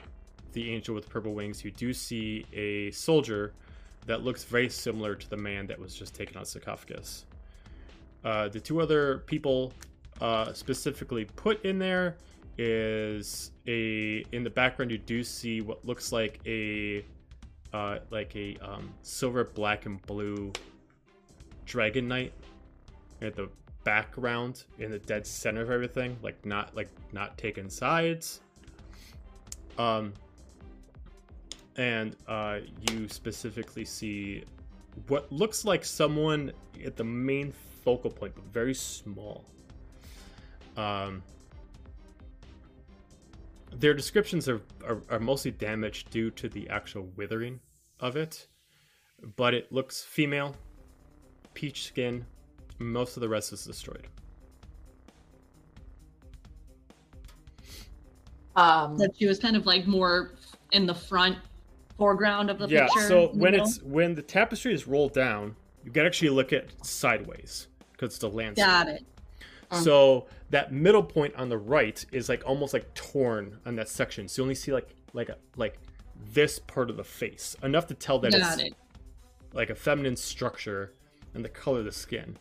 the 0.53 0.71
angel 0.71 0.93
with 0.93 1.09
purple 1.09 1.33
wings, 1.33 1.63
you 1.63 1.71
do 1.71 1.93
see 1.93 2.45
a 2.53 2.91
soldier 2.91 3.53
that 4.07 4.23
looks 4.23 4.43
very 4.43 4.69
similar 4.69 5.15
to 5.15 5.29
the 5.29 5.37
man 5.37 5.67
that 5.67 5.77
was 5.77 5.93
just 5.93 6.15
taken 6.15 6.37
out 6.37 6.47
sarcophagus. 6.47 7.25
Uh, 8.23 8.47
the 8.47 8.59
two 8.59 8.81
other 8.81 9.19
people 9.27 9.71
uh, 10.21 10.51
specifically 10.53 11.25
put 11.35 11.63
in 11.63 11.77
there 11.77 12.17
is 12.57 13.51
a 13.67 14.25
in 14.31 14.43
the 14.43 14.49
background 14.49 14.89
you 14.89 14.97
do 14.97 15.23
see 15.23 15.61
what 15.61 15.85
looks 15.85 16.11
like 16.11 16.39
a 16.47 17.05
uh, 17.73 17.99
like 18.09 18.35
a 18.35 18.57
um, 18.61 18.91
silver, 19.03 19.43
black, 19.43 19.85
and 19.85 20.01
blue 20.03 20.51
dragon 21.65 22.07
knight 22.07 22.33
at 23.21 23.35
the 23.35 23.49
background 23.83 24.63
in 24.79 24.89
the 24.89 24.99
dead 24.99 25.25
center 25.25 25.61
of 25.61 25.69
everything 25.69 26.17
like 26.21 26.45
not 26.45 26.75
like 26.75 26.89
not 27.13 27.37
taking 27.37 27.69
sides 27.69 28.41
um 29.77 30.13
and 31.77 32.15
uh 32.27 32.59
you 32.91 33.07
specifically 33.07 33.85
see 33.85 34.43
what 35.07 35.31
looks 35.31 35.63
like 35.63 35.85
someone 35.85 36.51
at 36.83 36.95
the 36.95 37.03
main 37.03 37.53
focal 37.83 38.09
point 38.09 38.33
but 38.35 38.43
very 38.45 38.73
small 38.73 39.45
um 40.75 41.21
their 43.75 43.93
descriptions 43.93 44.49
are, 44.49 44.61
are, 44.87 45.01
are 45.09 45.19
mostly 45.19 45.51
damaged 45.51 46.09
due 46.09 46.31
to 46.31 46.49
the 46.49 46.67
actual 46.69 47.07
withering 47.15 47.59
of 47.99 48.15
it 48.15 48.47
but 49.35 49.53
it 49.53 49.71
looks 49.71 50.03
female 50.03 50.55
peach 51.53 51.85
skin 51.85 52.25
most 52.79 53.17
of 53.17 53.21
the 53.21 53.29
rest 53.29 53.53
is 53.53 53.65
destroyed. 53.65 54.07
Um, 58.55 58.97
that 58.97 59.15
she 59.17 59.27
was 59.27 59.37
kind 59.39 59.55
of 59.55 59.65
like 59.65 59.85
more 59.85 60.31
in 60.71 60.87
the 60.87 60.93
front 60.93 61.37
foreground 61.97 62.49
of 62.49 62.59
the 62.59 62.67
yeah, 62.67 62.85
picture. 62.85 63.01
Yeah, 63.01 63.07
so 63.07 63.27
when 63.29 63.51
middle? 63.51 63.67
it's 63.67 63.81
when 63.81 64.15
the 64.15 64.21
tapestry 64.21 64.73
is 64.73 64.87
rolled 64.87 65.13
down, 65.13 65.55
you 65.83 65.91
can 65.91 66.05
actually 66.05 66.29
look 66.29 66.53
at 66.53 66.67
sideways 66.85 67.67
because 67.91 68.11
it's 68.11 68.19
the 68.19 68.29
landscape. 68.29 68.65
got 68.65 68.87
it. 68.87 69.05
So 69.71 70.27
that 70.49 70.71
middle 70.71 71.03
point 71.03 71.35
on 71.35 71.49
the 71.49 71.57
right 71.57 72.03
is 72.11 72.29
like 72.29 72.43
almost 72.45 72.73
like 72.73 72.93
torn 72.93 73.59
on 73.65 73.75
that 73.75 73.89
section. 73.89 74.27
So 74.27 74.41
you 74.41 74.43
only 74.45 74.55
see 74.55 74.71
like 74.71 74.95
like 75.13 75.29
a 75.29 75.37
like 75.55 75.77
this 76.31 76.59
part 76.59 76.89
of 76.89 76.97
the 76.97 77.03
face 77.03 77.55
enough 77.63 77.87
to 77.87 77.93
tell 77.93 78.19
that 78.19 78.31
Got 78.31 78.53
it's 78.53 78.63
it. 78.63 78.73
like 79.53 79.69
a 79.69 79.75
feminine 79.75 80.15
structure 80.15 80.93
and 81.33 81.43
the 81.43 81.49
color 81.49 81.79
of 81.79 81.85
the 81.85 81.91
skin. 81.91 82.37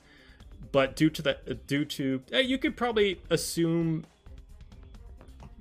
But 0.73 0.97
due 0.97 1.11
to 1.11 1.23
that, 1.23 1.67
due 1.67 1.85
to 1.85 2.23
eh, 2.33 2.41
you 2.41 2.59
could 2.59 2.77
probably 2.77 3.21
assume 3.31 4.05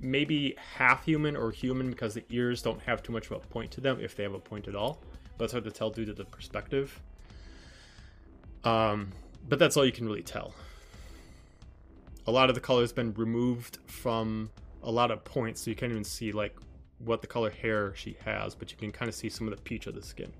maybe 0.00 0.54
half 0.76 1.04
human 1.04 1.36
or 1.36 1.50
human 1.50 1.90
because 1.90 2.14
the 2.14 2.24
ears 2.30 2.62
don't 2.62 2.80
have 2.82 3.02
too 3.02 3.12
much 3.12 3.30
of 3.30 3.32
a 3.32 3.40
point 3.40 3.70
to 3.72 3.80
them 3.80 3.98
if 4.00 4.14
they 4.14 4.22
have 4.22 4.34
a 4.34 4.38
point 4.38 4.68
at 4.68 4.74
all. 4.74 5.00
But 5.38 5.44
it's 5.44 5.52
hard 5.52 5.64
to 5.64 5.70
tell 5.70 5.90
due 5.90 6.04
to 6.04 6.12
the 6.12 6.24
perspective. 6.24 7.00
Um, 8.64 9.12
but 9.48 9.58
that's 9.58 9.76
all 9.76 9.84
you 9.84 9.92
can 9.92 10.06
really 10.06 10.22
tell. 10.22 10.54
A 12.26 12.30
lot 12.30 12.48
of 12.48 12.54
the 12.54 12.60
color 12.60 12.80
has 12.80 12.92
been 12.92 13.14
removed 13.14 13.78
from 13.86 14.50
a 14.82 14.90
lot 14.90 15.10
of 15.10 15.24
points, 15.24 15.62
so 15.62 15.70
you 15.70 15.76
can't 15.76 15.92
even 15.92 16.04
see 16.04 16.32
like 16.32 16.56
what 16.98 17.20
the 17.20 17.26
color 17.26 17.50
hair 17.50 17.94
she 17.94 18.16
has, 18.24 18.54
but 18.54 18.70
you 18.72 18.76
can 18.78 18.90
kind 18.90 19.08
of 19.08 19.14
see 19.14 19.28
some 19.28 19.46
of 19.46 19.54
the 19.54 19.62
peach 19.62 19.86
of 19.86 19.94
the 19.94 20.02
skin. 20.02 20.32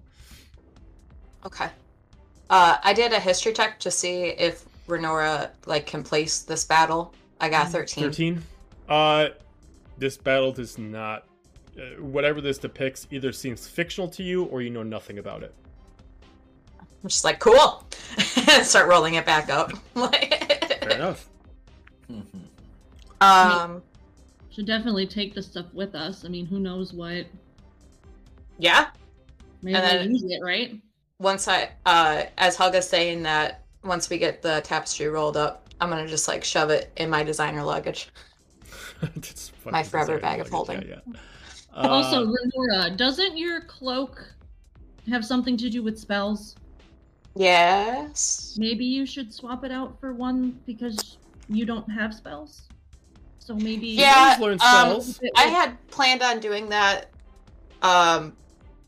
okay. 1.44 1.68
Uh, 2.48 2.76
I 2.82 2.92
did 2.92 3.12
a 3.12 3.18
history 3.18 3.52
check 3.52 3.80
to 3.80 3.90
see 3.90 4.26
if 4.26 4.64
Renora 4.86 5.50
like 5.66 5.86
can 5.86 6.02
place 6.02 6.42
this 6.42 6.64
battle. 6.64 7.12
I 7.40 7.48
got 7.48 7.70
thirteen. 7.70 8.04
13 8.04 8.42
uh 8.88 9.28
this 9.98 10.16
battle 10.16 10.52
does 10.52 10.78
not 10.78 11.24
uh, 11.78 12.00
whatever 12.02 12.40
this 12.40 12.58
depicts 12.58 13.06
either 13.10 13.32
seems 13.32 13.66
fictional 13.66 14.08
to 14.08 14.22
you 14.22 14.44
or 14.44 14.62
you 14.62 14.70
know 14.70 14.82
nothing 14.82 15.18
about 15.18 15.42
it 15.42 15.54
I'm 16.80 17.08
just 17.08 17.24
like 17.24 17.38
cool. 17.38 17.84
Start 18.62 18.88
rolling 18.88 19.14
it 19.14 19.24
back 19.26 19.48
up. 19.48 19.72
fair 19.94 20.90
enough 20.90 21.28
um. 23.20 23.82
Should 24.50 24.66
definitely 24.66 25.06
take 25.06 25.34
the 25.34 25.42
stuff 25.42 25.66
with 25.74 25.94
us. 25.94 26.24
I 26.24 26.28
mean, 26.28 26.46
who 26.46 26.58
knows 26.58 26.94
what? 26.94 27.26
Yeah. 28.58 28.86
Maybe 29.60 29.76
And 29.76 29.84
then- 29.84 30.10
use 30.10 30.24
it, 30.24 30.40
right? 30.42 30.80
Once 31.18 31.46
I, 31.46 31.70
uh, 31.84 32.24
as 32.38 32.56
Helga's 32.56 32.88
saying 32.88 33.22
that, 33.24 33.64
once 33.84 34.08
we 34.10 34.16
get 34.18 34.40
the 34.42 34.60
tapestry 34.64 35.08
rolled 35.08 35.36
up, 35.36 35.68
I'm 35.80 35.90
gonna 35.90 36.06
just 36.08 36.26
like 36.26 36.42
shove 36.42 36.70
it 36.70 36.90
in 36.96 37.10
my 37.10 37.22
designer 37.22 37.62
luggage. 37.62 38.08
It's 39.16 39.52
My 39.64 39.82
forever 39.82 40.16
bizarre, 40.16 40.20
bag 40.20 40.40
of 40.40 40.48
holding. 40.50 40.82
yeah, 40.88 41.00
yeah. 41.06 41.12
also, 41.88 42.24
Uh, 42.26 42.32
Renora, 42.32 42.96
doesn't 42.96 43.36
your 43.36 43.60
cloak 43.62 44.26
have 45.08 45.24
something 45.24 45.56
to 45.58 45.68
do 45.70 45.82
with 45.82 45.98
spells? 45.98 46.56
Yes. 47.34 48.56
Maybe 48.58 48.84
you 48.84 49.04
should 49.06 49.32
swap 49.32 49.64
it 49.64 49.70
out 49.70 50.00
for 50.00 50.14
one 50.14 50.58
because 50.66 51.18
you 51.48 51.66
don't 51.66 51.88
have 51.90 52.14
spells. 52.14 52.62
So 53.38 53.54
maybe 53.54 53.88
Yeah. 53.88 54.36
learn 54.40 54.52
Um, 54.54 54.58
spells. 54.58 55.20
I 55.36 55.42
had 55.44 55.76
planned 55.88 56.22
on 56.22 56.40
doing 56.40 56.68
that, 56.70 57.10
um, 57.82 58.34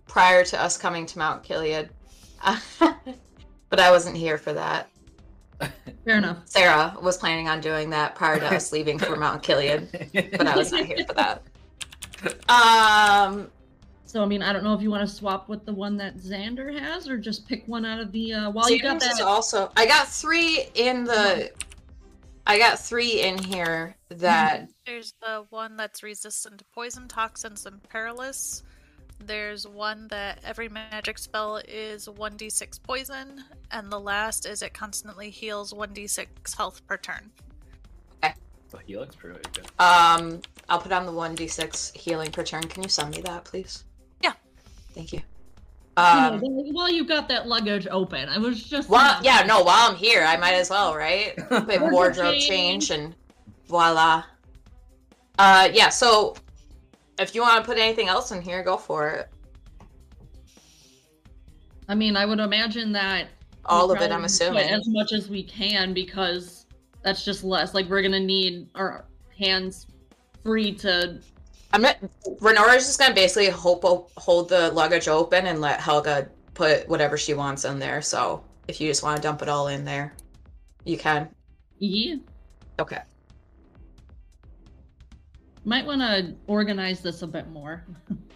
prior 0.07 0.43
to 0.47 0.61
us 0.61 0.79
coming 0.79 1.05
to 1.07 1.19
Mount 1.19 1.43
Gilead, 1.43 1.91
but 2.79 3.79
I 3.79 3.91
wasn't 3.91 4.17
here 4.17 4.39
for 4.39 4.55
that. 4.55 4.89
Fair 6.05 6.19
enough. 6.19 6.39
Sarah 6.45 6.97
was 7.03 7.17
planning 7.17 7.49
on 7.49 7.61
doing 7.61 7.91
that 7.91 8.15
prior 8.15 8.39
to 8.39 8.55
us 8.55 8.73
leaving 8.73 8.99
for 8.99 9.17
Mount 9.17 9.43
Gilead, 9.43 9.89
but 10.13 10.47
I 10.47 10.57
was 10.57 10.73
not 10.73 10.85
here 10.85 11.05
for 11.07 11.15
that. 11.15 11.43
Um, 12.49 13.49
So 14.07 14.23
I 14.23 14.27
mean, 14.27 14.43
I 14.43 14.53
don't 14.53 14.65
know 14.65 14.75
if 14.75 14.83
you 14.83 14.91
want 14.91 15.09
to 15.09 15.15
swap 15.15 15.49
with 15.49 15.65
the 15.65 15.73
one 15.73 15.97
that 15.99 16.17
Xander 16.17 16.77
has, 16.77 17.09
or 17.09 17.17
just 17.17 17.47
pick 17.47 17.63
one 17.69 17.85
out 17.85 18.01
of 18.01 18.11
the. 18.11 18.35
Uh, 18.35 18.51
while 18.51 18.69
you 18.69 18.83
got 18.83 18.97
Xander's 19.01 19.19
that, 19.19 19.27
also 19.27 19.71
I 19.77 19.87
got 19.87 20.09
three 20.09 20.67
in 20.75 21.05
the 21.05 21.53
I 22.49 22.59
got 22.59 22.81
three 22.81 23.21
in 23.21 23.37
here 23.37 23.95
that 24.09 24.69
There's 24.87 25.13
the 25.21 25.45
one 25.51 25.77
that's 25.77 26.03
resistant 26.03 26.59
to 26.61 26.65
poison, 26.75 27.07
toxins, 27.07 27.67
and 27.67 27.83
perilous. 27.83 28.63
There's 29.21 29.67
one 29.67 30.09
that 30.09 30.39
every 30.45 30.69
magic 30.69 31.19
spell 31.19 31.57
is 31.69 32.07
1d6 32.09 32.81
poison, 32.83 33.45
and 33.71 33.91
the 33.91 33.99
last 33.99 34.47
is 34.47 34.63
it 34.63 34.73
constantly 34.75 35.29
heals 35.31 35.73
1d6 35.73 36.57
health 36.57 36.87
per 36.87 36.97
turn. 36.97 37.31
Okay. 38.25 38.35
The 38.71 38.79
healing's 38.87 39.17
pretty 39.17 39.41
good. 39.53 39.67
um 39.79 40.41
I'll 40.69 40.79
put 40.79 40.93
on 40.93 41.07
the 41.07 41.13
one 41.13 41.35
d 41.35 41.49
six 41.49 41.91
healing 41.95 42.31
per 42.31 42.45
turn. 42.45 42.63
Can 42.65 42.83
you 42.83 42.89
send 42.91 43.15
me 43.17 43.23
that, 43.23 43.45
please? 43.45 43.85
Yeah. 44.23 44.33
Thank 44.95 45.13
you. 45.15 45.21
You 45.21 46.05
Um, 46.05 46.41
know, 46.41 46.49
while 46.73 46.91
you 46.91 47.05
got 47.07 47.27
that 47.29 47.49
luggage 47.49 47.87
open, 47.91 48.29
I 48.29 48.39
was 48.39 48.63
just. 48.63 48.89
well, 48.89 49.19
yeah, 49.23 49.43
no. 49.47 49.63
While 49.63 49.91
I'm 49.91 49.97
here, 49.97 50.23
I 50.23 50.37
might 50.37 50.53
as 50.55 50.69
well, 50.71 50.95
right? 50.95 51.35
Big 51.67 51.81
Wardrobe 51.81 51.93
wardrobe 51.93 52.35
change. 52.35 52.47
change 52.49 52.91
and 52.91 53.15
voila. 53.67 54.25
Uh, 55.39 55.69
yeah. 55.73 55.89
So, 55.89 56.35
if 57.19 57.35
you 57.35 57.43
want 57.43 57.63
to 57.63 57.69
put 57.69 57.79
anything 57.79 58.09
else 58.09 58.31
in 58.31 58.41
here, 58.41 58.63
go 58.63 58.77
for 58.77 59.09
it. 59.11 59.29
I 61.89 61.95
mean, 61.95 62.17
I 62.17 62.27
would 62.27 62.39
imagine 62.39 62.93
that. 62.93 63.29
All 63.65 63.91
of 63.91 64.01
it, 64.01 64.11
I'm 64.11 64.25
assuming. 64.25 64.69
As 64.69 64.87
much 64.87 65.13
as 65.13 65.29
we 65.29 65.43
can 65.43 65.93
because 65.93 66.67
that's 67.03 67.25
just 67.25 67.45
less. 67.45 67.75
Like, 67.75 67.89
we're 67.89 68.03
gonna 68.03 68.21
need 68.21 68.69
our 68.75 69.05
hands 69.39 69.87
free 70.43 70.73
to. 70.77 71.21
I'm 71.73 71.83
not. 71.83 71.97
Renora's 72.41 72.87
just 72.87 72.99
gonna 72.99 73.15
basically 73.15 73.49
hope 73.49 73.85
oh, 73.85 74.09
hold 74.17 74.49
the 74.49 74.71
luggage 74.73 75.09
open 75.09 75.47
and 75.47 75.61
let 75.61 75.81
Helga 75.81 76.29
put 76.55 76.89
whatever 76.89 77.17
she 77.19 77.35
wants 77.35 77.65
in 77.65 77.79
there. 77.79 78.01
So 78.01 78.43
if 78.69 78.81
you 78.81 78.89
just 78.89 79.03
want 79.03 79.17
to 79.17 79.23
dump 79.23 79.43
it 79.43 79.49
all 79.49 79.69
in 79.69 79.85
there, 79.85 80.15
you 80.85 80.97
can. 80.97 81.29
Yeah. 81.79 82.17
Okay. 82.81 83.01
Might 85.69 85.85
want 85.85 86.01
to 86.01 86.35
organize 86.47 87.03
this 87.03 87.21
a 87.21 87.27
bit 87.27 87.51
more. 87.51 87.85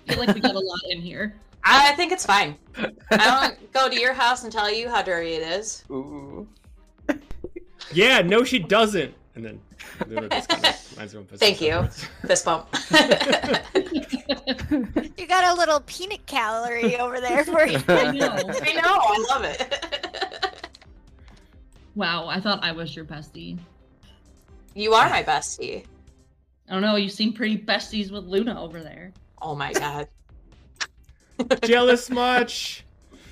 I 0.07 0.13
feel 0.13 0.27
like 0.27 0.35
we 0.35 0.41
got 0.43 0.55
a 0.55 0.59
lot 0.59 0.81
in 0.91 1.01
here. 1.01 1.35
I 1.65 1.93
think 1.93 2.13
it's 2.13 2.27
fine. 2.27 2.59
I 2.77 3.17
don't 3.17 3.73
go 3.73 3.89
to 3.89 3.99
your 3.99 4.13
house 4.13 4.45
and 4.45 4.53
tell 4.53 4.71
you 4.71 4.91
how 4.91 5.01
dirty 5.01 5.37
it 5.37 5.43
is. 5.43 5.83
Ooh. 5.91 6.47
Yeah, 7.91 8.21
no, 8.21 8.45
she 8.45 8.59
doesn't. 8.59 9.15
And 9.35 9.47
then 9.47 9.61
Luna 10.09 10.29
just 10.29 10.51
kind 10.51 10.67
of 10.67 10.97
minds 10.99 11.15
her 11.15 11.21
own 11.21 11.25
business 11.25 11.41
Thank 11.41 11.63
you. 11.63 11.71
afterwards. 11.71 12.07
Fist 12.27 12.45
bump. 12.45 12.69
You 15.19 15.27
got 15.27 15.45
a 15.45 15.55
little 15.59 15.81
peanut 15.81 16.27
calorie 16.27 16.99
over 16.99 17.19
there 17.19 17.47
for 17.47 17.67
you. 17.67 17.79
I 17.89 18.11
know. 18.11 18.29
I 18.29 18.73
know. 18.75 18.83
I 18.85 19.27
love 19.31 19.45
it. 19.45 20.69
Wow, 21.95 22.27
I 22.27 22.41
thought 22.41 22.63
I 22.63 22.73
was 22.73 22.95
your 22.95 23.07
bestie. 23.07 23.59
you 24.75 24.93
are 24.93 25.09
my 25.09 25.23
bestie. 25.23 25.87
I 26.69 26.73
don't 26.73 26.83
know. 26.83 26.97
You 26.97 27.09
seem 27.09 27.33
pretty 27.33 27.59
besties 27.59 28.11
with 28.11 28.25
Luna 28.25 28.61
over 28.61 28.83
there. 28.83 29.13
Oh 29.41 29.55
my 29.55 29.73
god. 29.73 30.09
Jealous 31.65 32.11
much? 32.11 32.85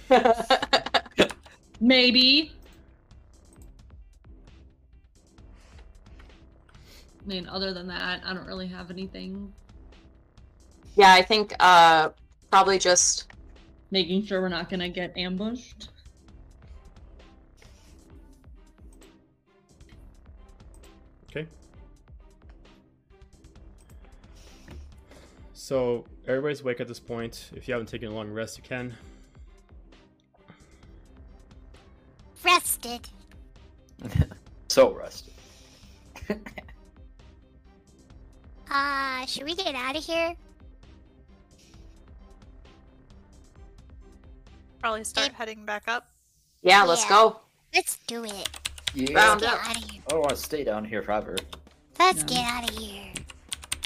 Maybe. 1.81 2.53
I 7.23 7.27
mean, 7.27 7.47
other 7.49 7.73
than 7.73 7.87
that, 7.89 8.23
I 8.25 8.35
don't 8.35 8.47
really 8.47 8.67
have 8.67 8.91
anything. 8.91 9.53
yeah, 10.97 11.15
I 11.15 11.23
think 11.23 11.55
uh 11.61 12.11
probably 12.51 12.79
just 12.79 13.31
Making 13.93 14.25
sure 14.25 14.41
we're 14.41 14.49
not 14.49 14.71
gonna 14.71 14.89
get 14.89 15.17
ambushed. 15.17 15.89
So 25.71 26.05
everybody's 26.27 26.63
awake 26.63 26.81
at 26.81 26.89
this 26.89 26.99
point. 26.99 27.49
If 27.55 27.69
you 27.69 27.75
haven't 27.75 27.87
taken 27.87 28.09
a 28.09 28.13
long 28.13 28.29
rest, 28.33 28.59
you 28.59 28.65
can. 28.65 28.93
Rested. 32.45 33.09
So 34.67 34.93
rested. 34.93 35.33
Uh, 38.69 39.27
should 39.27 39.45
we 39.45 39.55
get 39.55 39.75
out 39.77 39.97
of 39.97 40.05
here? 40.05 40.35
Probably 44.81 45.05
start 45.05 45.31
heading 45.33 45.65
back 45.65 45.85
up. 45.87 46.11
yeah. 46.63 46.83
Let's 46.83 47.03
Yeah. 47.05 47.09
go. 47.11 47.41
Let's 47.75 47.97
do 48.09 48.25
it. 48.25 48.49
Yeah. 48.95 49.13
Round 49.17 49.41
Get 49.41 49.53
up. 49.53 49.69
out 49.69 49.77
of 49.77 49.91
here. 49.91 50.03
I 50.07 50.11
don't 50.11 50.21
want 50.21 50.31
to 50.31 50.37
stay 50.37 50.65
down 50.65 50.85
here 50.85 51.03
forever. 51.05 51.37
Let's 51.99 52.21
Yeah. 52.23 52.27
get 52.27 52.45
out 52.45 52.71
of 52.71 52.77
here. 52.77 53.13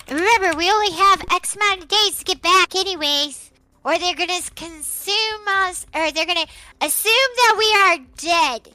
And 0.08 0.18
Remember, 0.20 0.56
we 0.56 0.70
only 0.70 0.90
have 0.92 1.22
X 1.30 1.56
amount 1.56 1.82
of 1.82 1.88
days 1.88 2.18
to 2.18 2.24
get 2.24 2.42
back, 2.42 2.74
anyways. 2.74 3.50
Or 3.84 3.98
they're 3.98 4.14
gonna 4.14 4.40
consume 4.56 5.46
us, 5.48 5.86
or 5.94 6.10
they're 6.10 6.26
gonna 6.26 6.46
assume 6.80 7.12
that 7.36 7.54
we 7.58 7.74
are 7.82 8.06
dead. 8.16 8.74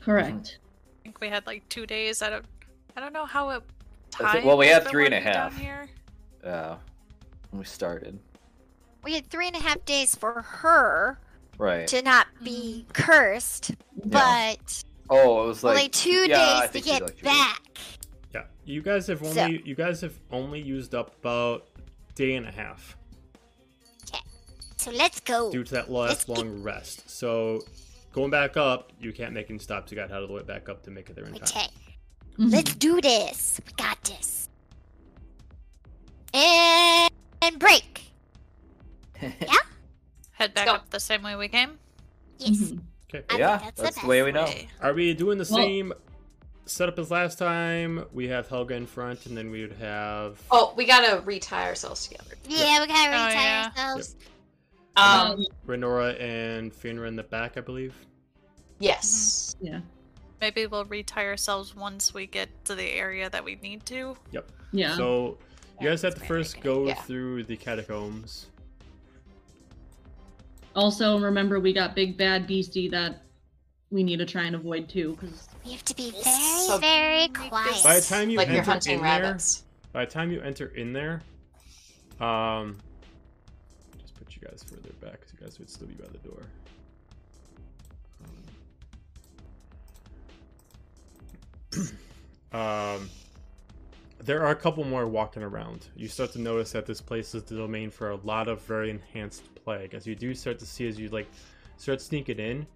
Correct. 0.00 0.58
I 1.00 1.02
think 1.02 1.20
we 1.20 1.28
had 1.28 1.46
like 1.46 1.68
two 1.68 1.86
days. 1.86 2.22
I 2.22 2.30
don't, 2.30 2.44
I 2.96 3.00
don't 3.00 3.12
know 3.12 3.26
how 3.26 3.50
it. 3.50 3.62
I 4.20 4.32
think- 4.32 4.44
well, 4.44 4.56
we 4.56 4.68
had 4.68 4.86
three 4.86 5.06
and 5.06 5.14
a 5.14 5.20
half. 5.20 5.52
three 5.54 5.66
and 5.66 5.74
a 5.74 5.76
everyone 5.76 5.88
down 5.88 5.88
half. 5.88 6.40
Here. 6.40 6.40
Yeah. 6.44 6.76
When 7.50 7.58
we 7.60 7.64
started. 7.64 8.18
We 9.02 9.14
had 9.14 9.28
three 9.30 9.46
and 9.46 9.56
a 9.56 9.60
half 9.60 9.84
days 9.84 10.14
for 10.14 10.42
her 10.42 11.18
Right. 11.56 11.86
to 11.88 12.02
not 12.02 12.26
be 12.42 12.84
mm-hmm. 12.88 12.92
cursed, 12.92 13.72
but 14.04 14.84
Oh, 15.10 15.44
it 15.44 15.48
was 15.48 15.64
like 15.64 15.76
only 15.76 15.88
two 15.88 16.28
yeah, 16.28 16.60
days 16.60 16.62
to 16.62 16.68
think 16.68 16.84
she 16.84 16.90
was 16.90 16.98
get 16.98 17.02
like 17.02 17.16
two 17.16 17.24
days. 17.24 17.97
Back. 18.68 18.74
Yeah, 18.74 18.74
you 18.74 18.82
guys 18.82 19.06
have 19.06 19.18
So- 19.20 19.40
only 19.42 19.62
you 19.64 19.74
guys 19.74 20.00
have 20.02 20.14
only 20.30 20.60
used 20.60 20.94
up 20.94 21.14
about 21.20 21.66
day 22.14 22.34
and 22.34 22.46
a 22.46 22.50
half 22.52 22.96
So 24.76 24.90
let's 24.92 25.20
go. 25.20 25.50
due 25.50 25.64
to 25.64 25.70
that 25.74 25.90
Let's 25.90 26.28
last 26.28 26.38
long 26.38 26.62
rest. 26.62 27.08
So 27.10 27.60
going 28.12 28.30
back 28.30 28.56
up, 28.56 28.92
you 29.00 29.12
can't 29.12 29.32
make 29.34 29.50
any 29.50 29.58
stops. 29.58 29.90
You 29.92 29.96
got 29.96 30.10
out 30.10 30.22
of 30.22 30.28
the 30.28 30.34
way 30.34 30.42
back 30.42 30.68
up 30.68 30.82
to 30.84 30.90
make 30.90 31.10
it 31.10 31.16
there 31.16 31.24
in 31.26 31.34
time. 31.34 31.42
Okay, 31.44 31.68
Mhm. 32.38 32.52
let's 32.52 32.74
do 32.74 33.00
this. 33.00 33.60
We 33.66 33.72
got 33.74 34.02
this. 34.04 34.48
And, 36.34 37.10
and 37.42 37.58
break. 37.58 38.02
Yeah. 39.20 39.54
Head 40.32 40.54
back 40.54 40.66
go. 40.66 40.74
up 40.74 40.90
the 40.90 41.00
same 41.00 41.22
way 41.24 41.34
we 41.34 41.48
came. 41.48 41.78
Yes. 42.38 42.50
Mhm. 42.58 42.80
Okay. 43.12 43.24
Yeah, 43.36 43.58
that's 43.58 43.76
the 43.76 43.82
that's 43.82 44.00
the 44.00 44.06
way 44.06 44.22
we 44.22 44.30
know. 44.30 44.44
Way. 44.44 44.68
Are 44.80 44.92
we 44.94 45.12
doing 45.14 45.38
the 45.38 45.48
Well- 45.50 45.60
same 45.64 45.92
setup 46.68 46.98
as 46.98 47.10
last 47.10 47.38
time? 47.38 48.04
We 48.12 48.28
have 48.28 48.48
Helga 48.48 48.74
in 48.74 48.86
front, 48.86 49.26
and 49.26 49.36
then 49.36 49.50
we 49.50 49.62
would 49.62 49.76
have. 49.78 50.40
Oh, 50.50 50.72
we 50.76 50.84
gotta 50.86 51.20
retie 51.20 51.54
ourselves 51.54 52.06
together. 52.06 52.34
Yeah, 52.48 52.80
we 52.80 52.86
gotta 52.86 53.10
Oh, 53.10 53.28
yeah. 53.40 53.70
ourselves. 53.76 54.16
Um. 54.96 55.44
Renora 55.66 56.20
and 56.20 56.72
Finra 56.72 57.06
in 57.08 57.16
the 57.16 57.22
back, 57.22 57.56
I 57.56 57.60
believe. 57.60 57.94
Yes. 58.80 59.56
Yeah. 59.60 59.80
Maybe 60.40 60.66
we'll 60.66 60.84
retie 60.84 61.20
ourselves 61.20 61.74
once 61.74 62.14
we 62.14 62.26
get 62.26 62.48
to 62.66 62.74
the 62.74 62.84
area 62.92 63.28
that 63.30 63.44
we 63.44 63.56
need 63.56 63.84
to. 63.86 64.16
Yep. 64.32 64.50
Yeah. 64.72 64.96
So 64.96 65.38
you 65.80 65.88
guys 65.88 66.02
have 66.02 66.14
to 66.14 66.20
first 66.20 66.60
go 66.60 66.86
Yeah. 66.86 66.94
through 66.94 67.44
the 67.44 67.56
catacombs. 67.56 68.46
also, 70.76 71.18
remember 71.18 71.58
we 71.58 71.72
got 71.72 71.96
big 71.96 72.16
bad 72.16 72.46
beastie 72.46 72.88
that 72.88 73.22
we 73.90 74.02
need 74.02 74.18
to 74.18 74.26
try 74.26 74.44
and 74.44 74.54
avoid 74.54 74.88
too, 74.88 75.16
because 75.20 75.48
We 75.64 75.72
have 75.72 75.84
to 75.86 75.94
be 75.96 76.10
very, 76.10 76.22
So- 76.66 76.78
very 76.78 77.28
quiet. 77.28 77.82
By 77.82 77.96
the 77.96 78.06
time 78.06 78.30
you 78.30 78.36
Like 78.38 78.48
you're 78.48 78.58
enter 78.58 78.70
hunting 78.70 78.98
in 78.98 79.04
rabbits. 79.04 79.60
there, 79.60 79.64
by 79.92 80.04
the 80.04 80.10
time 80.10 80.30
you 80.32 80.40
enter 80.40 80.66
in 80.66 80.92
there, 80.92 81.22
um, 82.20 82.78
just 84.00 84.14
put 84.14 84.34
you 84.36 84.42
guys 84.46 84.62
further 84.68 84.92
back 85.00 85.20
because 85.20 85.32
you 85.32 85.40
guys 85.40 85.58
would 85.58 85.70
still 85.70 85.86
be 85.88 85.94
by 85.94 86.06
the 86.08 86.18
door. 86.18 86.42
Um, 92.50 93.10
there 94.24 94.40
are 94.42 94.52
a 94.52 94.56
couple 94.56 94.82
more 94.82 95.06
walking 95.06 95.42
around. 95.42 95.86
You 95.94 96.08
start 96.08 96.32
to 96.32 96.40
notice 96.40 96.72
that 96.72 96.86
this 96.86 96.98
place 96.98 97.34
is 97.34 97.42
the 97.42 97.56
domain 97.56 97.90
for 97.90 98.08
a 98.08 98.16
lot 98.16 98.48
of 98.48 98.62
very 98.62 98.88
enhanced 98.88 99.54
plague. 99.54 99.92
As 99.92 100.06
you 100.06 100.14
do 100.14 100.34
start 100.34 100.58
to 100.60 100.66
see, 100.66 100.88
as 100.88 100.98
you 100.98 101.10
like 101.10 101.28
start 101.76 102.00
sneaking 102.00 102.38
in, 102.38 102.66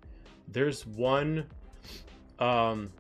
there's 0.48 0.86
one. 0.86 1.46
Um, 2.38 2.90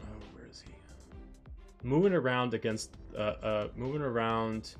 oh, 0.00 0.04
where 0.34 0.46
is 0.50 0.60
he? 0.66 0.72
Moving 1.82 2.12
around 2.12 2.54
against, 2.54 2.96
uh, 3.16 3.20
uh, 3.42 3.68
moving 3.76 4.02
around, 4.02 4.74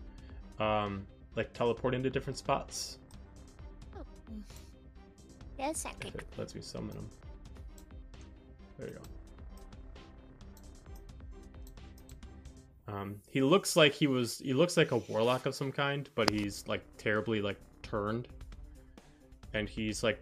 um, 0.59 1.07
like 1.37 1.53
teleporting 1.53 2.03
to 2.03 2.11
different 2.11 2.37
spots. 2.39 2.99
Yes, 5.59 5.87
I 5.87 5.91
If 5.91 6.01
could. 6.01 6.15
it 6.17 6.27
lets 6.37 6.55
me 6.55 6.61
summon 6.61 6.97
him. 6.97 7.09
There 8.79 8.89
you 8.89 8.95
go. 8.95 9.01
Um, 12.93 13.21
he 13.31 13.41
looks 13.43 13.77
like 13.77 13.93
he 13.93 14.07
was. 14.07 14.39
He 14.41 14.53
looks 14.53 14.77
like 14.77 14.91
a 14.91 14.97
warlock 14.99 15.47
of 15.47 15.55
some 15.55 15.71
kind, 15.73 16.09
but 16.15 16.29
he's 16.31 16.67
like 16.67 16.83
terribly 16.99 17.41
like 17.41 17.57
turned, 17.83 18.29
and 19.55 19.69
he's 19.69 20.03
like 20.03 20.21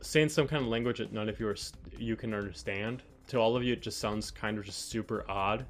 saying 0.00 0.28
some 0.28 0.46
kind 0.46 0.62
of 0.62 0.68
language 0.68 0.98
that 0.98 1.12
none 1.12 1.28
of 1.28 1.40
you 1.40 1.48
are 1.48 1.56
you 1.98 2.16
can 2.16 2.34
understand. 2.34 3.02
To 3.28 3.38
all 3.38 3.56
of 3.56 3.64
you, 3.64 3.72
it 3.72 3.82
just 3.82 3.98
sounds 3.98 4.30
kind 4.30 4.56
of 4.58 4.64
just 4.64 4.88
super 4.88 5.24
odd. 5.28 5.64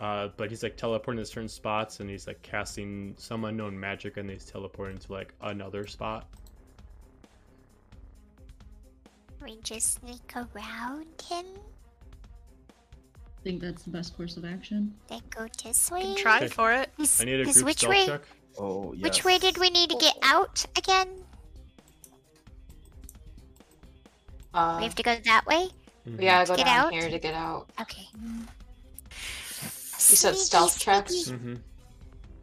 Uh, 0.00 0.28
but 0.36 0.48
he's 0.50 0.62
like 0.62 0.76
teleporting 0.76 1.22
to 1.22 1.26
certain 1.26 1.48
spots, 1.48 2.00
and 2.00 2.08
he's 2.08 2.26
like 2.26 2.40
casting 2.42 3.14
some 3.18 3.44
unknown 3.44 3.78
magic, 3.78 4.16
and 4.16 4.28
he's 4.30 4.44
teleporting 4.44 4.98
to 4.98 5.12
like 5.12 5.34
another 5.42 5.86
spot. 5.86 6.26
We 9.42 9.58
just 9.62 9.94
sneak 10.00 10.32
around 10.36 11.06
him, 11.28 11.44
I 13.42 13.42
think 13.42 13.60
that's 13.60 13.82
the 13.82 13.90
best 13.90 14.16
course 14.16 14.36
of 14.36 14.44
action. 14.44 14.94
then 15.08 15.20
go 15.30 15.46
this 15.64 15.90
way. 15.90 16.02
can 16.02 16.16
try 16.16 16.36
Okay. 16.38 16.46
for 16.48 16.72
it. 16.72 16.90
Is- 16.98 17.20
I 17.20 17.24
need 17.24 17.40
a 17.40 17.44
group 17.44 17.64
which 17.64 17.78
stealth 17.78 17.90
way? 17.90 18.06
check. 18.06 18.22
Oh, 18.56 18.92
yes. 18.92 19.02
Which 19.02 19.24
way 19.24 19.38
did 19.38 19.58
we 19.58 19.68
need 19.70 19.90
to 19.90 19.96
get 19.96 20.16
out 20.22 20.64
again? 20.76 21.08
Uh, 24.54 24.76
we 24.78 24.84
have 24.84 24.94
to 24.96 25.02
go 25.02 25.16
that 25.24 25.46
way. 25.46 25.68
We 26.04 26.24
gotta 26.24 26.46
go 26.48 26.56
Get 26.56 26.66
down 26.66 26.86
out? 26.86 26.92
here 26.92 27.08
to 27.08 27.18
get 27.18 27.34
out. 27.34 27.68
Okay. 27.80 28.06
You 28.14 28.46
said 30.16 30.36
stealth 30.36 30.78
checks? 30.78 31.14
Sneaky, 31.14 31.38
Mhm. 31.44 31.60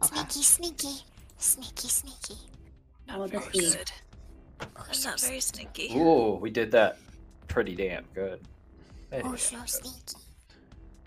Okay. 0.03 0.15
sneaky, 0.15 0.43
sneaky, 0.43 1.03
sneaky, 1.37 1.87
sneaky. 1.87 2.37
Oh, 3.09 3.17
Not 3.17 3.31
that's 3.31 3.45
very 3.47 3.65
good. 3.65 3.77
good. 3.77 3.91
Oh, 4.61 4.65
I'm 4.77 5.01
not 5.03 5.19
very 5.19 5.39
sneaky. 5.41 5.87
sneaky. 5.89 5.99
Ooh, 5.99 6.35
we 6.41 6.49
did 6.49 6.71
that 6.71 6.97
pretty 7.47 7.75
damn 7.75 8.05
good. 8.13 8.39
Pretty 9.09 9.27
Oh, 9.27 9.35
so 9.35 9.57
good. 9.59 9.69
sneaky. 9.69 10.17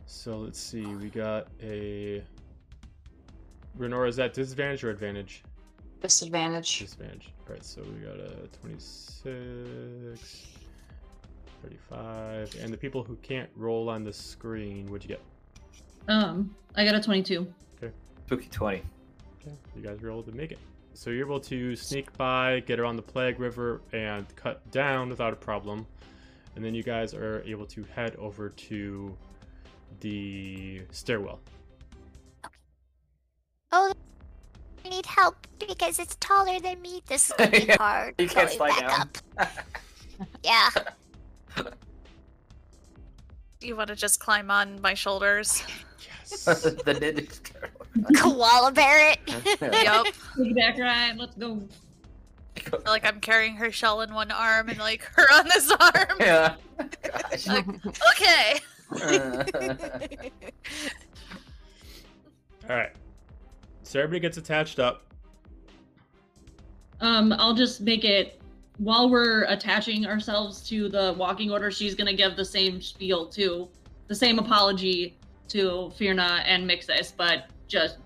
So 0.06 0.38
let's 0.38 0.60
see. 0.60 0.84
We 0.86 1.08
got 1.08 1.48
a. 1.62 2.22
Renora, 3.78 4.08
is 4.08 4.16
that 4.16 4.34
disadvantage 4.34 4.84
or 4.84 4.90
advantage? 4.90 5.42
Disadvantage. 6.02 6.80
Disadvantage. 6.80 7.32
Alright, 7.46 7.64
so 7.64 7.82
we 7.82 8.04
got 8.04 8.18
a 8.20 8.46
26, 8.60 10.51
35, 11.62 12.56
and 12.62 12.72
the 12.72 12.76
people 12.76 13.02
who 13.02 13.16
can't 13.22 13.48
roll 13.56 13.88
on 13.88 14.04
the 14.04 14.12
screen, 14.12 14.86
what'd 14.90 15.08
you 15.08 15.16
get? 15.16 15.22
Um, 16.08 16.54
I 16.74 16.84
got 16.84 16.94
a 16.94 17.00
22. 17.00 17.46
Okay. 17.82 17.92
Spooky 18.26 18.48
20. 18.48 18.82
Okay, 19.40 19.56
you 19.76 19.82
guys 19.82 20.00
were 20.00 20.10
able 20.10 20.22
to 20.24 20.32
make 20.32 20.52
it. 20.52 20.58
So 20.94 21.10
you're 21.10 21.26
able 21.26 21.40
to 21.40 21.74
sneak 21.76 22.12
by, 22.16 22.60
get 22.60 22.78
around 22.78 22.96
the 22.96 23.02
Plague 23.02 23.40
River, 23.40 23.80
and 23.92 24.26
cut 24.36 24.68
down 24.70 25.08
without 25.08 25.32
a 25.32 25.36
problem. 25.36 25.86
And 26.54 26.64
then 26.64 26.74
you 26.74 26.82
guys 26.82 27.14
are 27.14 27.42
able 27.46 27.64
to 27.66 27.82
head 27.94 28.14
over 28.16 28.50
to 28.50 29.16
the 30.00 30.82
stairwell. 30.90 31.40
Oh, 33.72 33.92
I 34.84 34.88
need 34.90 35.06
help 35.06 35.46
because 35.58 35.98
it's 35.98 36.16
taller 36.16 36.60
than 36.60 36.82
me. 36.82 37.00
This 37.06 37.30
is 37.30 37.36
gonna 37.38 37.50
be 37.52 37.66
hard. 37.78 38.14
you 38.18 38.28
can't 38.28 38.50
slide 38.50 38.70
back 38.80 38.80
down. 38.80 39.08
up. 39.38 39.48
Yeah. 40.44 40.68
Do 41.56 41.66
you 43.68 43.76
want 43.76 43.88
to 43.88 43.96
just 43.96 44.18
climb 44.18 44.50
on 44.50 44.80
my 44.80 44.94
shoulders? 44.94 45.62
Yes. 46.00 46.44
the 46.62 46.94
ninja 46.94 48.20
Koala 48.20 48.72
Barrett. 48.72 49.18
yup. 49.26 50.06
Piggyback 50.36 50.78
ride, 50.78 51.16
let's 51.16 51.34
go. 51.36 51.60
Like 52.86 53.06
I'm 53.06 53.18
carrying 53.20 53.56
her 53.56 53.72
shell 53.72 54.02
in 54.02 54.12
one 54.12 54.30
arm 54.30 54.68
and 54.68 54.78
like 54.78 55.02
her 55.14 55.22
on 55.32 55.46
this 55.46 55.70
arm. 55.70 56.18
yeah. 56.20 56.56
Gosh. 57.02 57.46
Like, 57.46 57.66
okay. 58.12 58.60
Alright. 62.68 62.92
So 63.84 64.00
everybody 64.00 64.20
gets 64.20 64.36
attached 64.36 64.78
up. 64.78 65.04
Um, 67.00 67.32
I'll 67.32 67.54
just 67.54 67.80
make 67.80 68.04
it 68.04 68.41
while 68.78 69.10
we're 69.10 69.44
attaching 69.44 70.06
ourselves 70.06 70.66
to 70.68 70.88
the 70.88 71.14
walking 71.18 71.50
order. 71.50 71.70
She's 71.70 71.94
gonna 71.94 72.14
give 72.14 72.36
the 72.36 72.44
same 72.44 72.80
spiel 72.80 73.26
to 73.26 73.68
the 74.08 74.14
same 74.14 74.38
apology 74.38 75.16
to 75.48 75.92
Fierna 75.98 76.42
and 76.44 76.68
Mixus, 76.68 77.12
but 77.16 77.46
just 77.68 77.98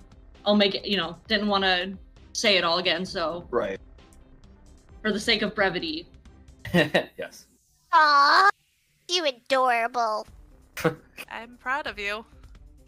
I'll 0.44 0.56
make 0.56 0.74
it. 0.74 0.86
You 0.86 0.96
know, 0.96 1.16
didn't 1.28 1.48
want 1.48 1.64
to 1.64 1.96
say 2.32 2.56
it 2.56 2.64
all 2.64 2.78
again, 2.78 3.04
so 3.04 3.46
right. 3.50 3.80
for 5.02 5.12
the 5.12 5.20
sake 5.20 5.42
of 5.42 5.54
brevity, 5.54 6.06
yes. 6.74 7.46
Aw, 7.92 8.48
you 9.08 9.24
adorable. 9.24 10.26
I'm 11.30 11.56
proud 11.58 11.86
of 11.86 11.98
you. 11.98 12.24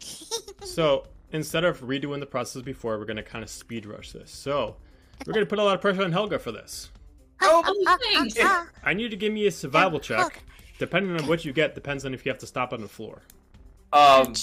So 0.61 1.07
instead 1.31 1.63
of 1.63 1.81
redoing 1.81 2.19
the 2.19 2.25
process 2.25 2.61
before, 2.61 2.97
we're 2.97 3.05
going 3.05 3.17
to 3.17 3.23
kind 3.23 3.43
of 3.43 3.49
speed 3.49 3.85
rush 3.85 4.11
this. 4.11 4.29
So 4.29 4.75
we're 5.25 5.33
going 5.33 5.45
to 5.45 5.49
put 5.49 5.59
a 5.59 5.63
lot 5.63 5.75
of 5.75 5.81
pressure 5.81 6.03
on 6.03 6.11
Helga 6.11 6.37
for 6.37 6.51
this. 6.51 6.89
Oh, 7.41 7.97
thanks. 8.13 8.37
I 8.83 8.93
need 8.93 9.03
you 9.03 9.09
to 9.09 9.15
give 9.15 9.33
me 9.33 9.47
a 9.47 9.51
survival 9.51 9.99
check. 9.99 10.43
Depending 10.77 11.19
on 11.19 11.27
what 11.27 11.43
you 11.43 11.53
get, 11.53 11.75
depends 11.75 12.05
on 12.05 12.13
if 12.13 12.25
you 12.25 12.31
have 12.31 12.39
to 12.39 12.47
stop 12.47 12.73
on 12.73 12.81
the 12.81 12.87
floor. 12.87 13.21
Um, 13.91 14.33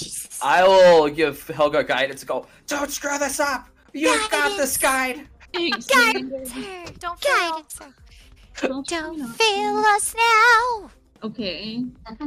I 0.43 0.65
will 0.67 1.09
give 1.09 1.47
Helga 1.49 1.85
guidance 1.85 2.23
and 2.23 2.29
go, 2.29 2.47
don't 2.67 2.91
screw 2.91 3.17
this 3.19 3.39
up! 3.39 3.69
You 3.93 4.13
have 4.13 4.31
got 4.31 4.57
this 4.57 4.77
guide! 4.77 5.29
Thanks. 5.55 5.87
Guidance 5.87 6.53
her. 6.53 6.85
Don't 6.99 7.19
fail. 7.21 7.51
Guidance. 7.51 7.81
Don't 8.61 8.87
Don't 8.87 9.29
fail 9.35 9.77
us 9.77 10.15
now. 10.15 10.91
Okay. 11.23 11.85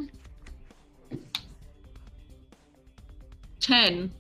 Ten 3.60 4.12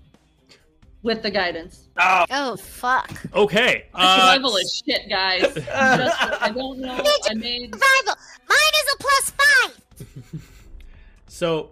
with 1.02 1.22
the 1.22 1.32
guidance. 1.32 1.90
Oh, 1.98 2.26
Oh 2.30 2.56
fuck. 2.58 3.12
Okay. 3.34 3.86
Uh, 3.94 4.20
Survival 4.20 4.58
is 4.58 4.84
shit, 4.86 5.10
guys. 5.10 5.42
Just, 5.54 5.72
I 5.72 6.52
don't 6.54 6.80
know. 6.80 7.04
I 7.30 7.34
made 7.34 7.74
Survival. 7.74 8.22
Mine 8.48 8.74
is 8.76 8.94
a 8.94 8.98
plus 8.98 9.32
five. 9.32 10.42
so 11.28 11.72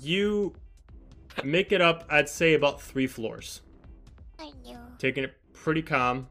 you 0.00 0.54
make 1.44 1.72
it 1.72 1.80
up, 1.80 2.04
I'd 2.08 2.28
say, 2.28 2.54
about 2.54 2.80
three 2.80 3.06
floors. 3.06 3.62
I 4.38 4.52
knew. 4.64 4.78
Taking 4.98 5.24
it 5.24 5.34
pretty 5.52 5.82
calm 5.82 6.28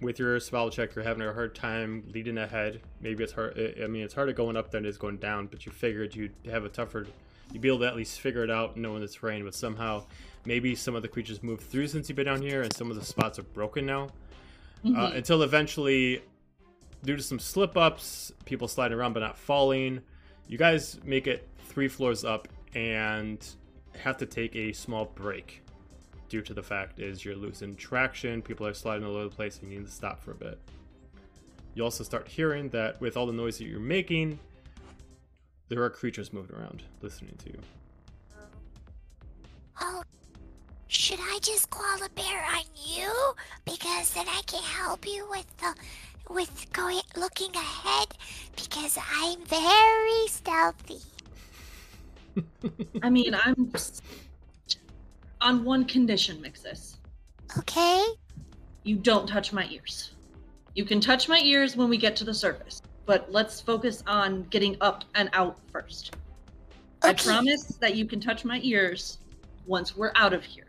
with 0.00 0.18
your 0.18 0.38
survival 0.38 0.70
check. 0.70 0.94
You're 0.94 1.04
having 1.04 1.26
a 1.26 1.32
hard 1.32 1.54
time 1.54 2.04
leading 2.14 2.38
ahead. 2.38 2.80
Maybe 3.00 3.24
it's 3.24 3.32
hard. 3.32 3.58
I 3.58 3.84
I 3.84 3.86
mean, 3.86 4.02
it's 4.02 4.14
harder 4.14 4.32
going 4.32 4.56
up 4.56 4.70
than 4.70 4.84
it 4.84 4.88
is 4.88 4.98
going 4.98 5.18
down. 5.18 5.46
But 5.46 5.66
you 5.66 5.72
figured 5.72 6.14
you'd 6.14 6.34
have 6.46 6.64
a 6.64 6.68
tougher. 6.68 7.06
You'd 7.52 7.62
be 7.62 7.68
able 7.68 7.80
to 7.80 7.86
at 7.86 7.96
least 7.96 8.20
figure 8.20 8.44
it 8.44 8.50
out, 8.50 8.76
knowing 8.76 9.00
the 9.00 9.08
terrain. 9.08 9.44
But 9.44 9.54
somehow, 9.54 10.04
maybe 10.48 10.74
some 10.74 10.96
of 10.96 11.02
the 11.02 11.08
creatures 11.08 11.42
moved 11.42 11.62
through 11.62 11.86
since 11.86 12.08
you've 12.08 12.16
been 12.16 12.24
down 12.26 12.40
here, 12.42 12.62
and 12.62 12.72
some 12.74 12.90
of 12.90 12.96
the 12.96 13.04
spots 13.04 13.38
are 13.38 13.42
broken 13.44 13.86
now. 13.86 14.08
uh, 14.84 14.88
Mhm. 15.10 15.16
until 15.16 15.42
eventually, 15.42 16.22
due 17.02 17.16
to 17.16 17.22
some 17.22 17.40
slip 17.40 17.76
ups, 17.76 18.32
people 18.44 18.68
sliding 18.68 18.96
around 18.96 19.12
but 19.12 19.18
not 19.18 19.36
falling, 19.36 20.00
you 20.46 20.56
guys 20.56 21.00
make 21.02 21.26
it 21.26 21.48
three 21.64 21.88
floors 21.88 22.24
up 22.24 22.46
and 22.76 23.44
have 23.96 24.16
to 24.18 24.24
take 24.24 24.54
a 24.54 24.72
small 24.72 25.04
break. 25.06 25.62
Due 26.28 26.42
to 26.42 26.54
the 26.54 26.62
fact 26.62 27.00
is 27.00 27.24
you're 27.24 27.34
losing 27.34 27.74
traction, 27.74 28.40
people 28.40 28.64
are 28.68 28.72
sliding 28.72 29.04
all 29.04 29.16
over 29.16 29.28
the 29.28 29.34
place, 29.34 29.58
and 29.58 29.72
you 29.72 29.78
need 29.80 29.84
to 29.86 29.90
stop 29.92 30.20
for 30.22 30.30
a 30.30 30.36
bit. 30.36 30.60
You 31.74 31.82
also 31.82 32.04
start 32.04 32.28
hearing 32.28 32.68
that 32.68 33.00
with 33.00 33.16
all 33.16 33.26
the 33.26 33.32
noise 33.32 33.58
that 33.58 33.64
you're 33.64 33.80
making, 33.80 34.38
there 35.68 35.82
are 35.82 35.90
creatures 35.90 36.32
moving 36.32 36.54
around, 36.54 36.84
listening 37.02 37.36
to 37.38 37.50
you. 37.50 37.58
Oh, 39.80 40.02
should 40.88 41.20
I 41.20 41.38
just 41.42 41.70
koala 41.70 42.08
bear 42.14 42.44
on 42.44 42.64
you? 42.74 43.10
Because 43.64 44.10
then 44.14 44.26
I 44.28 44.40
can 44.46 44.62
help 44.62 45.06
you 45.06 45.26
with 45.30 45.46
the 45.58 45.74
with 46.30 46.66
going 46.72 47.00
looking 47.16 47.54
ahead 47.54 48.08
because 48.56 48.98
I'm 49.14 49.42
very 49.44 50.26
stealthy. 50.28 51.00
I 53.02 53.10
mean, 53.10 53.34
I'm 53.34 53.72
on 55.40 55.64
one 55.64 55.84
condition, 55.84 56.38
Mixus. 56.42 56.96
Okay? 57.58 58.04
You 58.82 58.96
don't 58.96 59.26
touch 59.26 59.52
my 59.52 59.66
ears. 59.70 60.12
You 60.74 60.84
can 60.84 61.00
touch 61.00 61.28
my 61.28 61.40
ears 61.40 61.76
when 61.76 61.88
we 61.88 61.96
get 61.96 62.14
to 62.16 62.24
the 62.24 62.34
surface, 62.34 62.82
but 63.06 63.30
let's 63.32 63.60
focus 63.60 64.02
on 64.06 64.44
getting 64.44 64.76
up 64.80 65.04
and 65.14 65.28
out 65.32 65.58
first. 65.72 66.14
I 67.02 67.12
promise 67.14 67.64
that 67.80 67.94
you 67.94 68.06
can 68.06 68.20
touch 68.20 68.44
my 68.44 68.60
ears 68.62 69.18
once 69.66 69.96
we're 69.96 70.12
out 70.14 70.32
of 70.32 70.44
here. 70.44 70.67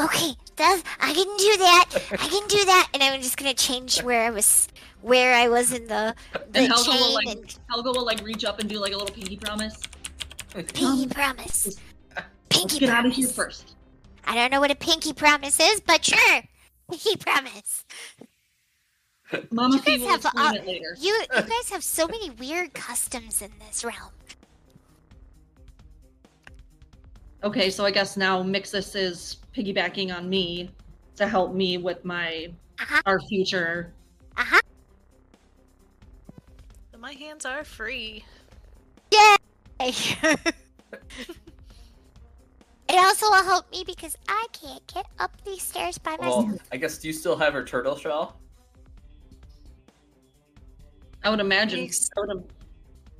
Okay, 0.00 0.32
that's, 0.56 0.82
I 1.00 1.12
can 1.12 1.26
do 1.36 1.56
that. 1.58 1.86
I 2.12 2.28
can 2.28 2.46
do 2.48 2.64
that, 2.64 2.88
and 2.94 3.02
I'm 3.02 3.20
just 3.20 3.36
gonna 3.36 3.54
change 3.54 4.02
where 4.02 4.26
I 4.26 4.30
was, 4.30 4.68
where 5.02 5.34
I 5.34 5.48
was 5.48 5.72
in 5.72 5.86
the 5.88 6.14
the 6.52 6.60
And 6.60 6.72
Helga 6.72 6.90
will 6.90 6.98
chain 6.98 7.14
like 7.14 7.28
and 7.28 7.58
Helga 7.68 7.90
will 7.90 8.04
like 8.04 8.22
reach 8.24 8.44
up 8.44 8.60
and 8.60 8.68
do 8.68 8.78
like 8.78 8.92
a 8.92 8.96
little 8.96 9.14
pinky 9.14 9.36
promise. 9.36 9.76
pinky 10.54 11.06
promise. 11.08 11.78
Pinky 12.48 12.74
Let's 12.74 12.78
get 12.78 12.88
out 12.90 13.06
of 13.06 13.12
here 13.12 13.26
promise. 13.26 13.36
first. 13.36 13.74
I 14.24 14.34
don't 14.34 14.50
know 14.50 14.60
what 14.60 14.70
a 14.70 14.76
pinky 14.76 15.12
promise 15.12 15.58
is, 15.58 15.80
but 15.80 16.04
sure, 16.04 16.42
pinky 16.90 17.16
promise. 17.16 17.84
Mama 19.50 19.76
You 19.76 19.98
guys 19.98 20.24
have, 20.24 20.64
later. 20.64 20.96
You 21.00 21.12
you 21.34 21.42
guys 21.42 21.70
have 21.70 21.82
so 21.84 22.06
many 22.06 22.30
weird 22.30 22.72
customs 22.72 23.42
in 23.42 23.50
this 23.66 23.84
realm. 23.84 24.12
Okay, 27.44 27.70
so 27.70 27.84
I 27.84 27.90
guess 27.90 28.16
now 28.16 28.42
Mixus 28.42 28.96
is 28.96 29.36
piggybacking 29.68 30.14
on 30.16 30.28
me 30.30 30.70
to 31.16 31.26
help 31.26 31.52
me 31.54 31.78
with 31.78 32.04
my 32.04 32.48
Uh-huh. 32.80 33.02
our 33.06 33.20
future. 33.20 33.92
Uh 34.36 34.44
huh. 34.44 34.60
Am 36.94 37.04
I 37.04 37.12
hands 37.12 37.44
are 37.44 37.64
free. 37.64 38.24
Yay! 39.12 39.92
It 42.90 42.96
also 42.96 43.26
will 43.26 43.44
help 43.44 43.70
me 43.70 43.84
because 43.84 44.16
I 44.30 44.46
can't 44.50 44.84
get 44.86 45.04
up 45.18 45.30
these 45.44 45.60
stairs 45.62 45.98
by 45.98 46.12
myself. 46.12 46.46
Well, 46.46 46.58
I 46.72 46.78
guess 46.78 46.96
do 46.96 47.06
you 47.08 47.12
still 47.12 47.36
have 47.36 47.52
her 47.52 47.62
turtle 47.62 47.96
shell? 47.98 48.40
I 51.22 51.28
would 51.28 51.38
imagine. 51.40 51.80
Thanks. 51.80 52.08
I 52.16 52.20
would 52.20 52.30
im- 52.30 52.44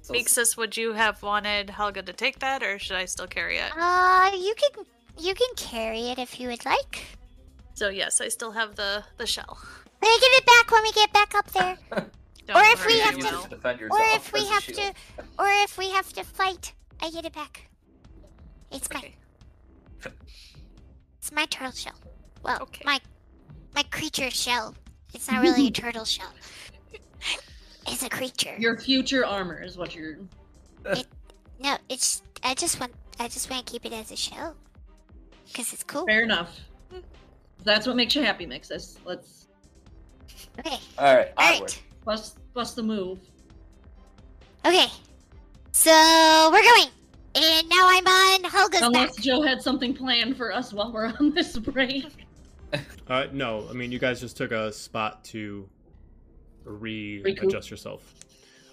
So 0.00 0.14
Mixus, 0.14 0.56
would 0.56 0.74
you 0.74 0.94
have 0.94 1.22
wanted 1.22 1.68
Helga 1.68 2.00
to 2.02 2.14
take 2.14 2.38
that, 2.38 2.62
or 2.62 2.78
should 2.78 2.96
I 2.96 3.04
still 3.04 3.26
carry 3.26 3.58
it? 3.58 3.70
Uh, 3.76 4.30
you 4.34 4.54
can 4.56 4.86
you 5.18 5.34
can 5.34 5.48
carry 5.56 6.10
it 6.10 6.18
if 6.18 6.38
you 6.40 6.48
would 6.48 6.64
like. 6.64 7.04
So 7.74 7.88
yes, 7.88 8.20
I 8.20 8.28
still 8.28 8.52
have 8.52 8.74
the 8.76 9.04
the 9.16 9.26
shell. 9.26 9.58
We'll 10.00 10.20
get 10.20 10.30
it 10.32 10.46
back 10.46 10.70
when 10.70 10.82
we 10.82 10.92
get 10.92 11.12
back 11.12 11.34
up 11.34 11.50
there. 11.52 11.76
Or 12.54 12.62
if 12.64 12.86
we 12.86 12.94
worry, 12.94 13.02
I 13.02 13.04
have 13.04 13.16
to- 13.18 13.56
to 13.56 13.88
Or 13.90 14.00
if 14.16 14.32
we 14.32 14.46
have 14.46 14.62
shield. 14.64 14.78
to 14.78 15.22
or 15.38 15.48
if 15.64 15.76
we 15.76 15.90
have 15.90 16.10
to 16.14 16.24
fight, 16.24 16.72
I 17.02 17.10
get 17.10 17.26
it 17.26 17.34
back. 17.34 17.68
It's 18.72 18.88
mine. 18.90 19.12
It's 21.18 21.30
my 21.30 21.44
turtle 21.44 21.72
shell. 21.72 21.92
Well, 22.42 22.62
Okay. 22.62 22.82
my 22.86 23.00
my 23.74 23.82
creature 23.90 24.30
shell. 24.30 24.74
It's 25.12 25.30
not 25.30 25.42
really 25.42 25.66
a 25.66 25.70
turtle 25.82 26.06
shell. 26.06 26.32
It's 27.86 28.02
a 28.02 28.08
creature. 28.08 28.56
Your 28.58 28.78
future 28.78 29.26
armor 29.26 29.62
is 29.62 29.76
what 29.76 29.94
you're. 29.94 30.16
No, 31.60 31.76
it's 31.90 32.22
I 32.42 32.54
just 32.54 32.80
want 32.80 32.92
I 33.20 33.28
just 33.28 33.50
want 33.50 33.66
to 33.66 33.70
keep 33.72 33.84
it 33.84 33.92
as 33.92 34.10
a 34.10 34.16
shell. 34.16 34.56
Cause 35.54 35.72
it's 35.72 35.82
cool. 35.84 36.06
Fair 36.06 36.22
enough. 36.22 36.58
That's 37.64 37.86
what 37.86 37.96
makes 37.96 38.14
you 38.14 38.22
happy, 38.22 38.46
Mixus. 38.46 38.98
Let's 39.04 39.46
Okay. 40.58 40.76
All 40.98 41.16
right, 41.16 41.32
All 41.36 41.54
onward. 41.54 41.70
right. 41.70 41.82
bust 42.04 42.38
bust 42.54 42.76
the 42.76 42.82
move. 42.82 43.18
Okay. 44.64 44.86
So 45.72 46.50
we're 46.52 46.62
going. 46.62 46.88
And 47.34 47.68
now 47.68 47.82
I'm 47.88 48.06
on 48.06 48.44
Helga's 48.50 48.80
Unless 48.82 49.16
back. 49.16 49.24
Joe 49.24 49.42
had 49.42 49.62
something 49.62 49.94
planned 49.94 50.36
for 50.36 50.52
us 50.52 50.72
while 50.72 50.92
we're 50.92 51.06
on 51.20 51.32
this 51.34 51.56
break. 51.58 52.06
Uh, 53.08 53.26
no, 53.32 53.66
I 53.70 53.72
mean 53.72 53.90
you 53.90 53.98
guys 53.98 54.20
just 54.20 54.36
took 54.36 54.52
a 54.52 54.70
spot 54.70 55.24
to 55.24 55.66
Recoup. 56.64 57.40
readjust 57.40 57.70
yourself. 57.70 58.14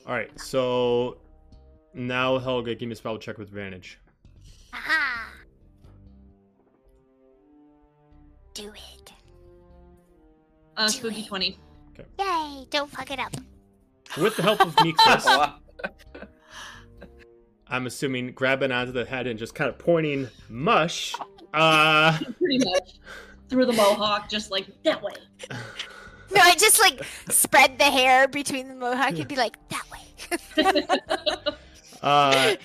All 0.06 0.12
right, 0.14 0.30
so 0.38 1.20
now 1.94 2.38
Helga, 2.38 2.76
give 2.76 2.90
me 2.90 2.94
a 2.94 2.96
spell 2.98 3.18
check 3.18 3.38
with 3.38 3.48
advantage. 3.48 3.98
Aha. 4.74 5.15
Do 8.56 8.72
it. 8.74 9.14
Uh, 10.76 10.88
Do 10.88 10.94
spooky 10.94 11.22
it. 11.22 11.28
twenty. 11.28 11.60
Yay! 12.20 12.66
Don't 12.72 12.90
fuck 12.90 13.12
it 13.12 13.20
up. 13.20 13.32
With 14.18 14.36
the 14.38 14.42
help 14.44 14.62
of 14.62 14.76
Mixus, 14.78 15.54
I'm 17.68 17.86
assuming 17.88 18.32
grabbing 18.32 18.72
onto 18.72 18.92
the 18.92 19.06
head 19.06 19.28
and 19.28 19.38
just 19.38 19.54
kind 19.56 19.70
of 19.70 19.78
pointing 19.78 20.28
mush. 20.50 21.14
Uh, 21.54 22.18
Pretty 22.40 22.60
much. 22.66 22.96
Through 23.50 23.66
the 23.68 23.74
mohawk, 23.74 24.30
just 24.30 24.50
like 24.52 24.66
that 24.84 25.02
way. 25.04 25.14
No, 26.34 26.42
I 26.42 26.56
just 26.56 26.82
like 26.82 27.02
spread 27.30 27.78
the 27.78 27.86
hair 27.86 28.28
between 28.28 28.68
the 28.68 28.74
mohawk 28.76 29.12
and 29.18 29.28
be 29.28 29.36
like 29.38 29.58
that 29.70 29.86
way. 30.58 30.88
uh, 32.02 32.56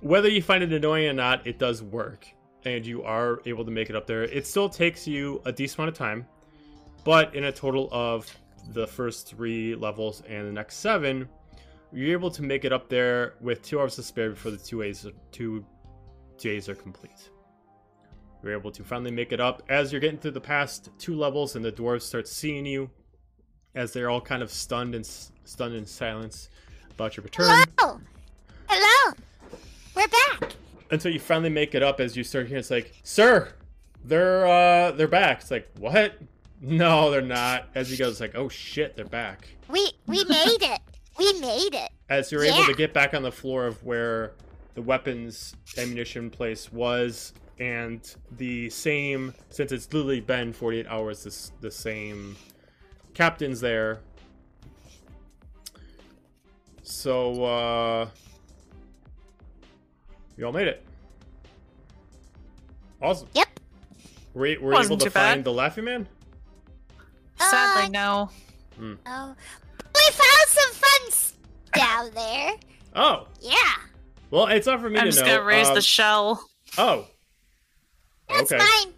whether 0.00 0.28
you 0.28 0.40
find 0.40 0.62
it 0.62 0.72
annoying 0.72 1.08
or 1.08 1.12
not, 1.12 1.44
it 1.46 1.58
does 1.58 1.82
work, 1.82 2.26
and 2.64 2.86
you 2.86 3.02
are 3.02 3.40
able 3.46 3.64
to 3.64 3.70
make 3.70 3.90
it 3.90 3.96
up 3.96 4.06
there. 4.06 4.24
It 4.24 4.46
still 4.46 4.68
takes 4.68 5.06
you 5.06 5.40
a 5.44 5.52
decent 5.52 5.78
amount 5.78 5.88
of 5.90 5.98
time, 5.98 6.26
but 7.04 7.34
in 7.34 7.44
a 7.44 7.52
total 7.52 7.88
of 7.92 8.32
the 8.70 8.86
first 8.86 9.28
three 9.28 9.74
levels 9.74 10.22
and 10.28 10.46
the 10.46 10.52
next 10.52 10.76
seven, 10.76 11.28
you're 11.92 12.12
able 12.12 12.30
to 12.30 12.42
make 12.42 12.64
it 12.64 12.72
up 12.72 12.88
there 12.88 13.34
with 13.40 13.62
two 13.62 13.80
hours 13.80 13.96
to 13.96 14.02
spare 14.02 14.30
before 14.30 14.50
the 14.50 14.56
two 14.56 14.82
A's 14.82 15.06
two 15.30 15.64
days 16.38 16.68
are 16.68 16.74
complete. 16.74 17.30
You're 18.42 18.52
able 18.52 18.72
to 18.72 18.82
finally 18.82 19.10
make 19.10 19.32
it 19.32 19.40
up 19.40 19.62
as 19.68 19.92
you're 19.92 20.00
getting 20.00 20.18
through 20.18 20.32
the 20.32 20.40
past 20.40 20.90
two 20.98 21.16
levels, 21.16 21.54
and 21.54 21.64
the 21.64 21.70
dwarves 21.70 22.02
start 22.02 22.26
seeing 22.26 22.66
you 22.66 22.90
as 23.74 23.92
they're 23.92 24.10
all 24.10 24.20
kind 24.20 24.42
of 24.42 24.50
stunned 24.50 24.94
and 24.94 25.06
stunned 25.44 25.74
in 25.74 25.86
silence 25.86 26.48
about 26.90 27.16
your 27.16 27.24
return. 27.24 27.64
Hello. 27.78 28.00
Hello. 28.68 29.14
We're 29.94 30.08
back. 30.08 30.51
Until 30.92 31.10
you 31.12 31.18
finally 31.18 31.50
make 31.50 31.74
it 31.74 31.82
up 31.82 31.98
as 31.98 32.16
you 32.16 32.22
start 32.22 32.46
hearing 32.46 32.60
it's 32.60 32.70
like 32.70 32.92
sir 33.02 33.52
they're 34.04 34.46
uh 34.46 34.92
they're 34.92 35.08
back. 35.08 35.40
It's 35.40 35.50
like 35.50 35.68
what? 35.78 36.18
No 36.60 37.10
they're 37.10 37.22
not. 37.22 37.68
As 37.74 37.90
he 37.90 37.96
goes 37.96 38.20
like 38.20 38.34
oh 38.34 38.48
shit 38.48 38.96
they're 38.96 39.04
back. 39.04 39.48
We 39.68 39.90
we 40.06 40.24
made 40.24 40.62
it. 40.62 40.80
We 41.18 41.32
made 41.40 41.74
it. 41.74 41.90
as 42.08 42.32
you're 42.32 42.44
able 42.44 42.64
to 42.64 42.74
get 42.74 42.92
back 42.92 43.14
on 43.14 43.22
the 43.22 43.32
floor 43.32 43.66
of 43.66 43.82
where 43.84 44.32
the 44.74 44.82
weapons 44.82 45.54
ammunition 45.76 46.30
place 46.30 46.72
was 46.72 47.34
and 47.58 48.16
the 48.38 48.70
same 48.70 49.34
since 49.50 49.72
it's 49.72 49.92
literally 49.92 50.20
been 50.20 50.52
48 50.52 50.86
hours 50.86 51.24
this 51.24 51.52
the 51.60 51.70
same 51.70 52.36
captain's 53.14 53.60
there. 53.60 54.00
So 56.82 57.44
uh 57.44 58.08
you 60.42 60.46
all 60.46 60.52
made 60.52 60.66
it 60.66 60.84
awesome 63.00 63.28
Yep. 63.34 63.60
were, 64.34 64.46
you- 64.46 64.60
were 64.60 64.72
you 64.74 64.80
able 64.80 64.96
to 64.98 65.04
too 65.04 65.10
bad. 65.10 65.34
find 65.34 65.44
the 65.44 65.52
laughing 65.52 65.84
man 65.84 66.08
Sadly, 67.38 67.86
Uh, 67.86 67.88
no. 67.90 68.30
Oh. 69.06 69.34
We 69.94 70.00
found 70.10 70.48
some 70.48 70.72
fun 70.72 71.08
s- 71.08 71.32
down 71.74 72.10
there. 72.14 72.54
oh 72.96 73.28
Yeah. 73.40 73.52
well 74.30 74.46
it's 74.48 74.66
not 74.66 74.80
for 74.80 74.88
me 74.90 74.94
to 74.96 75.00
know. 75.00 75.00
I'm 75.02 75.10
just 75.12 75.24
gonna 75.24 75.42
raise 75.44 75.68
Um, 75.68 75.74
the 75.76 75.82
shell. 75.82 76.48
oh 76.76 77.06
That's 78.28 78.50
okay 78.52 78.58
mine. 78.58 78.94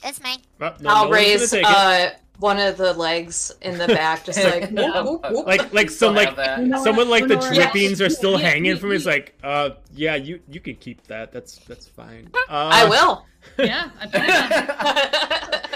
That's 0.00 0.22
mine. 0.22 0.38
Well, 0.60 0.76
no, 0.80 0.90
I'll 0.90 1.04
no 1.06 1.10
raise 1.10 1.50
take 1.50 1.64
it. 1.64 1.66
uh, 1.66 2.10
one 2.38 2.58
of 2.58 2.76
the 2.76 2.92
legs 2.94 3.52
in 3.62 3.78
the 3.78 3.86
back, 3.86 4.24
just 4.24 4.42
like 4.44 4.70
whoop, 4.70 5.04
whoop, 5.04 5.22
whoop. 5.30 5.46
like 5.46 5.72
like 5.72 5.88
some 5.90 5.90
Still 5.90 6.12
like 6.14 6.28
have 6.28 6.36
that. 6.36 6.62
No. 6.62 6.82
someone 6.82 7.08
like 7.08 7.28
the 7.28 7.36
Lenora- 7.36 7.54
drippings 7.54 8.00
are 8.00 8.10
still 8.10 8.32
Yeah, 8.40 8.48
hanging 8.48 8.72
yeah, 8.72 8.76
from 8.76 8.90
me. 8.90 8.96
It's 8.96 9.06
like, 9.06 9.34
uh, 9.42 9.70
yeah, 9.94 10.16
you 10.16 10.40
you 10.48 10.60
can 10.60 10.74
keep 10.76 11.06
that. 11.06 11.32
That's 11.32 11.58
that's 11.58 11.86
fine. 11.86 12.28
Uh, 12.48 12.70
I 12.72 12.88
will. 12.88 13.24
Yeah, 13.58 13.90
I. 14.00 14.06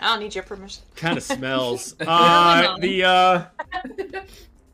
I 0.00 0.06
don't 0.06 0.20
need 0.20 0.32
your 0.34 0.44
permission. 0.44 0.84
Kind 0.94 1.18
of 1.18 1.24
smells. 1.24 1.96
Uh, 2.00 2.78
the 2.78 3.04
uh, 3.04 3.44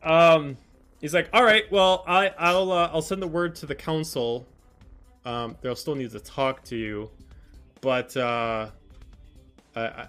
um, 0.03 0.59
he's 1.01 1.15
like, 1.15 1.31
all 1.33 1.43
right, 1.43 1.65
well, 1.73 2.05
I 2.07 2.31
I'll 2.39 2.71
uh, 2.71 2.91
I'll 2.93 3.01
send 3.03 3.23
the 3.23 3.27
word 3.27 3.55
to 3.57 3.66
the 3.66 3.75
council. 3.75 4.47
Um, 5.25 5.57
they'll 5.62 5.75
still 5.77 5.95
need 5.95 6.11
to 6.11 6.21
talk 6.21 6.62
to 6.65 6.77
you, 6.77 7.09
but 7.81 8.15
uh, 8.19 8.69
I, 9.75 9.81
I, 9.81 10.07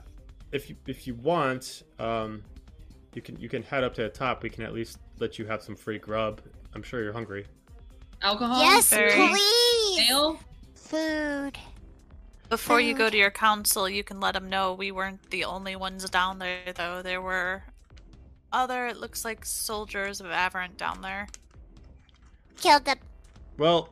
if 0.55 0.69
you 0.69 0.75
if 0.87 1.05
you 1.05 1.13
want, 1.15 1.83
um, 1.99 2.41
you 3.13 3.21
can 3.21 3.39
you 3.39 3.49
can 3.49 3.61
head 3.61 3.83
up 3.83 3.93
to 3.95 4.03
the 4.03 4.09
top. 4.09 4.41
We 4.41 4.49
can 4.49 4.63
at 4.63 4.73
least 4.73 4.97
let 5.19 5.37
you 5.37 5.45
have 5.45 5.61
some 5.61 5.75
free 5.75 5.99
grub. 5.99 6.41
I'm 6.73 6.81
sure 6.81 7.03
you're 7.03 7.13
hungry. 7.13 7.45
Alcohol. 8.21 8.59
yes, 8.59 8.89
very- 8.89 9.11
please. 9.11 10.09
Ale. 10.09 10.39
Food. 10.73 11.57
Before 12.47 12.79
you 12.79 12.93
go 12.93 13.09
to 13.09 13.17
your 13.17 13.31
council, 13.31 13.89
you 13.89 14.03
can 14.03 14.19
let 14.19 14.35
them 14.35 14.49
know 14.49 14.73
we 14.73 14.91
weren't 14.91 15.29
the 15.31 15.45
only 15.45 15.75
ones 15.75 16.07
down 16.09 16.37
there, 16.37 16.73
though. 16.75 17.01
There 17.01 17.21
were 17.21 17.63
other, 18.53 18.85
it 18.85 18.97
looks 18.97 19.25
like 19.25 19.43
soldiers 19.43 20.21
of 20.21 20.27
Averant 20.27 20.77
down 20.77 21.01
there. 21.01 21.27
Killed 22.57 22.85
them. 22.85 22.97
Well, 23.57 23.89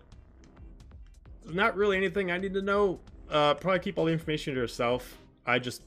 not 1.45 1.76
really 1.76 1.98
anything 1.98 2.31
I 2.31 2.38
need 2.38 2.53
to 2.53 2.61
know. 2.61 2.99
Uh, 3.30 3.56
probably 3.56 3.80
keep 3.80 3.98
all 3.98 4.06
the 4.06 4.14
information 4.14 4.53
to 4.53 4.60
yourself. 4.60 5.18
I 5.48 5.57
just, 5.57 5.81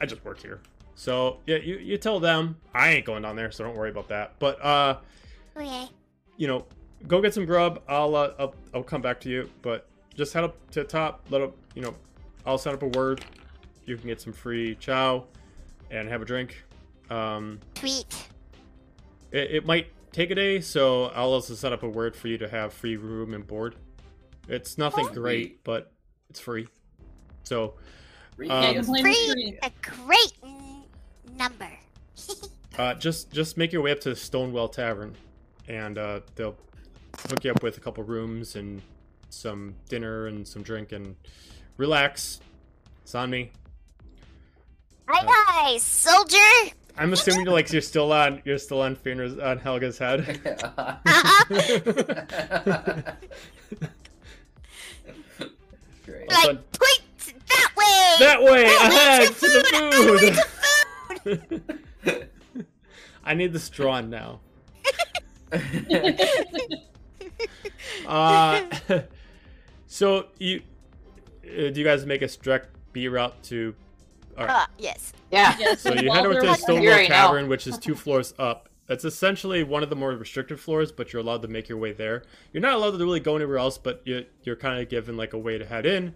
I 0.00 0.06
just 0.06 0.24
work 0.24 0.40
here. 0.40 0.60
So 0.94 1.38
yeah, 1.46 1.56
you 1.56 1.76
you 1.78 1.98
tell 1.98 2.20
them 2.20 2.56
I 2.74 2.90
ain't 2.90 3.04
going 3.06 3.22
down 3.22 3.36
there, 3.36 3.50
so 3.50 3.64
don't 3.64 3.76
worry 3.76 3.90
about 3.90 4.08
that. 4.08 4.34
But 4.38 4.62
uh, 4.64 4.98
Okay. 5.56 5.88
you 6.36 6.46
know, 6.46 6.66
go 7.08 7.20
get 7.20 7.34
some 7.34 7.46
grub. 7.46 7.82
I'll 7.88 8.14
uh, 8.14 8.32
I'll, 8.38 8.54
I'll 8.74 8.82
come 8.82 9.02
back 9.02 9.20
to 9.20 9.28
you. 9.28 9.50
But 9.62 9.88
just 10.14 10.32
head 10.32 10.44
up 10.44 10.56
to 10.72 10.80
the 10.80 10.86
top. 10.86 11.24
Let 11.30 11.42
up. 11.42 11.54
You 11.74 11.82
know, 11.82 11.94
I'll 12.46 12.58
set 12.58 12.74
up 12.74 12.82
a 12.82 12.88
word. 12.88 13.24
You 13.86 13.96
can 13.96 14.06
get 14.06 14.20
some 14.20 14.32
free 14.32 14.76
chow, 14.76 15.24
and 15.90 16.08
have 16.08 16.22
a 16.22 16.24
drink. 16.24 16.62
Um, 17.10 17.60
Sweet. 17.76 18.06
it, 19.30 19.50
it 19.50 19.66
might 19.66 19.88
take 20.12 20.30
a 20.30 20.34
day, 20.34 20.60
so 20.60 21.06
I'll 21.06 21.32
also 21.32 21.54
set 21.54 21.72
up 21.72 21.82
a 21.82 21.88
word 21.88 22.16
for 22.16 22.28
you 22.28 22.38
to 22.38 22.48
have 22.48 22.72
free 22.72 22.96
room 22.96 23.34
and 23.34 23.46
board. 23.46 23.74
It's 24.48 24.78
nothing 24.78 25.06
Oh. 25.10 25.12
great, 25.14 25.62
but 25.64 25.92
it's 26.30 26.40
free. 26.40 26.68
So 27.42 27.74
Um, 28.40 28.48
Can't 28.48 28.74
yes. 28.76 28.84
complain 28.86 29.04
with 29.04 29.14
Free. 29.14 29.32
free. 29.32 29.58
A 29.62 29.70
great 30.04 30.32
number. 31.38 31.70
uh, 32.78 32.94
just 32.94 33.30
just 33.32 33.56
make 33.56 33.72
your 33.72 33.82
way 33.82 33.92
up 33.92 34.00
to 34.00 34.10
the 34.10 34.16
Stonewell 34.16 34.68
Tavern, 34.68 35.14
and 35.68 35.98
uh, 35.98 36.20
they'll 36.34 36.56
hook 37.28 37.44
you 37.44 37.52
up 37.52 37.62
with 37.62 37.76
a 37.76 37.80
couple 37.80 38.02
rooms 38.04 38.56
and 38.56 38.82
some 39.30 39.74
dinner 39.88 40.26
and 40.26 40.46
some 40.46 40.62
drink 40.62 40.92
and 40.92 41.16
relax. 41.76 42.40
It's 43.02 43.14
on 43.14 43.30
me. 43.30 43.50
Aye, 45.08 45.24
aye, 45.26 45.78
soldier. 45.78 46.36
I'm 46.96 47.12
assuming 47.12 47.46
like 47.46 47.72
you're 47.72 47.82
still 47.82 48.12
on 48.12 48.40
you're 48.44 48.58
still 48.58 48.80
on 48.80 48.96
Fenrir's 48.96 49.38
on 49.38 49.58
Helga's 49.58 49.98
head. 49.98 50.20
Great. 56.04 56.30
Like, 56.30 56.72
point 56.72 56.72
that 56.72 57.00
way! 57.84 58.16
that 58.26 58.42
way 58.42 58.62
That 58.64 58.90
ahead 58.92 59.20
leads 59.20 59.40
to 59.40 59.46
to 59.48 59.62
food! 61.22 61.38
the 61.44 61.68
food. 62.04 62.28
I 63.24 63.34
need 63.34 63.52
this 63.52 63.68
drawn 63.70 64.10
now. 64.10 64.40
Uh, 68.06 68.62
so 69.86 70.26
you 70.38 70.62
uh, 71.44 71.70
do 71.70 71.72
you 71.74 71.84
guys 71.84 72.04
make 72.04 72.22
a 72.22 72.28
direct 72.28 72.68
B 72.92 73.08
route 73.08 73.40
to? 73.44 73.74
All 74.36 74.46
right. 74.46 74.62
Uh, 74.62 74.66
yes. 74.78 75.12
Yeah. 75.30 75.54
Yes, 75.58 75.80
So 75.80 75.94
you 75.94 76.08
while 76.08 76.16
head 76.18 76.26
over 76.26 76.34
to 76.34 76.40
the 76.40 76.46
like- 76.48 76.58
You 76.58 76.62
Stonewall 76.64 76.88
already. 76.88 77.06
Tavern, 77.08 77.48
which 77.48 77.66
is 77.66 77.78
two 77.78 77.94
floors 77.94 78.34
up. 78.38 78.68
It's 78.88 79.04
essentially 79.04 79.62
one 79.62 79.82
of 79.82 79.90
the 79.90 79.96
more 79.96 80.10
restricted 80.10 80.60
floors, 80.60 80.92
but 80.92 81.12
you're 81.12 81.22
allowed 81.22 81.42
to 81.42 81.48
make 81.48 81.68
your 81.68 81.78
way 81.78 81.92
there. 81.92 82.24
You're 82.52 82.60
not 82.62 82.74
allowed 82.74 82.90
to 82.92 82.98
really 82.98 83.20
go 83.20 83.36
anywhere 83.36 83.58
else, 83.58 83.78
but 83.78 84.02
you, 84.04 84.26
you're 84.42 84.56
kind 84.56 84.82
of 84.82 84.88
given 84.88 85.16
like 85.16 85.32
a 85.32 85.38
way 85.38 85.56
to 85.56 85.64
head 85.64 85.86
in. 85.86 86.14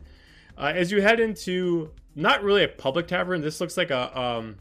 Uh, 0.59 0.72
as 0.74 0.90
you 0.90 1.01
head 1.01 1.20
into 1.20 1.90
not 2.16 2.43
really 2.43 2.64
a 2.64 2.68
public 2.68 3.06
tavern, 3.06 3.40
this 3.40 3.60
looks 3.60 3.76
like 3.76 3.90
a 3.90 4.18
um, 4.18 4.56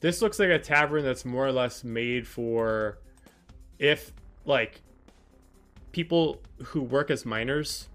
this 0.00 0.22
looks 0.22 0.38
like 0.38 0.50
a 0.50 0.58
tavern 0.58 1.04
that's 1.04 1.24
more 1.24 1.46
or 1.46 1.52
less 1.52 1.82
made 1.82 2.28
for 2.28 2.98
if 3.78 4.12
like 4.44 4.82
people 5.90 6.40
who 6.66 6.80
work 6.80 7.10
as 7.10 7.26
miners 7.26 7.88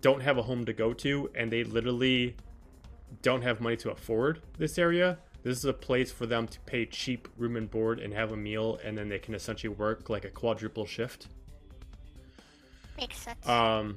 don't 0.00 0.20
have 0.20 0.36
a 0.36 0.42
home 0.42 0.64
to 0.66 0.72
go 0.72 0.92
to 0.92 1.30
and 1.34 1.50
they 1.50 1.64
literally 1.64 2.36
don't 3.22 3.42
have 3.42 3.60
money 3.60 3.76
to 3.76 3.90
afford 3.90 4.42
this 4.58 4.76
area, 4.78 5.18
this 5.42 5.56
is 5.56 5.64
a 5.64 5.72
place 5.72 6.12
for 6.12 6.26
them 6.26 6.46
to 6.46 6.60
pay 6.60 6.84
cheap 6.84 7.28
room 7.38 7.56
and 7.56 7.70
board 7.70 7.98
and 7.98 8.12
have 8.12 8.32
a 8.32 8.36
meal, 8.36 8.78
and 8.84 8.98
then 8.98 9.08
they 9.08 9.18
can 9.18 9.34
essentially 9.34 9.72
work 9.72 10.10
like 10.10 10.26
a 10.26 10.30
quadruple 10.30 10.84
shift. 10.84 11.28
Makes 12.98 13.18
sense. 13.20 13.48
Um, 13.48 13.96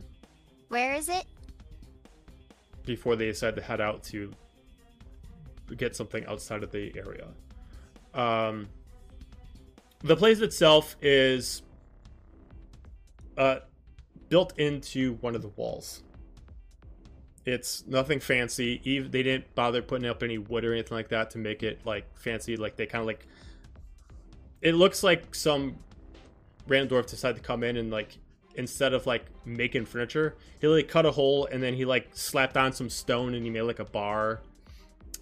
Where 0.70 0.94
is 0.94 1.10
it? 1.10 1.26
Before 2.86 3.16
they 3.16 3.28
decide 3.28 3.56
to 3.56 3.62
head 3.62 3.82
out 3.82 4.04
to 4.04 4.32
get 5.78 5.96
something 5.96 6.26
outside 6.26 6.64
of 6.64 6.72
the 6.72 6.94
area. 6.98 7.28
Um, 8.14 8.68
the 10.04 10.16
place 10.16 10.40
itself 10.40 10.96
is 11.02 11.62
uh, 13.38 13.60
built 14.30 14.58
into 14.58 15.14
one 15.22 15.36
of 15.36 15.42
the 15.42 15.50
walls. 15.50 16.04
It's 17.46 17.86
nothing 17.88 18.20
fancy. 18.20 18.82
Even 18.84 19.12
they 19.12 19.24
didn't 19.24 19.54
bother 19.56 19.82
putting 19.82 20.08
up 20.08 20.22
any 20.24 20.38
wood 20.38 20.64
or 20.64 20.74
anything 20.74 20.96
like 20.96 21.10
that 21.10 21.32
to 21.32 21.38
make 21.38 21.64
it 21.64 21.86
like 21.86 22.06
fancy. 22.18 22.56
Like 22.56 22.76
they 22.76 22.86
kind 22.86 23.02
of 23.02 23.08
like. 23.08 23.26
It 24.62 24.76
looks 24.76 25.02
like 25.02 25.34
some 25.34 25.78
random 26.68 26.98
dwarf 26.98 27.10
decided 27.10 27.38
to 27.38 27.42
come 27.42 27.64
in 27.64 27.78
and 27.78 27.90
like 27.90 28.18
instead 28.56 28.94
of 28.94 29.06
like 29.06 29.26
making 29.46 29.86
furniture, 29.86 30.36
he 30.60 30.68
like 30.68 30.88
cut 30.88 31.06
a 31.06 31.12
hole 31.12 31.48
and 31.52 31.62
then 31.62 31.74
he 31.74 31.86
like 31.86 32.10
slapped 32.14 32.58
on 32.58 32.74
some 32.74 32.90
stone 32.90 33.34
and 33.34 33.44
he 33.44 33.50
made 33.50 33.62
like 33.62 33.80
a 33.80 33.86
bar, 33.86 34.42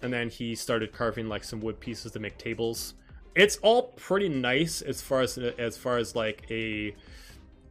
and 0.02 0.12
then 0.12 0.28
he 0.28 0.54
started 0.54 0.92
carving 0.92 1.28
like 1.28 1.44
some 1.44 1.60
wood 1.60 1.80
pieces 1.80 2.12
to 2.12 2.18
make 2.18 2.38
tables. 2.38 2.94
It's 3.34 3.58
all 3.58 3.94
pretty 3.96 4.28
nice 4.28 4.82
as 4.82 5.00
far 5.00 5.20
as 5.20 5.38
as 5.38 5.76
far 5.76 5.98
as 5.98 6.16
like 6.16 6.46
a 6.50 6.94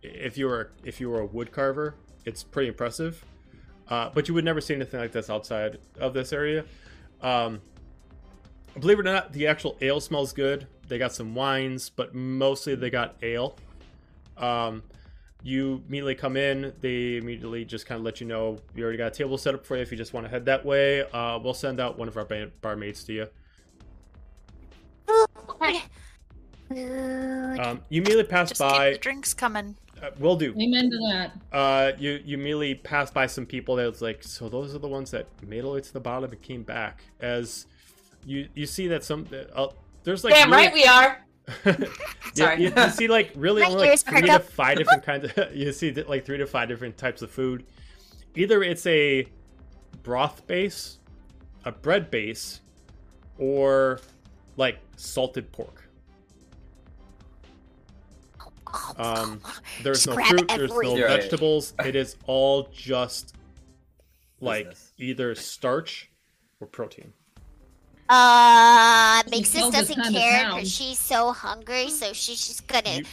if 0.02 0.38
you 0.38 0.48
were 0.48 0.72
if 0.84 1.02
you 1.02 1.10
were 1.10 1.20
a 1.20 1.26
wood 1.26 1.52
carver, 1.52 1.96
it's 2.26 2.44
pretty 2.44 2.70
impressive. 2.70 3.24
Uh, 3.88 4.10
but 4.14 4.28
you 4.28 4.34
would 4.36 4.46
never 4.46 4.62
see 4.62 4.76
anything 4.76 5.00
like 5.00 5.12
this 5.12 5.30
outside 5.30 5.80
of 6.00 6.14
this 6.14 6.32
area. 6.32 6.64
Um, 7.22 7.60
believe 8.80 9.00
it 9.00 9.02
or 9.02 9.04
not, 9.04 9.34
the 9.34 9.48
actual 9.48 9.76
ale 9.82 10.00
smells 10.00 10.32
good. 10.32 10.68
They 10.88 11.00
got 11.00 11.12
some 11.12 11.34
wines, 11.34 11.90
but 11.90 12.14
mostly 12.14 12.76
they 12.76 12.92
got 12.92 13.16
ale. 13.24 13.58
Um, 14.38 14.84
you 15.44 15.82
immediately 15.88 16.16
come 16.16 16.36
in. 16.38 16.74
They 16.82 17.18
immediately 17.18 17.64
just 17.66 17.86
kind 17.86 17.98
of 18.00 18.06
let 18.06 18.20
you 18.22 18.28
know 18.28 18.60
we 18.76 18.84
already 18.84 18.98
got 18.98 19.08
a 19.08 19.12
table 19.12 19.38
set 19.38 19.54
up 19.56 19.66
for 19.66 19.76
you. 19.76 19.82
If 19.82 19.92
you 19.92 19.98
just 19.98 20.14
want 20.14 20.26
to 20.26 20.30
head 20.30 20.46
that 20.46 20.66
way, 20.66 21.02
uh, 21.12 21.40
we'll 21.42 21.54
send 21.54 21.80
out 21.80 21.98
one 21.98 22.08
of 22.08 22.18
our 22.18 22.26
ba- 22.26 22.52
barmaids 22.62 23.04
to 23.06 23.14
you. 23.14 23.28
Food. 25.08 25.28
Food. 26.70 27.60
Um, 27.60 27.82
you 27.90 28.02
immediately 28.02 28.24
pass 28.26 28.50
Just 28.50 28.62
keep 28.62 28.70
by. 28.70 28.92
the 28.92 28.98
drinks 29.00 29.34
coming. 29.34 29.76
Uh, 30.02 30.12
will 30.20 30.36
do. 30.36 30.52
Amen 30.62 30.90
to 30.92 30.98
that. 31.12 31.32
Uh, 31.52 31.92
you 31.98 32.22
you 32.24 32.36
immediately 32.38 32.76
pass 32.76 33.12
by 33.12 33.26
some 33.28 33.46
people 33.46 33.76
that 33.78 33.90
was 33.90 34.02
like, 34.02 34.24
so 34.24 34.48
those 34.48 34.74
are 34.76 34.78
the 34.80 34.88
ones 34.88 35.12
that 35.12 35.26
made 35.46 35.64
all 35.64 35.72
the 35.72 35.76
way 35.78 35.82
to 35.82 35.94
the 35.94 36.00
bottom 36.00 36.32
and 36.32 36.42
came 36.42 36.64
back. 36.64 37.02
As 37.20 37.66
you 38.26 38.48
you 38.54 38.66
see 38.66 38.88
that 38.90 39.04
some 39.04 39.28
uh, 39.56 39.68
there's 40.04 40.24
like 40.24 40.34
Damn 40.36 40.52
really- 40.52 40.66
right 40.66 40.74
we 40.74 40.86
are. 40.86 41.22
Yeah, 42.36 42.46
Sorry. 42.46 42.64
you, 42.64 42.74
you 42.76 42.90
see 42.92 43.08
like 43.08 43.32
really 43.36 43.64
only 43.64 43.90
like 43.90 44.00
three 44.02 44.22
to 44.22 44.34
up. 44.34 44.44
five 44.44 44.78
different 44.78 45.04
kinds 45.04 45.26
of 45.36 45.56
you 45.56 45.72
see 45.74 45.92
like 45.92 46.26
three 46.26 46.38
to 46.38 46.46
five 46.46 46.68
different 46.70 46.96
types 46.96 47.22
of 47.24 47.32
food 47.32 47.66
either 48.36 48.62
it's 48.62 48.86
a 48.86 49.26
broth 50.04 50.46
base 50.46 51.00
a 51.66 51.72
bread 51.72 52.12
base 52.12 52.62
or 53.40 54.00
like 54.58 54.78
salted 54.96 55.52
pork 55.52 55.84
um 58.98 59.42
there's 59.82 60.06
no 60.06 60.14
fruit 60.14 60.48
there's 60.50 60.70
no 60.70 60.76
everything. 60.78 61.02
Right. 61.02 61.22
vegetables 61.22 61.74
it 61.84 61.96
is 61.96 62.16
all 62.28 62.70
just 62.72 63.34
like 64.40 64.66
Business. 64.70 64.94
either 65.00 65.36
starch 65.36 66.12
or 66.60 66.68
protein 66.68 67.12
Uh, 68.10 69.22
It's 69.28 69.54
Mixus 69.54 69.72
doesn't 69.72 70.14
care 70.14 70.44
town. 70.44 70.56
because 70.56 70.72
she's 70.72 70.98
so 71.00 71.32
hungry, 71.32 71.90
so 71.90 72.12
she's 72.14 72.48
just 72.48 72.66
gonna 72.68 72.98
You- 73.00 73.06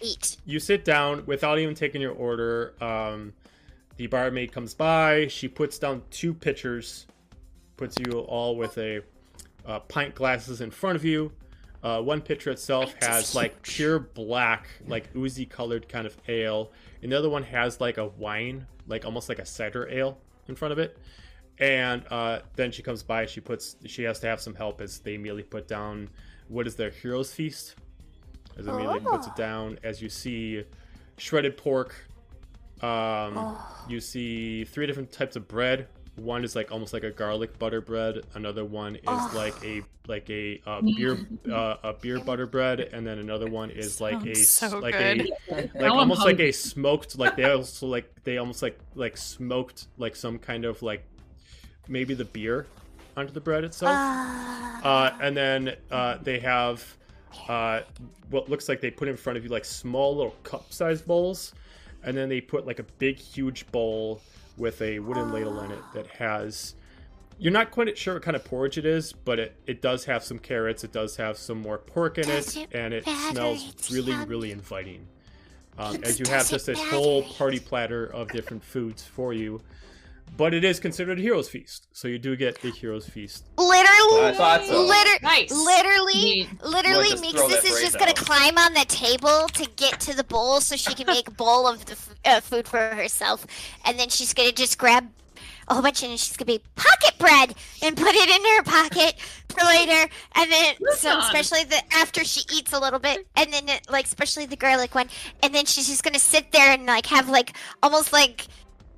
eat. 0.00 0.36
you 0.44 0.58
sit 0.58 0.84
down 0.84 1.24
without 1.26 1.58
even 1.58 1.74
taking 1.74 2.00
your 2.00 2.12
order. 2.12 2.74
Um, 2.82 3.32
the 3.96 4.06
barmaid 4.08 4.52
comes 4.52 4.74
by. 4.74 5.28
She 5.28 5.46
puts 5.48 5.78
down 5.78 6.02
two 6.10 6.34
pitchers, 6.34 7.06
puts 7.76 7.96
you 7.98 8.18
all 8.20 8.56
with 8.56 8.76
a 8.78 9.02
uh, 9.66 9.80
pint 9.80 10.14
glasses 10.14 10.60
in 10.60 10.70
front 10.70 10.96
of 10.96 11.04
you. 11.04 11.30
Uh, 11.82 12.00
one 12.02 12.20
pitcher 12.20 12.50
itself 12.50 12.90
Pint 12.98 13.04
has 13.04 13.34
like 13.36 13.62
pure 13.62 14.00
black, 14.00 14.66
like 14.88 15.14
oozy 15.14 15.46
colored 15.46 15.88
kind 15.88 16.06
of 16.08 16.16
ale, 16.26 16.72
and 17.02 17.12
the 17.12 17.16
other 17.18 17.28
one 17.30 17.44
has 17.44 17.80
like 17.80 17.98
a 17.98 18.06
wine, 18.06 18.66
like 18.88 19.04
almost 19.04 19.28
like 19.28 19.38
a 19.38 19.46
cider 19.46 19.88
ale 19.88 20.18
in 20.48 20.56
front 20.56 20.72
of 20.72 20.78
it. 20.80 20.98
And 21.60 22.04
uh, 22.10 22.40
then 22.56 22.70
she 22.72 22.82
comes 22.82 23.02
by. 23.02 23.26
She 23.26 23.40
puts. 23.40 23.76
She 23.86 24.02
has 24.04 24.20
to 24.20 24.26
have 24.28 24.40
some 24.40 24.54
help 24.54 24.80
as 24.80 25.00
they 25.00 25.14
immediately 25.14 25.42
put 25.42 25.66
down 25.66 26.08
what 26.48 26.66
is 26.66 26.76
their 26.76 26.90
hero's 26.90 27.32
feast. 27.32 27.74
As 28.56 28.66
immediately 28.66 29.00
puts 29.00 29.26
it 29.26 29.32
Oh. 29.34 29.38
down, 29.38 29.78
as 29.82 30.00
you 30.02 30.08
see 30.08 30.64
shredded 31.16 31.56
pork. 31.56 31.94
Um, 32.80 33.34
Oh. 33.36 33.84
You 33.88 34.00
see 34.00 34.64
three 34.64 34.86
different 34.86 35.10
types 35.12 35.34
of 35.36 35.48
bread. 35.48 35.88
One 36.16 36.42
is 36.44 36.56
like 36.56 36.72
almost 36.72 36.92
like 36.92 37.04
a 37.04 37.10
garlic 37.10 37.58
butter 37.58 37.80
bread. 37.80 38.22
Another 38.34 38.64
one 38.64 38.96
is 38.96 39.02
Oh. 39.06 39.32
like 39.34 39.54
a 39.64 39.82
like 40.08 40.28
a 40.30 40.60
uh, 40.66 40.80
beer 40.80 41.18
uh, 41.52 41.76
a 41.82 41.92
beer 41.92 42.18
butter 42.20 42.46
bread, 42.46 42.80
and 42.80 43.06
then 43.06 43.18
another 43.18 43.46
one 43.48 43.70
is 43.70 44.00
like 44.00 44.24
a 44.26 44.34
so 44.34 44.78
like 44.78 44.94
good. 44.96 45.30
a 45.48 45.54
like 45.54 45.74
Now 45.74 45.92
I'm 45.92 45.98
almost 45.98 46.22
like 46.24 46.40
a 46.40 46.50
smoked 46.52 47.18
like 47.18 47.36
they 47.36 47.44
also 47.44 47.86
like 47.86 48.10
they 48.24 48.38
almost 48.38 48.62
like 48.62 48.78
like 48.94 49.16
smoked 49.16 49.86
like 49.98 50.16
some 50.16 50.38
kind 50.38 50.64
of 50.64 50.82
like 50.82 51.04
maybe 51.88 52.14
the 52.14 52.24
beer 52.24 52.66
onto 53.16 53.32
the 53.32 53.40
bread 53.40 53.64
itself. 53.64 53.94
Uh, 54.84 55.10
and 55.20 55.36
then 55.36 55.76
uh, 55.90 56.18
they 56.22 56.38
have 56.38 56.96
uh, 57.48 57.80
what 58.30 58.48
looks 58.48 58.68
like 58.68 58.80
they 58.80 58.90
put 58.90 59.08
in 59.08 59.16
front 59.16 59.36
of 59.36 59.44
you 59.44 59.50
like 59.50 59.64
small 59.64 60.16
little 60.16 60.36
cup-sized 60.44 61.06
bowls, 61.06 61.54
and 62.04 62.16
then 62.16 62.28
they 62.28 62.40
put 62.40 62.66
like 62.66 62.78
a 62.78 62.84
big, 62.98 63.18
huge 63.18 63.70
bowl 63.72 64.20
with 64.56 64.80
a 64.82 64.98
wooden 65.00 65.32
ladle 65.32 65.60
in 65.60 65.70
it 65.70 65.82
that 65.94 66.06
has. 66.08 66.74
You're 67.40 67.52
not 67.52 67.70
quite 67.70 67.96
sure 67.96 68.14
what 68.14 68.24
kind 68.24 68.34
of 68.34 68.44
porridge 68.44 68.78
it 68.78 68.86
is, 68.86 69.12
but 69.12 69.38
it, 69.38 69.54
it 69.66 69.80
does 69.80 70.04
have 70.06 70.24
some 70.24 70.40
carrots. 70.40 70.82
It 70.82 70.90
does 70.90 71.14
have 71.16 71.38
some 71.38 71.60
more 71.60 71.78
pork 71.78 72.18
in 72.18 72.28
it, 72.28 72.56
it 72.56 72.68
and 72.72 72.92
it 72.92 73.04
smells 73.04 73.90
really, 73.92 74.10
yummy. 74.10 74.26
really 74.26 74.50
inviting. 74.50 75.06
Um, 75.78 76.02
as 76.02 76.18
you 76.18 76.26
have 76.28 76.48
just 76.48 76.66
this 76.66 76.82
whole 76.82 77.22
party 77.22 77.60
platter 77.60 78.06
of 78.06 78.28
different 78.32 78.64
foods 78.64 79.04
for 79.04 79.32
you, 79.32 79.60
but 80.36 80.54
it 80.54 80.64
is 80.64 80.78
considered 80.80 81.18
a 81.18 81.22
hero's 81.22 81.48
feast, 81.48 81.88
so 81.92 82.06
you 82.08 82.18
do 82.18 82.36
get 82.36 82.60
the 82.62 82.70
hero's 82.70 83.08
feast 83.08 83.44
literally, 83.56 84.26
I 84.28 84.34
thought 84.36 84.64
so. 84.64 84.82
liter- 84.84 85.18
Nice. 85.22 85.50
literally, 85.50 86.14
Neat. 86.14 86.62
literally, 86.64 87.08
We'll 87.10 87.22
just 87.22 87.24
throw 87.34 87.48
that 87.48 87.58
Mixus 87.60 87.64
is 87.64 87.70
phrase 87.70 87.80
just 87.82 87.98
gonna 87.98 88.14
climb 88.14 88.58
on 88.58 88.74
the 88.74 88.84
table 88.86 89.48
to 89.54 89.68
get 89.76 90.00
to 90.00 90.14
the 90.16 90.24
bowl 90.24 90.60
so 90.60 90.76
she 90.76 90.94
can 90.94 91.06
make 91.06 91.28
a 91.28 91.30
bowl 91.42 91.66
of 91.66 91.84
the 91.86 91.92
f- 91.92 92.14
uh, 92.24 92.40
food 92.40 92.66
for 92.68 92.78
herself, 92.94 93.46
and 93.84 93.98
then 93.98 94.08
she's 94.08 94.32
gonna 94.34 94.52
just 94.52 94.78
grab 94.78 95.08
a 95.70 95.74
whole 95.74 95.82
bunch 95.82 96.02
and 96.02 96.18
she's 96.18 96.34
gonna 96.36 96.46
be 96.46 96.62
pocket 96.76 97.18
bread 97.18 97.54
and 97.82 97.94
put 97.94 98.14
it 98.14 98.28
in 98.30 98.56
her 98.56 98.62
pocket 98.62 99.14
for 99.50 99.64
later, 99.66 100.10
and 100.34 100.50
then 100.50 100.74
so 100.96 101.18
especially 101.18 101.64
the 101.64 101.78
after 101.94 102.24
she 102.24 102.40
eats 102.54 102.72
a 102.72 102.78
little 102.78 102.98
bit, 102.98 103.26
and 103.36 103.52
then 103.52 103.68
it, 103.68 103.82
like 103.90 104.06
especially 104.06 104.46
the 104.46 104.56
garlic 104.56 104.94
one, 104.94 105.08
and 105.42 105.54
then 105.54 105.66
she's 105.66 105.88
just 105.88 106.02
gonna 106.02 106.18
sit 106.18 106.52
there 106.52 106.70
and 106.72 106.86
like 106.86 107.04
have 107.06 107.28
like 107.28 107.54
almost 107.82 108.12
like 108.14 108.46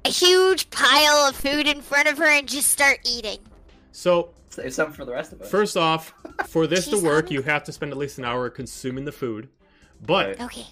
a 0.05 0.09
huge 0.09 0.71
pile 0.71 1.29
of 1.29 1.37
food 1.37 1.67
in 1.67 1.81
front 1.81 2.09
of 2.09 2.19
her 2.19 2.27
and 2.27 2.49
just 2.49 2.69
start 2.69 3.01
eating. 3.05 3.39
So 3.93 4.31
Save 4.51 4.75
some 4.75 4.93
for 4.93 5.05
the 5.05 5.13
rest 5.13 5.33
of 5.33 5.41
us. 5.43 5.51
First 5.51 5.77
off, 5.77 6.13
for 6.49 6.67
this 6.67 6.89
to 6.89 6.97
work, 6.97 7.27
hungry. 7.27 7.35
you 7.37 7.43
have 7.43 7.63
to 7.65 7.73
spend 7.73 7.93
at 7.93 7.99
least 7.99 8.19
an 8.19 8.25
hour 8.25 8.51
consuming 8.51 9.05
the 9.05 9.13
food. 9.13 9.49
But 10.05 10.27
Right. 10.27 10.41
Okay. 10.41 10.67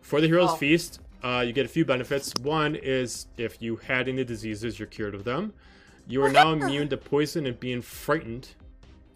for 0.00 0.20
the 0.22 0.26
hero's 0.28 0.50
Oh. 0.52 0.56
feast, 0.56 1.00
uh, 1.22 1.44
you 1.46 1.52
get 1.52 1.66
a 1.66 1.68
few 1.68 1.84
benefits. 1.84 2.32
One 2.40 2.74
is 2.74 3.26
if 3.36 3.60
you 3.60 3.76
had 3.76 4.08
any 4.08 4.24
diseases, 4.24 4.78
you're 4.78 4.86
cured 4.88 5.14
of 5.14 5.24
them. 5.24 5.52
You 6.06 6.22
are 6.24 6.30
now 6.30 6.52
immune 6.52 6.88
to 6.88 6.96
poison 6.96 7.44
and 7.46 7.60
being 7.60 7.82
frightened. 7.82 8.48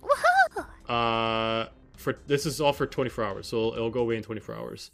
Woohoo! 0.03 0.67
Uh, 0.91 1.69
for 1.97 2.19
this 2.27 2.45
is 2.45 2.61
all 2.61 2.73
for 2.75 2.87
24 2.87 3.25
hours, 3.25 3.47
so 3.47 3.57
it'll, 3.59 3.73
it'll 3.75 3.91
go 3.91 4.01
away 4.01 4.17
in 4.17 4.23
24 4.23 4.55
hours. 4.57 4.91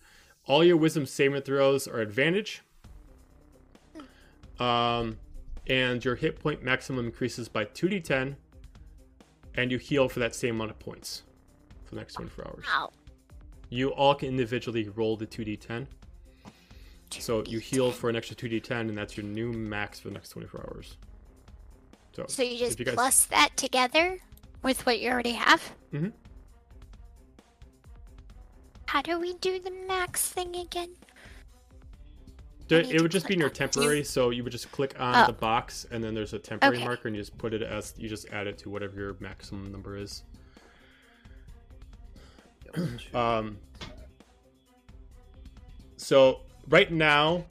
All 0.47 0.63
your 0.63 0.77
wisdom 0.77 1.07
saving 1.07 1.43
throws 1.43 1.89
are 1.89 1.99
advantage. 2.01 2.63
Um, 4.59 5.19
and 5.67 6.05
your 6.05 6.15
hit 6.15 6.41
point 6.41 6.63
maximum 6.63 7.07
increases 7.07 7.49
by 7.49 7.65
2d10, 7.67 8.37
and 9.55 9.71
you 9.71 9.79
heal 9.79 10.09
for 10.09 10.21
that 10.21 10.35
same 10.35 10.57
amount 10.57 10.71
of 10.71 10.79
points 10.79 11.23
for 11.85 11.95
the 11.95 12.01
next 12.01 12.15
24 12.15 12.47
hours. 12.47 12.65
Wow. 12.67 12.91
You 13.71 13.91
all 13.91 14.15
can 14.15 14.29
individually 14.29 14.89
roll 14.89 15.17
the 15.17 15.27
2d10. 15.27 15.87
So 17.11 17.43
you 17.47 17.59
heal 17.59 17.91
for 17.91 18.11
an 18.11 18.17
extra 18.17 18.37
2d10, 18.37 18.89
and 18.89 18.97
that's 18.97 19.17
your 19.17 19.25
new 19.27 19.53
max 19.53 20.01
for 20.01 20.09
the 20.09 20.15
next 20.15 20.31
24 20.31 20.61
hours. 20.61 20.97
So, 22.15 22.25
So 22.29 22.43
you 22.43 22.59
just 22.59 22.79
you 22.79 22.85
guys, 22.85 22.95
plus 22.95 23.25
that 23.27 23.57
together 23.57 24.19
with 24.63 24.85
what 24.87 25.01
you 25.01 25.11
already 25.11 25.33
have? 25.33 25.63
Mhm. 25.93 26.13
How 28.87 29.03
do 29.03 29.21
we 29.21 29.35
do 29.35 29.59
the 29.61 29.71
max 29.71 30.29
thing 30.29 30.57
again? 30.57 30.91
It 32.71 33.01
would 33.01 33.11
just 33.11 33.27
be 33.27 33.35
in 33.35 33.41
your 33.41 33.49
temporary, 33.51 34.05
so 34.05 34.31
you 34.31 34.43
would 34.45 34.53
just 34.53 34.71
click 34.73 34.95
on 35.01 35.25
Oh. 35.25 35.27
the 35.27 35.33
box, 35.33 35.87
and 35.91 36.03
then 36.05 36.15
there's 36.15 36.33
a 36.35 36.39
temporary 36.39 36.77
Okay. 36.77 36.85
marker, 36.85 37.09
and 37.09 37.17
you 37.17 37.23
just 37.23 37.37
put 37.39 37.55
it 37.55 37.63
as 37.63 37.95
you 37.97 38.09
just 38.09 38.29
add 38.31 38.47
it 38.47 38.59
to 38.59 38.71
whatever 38.71 38.97
your 38.99 39.17
maximum 39.21 39.71
number 39.73 39.97
is. 39.97 40.23
Um. 43.15 43.59
So 45.97 46.41
right 46.69 46.93
now, 46.93 47.47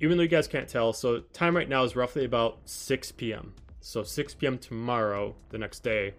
even 0.00 0.16
though 0.16 0.22
you 0.22 0.28
guys 0.28 0.46
can't 0.46 0.68
tell, 0.68 0.92
so 0.92 1.20
time 1.32 1.56
right 1.56 1.68
now 1.68 1.82
is 1.82 1.96
roughly 1.96 2.24
about 2.24 2.58
6 2.66 3.12
p.m. 3.12 3.54
So 3.80 4.02
6 4.02 4.34
p.m. 4.34 4.58
tomorrow, 4.58 5.34
the 5.48 5.58
next 5.58 5.80
day, 5.82 6.14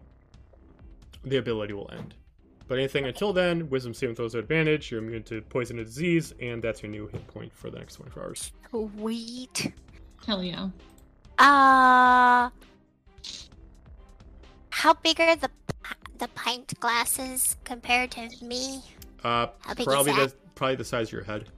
the 1.24 1.38
ability 1.38 1.74
will 1.74 1.90
end. 1.94 2.16
But 2.68 2.80
anything 2.80 3.06
until 3.06 3.32
then, 3.32 3.70
wisdom 3.70 3.94
saving 3.94 4.16
throws 4.16 4.34
are 4.36 4.40
advantage. 4.40 4.90
You're 4.92 5.02
immune 5.02 5.24
to 5.24 5.42
poison 5.44 5.78
and 5.78 5.86
disease, 5.86 6.34
and 6.42 6.64
that's 6.64 6.82
your 6.82 6.92
new 6.92 7.08
hit 7.08 7.26
point 7.28 7.54
for 7.54 7.70
the 7.70 7.78
next 7.78 7.96
24 7.96 8.24
hours. 8.24 8.52
Sweet. 8.72 9.74
Hell 10.26 10.44
yeah. 10.44 10.70
Uh, 11.38 12.50
how 14.70 14.94
big 15.04 15.20
are 15.20 15.36
the 15.36 15.50
the 16.18 16.28
pint 16.30 16.80
glasses 16.80 17.58
compared 17.66 18.12
to 18.12 18.30
me? 18.44 18.82
Uh, 19.24 19.48
How 19.60 19.74
big 19.74 19.82
is 19.82 19.86
probably 19.94 20.14
the 20.14 20.34
probably 20.56 20.76
the 20.76 20.86
size 20.86 21.08
of 21.10 21.14
your 21.14 21.24
head. 21.24 21.50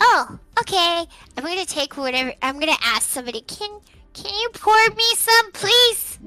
Oh, 0.00 0.38
okay. 0.60 1.04
I'm 1.36 1.44
gonna 1.44 1.66
take 1.66 1.96
whatever. 1.96 2.32
I'm 2.42 2.58
gonna 2.58 2.72
ask 2.82 3.08
somebody. 3.08 3.42
Can 3.42 3.80
Can 4.14 4.34
you 4.34 4.48
pour 4.54 4.74
me 4.96 5.04
some, 5.16 5.52
please? 5.52 6.18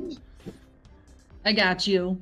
I 1.46 1.54
got 1.54 1.88
you. 1.88 2.20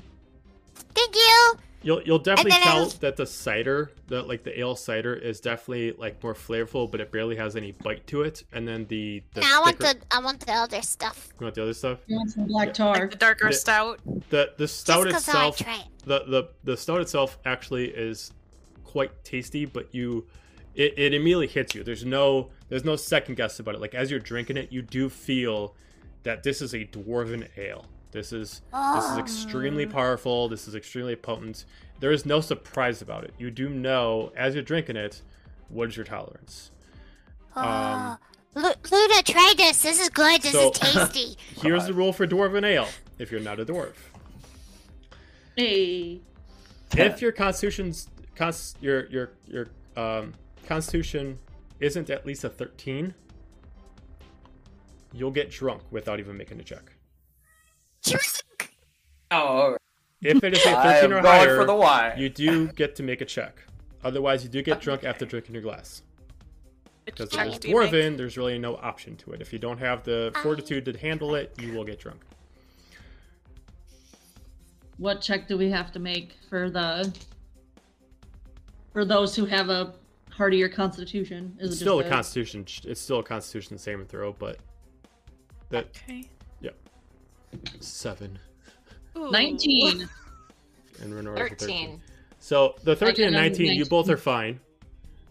Thank 0.94 1.16
you. 1.16 1.54
You'll 1.86 2.02
you'll 2.02 2.18
definitely 2.20 2.52
tell 2.64 2.78
I'll- 2.78 2.90
that 3.02 3.16
the 3.16 3.28
cider, 3.28 3.92
the 4.08 4.24
like 4.24 4.44
the 4.44 4.60
ale 4.60 4.76
cider, 4.76 5.14
is 5.14 5.40
definitely 5.40 5.92
like 5.92 6.22
more 6.24 6.34
flavorful, 6.34 6.90
but 6.90 7.00
it 7.00 7.12
barely 7.12 7.36
has 7.36 7.56
any 7.56 7.74
bite 7.74 8.08
to 8.08 8.24
it. 8.24 8.44
And 8.52 8.68
then 8.68 8.88
the 8.88 9.22
the 9.36 9.42
no, 9.42 9.48
I 9.48 9.60
want 9.60 9.78
thicker- 9.80 10.00
the 10.00 10.16
I 10.16 10.20
want 10.20 10.40
the 10.40 10.52
other 10.52 10.82
stuff. 10.82 11.30
you 11.40 11.46
want 11.46 11.54
the 11.56 11.62
other 11.62 11.74
stuff. 11.76 12.00
You 12.08 12.16
want 12.18 12.32
some 12.32 12.46
black 12.48 12.74
tar? 12.74 12.96
Like 12.96 13.12
the 13.12 13.18
darker 13.18 13.50
The- 13.50 13.54
stout. 13.54 14.00
The 14.30 14.52
the 14.58 14.68
stout 14.68 15.06
Just 15.08 15.28
'cause 15.28 15.36
I 15.36 15.48
itself, 15.48 15.58
try 15.60 15.76
it. 15.76 16.06
the, 16.06 16.24
the 16.28 16.50
the 16.64 16.76
stout 16.76 17.02
itself 17.02 17.38
actually 17.46 17.90
is 17.90 18.32
quite 18.84 19.24
tasty, 19.24 19.66
but 19.66 19.94
you 19.94 20.26
it, 20.74 20.94
it 20.98 21.14
immediately 21.14 21.48
hits 21.48 21.76
you. 21.76 21.84
There's 21.84 22.04
no 22.04 22.50
there's 22.70 22.84
no 22.84 22.96
second 22.96 23.36
guess 23.36 23.60
about 23.60 23.76
it. 23.76 23.82
Like 23.82 23.94
as 23.94 24.10
you're 24.10 24.20
drinking 24.20 24.58
it, 24.58 24.72
you 24.72 24.82
do 24.82 25.08
feel 25.08 25.76
that 26.24 26.42
this 26.42 26.64
is 26.64 26.74
a 26.74 26.84
dwarven 26.86 27.48
ale. 27.58 27.86
This 28.16 28.32
is 28.32 28.62
this 28.72 29.12
is 29.12 29.18
extremely 29.18 29.86
powerful. 29.86 30.48
This 30.48 30.70
is 30.70 30.74
extremely 30.76 31.18
potent. 31.18 31.66
There 32.00 32.12
is 32.12 32.26
no 32.26 32.40
surprise 32.40 33.02
about 33.02 33.26
it. 33.26 33.34
You 33.38 33.52
do 33.52 33.68
know 33.68 34.32
as 34.38 34.54
you're 34.54 34.64
drinking 34.64 34.96
it, 34.96 35.22
what 35.68 35.90
is 35.90 35.98
your 35.98 36.06
tolerance. 36.06 36.72
Um, 37.58 38.18
Oh, 38.58 38.62
Lu- 38.62 38.72
Luna, 38.90 39.22
try 39.24 39.54
this. 39.58 39.82
This 39.84 40.00
is 40.00 40.08
good. 40.08 40.42
This 40.42 40.54
So- 40.54 40.72
is 40.72 40.80
tasty. 40.80 41.36
Here's 41.62 41.88
the 41.88 41.94
rule 41.94 42.14
for 42.14 42.26
dwarven 42.26 42.64
ale. 42.64 42.88
If 43.20 43.32
you're 43.32 43.42
not 43.42 43.60
a 43.60 43.66
dwarf, 43.66 43.96
Hey. 45.58 46.22
if 46.96 47.22
your 47.22 47.34
constitution's 47.34 48.08
cons- 48.36 48.76
your 48.80 49.08
your 49.08 49.32
your 49.46 49.68
um, 49.98 50.34
constitution 50.68 51.38
isn't 51.82 52.10
at 52.10 52.26
least 52.26 52.46
a 52.46 52.50
13, 52.50 53.14
you'll 55.12 55.32
get 55.32 55.52
drunk 55.52 55.82
without 55.92 56.20
even 56.22 56.38
making 56.38 56.62
a 56.62 56.64
check. 56.64 56.95
Drink. 58.06 58.76
Oh. 59.32 59.78
If 60.22 60.44
it 60.44 60.54
is 60.54 60.66
a 60.66 60.70
I 60.78 60.94
13 61.02 61.14
or 61.14 61.22
higher, 61.22 61.58
for 61.60 61.66
the 61.66 61.76
wine. 61.76 62.14
you 62.18 62.30
do 62.30 62.68
get 62.70 62.96
to 62.98 63.04
make 63.04 63.22
a 63.22 63.26
check. 63.26 63.58
Otherwise, 64.04 64.44
you 64.44 64.50
do 64.50 64.62
get 64.62 64.80
drunk 64.82 65.04
after 65.04 65.26
drinking 65.26 65.54
your 65.56 65.62
glass. 65.64 66.02
Because 67.06 67.30
check 67.30 67.48
if 67.48 67.56
it's 67.56 67.60
do 67.66 67.70
you 67.70 67.80
make? 67.80 67.92
dwarven, 67.92 68.18
there's 68.18 68.38
really 68.38 68.58
no 68.58 68.76
option 68.78 69.16
to 69.18 69.32
it. 69.34 69.42
If 69.42 69.52
you 69.54 69.60
don't 69.60 69.78
have 69.78 70.04
the 70.04 70.32
I- 70.36 70.42
fortitude 70.42 70.86
to 70.86 70.98
handle 70.98 71.36
it, 71.36 71.54
you 71.60 71.74
will 71.74 71.84
get 71.84 72.00
drunk. 72.00 72.22
What 74.98 75.22
check 75.22 75.48
do 75.48 75.58
we 75.58 75.70
have 75.72 75.92
to 75.94 76.00
make 76.00 76.34
for 76.50 76.70
the 76.70 77.14
for 78.94 79.04
those 79.04 79.36
who 79.36 79.46
have 79.46 79.70
a 79.70 79.94
heartier 80.32 80.70
constitution? 80.70 81.56
Is 81.60 81.72
It's 81.72 81.82
it 81.82 81.84
still 81.84 82.00
a 82.00 82.04
just 82.04 82.14
constitution. 82.14 82.66
It's 82.86 83.02
still 83.02 83.20
a 83.20 83.24
constitution 83.24 83.78
saving 83.78 84.06
throw, 84.06 84.32
but 84.34 84.58
that 85.70 85.88
Okay. 85.88 86.30
Seven 87.80 88.38
Ooh. 89.18 89.32
19? 89.32 90.10
and 91.02 91.14
Renora 91.14 91.50
for 91.50 91.56
13. 91.56 92.02
So 92.40 92.76
the 92.84 92.96
13 92.96 93.28
and 93.28 93.38
I 93.38 93.50
got 93.50 93.58
19, 93.58 93.74
you 93.74 93.86
both 93.86 94.10
are 94.10 94.18
fine. 94.18 94.60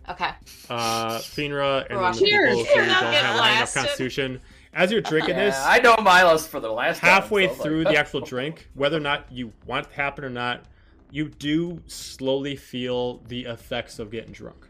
Okay. 0.09 0.31
Uh, 0.69 1.19
Finra 1.19 1.87
and 1.89 1.99
Well, 1.99 2.13
then 2.13 2.23
the 2.23 2.27
people 2.27 2.27
cheers. 2.27 2.59
who 2.59 2.75
don't 2.75 2.89
not 2.89 3.03
have 3.03 3.13
getting 3.13 3.31
high 3.39 3.57
enough 3.57 3.75
constitution. 3.75 4.41
As 4.75 4.91
you're 4.91 5.01
drinking 5.01 5.37
Yeah, 5.37 5.45
this, 5.47 5.57
I 5.65 5.79
know 5.79 5.97
Milos 5.97 6.47
for 6.47 6.59
the 6.61 6.71
last 6.71 7.01
time, 7.01 7.11
halfway 7.11 7.47
so 7.47 7.53
I'm 7.53 7.59
like, 7.59 7.63
through 7.67 7.85
the 7.85 7.97
actual 7.97 8.21
drink, 8.21 8.69
whether 8.75 8.97
or 8.97 9.01
not 9.01 9.31
you 9.31 9.53
want 9.67 9.87
it 9.87 9.91
to 9.91 9.97
happen 9.97 10.25
or 10.25 10.31
not, 10.31 10.65
you 11.11 11.29
do 11.29 11.81
slowly 11.87 12.57
feel 12.57 13.19
the 13.29 13.45
effects 13.45 13.99
of 14.01 14.11
getting 14.11 14.33
drunk. 14.33 14.67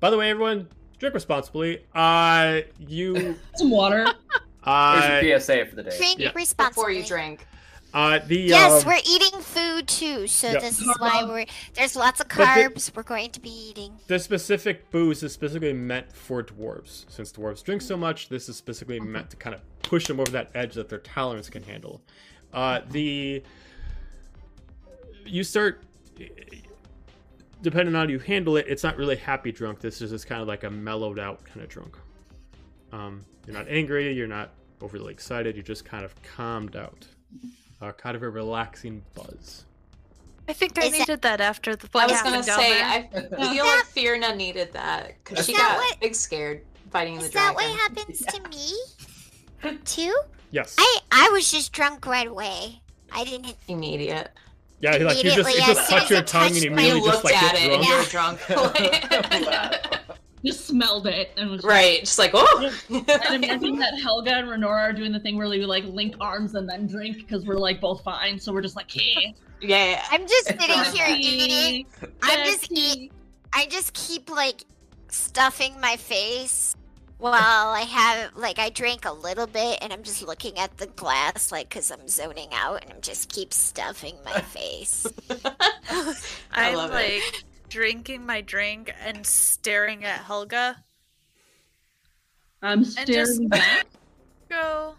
By 0.00 0.10
the 0.10 0.16
way, 0.18 0.28
everyone, 0.30 0.68
drink 0.98 1.14
responsibly. 1.14 1.84
Uh, 1.94 2.62
you, 2.80 3.36
Some 3.54 3.70
water. 3.70 4.06
Uh, 4.64 5.20
Here's 5.20 5.24
your 5.24 5.40
PSA 5.40 5.66
for 5.70 5.76
the 5.76 5.82
day. 5.84 5.96
Drink 5.96 6.18
Yeah. 6.18 6.30
responsibly. 6.34 6.70
Before 6.82 6.90
you 6.90 7.04
drink. 7.04 7.46
uh, 7.92 8.20
the 8.26 8.36
Yes, 8.40 8.82
um, 8.84 8.88
we're 8.88 9.00
eating 9.04 9.40
food 9.40 9.88
too, 9.88 10.26
so 10.28 10.50
Yep. 10.52 10.60
this 10.62 10.80
is 10.80 10.94
why 10.98 11.24
we're 11.24 11.46
there's 11.74 11.96
lots 11.96 12.20
of 12.20 12.28
But 12.28 12.36
the- 12.36 12.44
carbs 12.70 12.94
we're 12.94 13.02
going 13.02 13.30
to 13.30 13.40
be 13.40 13.50
eating. 13.50 13.98
the 14.06 14.18
specific 14.20 14.90
booze 14.90 15.22
is 15.22 15.32
specifically 15.32 15.72
meant 15.72 16.12
for 16.12 16.42
dwarves. 16.42 17.04
Since 17.10 17.32
dwarves 17.32 17.64
drink 17.64 17.82
so 17.82 17.96
much, 17.96 18.28
this 18.28 18.48
is 18.48 18.56
specifically 18.56 19.00
meant 19.00 19.30
to 19.30 19.36
kind 19.36 19.54
of 19.54 19.60
push 19.82 20.06
them 20.06 20.20
over 20.20 20.30
that 20.30 20.50
edge 20.54 20.74
that 20.74 20.88
their 20.88 20.98
tolerance 21.00 21.50
can 21.50 21.62
handle. 21.64 22.00
Uh, 22.52 22.80
the 22.90 23.42
you 25.26 25.42
start 25.44 25.82
depending 27.62 27.94
on 27.94 28.06
how 28.06 28.10
you 28.10 28.18
handle 28.18 28.56
it. 28.56 28.66
It's 28.68 28.82
not 28.82 28.96
really 28.96 29.16
happy 29.16 29.52
drunk. 29.52 29.80
This 29.80 30.00
is 30.00 30.10
just 30.10 30.26
kind 30.26 30.40
of 30.40 30.48
like 30.48 30.64
a 30.64 30.70
mellowed 30.70 31.18
out 31.18 31.44
kind 31.44 31.60
of 31.62 31.68
drunk. 31.68 31.96
Um, 32.92 33.24
you're 33.46 33.56
not 33.56 33.68
angry. 33.68 34.12
You're 34.12 34.26
not 34.26 34.50
overly 34.80 35.12
excited. 35.12 35.56
You're 35.56 35.62
just 35.64 35.84
kind 35.84 36.04
of 36.04 36.14
calmed 36.22 36.76
out. 36.76 37.06
Uh, 37.80 37.92
kind 37.92 38.14
of 38.16 38.22
a 38.22 38.28
relaxing 38.28 39.02
buzz. 39.14 39.64
I 40.48 40.52
think 40.52 40.78
I 40.78 40.86
Is 40.86 40.92
needed 40.92 41.22
that 41.22 41.40
after 41.40 41.76
the 41.76 41.88
I 41.94 42.06
was 42.06 42.20
gonna 42.22 42.42
say, 42.42 42.72
there. 42.72 42.84
I 42.84 43.02
feel 43.52 43.64
like 43.64 43.86
Fierna 43.94 44.36
needed 44.36 44.72
that 44.72 45.14
because 45.24 45.46
she 45.46 45.52
that 45.52 45.60
got 45.60 45.76
what- 45.78 46.00
big 46.00 46.14
scared 46.14 46.62
fighting 46.90 47.18
the 47.18 47.24
Is 47.26 47.30
that 47.30 47.54
dragon. 47.54 47.70
what 47.72 47.80
happens 47.80 48.18
to 48.26 48.42
me? 49.70 49.78
Too? 49.84 50.14
Yes. 50.50 50.74
I 50.78 50.98
I 51.12 51.28
was 51.32 51.50
just 51.50 51.72
drunk 51.72 52.04
right 52.06 52.26
away. 52.26 52.80
I 53.12 53.24
didn't. 53.24 53.54
Immediate. 53.68 54.30
yeah. 54.80 54.92
Like 54.96 55.22
you 55.22 55.30
just 55.30 55.38
Immediately, 55.38 55.52
you 55.52 55.58
just 55.74 55.88
soon 55.88 55.98
touch 56.00 56.10
your 56.10 56.22
tongue 56.22 56.46
and 56.48 56.56
you 56.62 56.70
immediately 56.72 57.00
just 57.02 57.24
looked 57.24 57.24
like 57.24 57.42
at 57.42 57.54
get 57.54 57.62
it 57.62 57.72
and 57.72 58.08
drunk. 58.08 58.40
you 58.48 58.56
were 58.56 58.62
drunk. 58.62 59.99
You 60.42 60.52
smelled 60.52 61.06
it 61.06 61.30
and 61.36 61.50
was 61.50 61.62
right. 61.64 62.00
Just 62.00 62.18
like, 62.18 62.30
oh. 62.32 62.72
I 62.90 63.34
imagine 63.34 63.78
that 63.78 64.00
Helga 64.00 64.36
and 64.36 64.48
Renora 64.48 64.88
are 64.88 64.92
doing 64.92 65.12
the 65.12 65.20
thing 65.20 65.36
where 65.36 65.48
we 65.48 65.64
like 65.66 65.84
link 65.84 66.14
arms 66.20 66.54
and 66.54 66.68
then 66.68 66.86
drink 66.86 67.18
because 67.18 67.44
we're 67.44 67.58
like 67.58 67.80
both 67.80 68.02
fine. 68.02 68.38
So 68.38 68.52
we're 68.52 68.62
just 68.62 68.76
like, 68.76 68.90
hey, 68.90 69.34
yeah. 69.60 70.02
I'm 70.10 70.26
just 70.26 70.46
sitting 70.46 70.66
here 70.66 71.06
Becky, 71.06 71.26
eating. 71.26 71.86
I'm 72.22 72.46
just 72.46 72.70
Becky." 72.70 72.80
eat. 72.80 73.12
I 73.52 73.66
just 73.66 73.92
keep 73.92 74.30
like 74.30 74.64
stuffing 75.08 75.78
my 75.80 75.96
face 75.96 76.76
while 77.18 77.68
I 77.68 77.82
have 77.82 78.34
like 78.34 78.58
I 78.58 78.70
drank 78.70 79.04
a 79.04 79.12
little 79.12 79.46
bit, 79.46 79.78
and 79.82 79.92
I'm 79.92 80.02
just 80.02 80.22
looking 80.22 80.58
at 80.58 80.78
the 80.78 80.86
glass, 80.86 81.52
like, 81.52 81.68
cause 81.68 81.90
I'm 81.90 82.08
zoning 82.08 82.48
out, 82.52 82.82
and 82.82 82.92
I'm 82.92 83.00
just 83.02 83.30
keep 83.30 83.52
stuffing 83.52 84.16
my 84.24 84.40
face. 84.40 85.06
I 85.44 86.14
I'm 86.52 86.74
love 86.76 86.90
like 86.90 87.12
it. 87.12 87.44
Drinking 87.70 88.26
my 88.26 88.40
drink 88.42 88.92
and 89.02 89.24
staring 89.24 90.04
at 90.04 90.20
Helga. 90.20 90.84
I'm 92.62 92.84
staring 92.84 93.48
back. 93.48 93.86
Go. 94.50 94.94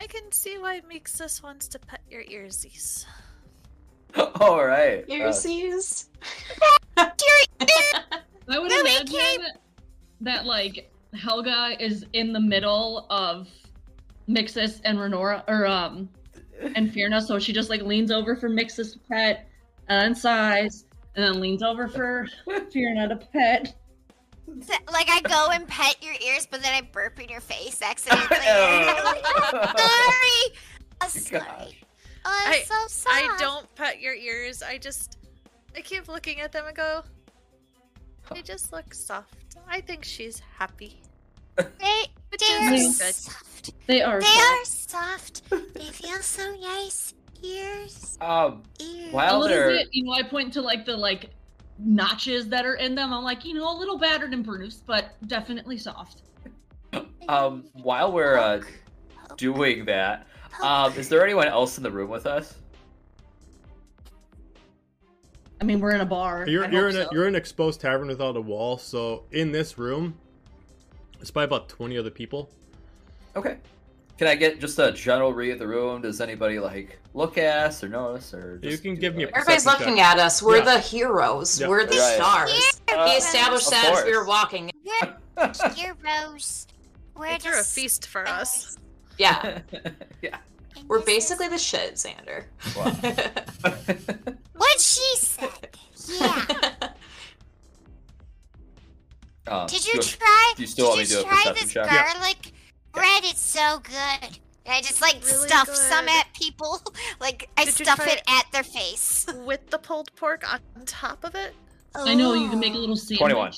I 0.00 0.06
can 0.06 0.30
see 0.32 0.58
why 0.58 0.80
Mixus 0.92 1.42
wants 1.42 1.68
to 1.68 1.78
pet 1.78 2.00
your 2.10 2.22
earsies. 2.24 3.06
All 4.40 4.64
right. 4.64 5.04
uh, 5.04 5.12
Earsies. 5.12 6.06
Dear- 6.96 7.06
I 8.50 8.58
would 8.58 8.70
Really, 8.70 8.80
imagine 8.96 9.06
Kate? 9.06 9.40
that 10.20 10.44
like 10.44 10.90
Helga 11.14 11.76
is 11.78 12.04
in 12.12 12.32
the 12.32 12.40
middle 12.40 13.06
of 13.10 13.48
Mixus 14.28 14.80
and 14.84 14.98
Renora 14.98 15.42
or 15.48 15.66
um 15.66 16.08
and 16.74 16.90
Fierna, 16.92 17.22
so 17.24 17.38
she 17.38 17.52
just 17.52 17.70
like 17.70 17.82
leans 17.82 18.10
over 18.10 18.34
for 18.34 18.48
Mixus 18.50 18.94
to 18.94 18.98
pet 19.10 19.47
and 19.88 20.00
then 20.00 20.14
sighs 20.14 20.84
and 21.14 21.24
then 21.24 21.40
leans 21.40 21.62
over 21.62 21.88
for 21.88 22.26
Fierna 22.46 23.08
to 23.08 23.16
pet. 23.32 23.74
Like 24.92 25.08
I 25.10 25.20
go 25.22 25.48
and 25.52 25.66
pet 25.68 25.96
your 26.02 26.14
ears, 26.24 26.46
but 26.50 26.62
then 26.62 26.72
I 26.74 26.80
burp 26.80 27.20
in 27.20 27.28
your 27.28 27.40
face 27.40 27.80
accidentally. 27.82 28.38
and 28.46 28.88
I'm 29.40 29.76
sorry. 29.78 30.56
I'm 31.00 31.08
sorry. 31.10 31.78
Oh, 32.24 32.42
I'm 32.46 32.52
I- 32.54 32.62
so 32.66 32.74
sorry. 32.88 33.22
I 33.24 33.36
don't 33.38 33.74
pet 33.74 34.00
your 34.00 34.14
ears. 34.14 34.62
I 34.62 34.78
just 34.78 35.18
I 35.76 35.80
keep 35.80 36.08
looking 36.08 36.40
at 36.40 36.52
them 36.52 36.64
and 36.66 36.76
go. 36.76 37.02
They 38.34 38.42
just 38.42 38.72
look 38.72 38.92
soft. 38.94 39.56
I 39.70 39.80
think 39.80 40.04
she's 40.04 40.40
happy. 40.58 41.00
They, 41.56 41.64
they 42.38 42.54
are 42.54 42.70
good. 42.70 42.92
soft. 42.92 43.72
They 43.86 44.02
are 44.02 44.20
They 44.20 44.26
soft. 44.26 44.40
are 44.50 44.64
soft. 44.64 45.50
They 45.74 45.84
feel 45.84 46.18
so 46.18 46.54
nice. 46.60 47.14
Ears, 47.42 48.18
Um, 48.20 48.62
ears. 48.80 49.08
a 49.08 49.14
while 49.14 49.38
little 49.40 49.56
they're 49.56 49.68
bit, 49.70 49.88
you 49.92 50.04
know, 50.04 50.12
I 50.12 50.22
point 50.22 50.52
to 50.54 50.62
like 50.62 50.84
the 50.84 50.96
like 50.96 51.30
notches 51.78 52.48
that 52.48 52.66
are 52.66 52.74
in 52.74 52.94
them. 52.94 53.12
I'm 53.12 53.22
like, 53.22 53.44
you 53.44 53.54
know, 53.54 53.70
a 53.70 53.76
little 53.78 53.98
battered 53.98 54.32
and 54.32 54.44
bruised, 54.44 54.84
but 54.86 55.10
definitely 55.26 55.78
soft. 55.78 56.22
um, 57.28 57.64
while 57.74 58.12
we're 58.12 58.36
uh, 58.38 58.60
doing 59.36 59.84
that, 59.84 60.26
um, 60.62 60.92
is 60.94 61.08
there 61.08 61.22
anyone 61.22 61.46
else 61.46 61.76
in 61.76 61.84
the 61.84 61.90
room 61.90 62.10
with 62.10 62.26
us? 62.26 62.54
I 65.60 65.64
mean, 65.64 65.80
we're 65.80 65.92
in 65.92 66.00
a 66.00 66.06
bar. 66.06 66.46
You're 66.48 66.64
I 66.64 66.70
you're 66.70 66.90
hope 66.90 67.00
in 67.00 67.06
a, 67.06 67.08
you're 67.12 67.24
in 67.24 67.34
an 67.34 67.36
exposed 67.36 67.80
tavern 67.80 68.08
without 68.08 68.36
a 68.36 68.40
wall. 68.40 68.78
So 68.78 69.24
in 69.32 69.52
this 69.52 69.76
room, 69.76 70.16
it's 71.20 71.30
by 71.30 71.44
about 71.44 71.68
twenty 71.68 71.98
other 71.98 72.10
people. 72.10 72.50
Okay. 73.36 73.58
Can 74.18 74.26
I 74.26 74.34
get 74.34 74.58
just 74.60 74.78
a 74.80 74.90
general 74.90 75.32
read 75.32 75.52
of 75.52 75.58
the 75.60 75.66
room? 75.68 76.02
Does 76.02 76.20
anybody 76.20 76.58
like 76.58 76.98
look 77.14 77.38
at 77.38 77.66
us 77.68 77.84
or 77.84 77.88
notice 77.88 78.34
or? 78.34 78.58
You 78.62 78.76
can 78.76 78.96
give 78.96 79.14
me 79.14 79.22
a 79.22 79.26
like- 79.26 79.36
Everybody's 79.36 79.64
looking 79.66 79.96
check. 79.96 80.04
at 80.06 80.18
us. 80.18 80.42
We're 80.42 80.56
Yeah. 80.58 80.64
the 80.74 80.80
heroes. 80.80 81.60
Yeah. 81.60 81.68
We're 81.68 81.86
the 81.86 81.96
Right. 81.96 82.14
stars. 82.16 82.80
Uh, 82.88 83.08
He 83.10 83.16
established 83.16 83.70
that 83.70 83.84
as 83.96 84.04
we 84.04 84.16
were 84.16 84.24
walking. 84.26 84.70
You're, 84.84 85.52
you're 85.76 85.96
Rose. 86.04 86.66
We're 87.16 87.38
They 87.38 87.48
a 87.50 87.62
feast 87.62 88.08
for 88.08 88.26
us. 88.28 88.76
Yeah, 89.18 89.60
yeah. 90.22 90.38
and 90.76 90.88
we're 90.88 90.98
this 91.00 91.30
is 91.30 91.38
basically 91.38 91.48
the 91.48 91.58
shit, 91.58 91.94
Xander. 91.94 92.44
Wow. 92.76 94.34
What 94.56 94.80
she 94.80 95.16
said. 95.16 95.76
Yeah. 96.08 96.88
Um, 99.46 99.66
Did 99.68 99.86
you 99.86 99.94
do- 99.94 100.02
try? 100.02 100.52
do 100.56 100.62
you 100.62 100.66
still 100.68 100.88
want 100.88 100.98
did 101.00 101.08
me 101.10 101.14
to 101.14 101.14
do 101.14 101.20
a 101.20 101.22
try 101.24 101.36
perception 101.36 101.64
this 101.66 101.72
check? 101.72 101.86
Yeah. 101.86 102.30
Garlic 102.92 103.20
bread? 103.22 103.32
is 103.32 103.38
so 103.38 103.80
good. 103.80 104.38
I 104.70 104.82
just 104.82 105.00
like 105.00 105.14
Really 105.24 105.48
stuff 105.48 105.74
some 105.74 106.08
at 106.08 106.32
people. 106.34 106.80
Like 107.20 107.48
I 107.56 107.64
Did 107.64 107.74
stuff 107.74 108.00
it 108.06 108.18
it? 108.18 108.22
at 108.28 108.44
their 108.52 108.62
face. 108.62 109.26
With 109.46 109.70
the 109.70 109.78
pulled 109.78 110.14
pork 110.14 110.44
on 110.52 110.60
top 110.84 111.24
of 111.24 111.34
it. 111.34 111.54
I 111.94 112.14
know 112.14 112.34
you 112.34 112.48
can 112.50 112.60
make 112.60 112.74
a 112.74 112.78
little 112.78 112.96
sandwich. 112.96 113.18
21. 113.18 113.48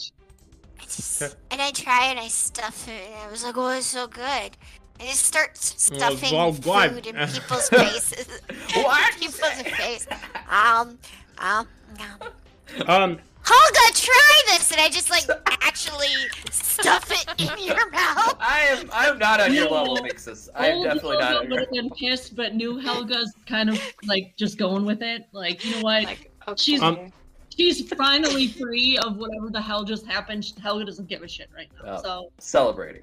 I 0.81 0.85
just- 0.85 1.23
And 1.51 1.61
I 1.61 1.73
try 1.73 2.07
and 2.07 2.19
I 2.19 2.29
stuff 2.29 2.89
it, 2.89 3.03
and 3.11 3.15
I 3.27 3.31
was 3.31 3.43
like, 3.45 3.57
"Oh, 3.57 3.69
it's 3.71 3.87
so 3.87 4.07
good." 4.07 4.23
I 4.23 5.05
just 5.05 5.25
start 5.25 5.51
s- 5.57 5.91
Well, 5.91 5.99
stuffing 6.01 6.35
well, 6.39 6.53
what? 6.53 6.93
food 6.93 7.07
in 7.07 7.15
people's 7.29 7.69
faces. 7.69 8.27
What? 8.75 9.15
people's 9.15 9.63
face. 9.63 10.07
Um, 10.49 10.99
um, 11.39 11.67
um. 11.99 12.87
Um, 12.89 13.19
Helga, 13.53 13.95
try 13.99 14.43
this, 14.47 14.71
and 14.71 14.81
I 14.81 14.89
just 14.89 15.11
like 15.11 15.25
actually 15.63 16.07
stuff 16.53 17.11
it 17.11 17.27
in 17.41 17.65
your 17.67 17.91
mouth. 17.91 18.37
I 18.41 18.61
am. 18.71 18.89
I'm 18.93 19.19
not 19.19 19.41
on 19.41 19.53
your 19.53 19.69
level, 19.69 19.97
Mixus. 19.99 20.49
I 20.55 20.69
am 20.69 20.77
Old 20.77 20.85
definitely 20.85 21.17
Helga 21.19 21.25
not 21.33 21.35
on 21.45 21.51
would 21.51 21.51
your. 21.51 21.61
have 21.61 21.71
been 21.71 21.91
pissed, 21.91 22.37
but 22.37 22.55
new 22.55 22.79
Helga's 22.79 23.35
kind 23.47 23.69
of 23.69 23.81
like 24.05 24.35
just 24.37 24.57
going 24.59 24.85
with 24.85 25.03
it. 25.03 25.25
Like, 25.33 25.65
you 25.65 25.77
know 25.77 25.83
what? 25.83 26.05
like, 26.05 26.31
She's- 26.57 26.81
Um, 26.83 27.13
She's 27.57 27.87
finally 27.95 28.47
free 28.47 28.97
of 28.99 29.17
whatever 29.17 29.51
the 29.51 29.61
hell 29.61 29.83
just 29.85 30.07
happened. 30.07 30.51
Helga 30.63 30.85
doesn't 30.85 31.09
give 31.09 31.23
a 31.23 31.29
shit 31.29 31.51
right 31.55 31.69
now. 31.85 31.97
Oh. 31.99 32.03
So 32.03 32.33
Celebrating. 32.39 33.03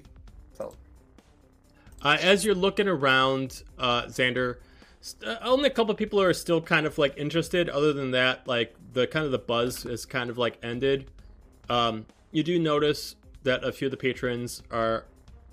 So, 0.56 0.74
Uh, 2.02 2.16
as 2.20 2.44
you're 2.44 2.54
looking 2.54 2.88
around, 2.88 3.62
uh, 3.78 4.04
Xander, 4.04 4.56
st- 5.02 5.30
uh, 5.30 5.38
only 5.42 5.68
a 5.68 5.70
couple 5.70 5.92
of 5.92 5.98
people 5.98 6.20
are 6.20 6.32
still 6.32 6.60
kind 6.62 6.86
of 6.86 6.96
like 6.98 7.16
interested. 7.18 7.68
Other 7.68 7.92
than 7.92 8.10
that, 8.12 8.48
like 8.48 8.74
the 8.92 9.06
kind 9.06 9.24
of 9.24 9.32
the 9.32 9.38
buzz 9.38 9.84
is 9.84 10.04
kind 10.06 10.30
of 10.30 10.38
like 10.38 10.58
ended. 10.62 11.10
Um, 11.68 12.06
you 12.30 12.42
do 12.42 12.58
notice 12.58 13.16
that 13.42 13.64
a 13.64 13.72
few 13.72 13.86
of 13.86 13.90
the 13.90 13.96
patrons 13.96 14.62
are 14.70 15.04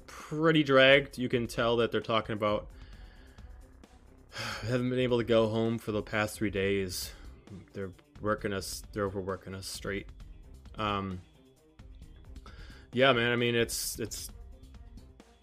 pretty 0.07 0.63
dragged. 0.63 1.17
You 1.17 1.29
can 1.29 1.47
tell 1.47 1.77
that 1.77 1.91
they're 1.91 2.01
talking 2.01 2.33
about 2.33 2.67
haven't 4.67 4.89
been 4.89 4.99
able 4.99 5.17
to 5.17 5.23
go 5.23 5.47
home 5.47 5.77
for 5.77 5.91
the 5.91 6.01
past 6.01 6.35
three 6.37 6.49
days. 6.49 7.11
They're 7.73 7.91
working 8.21 8.53
us. 8.53 8.83
They're 8.93 9.05
overworking 9.05 9.55
us 9.55 9.67
straight. 9.67 10.07
Um, 10.77 11.21
yeah, 12.91 13.13
man. 13.13 13.31
I 13.31 13.35
mean, 13.35 13.55
it's 13.55 13.99
it's 13.99 14.29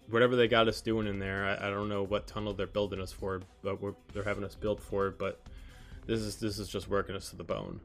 whatever 0.09 0.35
they 0.35 0.47
got 0.47 0.67
us 0.67 0.81
doing 0.81 1.07
in 1.07 1.19
there. 1.19 1.45
I, 1.45 1.67
I 1.67 1.69
don't 1.69 1.89
know 1.89 2.03
what 2.03 2.27
tunnel 2.27 2.53
they're 2.53 2.67
building 2.67 2.99
us 2.99 3.11
for, 3.11 3.41
but 3.61 3.79
they're 4.13 4.23
having 4.23 4.43
us 4.43 4.55
build 4.55 4.81
for. 4.81 5.11
But 5.11 5.41
this 6.05 6.19
is 6.19 6.37
this 6.37 6.59
is 6.59 6.67
just 6.67 6.89
working 6.89 7.15
us 7.15 7.29
to 7.29 7.35
the 7.35 7.43
bone. 7.43 7.79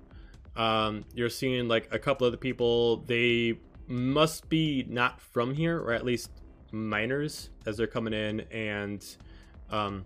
Um, 0.57 1.05
you're 1.15 1.31
seeing 1.31 1.69
like 1.69 1.89
a 1.93 1.99
couple 1.99 2.27
of 2.27 2.33
the 2.33 2.39
people. 2.39 2.99
They 2.99 3.59
must 3.87 4.49
be 4.49 4.85
not 4.89 5.21
from 5.21 5.55
here, 5.55 5.79
or 5.79 5.93
at 5.93 6.05
least 6.05 6.31
minors, 6.73 7.51
as 7.65 7.77
they're 7.77 7.87
coming 7.87 8.13
in, 8.13 8.41
and 8.51 9.05
um, 9.71 10.05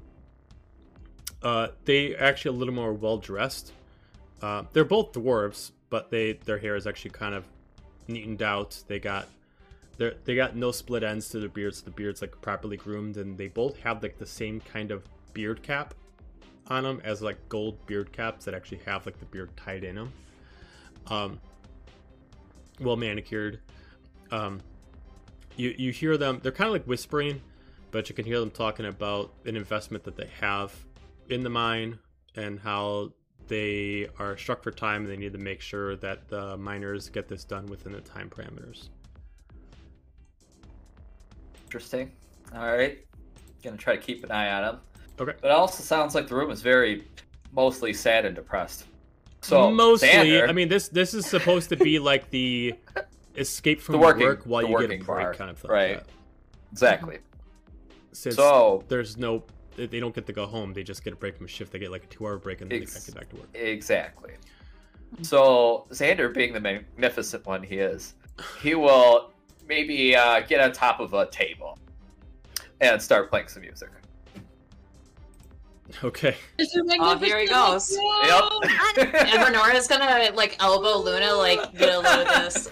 uh, 1.42 1.68
they 1.84 2.14
actually 2.14 2.56
a 2.56 2.58
little 2.58 2.74
more 2.74 2.92
well 2.92 3.18
dressed. 3.18 3.72
Uh, 4.40 4.64
they're 4.72 4.84
both 4.84 5.12
dwarves, 5.12 5.72
but 5.88 6.10
they 6.10 6.34
their 6.34 6.58
hair 6.58 6.76
is 6.76 6.86
actually 6.86 7.12
kind 7.12 7.34
of 7.34 7.46
neatened 8.08 8.42
out. 8.42 8.82
They 8.88 8.98
got 8.98 9.28
they 9.96 10.12
they 10.24 10.34
got 10.34 10.54
no 10.54 10.70
split 10.70 11.02
ends 11.02 11.28
to 11.30 11.40
their 11.40 11.48
beards. 11.48 11.80
The 11.80 11.90
beard's 11.90 12.20
like 12.20 12.40
properly 12.42 12.76
groomed, 12.76 13.16
and 13.16 13.38
they 13.38 13.48
both 13.48 13.78
have 13.80 14.02
like 14.02 14.18
the 14.18 14.26
same 14.26 14.60
kind 14.60 14.90
of 14.90 15.04
beard 15.32 15.62
cap 15.62 15.94
on 16.72 16.82
them 16.84 17.00
as 17.04 17.22
like 17.22 17.36
gold 17.48 17.84
beard 17.86 18.12
caps 18.12 18.44
that 18.44 18.54
actually 18.54 18.80
have 18.86 19.06
like 19.06 19.18
the 19.18 19.26
beard 19.26 19.50
tied 19.56 19.84
in 19.84 19.96
them. 19.96 20.12
Um, 21.08 21.40
well 22.80 22.96
manicured. 22.96 23.60
Um, 24.30 24.60
you 25.56 25.74
you 25.76 25.92
hear 25.92 26.16
them. 26.16 26.40
They're 26.42 26.52
kind 26.52 26.68
of 26.68 26.72
like 26.72 26.84
whispering, 26.84 27.40
but 27.90 28.08
you 28.08 28.14
can 28.14 28.24
hear 28.24 28.40
them 28.40 28.50
talking 28.50 28.86
about 28.86 29.32
an 29.44 29.56
investment 29.56 30.04
that 30.04 30.16
they 30.16 30.28
have 30.40 30.74
in 31.28 31.42
the 31.42 31.50
mine 31.50 31.98
and 32.34 32.58
how 32.58 33.12
they 33.48 34.08
are 34.18 34.36
struck 34.36 34.62
for 34.62 34.70
time 34.70 35.02
and 35.02 35.10
they 35.10 35.16
need 35.16 35.32
to 35.32 35.38
make 35.38 35.60
sure 35.60 35.96
that 35.96 36.28
the 36.28 36.56
miners 36.56 37.08
get 37.08 37.28
this 37.28 37.44
done 37.44 37.66
within 37.66 37.92
the 37.92 38.00
time 38.00 38.30
parameters. 38.30 38.88
interesting. 41.72 42.12
All 42.54 42.70
right. 42.70 42.98
Gonna 43.62 43.78
try 43.78 43.96
to 43.96 44.02
keep 44.02 44.22
an 44.24 44.30
eye 44.30 44.52
on 44.52 44.74
him. 44.74 44.80
Okay. 45.20 45.32
But 45.40 45.48
it 45.48 45.50
also 45.52 45.82
sounds 45.82 46.14
like 46.14 46.28
the 46.28 46.34
room 46.34 46.50
is 46.50 46.62
very 46.62 47.04
mostly 47.52 47.92
sad 47.92 48.24
and 48.24 48.34
depressed. 48.34 48.84
So 49.42 49.70
mostly, 49.70 50.08
Xander, 50.08 50.48
I 50.48 50.52
mean 50.52 50.68
this 50.68 50.88
this 50.88 51.14
is 51.14 51.26
supposed 51.26 51.68
to 51.70 51.76
be 51.76 51.98
like 51.98 52.30
the 52.30 52.74
escape 53.36 53.80
from 53.80 53.94
The 53.94 53.98
working- 53.98 54.22
work 54.26 54.42
while 54.44 54.62
you 54.66 54.78
get 54.80 54.90
a 55.00 55.04
break 55.04 55.32
kind 55.36 55.50
of 55.50 55.58
thing. 55.58 55.70
right. 55.70 55.90
yeah. 55.96 56.00
exactly. 56.70 57.18
Since 58.12 58.36
So 58.36 58.84
there's 58.88 59.16
no, 59.16 59.42
they 59.76 59.86
they 59.86 60.00
don't 60.00 60.14
get 60.14 60.26
to 60.26 60.32
go 60.32 60.46
home. 60.46 60.72
They 60.72 60.82
just 60.82 61.02
get 61.02 61.12
a 61.12 61.16
break 61.16 61.36
from 61.36 61.46
a 61.46 61.48
shift. 61.48 61.72
They 61.72 61.78
get 61.78 61.90
like 61.90 62.04
a 62.04 62.06
two-hour 62.08 62.38
break 62.38 62.60
and 62.60 62.70
then 62.70 62.78
they 62.78 62.82
Ex- 62.84 62.92
can't 62.94 63.06
get 63.06 63.14
back 63.16 63.28
to 63.30 63.36
work. 63.36 63.48
Exactly. 63.54 64.32
So 65.22 65.86
Xander, 65.90 66.32
being 66.32 66.52
the 66.52 66.60
magnificent 66.60 67.44
one 67.46 67.62
he 67.62 67.76
is, 67.76 68.14
he 68.62 68.74
will 68.84 69.32
maybe 69.66 70.14
uh, 70.16 70.40
get 70.40 70.60
on 70.60 70.72
top 70.72 71.00
of 71.00 71.14
a 71.14 71.26
table 71.30 71.78
and 72.80 73.00
start 73.00 73.28
playing 73.30 73.48
some 73.48 73.62
music. 73.62 73.88
Okay. 76.02 76.34
Oh, 76.58 77.18
here 77.18 77.38
he 77.40 77.46
Magnificent, 77.46 77.48
goes. 77.50 77.96
no! 77.96 78.60
And 78.98 79.42
Renora's 79.54 79.86
gonna 79.88 80.30
like 80.34 80.56
elbow 80.62 80.98
Luna, 80.98 81.32
like 81.34 81.76
get 81.78 81.88
a 81.88 81.98
load 82.00 82.26
of 82.26 82.42
this. 82.44 82.70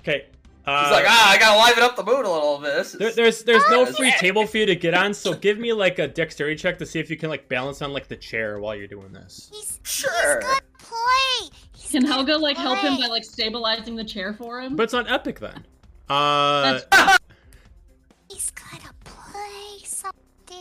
Okay. 0.00 0.26
Uh, 0.64 0.82
He's 0.84 0.92
like, 0.92 1.04
ah, 1.06 1.30
I 1.32 1.38
gotta 1.38 1.58
liven 1.60 1.84
up 1.84 1.94
the 1.94 2.02
mood 2.04 2.24
a 2.26 2.30
little 2.30 2.58
bit. 2.58 2.74
This 2.74 2.94
is... 2.94 2.98
There, 2.98 3.12
there's 3.12 3.44
there's 3.44 3.62
no 3.70 3.86
free 3.86 4.12
table 4.18 4.46
for 4.46 4.58
you 4.58 4.66
to 4.66 4.74
get 4.74 4.94
on, 4.94 5.14
so 5.14 5.32
give 5.32 5.58
me 5.58 5.72
like 5.72 6.00
a 6.00 6.08
dexterity 6.08 6.56
check 6.56 6.78
to 6.78 6.86
see 6.86 6.98
if 6.98 7.08
you 7.08 7.16
can 7.16 7.30
like 7.30 7.48
balance 7.48 7.82
on 7.82 7.92
like 7.92 8.08
the 8.08 8.16
chair 8.16 8.58
while 8.58 8.74
you're 8.74 8.88
doing 8.88 9.12
this. 9.12 9.48
He's 9.52 9.78
Sure. 9.84 10.10
he's 10.40 10.44
gonna 10.44 10.60
play. 10.80 11.50
He's 11.76 11.92
Can 11.92 12.02
gonna 12.02 12.14
Helga 12.14 12.36
like 12.38 12.56
help 12.56 12.78
him 12.78 12.96
by 12.98 13.06
like 13.06 13.24
stabilizing 13.24 13.94
the 13.94 14.04
chair 14.04 14.34
for 14.34 14.60
him? 14.60 14.74
But 14.74 14.84
it's 14.84 14.94
on 14.94 15.06
epic 15.06 15.38
then. 15.38 15.64
Uh, 16.08 16.80
That's- 16.90 17.18
He's 18.28 18.50
gonna 18.50 18.70
play 18.70 18.80
something. 18.80 18.85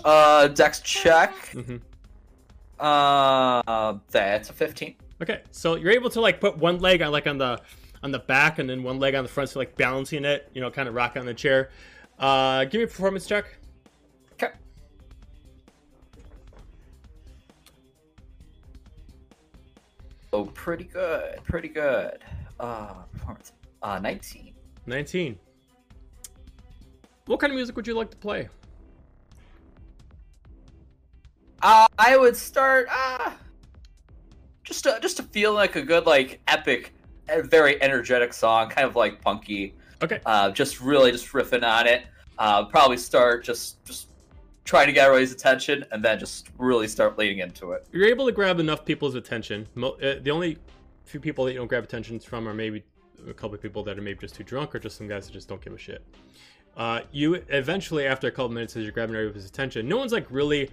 Uh, 0.03 0.47
dex 0.49 0.81
check. 0.81 1.33
mhm. 1.53 1.81
Uh, 2.79 3.97
that's 4.11 4.49
a 4.49 4.53
15. 4.53 4.95
Okay, 5.21 5.41
so 5.51 5.75
you're 5.75 5.91
able 5.91 6.09
to 6.09 6.19
like 6.19 6.41
put 6.41 6.57
one 6.57 6.79
leg 6.79 7.01
on 7.01 7.11
like 7.11 7.25
on 7.25 7.37
the 7.37 7.59
on 8.03 8.11
the 8.11 8.19
back 8.19 8.59
and 8.59 8.69
then 8.69 8.83
one 8.83 8.99
leg 8.99 9.15
on 9.15 9.23
the 9.23 9.29
front, 9.29 9.49
so 9.49 9.59
like 9.59 9.75
balancing 9.77 10.25
it, 10.25 10.49
you 10.53 10.61
know, 10.61 10.69
kind 10.69 10.87
of 10.89 10.93
rocking 10.93 11.21
on 11.21 11.25
the 11.25 11.33
chair. 11.33 11.69
Uh, 12.19 12.65
give 12.65 12.79
me 12.79 12.83
a 12.83 12.87
performance 12.87 13.25
check. 13.25 13.57
Okay. 14.33 14.51
Oh, 20.33 20.45
pretty 20.45 20.83
good. 20.83 21.39
Pretty 21.45 21.69
good. 21.69 22.19
Uh, 22.59 22.93
performance. 23.13 23.53
Uh, 23.81 23.99
19. 23.99 24.53
19. 24.85 25.39
What 27.25 27.39
kind 27.39 27.51
of 27.51 27.55
music 27.55 27.75
would 27.75 27.87
you 27.87 27.95
like 27.95 28.11
to 28.11 28.17
play? 28.17 28.49
Uh, 31.65 31.87
I 31.97 32.15
would 32.15 32.37
start. 32.37 32.87
Uh, 32.91 33.31
just 34.63 34.83
to, 34.83 34.99
just 35.01 35.17
to 35.17 35.23
feel 35.23 35.51
like 35.51 35.75
a 35.75 35.81
good, 35.81 36.05
like 36.05 36.39
epic, 36.47 36.93
very 37.27 37.81
energetic 37.81 38.33
song, 38.33 38.69
kind 38.69 38.85
of 38.85 38.95
like 38.95 39.19
punky. 39.19 39.73
Okay. 40.03 40.19
Uh, 40.27 40.51
just 40.51 40.79
really 40.79 41.11
just 41.11 41.27
riffing 41.29 41.63
on 41.63 41.87
it. 41.87 42.05
Uh, 42.37 42.65
probably 42.65 42.97
start 42.97 43.43
just 43.43 43.83
just 43.83 44.09
trying 44.63 44.85
to 44.85 44.93
get 44.93 45.05
everybody's 45.05 45.31
attention, 45.31 45.83
and 45.91 46.05
then 46.05 46.19
just 46.19 46.49
really 46.59 46.87
start 46.87 47.17
leading 47.17 47.39
into 47.39 47.71
it. 47.71 47.87
You're 47.91 48.05
able 48.05 48.27
to 48.27 48.31
grab 48.31 48.59
enough 48.59 48.85
people's 48.85 49.15
attention. 49.15 49.67
Mo- 49.73 49.97
uh, 50.03 50.19
the 50.21 50.29
only 50.29 50.59
few 51.05 51.19
people 51.19 51.45
that 51.45 51.53
you 51.53 51.57
don't 51.57 51.67
grab 51.67 51.83
attentions 51.83 52.23
from 52.23 52.47
are 52.47 52.53
maybe 52.53 52.83
a 53.27 53.33
couple 53.33 53.55
of 53.55 53.61
people 53.61 53.81
that 53.85 53.97
are 53.97 54.03
maybe 54.03 54.19
just 54.19 54.35
too 54.35 54.43
drunk 54.43 54.75
or 54.75 54.79
just 54.79 54.97
some 54.97 55.07
guys 55.07 55.25
that 55.25 55.33
just 55.33 55.49
don't 55.49 55.63
give 55.63 55.73
a 55.73 55.79
shit. 55.79 56.05
Uh, 56.77 56.99
you 57.11 57.33
eventually, 57.49 58.05
after 58.05 58.27
a 58.27 58.31
couple 58.31 58.49
minutes, 58.49 58.75
as 58.75 58.83
you're 58.83 58.91
grabbing 58.91 59.15
everybody's 59.15 59.47
attention, 59.47 59.87
no 59.87 59.97
one's 59.97 60.11
like 60.11 60.27
really 60.29 60.69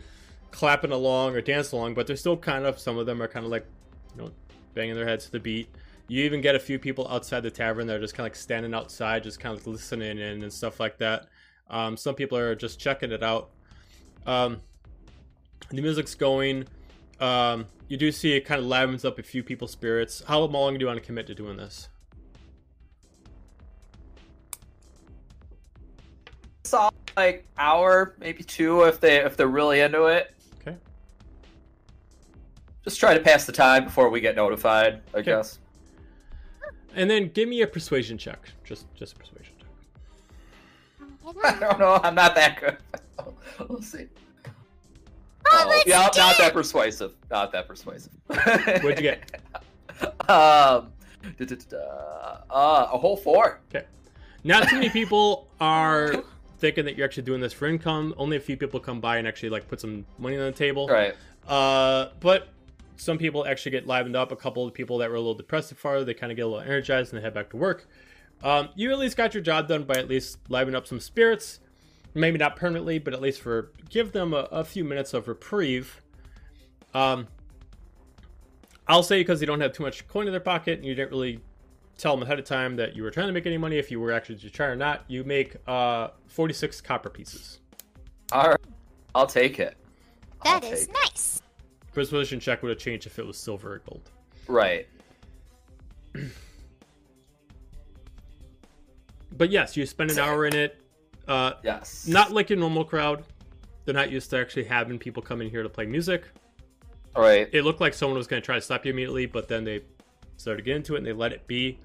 clapping 0.52 0.92
along 0.92 1.34
or 1.34 1.40
dancing 1.40 1.78
along, 1.78 1.94
but 1.94 2.06
they're 2.06 2.16
still 2.16 2.36
kind 2.36 2.64
of. 2.64 2.78
Some 2.78 2.98
of 2.98 3.06
them 3.06 3.20
are 3.20 3.28
kind 3.28 3.44
of 3.44 3.50
like, 3.50 3.66
you 4.14 4.22
know, 4.22 4.30
banging 4.74 4.94
their 4.94 5.06
heads 5.06 5.24
to 5.24 5.32
the 5.32 5.40
beat. 5.40 5.68
You 6.06 6.24
even 6.24 6.40
get 6.40 6.54
a 6.54 6.60
few 6.60 6.78
people 6.78 7.08
outside 7.08 7.40
the 7.40 7.50
tavern 7.50 7.86
that 7.86 7.96
are 7.96 8.00
just 8.00 8.14
kind 8.14 8.26
of 8.26 8.32
like 8.32 8.36
standing 8.36 8.74
outside, 8.74 9.22
just 9.22 9.40
kind 9.40 9.56
of 9.56 9.66
like 9.66 9.74
listening 9.74 10.18
in 10.18 10.42
and 10.42 10.52
stuff 10.52 10.78
like 10.78 10.98
that. 10.98 11.26
Um, 11.70 11.96
some 11.96 12.14
people 12.14 12.36
are 12.38 12.54
just 12.54 12.78
checking 12.78 13.10
it 13.10 13.22
out. 13.22 13.50
Um, 14.26 14.60
the 15.70 15.80
music's 15.80 16.14
going. 16.14 16.66
Um, 17.18 17.66
you 17.88 17.96
do 17.96 18.12
see 18.12 18.32
it 18.32 18.42
kind 18.42 18.60
of 18.60 18.66
livens 18.66 19.04
up 19.04 19.18
a 19.18 19.22
few 19.22 19.42
people's 19.42 19.70
spirits. 19.70 20.22
How 20.26 20.40
long 20.40 20.74
do 20.74 20.80
you 20.80 20.86
want 20.86 20.98
to 20.98 21.04
commit 21.04 21.26
to 21.28 21.34
doing 21.34 21.56
this? 21.56 21.88
Saw 26.64 26.90
like 27.16 27.46
hour, 27.56 28.14
maybe 28.18 28.42
two, 28.42 28.82
if 28.82 29.00
they 29.00 29.18
if 29.18 29.36
they're 29.36 29.46
really 29.46 29.80
into 29.80 30.06
it. 30.06 30.31
Okay. 32.82 32.90
Just 32.90 33.00
try 33.00 33.14
to 33.14 33.20
pass 33.20 33.46
the 33.46 33.52
time 33.52 33.84
before 33.84 34.08
we 34.10 34.20
get 34.20 34.34
notified. 34.36 35.00
I 35.14 35.18
Okay. 35.18 35.30
guess. 35.32 35.58
And 36.94 37.08
then 37.10 37.28
give 37.28 37.48
me 37.48 37.62
a 37.62 37.66
persuasion 37.66 38.18
check. 38.18 38.38
Just 38.64 38.86
just 38.94 39.14
a 39.14 39.16
persuasion 39.16 39.54
check. 39.58 39.68
I 41.44 41.58
don't 41.58 41.78
know. 41.78 42.00
I'm 42.02 42.14
not 42.14 42.34
that 42.34 42.60
good. 42.60 42.76
we'll 43.68 43.80
see. 43.82 44.06
Oh, 45.54 45.66
let's 45.68 45.86
yeah, 45.86 45.98
not 45.98 46.12
do 46.12 46.20
that 46.38 46.52
persuasive. 46.52 47.12
Not 47.30 47.52
that 47.52 47.66
persuasive. 47.68 48.12
What'd 48.26 48.98
you 48.98 49.02
get? 49.02 49.40
Um, 50.02 50.08
da, 50.28 50.90
da, 51.38 51.44
da, 51.46 51.56
da. 51.70 52.38
Uh, 52.50 52.88
a 52.92 52.98
whole 52.98 53.16
four. 53.16 53.60
Okay. 53.74 53.86
Not 54.44 54.68
too 54.68 54.76
many 54.76 54.88
people 54.90 55.48
are 55.60 56.22
thinking 56.58 56.84
that 56.84 56.96
you're 56.96 57.04
actually 57.04 57.24
doing 57.24 57.40
this 57.40 57.52
for 57.52 57.66
income. 57.66 58.14
Only 58.16 58.36
a 58.36 58.40
few 58.40 58.56
people 58.56 58.80
come 58.80 59.00
by 59.00 59.16
and 59.18 59.26
actually 59.26 59.50
like 59.50 59.68
put 59.68 59.80
some 59.80 60.04
money 60.18 60.36
on 60.36 60.44
the 60.44 60.52
table. 60.52 60.88
Right. 60.88 61.14
Uh, 61.46 62.10
but 62.20 62.48
some 63.02 63.18
people 63.18 63.46
actually 63.46 63.72
get 63.72 63.86
livened 63.86 64.16
up. 64.16 64.30
A 64.32 64.36
couple 64.36 64.66
of 64.66 64.72
people 64.72 64.98
that 64.98 65.10
were 65.10 65.16
a 65.16 65.20
little 65.20 65.34
depressed 65.34 65.70
so 65.70 65.74
far, 65.74 66.04
they 66.04 66.14
kind 66.14 66.30
of 66.30 66.36
get 66.36 66.42
a 66.42 66.46
little 66.46 66.60
energized 66.60 67.12
and 67.12 67.18
they 67.18 67.24
head 67.24 67.34
back 67.34 67.50
to 67.50 67.56
work. 67.56 67.88
Um, 68.42 68.68
you 68.74 68.90
at 68.92 68.98
least 68.98 69.16
got 69.16 69.34
your 69.34 69.42
job 69.42 69.68
done 69.68 69.84
by 69.84 69.94
at 69.94 70.08
least 70.08 70.38
livening 70.48 70.76
up 70.76 70.86
some 70.86 71.00
spirits. 71.00 71.60
Maybe 72.14 72.38
not 72.38 72.56
permanently, 72.56 72.98
but 72.98 73.12
at 73.12 73.20
least 73.20 73.40
for 73.40 73.72
give 73.88 74.12
them 74.12 74.32
a, 74.32 74.48
a 74.50 74.64
few 74.64 74.84
minutes 74.84 75.14
of 75.14 75.28
reprieve. 75.28 76.02
Um, 76.94 77.26
I'll 78.86 79.02
say 79.02 79.20
because 79.20 79.40
they 79.40 79.46
don't 79.46 79.60
have 79.60 79.72
too 79.72 79.82
much 79.82 80.06
coin 80.08 80.26
in 80.26 80.32
their 80.32 80.40
pocket 80.40 80.78
and 80.78 80.86
you 80.86 80.94
didn't 80.94 81.10
really 81.10 81.40
tell 81.98 82.14
them 82.16 82.22
ahead 82.22 82.38
of 82.38 82.44
time 82.44 82.76
that 82.76 82.94
you 82.94 83.02
were 83.02 83.10
trying 83.10 83.28
to 83.28 83.32
make 83.32 83.46
any 83.46 83.58
money. 83.58 83.78
If 83.78 83.90
you 83.90 84.00
were 84.00 84.12
actually 84.12 84.36
to 84.36 84.50
try 84.50 84.66
or 84.66 84.76
not, 84.76 85.04
you 85.08 85.24
make 85.24 85.56
uh, 85.66 86.08
46 86.26 86.80
copper 86.82 87.10
pieces. 87.10 87.60
All 88.30 88.50
right. 88.50 88.60
I'll 89.14 89.26
take 89.26 89.58
it. 89.58 89.76
I'll 90.42 90.60
That 90.60 90.72
is 90.72 90.86
take 90.86 90.94
nice. 90.94 91.41
Persuasion 91.92 92.40
check 92.40 92.62
would 92.62 92.70
have 92.70 92.78
changed 92.78 93.06
if 93.06 93.18
it 93.18 93.26
was 93.26 93.36
silver 93.36 93.74
or 93.74 93.78
gold. 93.88 94.10
Right. 94.46 94.86
But 99.34 99.50
yes, 99.50 99.76
you 99.76 99.86
spend 99.86 100.10
an 100.10 100.18
hour 100.18 100.44
in 100.46 100.54
it. 100.54 100.78
Uh, 101.26 101.52
Yes. 101.62 102.06
not 102.06 102.32
like 102.32 102.50
your 102.50 102.58
normal 102.58 102.84
crowd. 102.84 103.24
They're 103.84 103.94
not 103.94 104.10
used 104.10 104.30
to 104.30 104.38
actually 104.38 104.64
having 104.64 104.98
people 104.98 105.22
come 105.22 105.40
in 105.40 105.48
here 105.48 105.62
to 105.62 105.68
play 105.68 105.86
music. 105.86 106.24
All 107.16 107.22
right. 107.22 107.48
It 107.52 107.62
looked 107.64 107.80
like 107.80 107.94
someone 107.94 108.18
was 108.18 108.26
going 108.26 108.42
to 108.42 108.46
try 108.46 108.56
to 108.56 108.60
stop 108.60 108.84
you 108.84 108.92
immediately, 108.92 109.26
but 109.26 109.48
then 109.48 109.64
they 109.64 109.80
started 110.36 110.58
to 110.58 110.62
get 110.64 110.76
into 110.76 110.94
it 110.94 110.98
and 110.98 111.06
they 111.06 111.12
let 111.12 111.32
it 111.32 111.46
be. 111.46 111.78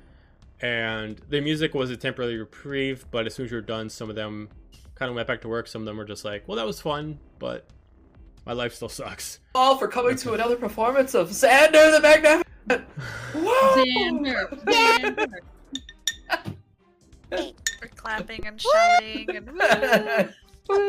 And 0.62 1.18
the 1.30 1.40
music 1.40 1.74
was 1.74 1.90
a 1.90 1.98
temporary 1.98 2.38
reprieve, 2.38 3.06
but 3.12 3.26
as 3.26 3.36
soon 3.36 3.46
as 3.46 3.52
you 3.52 3.58
were 3.58 3.62
done, 3.62 3.90
some 3.90 4.10
of 4.10 4.16
them 4.16 4.50
kind 4.96 5.10
of 5.10 5.16
went 5.16 5.28
back 5.28 5.42
to 5.42 5.48
work. 5.48 5.68
Some 5.68 5.84
of 5.84 5.86
them 5.86 5.98
were 5.98 6.06
just 6.06 6.26
like, 6.26 6.48
well, 6.48 6.58
that 6.58 6.66
was 6.66 6.82
fun, 6.82 7.20
but 7.40 7.66
my 8.48 8.54
life 8.54 8.74
still 8.74 8.88
sucks. 8.88 9.42
All 9.54 9.78
for 9.78 9.90
coming 9.90 10.16
to 10.16 10.34
another 10.34 10.56
performance 10.56 11.14
of 11.14 11.32
Xander 11.32 11.92
the 11.92 12.00
Magnificent. 12.02 12.48
Whoa! 13.36 13.84
Xander, 13.84 14.48
Xander. 14.64 15.28
We're 17.82 17.90
clapping 17.98 18.48
and 18.48 18.62
shouting 18.62 19.36
and 19.36 19.52
woo. 20.70 20.88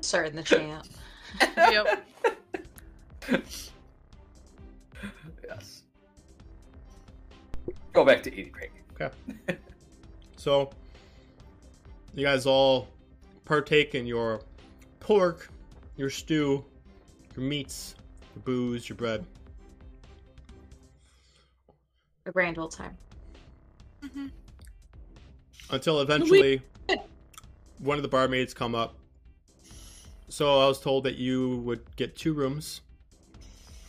Starting 0.00 0.34
the 0.34 0.42
chant. 0.42 0.88
yep. 1.56 2.06
yes. 5.46 5.82
Go 7.92 8.06
back 8.06 8.22
to 8.22 8.32
eating 8.32 8.54
cake. 8.54 8.72
Okay. 8.94 9.58
so, 10.36 10.70
you 12.14 12.24
guys 12.24 12.46
all 12.46 12.88
partake 13.44 13.94
in 13.94 14.06
your 14.06 14.40
pork, 15.00 15.51
your 16.02 16.10
stew, 16.10 16.64
your 17.36 17.44
meats, 17.44 17.94
your 18.34 18.42
booze, 18.42 18.88
your 18.88 18.96
bread. 18.96 19.24
A 22.26 22.32
grand 22.32 22.58
old 22.58 22.72
time. 22.72 22.96
until 25.70 26.00
eventually 26.00 26.60
one 27.78 27.98
of 27.98 28.02
the 28.02 28.08
barmaids 28.08 28.52
come 28.52 28.74
up. 28.74 28.96
So 30.28 30.60
I 30.60 30.66
was 30.66 30.80
told 30.80 31.04
that 31.04 31.18
you 31.18 31.58
would 31.58 31.84
get 31.94 32.16
two 32.16 32.32
rooms, 32.32 32.80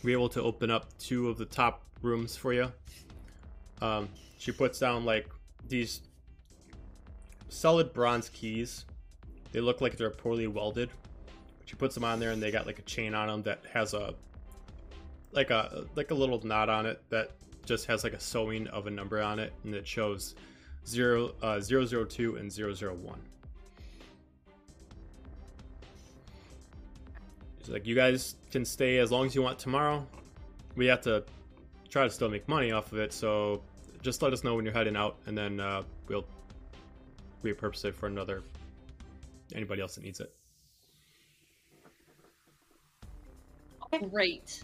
be 0.04 0.12
able 0.12 0.28
to 0.28 0.42
open 0.42 0.70
up 0.70 0.96
two 0.98 1.28
of 1.28 1.36
the 1.36 1.46
top 1.46 1.82
rooms 2.00 2.36
for 2.36 2.52
you. 2.52 2.70
Um, 3.82 4.08
she 4.38 4.52
puts 4.52 4.78
down 4.78 5.04
like 5.04 5.28
these 5.66 6.02
solid 7.48 7.92
bronze 7.92 8.28
keys. 8.28 8.84
They 9.50 9.60
look 9.60 9.80
like 9.80 9.96
they're 9.96 10.10
poorly 10.10 10.46
welded. 10.46 10.90
She 11.74 11.78
puts 11.78 11.96
them 11.96 12.04
on 12.04 12.20
there, 12.20 12.30
and 12.30 12.40
they 12.40 12.52
got 12.52 12.66
like 12.66 12.78
a 12.78 12.82
chain 12.82 13.16
on 13.16 13.26
them 13.26 13.42
that 13.42 13.58
has 13.72 13.94
a 13.94 14.14
like 15.32 15.50
a 15.50 15.86
like 15.96 16.12
a 16.12 16.14
little 16.14 16.40
knot 16.46 16.68
on 16.68 16.86
it 16.86 17.02
that 17.10 17.32
just 17.66 17.86
has 17.86 18.04
like 18.04 18.12
a 18.12 18.20
sewing 18.20 18.68
of 18.68 18.86
a 18.86 18.90
number 18.92 19.20
on 19.20 19.40
it, 19.40 19.52
and 19.64 19.74
it 19.74 19.84
shows 19.84 20.36
zero, 20.86 21.34
uh, 21.42 21.60
002 21.60 22.36
and 22.36 22.52
001. 22.52 23.18
It's 27.58 27.68
like, 27.68 27.88
you 27.88 27.96
guys 27.96 28.36
can 28.52 28.64
stay 28.64 28.98
as 28.98 29.10
long 29.10 29.26
as 29.26 29.34
you 29.34 29.42
want 29.42 29.58
tomorrow. 29.58 30.06
We 30.76 30.86
have 30.86 31.00
to 31.00 31.24
try 31.88 32.04
to 32.04 32.10
still 32.10 32.28
make 32.28 32.46
money 32.46 32.70
off 32.70 32.92
of 32.92 32.98
it, 32.98 33.12
so 33.12 33.64
just 34.00 34.22
let 34.22 34.32
us 34.32 34.44
know 34.44 34.54
when 34.54 34.64
you're 34.64 34.74
heading 34.74 34.94
out, 34.94 35.16
and 35.26 35.36
then 35.36 35.58
uh, 35.58 35.82
we'll 36.06 36.26
repurpose 37.42 37.84
it 37.84 37.96
for 37.96 38.06
another 38.06 38.44
anybody 39.56 39.82
else 39.82 39.96
that 39.96 40.04
needs 40.04 40.20
it. 40.20 40.32
Great. 43.98 44.62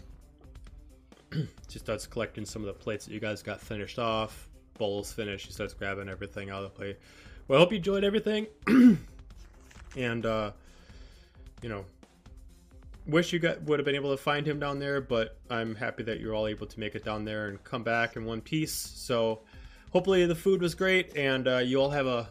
She 1.69 1.79
starts 1.79 2.05
collecting 2.05 2.43
some 2.43 2.61
of 2.61 2.65
the 2.65 2.73
plates 2.73 3.05
that 3.05 3.13
you 3.13 3.21
guys 3.21 3.41
got 3.41 3.61
finished 3.61 3.97
off. 3.97 4.49
bowl's 4.77 5.13
finished, 5.13 5.45
she 5.45 5.53
starts 5.53 5.73
grabbing 5.73 6.09
everything 6.09 6.49
out 6.49 6.57
of 6.57 6.63
the 6.63 6.77
plate. 6.77 6.99
Well, 7.47 7.57
I 7.57 7.61
hope 7.61 7.71
you 7.71 7.77
enjoyed 7.77 8.03
everything, 8.03 8.47
and 9.95 10.25
uh, 10.25 10.51
you 11.61 11.69
know, 11.69 11.85
wish 13.07 13.31
you 13.31 13.39
got 13.39 13.61
would 13.63 13.79
have 13.79 13.85
been 13.85 13.95
able 13.95 14.11
to 14.11 14.21
find 14.21 14.45
him 14.45 14.59
down 14.59 14.79
there, 14.79 14.99
but 14.99 15.37
I'm 15.49 15.75
happy 15.75 16.03
that 16.03 16.19
you're 16.19 16.35
all 16.35 16.47
able 16.47 16.67
to 16.67 16.79
make 16.79 16.95
it 16.95 17.05
down 17.05 17.23
there 17.23 17.47
and 17.47 17.63
come 17.63 17.83
back 17.83 18.17
in 18.17 18.25
one 18.25 18.41
piece. 18.41 18.73
So, 18.73 19.43
hopefully, 19.93 20.25
the 20.25 20.35
food 20.35 20.61
was 20.61 20.75
great, 20.75 21.15
and 21.15 21.47
uh, 21.47 21.57
you 21.59 21.77
all 21.77 21.89
have 21.89 22.07
a, 22.07 22.27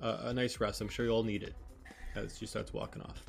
a 0.00 0.08
a 0.26 0.32
nice 0.32 0.60
rest. 0.60 0.80
I'm 0.80 0.88
sure 0.88 1.04
you 1.06 1.10
all 1.10 1.24
need 1.24 1.42
it 1.42 1.54
as 2.14 2.38
she 2.38 2.46
starts 2.46 2.72
walking 2.72 3.02
off. 3.02 3.24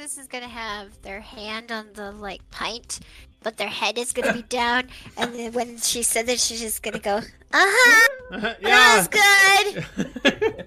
This 0.00 0.16
is 0.16 0.28
gonna 0.28 0.48
have 0.48 1.02
their 1.02 1.20
hand 1.20 1.70
on 1.70 1.88
the 1.92 2.10
like 2.10 2.40
pint, 2.50 3.00
but 3.42 3.58
their 3.58 3.68
head 3.68 3.98
is 3.98 4.14
gonna 4.14 4.32
be 4.32 4.40
down. 4.40 4.84
And 5.18 5.34
then 5.34 5.52
when 5.52 5.76
she 5.76 6.02
said 6.02 6.24
that, 6.24 6.40
she's 6.40 6.58
just 6.58 6.82
gonna 6.82 6.98
go, 6.98 7.16
uh 7.16 7.22
huh, 7.52 8.08
yeah. 8.30 8.54
that 8.62 8.96
was 8.96 9.84
good, 10.24 10.66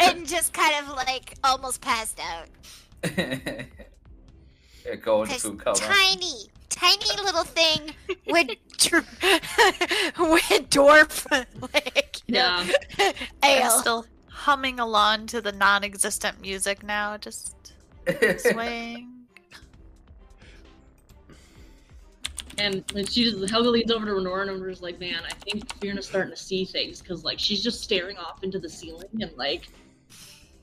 and 0.00 0.26
just 0.26 0.54
kind 0.54 0.76
of 0.82 0.96
like 0.96 1.34
almost 1.44 1.82
passed 1.82 2.18
out. 2.18 2.48
yeah, 3.18 4.94
go 5.02 5.24
into 5.24 5.34
This 5.34 5.42
food 5.42 5.60
tiny, 5.74 6.48
tiny 6.70 7.22
little 7.22 7.44
thing 7.44 7.90
with 8.28 8.48
dr- 8.78 9.04
with 10.18 10.70
dwarf 10.70 11.30
like 11.74 12.22
you 12.26 12.32
know, 12.34 12.64
I'm 12.98 13.62
ale. 13.62 13.70
still 13.80 14.06
humming 14.38 14.78
along 14.78 15.26
to 15.26 15.40
the 15.40 15.50
non-existent 15.50 16.40
music 16.40 16.84
now, 16.84 17.16
just 17.16 17.72
swaying. 18.38 19.12
And 22.60 22.82
when 22.90 23.06
she 23.06 23.22
just 23.22 23.48
Helga 23.50 23.70
leans 23.70 23.92
over 23.92 24.04
to 24.04 24.10
Renora 24.10 24.42
and 24.42 24.50
I'm 24.50 24.64
just 24.68 24.82
like, 24.82 24.98
man, 24.98 25.20
I 25.24 25.32
think 25.32 25.72
Fiona's 25.74 26.08
starting 26.08 26.32
to 26.32 26.36
see 26.36 26.64
things 26.64 27.00
because 27.00 27.22
like 27.22 27.38
she's 27.38 27.62
just 27.62 27.80
staring 27.82 28.16
off 28.16 28.42
into 28.42 28.58
the 28.58 28.68
ceiling 28.68 29.06
and 29.20 29.30
like 29.36 29.68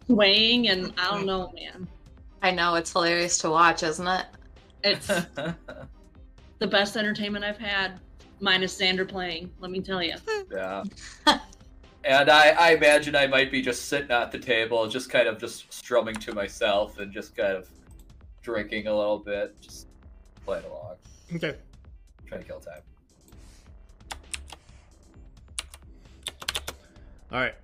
swaying 0.05 0.67
and 0.67 0.93
I 0.97 1.11
don't 1.11 1.25
know, 1.25 1.53
man. 1.55 1.87
I 2.41 2.51
know 2.51 2.75
it's 2.75 2.91
hilarious 2.91 3.37
to 3.37 3.49
watch, 3.49 3.81
isn't 3.81 4.05
it? 4.05 4.25
It's 4.83 5.07
the 6.59 6.67
best 6.67 6.97
entertainment 6.97 7.45
I've 7.45 7.57
had, 7.57 7.97
minus 8.41 8.77
Xander 8.77 9.07
playing. 9.07 9.49
Let 9.61 9.71
me 9.71 9.79
tell 9.79 10.03
you. 10.03 10.15
yeah. 10.51 10.83
And 12.05 12.29
I, 12.29 12.49
I 12.51 12.75
imagine 12.75 13.15
I 13.15 13.25
might 13.25 13.51
be 13.51 13.63
just 13.63 13.87
sitting 13.87 14.11
at 14.11 14.31
the 14.31 14.37
table, 14.37 14.87
just 14.87 15.09
kind 15.09 15.27
of 15.27 15.39
just 15.39 15.73
strumming 15.73 16.13
to 16.17 16.33
myself 16.35 16.99
and 16.99 17.11
just 17.11 17.35
kind 17.35 17.53
of 17.57 17.67
drinking 18.43 18.85
a 18.85 18.95
little 18.95 19.17
bit, 19.17 19.59
just 19.59 19.87
playing 20.45 20.65
along, 20.65 20.97
Okay. 21.33 21.55
trying 22.27 22.41
to 22.41 22.47
kill 22.47 22.59
time. 22.59 22.81
All 27.31 27.39
right. 27.39 27.55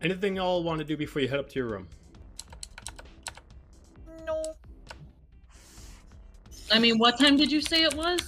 Anything 0.00 0.36
y'all 0.36 0.62
want 0.62 0.78
to 0.78 0.84
do 0.84 0.96
before 0.96 1.20
you 1.20 1.28
head 1.28 1.38
up 1.38 1.50
to 1.50 1.58
your 1.58 1.66
room? 1.68 1.86
No. 4.26 4.42
I 6.72 6.78
mean, 6.78 6.96
what 6.98 7.18
time 7.18 7.36
did 7.36 7.52
you 7.52 7.60
say 7.60 7.82
it 7.82 7.92
was? 7.94 8.20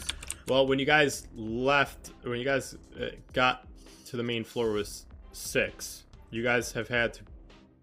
Well, 0.46 0.66
when 0.66 0.78
you 0.78 0.84
guys 0.84 1.26
left, 1.34 2.10
when 2.22 2.38
you 2.38 2.44
guys 2.44 2.76
uh, 3.00 3.06
got 3.32 3.66
to 4.06 4.18
the 4.18 4.22
main 4.22 4.44
floor 4.44 4.72
was 4.72 5.06
six. 5.32 6.04
You 6.30 6.42
guys 6.42 6.72
have 6.72 6.88
had 6.88 7.18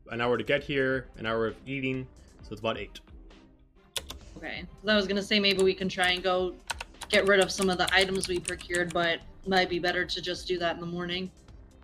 an 0.10 0.22
hour 0.22 0.38
to 0.38 0.44
get 0.44 0.64
here, 0.64 1.08
an 1.18 1.26
hour 1.26 1.48
of 1.48 1.56
eating, 1.66 2.08
so 2.42 2.50
it's 2.52 2.60
about 2.62 2.78
eight. 2.78 3.00
Okay. 4.38 4.64
I 4.88 4.96
was 4.96 5.06
gonna 5.08 5.22
say 5.22 5.40
maybe 5.40 5.62
we 5.64 5.74
can 5.74 5.90
try 5.90 6.10
and 6.12 6.24
go 6.24 6.56
get 7.10 7.28
rid 7.28 7.40
of 7.40 7.52
some 7.52 7.70
of 7.70 7.78
the 7.78 7.94
items 7.94 8.28
we 8.28 8.40
procured, 8.40 8.94
but 8.94 9.20
might 9.48 9.70
be 9.70 9.80
better 9.80 10.06
to 10.06 10.22
just 10.22 10.48
do 10.48 10.58
that 10.60 10.76
in 10.76 10.80
the 10.80 10.86
morning. 10.88 11.30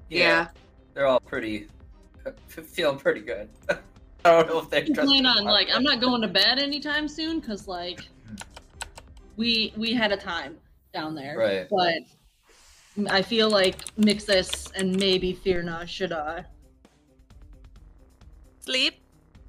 Yeah. 0.10 0.48
They're 0.94 1.08
all 1.08 1.20
pretty, 1.20 1.68
feeling 2.48 2.98
pretty 2.98 3.22
good. 3.22 3.50
I 3.70 4.32
don't 4.32 4.48
know 4.48 4.60
if 4.60 4.70
they're 4.70 4.82
I 4.82 4.86
just. 4.88 5.02
plan 5.02 5.26
on 5.26 5.44
like 5.44 5.68
I'm 5.74 5.84
not 5.84 6.00
going 6.00 6.22
to 6.22 6.28
bed 6.42 6.58
anytime 6.60 7.08
soon 7.08 7.40
because 7.40 7.68
like 7.68 8.02
we 9.36 9.74
we 9.76 9.94
had 9.94 10.12
a 10.12 10.18
time 10.18 10.58
down 10.94 11.14
there, 11.16 11.38
Right. 11.38 11.68
but 11.70 11.94
I 13.10 13.22
feel 13.22 13.50
like 13.50 13.78
Mixus 13.96 14.72
and 14.76 14.98
maybe 14.98 15.34
Fierna 15.34 15.88
should 15.88 16.12
uh 16.12 16.42
Sleep. 18.60 18.96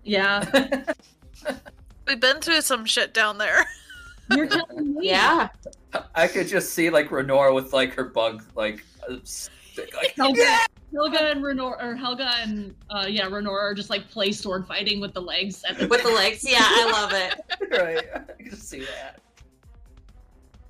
yeah. 0.04 0.44
We've 2.06 2.20
been 2.20 2.40
through 2.40 2.60
some 2.60 2.84
shit 2.84 3.14
down 3.14 3.38
there. 3.38 3.66
You're 4.30 4.46
telling 4.46 4.94
me. 4.94 5.08
Yeah. 5.08 5.48
I 6.14 6.26
could 6.26 6.48
just 6.48 6.74
see 6.74 6.90
like 6.90 7.08
Renora 7.08 7.54
with 7.54 7.72
like 7.72 7.94
her 7.94 8.04
bug 8.04 8.44
like 8.54 8.84
uh, 9.08 9.16
stick, 9.24 9.94
like 9.94 10.14
Helga, 10.16 10.58
Helga 10.92 11.30
and 11.30 11.42
Renor 11.42 11.82
or 11.82 11.94
Helga 11.94 12.30
and 12.38 12.74
uh 12.90 13.06
yeah 13.08 13.26
Renora 13.26 13.60
are 13.62 13.74
just 13.74 13.88
like 13.90 14.08
play 14.10 14.32
sword 14.32 14.66
fighting 14.66 15.00
with 15.00 15.14
the 15.14 15.22
legs 15.22 15.64
at 15.68 15.78
the 15.78 15.86
With 15.88 16.02
the 16.02 16.10
legs. 16.10 16.44
Yeah, 16.48 16.58
I 16.60 16.90
love 16.90 17.12
it. 17.12 17.40
right. 17.70 18.26
I 18.38 18.42
can 18.42 18.56
see 18.56 18.84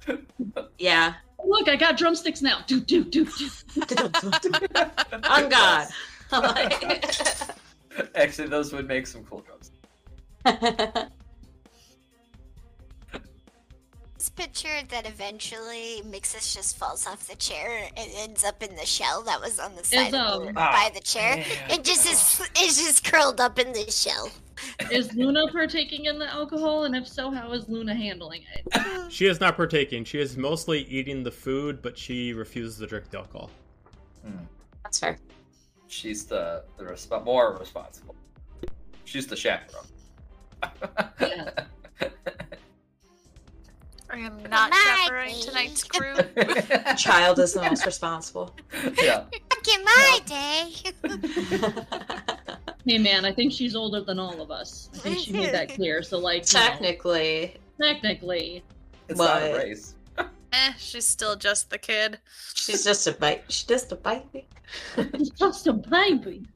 that. 0.06 0.20
Yeah. 0.78 1.14
Look, 1.44 1.68
I 1.68 1.76
got 1.76 1.96
drumsticks 1.96 2.42
now. 2.42 2.60
Do 2.66 2.80
do 2.80 3.04
do 3.04 3.24
do. 3.24 3.48
On 5.28 5.48
God. 5.48 5.88
Actually, 8.14 8.48
those 8.48 8.72
would 8.72 8.88
make 8.88 9.06
some 9.06 9.24
cool 9.24 9.42
drums. 9.42 9.70
Just 14.26 14.34
picture 14.34 14.82
that 14.88 15.06
eventually 15.06 16.02
Mixus 16.04 16.52
just 16.52 16.76
falls 16.76 17.06
off 17.06 17.28
the 17.28 17.36
chair 17.36 17.88
and 17.96 18.10
ends 18.16 18.42
up 18.42 18.60
in 18.60 18.74
the 18.74 18.84
shell 18.84 19.22
that 19.22 19.40
was 19.40 19.60
on 19.60 19.76
the 19.76 19.84
side 19.84 20.12
of 20.12 20.42
the, 20.42 20.48
um, 20.48 20.54
by 20.54 20.90
the 20.92 21.00
chair. 21.00 21.36
man. 21.36 21.46
It 21.70 21.84
just 21.84 22.04
is 22.06 22.40
is 22.60 22.76
just 22.76 23.04
curled 23.04 23.40
up 23.40 23.60
in 23.60 23.72
the 23.72 23.88
shell. 23.88 24.32
Is 24.90 25.14
Luna 25.14 25.46
partaking 25.52 26.06
in 26.06 26.18
the 26.18 26.26
alcohol, 26.26 26.84
and 26.84 26.96
if 26.96 27.06
so, 27.06 27.30
how 27.30 27.52
is 27.52 27.68
Luna 27.68 27.94
handling 27.94 28.42
it? 28.56 29.12
She 29.12 29.26
is 29.26 29.38
not 29.38 29.54
partaking. 29.54 30.02
She 30.02 30.18
is 30.18 30.36
mostly 30.36 30.80
eating 30.86 31.22
the 31.22 31.30
food, 31.30 31.80
but 31.80 31.96
she 31.96 32.32
refuses 32.32 32.78
to 32.80 32.88
drink 32.88 33.08
the 33.10 33.18
alcohol. 33.18 33.48
That's 34.82 34.98
fair. 34.98 35.18
She's 35.86 36.24
the 36.24 36.64
the 36.78 36.82
resp- 36.82 37.24
more 37.24 37.56
responsible. 37.60 38.16
She's 39.04 39.28
the 39.28 39.36
chaperone. 39.36 39.86
Yeah. 41.20 41.50
I 44.10 44.18
am 44.18 44.36
not 44.48 44.70
Goodbye, 44.70 44.96
chaperoning 45.04 45.34
babe. 45.34 45.44
tonight's 45.44 45.84
crew. 45.84 46.14
Child 46.96 47.38
is 47.40 47.54
the 47.54 47.62
most 47.62 47.84
responsible. 47.86 48.54
yeah. 49.02 49.24
Back 49.48 49.68
in 49.74 49.84
my 49.84 50.20
day. 50.26 50.72
Hey 52.88 52.98
man, 52.98 53.24
I 53.24 53.32
think 53.32 53.52
she's 53.52 53.74
older 53.74 54.00
than 54.00 54.20
all 54.20 54.40
of 54.40 54.52
us. 54.52 54.88
I 54.94 54.98
think 54.98 55.18
she 55.18 55.32
made 55.32 55.52
that 55.52 55.68
clear. 55.74 56.04
So 56.04 56.18
like, 56.18 56.52
you 56.52 56.60
know, 56.60 56.66
Technically. 56.66 57.56
technically, 57.82 58.62
It's 59.08 59.18
not 59.18 59.42
a 59.42 59.54
race. 59.56 59.96
eh, 60.52 60.72
she's 60.78 61.04
still 61.04 61.34
just 61.34 61.68
the 61.70 61.78
kid. 61.78 62.20
She's 62.54 62.84
just 62.84 63.08
a 63.08 63.12
bite. 63.12 63.42
She's 63.48 63.64
just 63.64 63.90
a 63.90 63.96
baby. 63.96 64.46
she's 65.18 65.30
just 65.30 65.66
a 65.66 65.72
baby. 65.72 66.46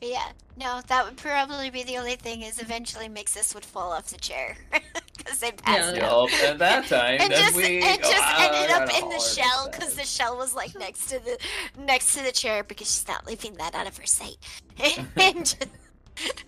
Yeah, 0.00 0.32
no, 0.56 0.80
that 0.88 1.04
would 1.04 1.16
probably 1.16 1.70
be 1.70 1.82
the 1.82 1.96
only 1.98 2.16
thing. 2.16 2.42
Is 2.42 2.60
eventually 2.60 3.08
Mixus 3.08 3.54
would 3.54 3.64
fall 3.64 3.92
off 3.92 4.06
the 4.06 4.18
chair 4.18 4.56
because 5.16 5.38
they 5.40 5.52
passed 5.52 5.96
Yeah. 5.96 6.08
out. 6.10 6.30
Yup, 6.30 6.42
at 6.44 6.58
that 6.58 6.86
time, 6.86 7.18
And 7.20 7.32
then 7.32 7.38
just, 7.44 7.56
we 7.56 7.82
and 7.82 8.00
just 8.00 8.14
"Ah, 8.16 8.50
ended 8.52 8.70
up 8.70 9.02
in 9.02 9.08
the 9.10 9.18
shell 9.20 9.68
because 9.70 9.94
the 9.94 10.04
shell 10.04 10.36
was 10.36 10.54
like 10.54 10.74
next 10.78 11.06
to 11.10 11.18
the 11.18 11.38
next 11.78 12.14
to 12.14 12.22
the 12.22 12.32
chair 12.32 12.62
because 12.64 12.86
she's 12.88 13.08
not 13.08 13.26
leaving 13.26 13.54
that 13.54 13.74
out 13.74 13.86
of 13.86 13.96
her 13.98 14.06
sight. 14.06 14.36
and 15.16 15.38
just, 15.46 15.66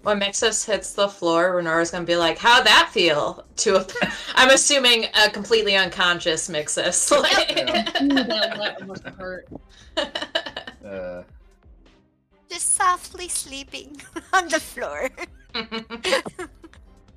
when 0.02 0.20
Mixus 0.20 0.66
hits 0.66 0.92
the 0.92 1.08
floor, 1.08 1.54
Renora's 1.56 1.90
gonna 1.90 2.04
be 2.04 2.16
like, 2.16 2.36
"How'd 2.38 2.66
that 2.66 2.90
feel?" 2.92 3.44
To 3.58 3.76
a, 3.76 3.86
I'm 4.34 4.50
assuming 4.50 5.06
a 5.24 5.30
completely 5.30 5.76
unconscious 5.76 6.48
Mixus. 6.48 7.10
Like- 7.10 7.50
Ooh, 8.02 8.08
that, 8.14 8.56
that 8.78 8.86
must 8.86 9.04
hurt. 9.04 9.48
Uh, 10.84 11.22
just 12.52 12.74
softly 12.74 13.28
sleeping 13.28 13.96
on 14.32 14.46
the 14.48 14.60
floor. 14.60 15.08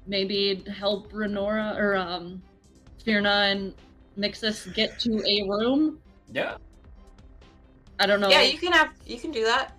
Maybe 0.07 0.63
help 0.77 1.11
Renora 1.11 1.75
or 1.77 1.95
um, 1.97 2.41
Fierna 3.05 3.51
and 3.51 3.73
Mixus 4.17 4.73
get 4.73 4.97
to 4.99 5.21
a 5.27 5.43
room. 5.49 5.99
yeah. 6.31 6.55
I 7.99 8.05
don't 8.05 8.19
know. 8.19 8.29
yeah, 8.29 8.41
you 8.41 8.57
can 8.57 8.73
have. 8.73 8.89
You 9.05 9.17
can 9.17 9.31
do 9.31 9.45
that. 9.45 9.71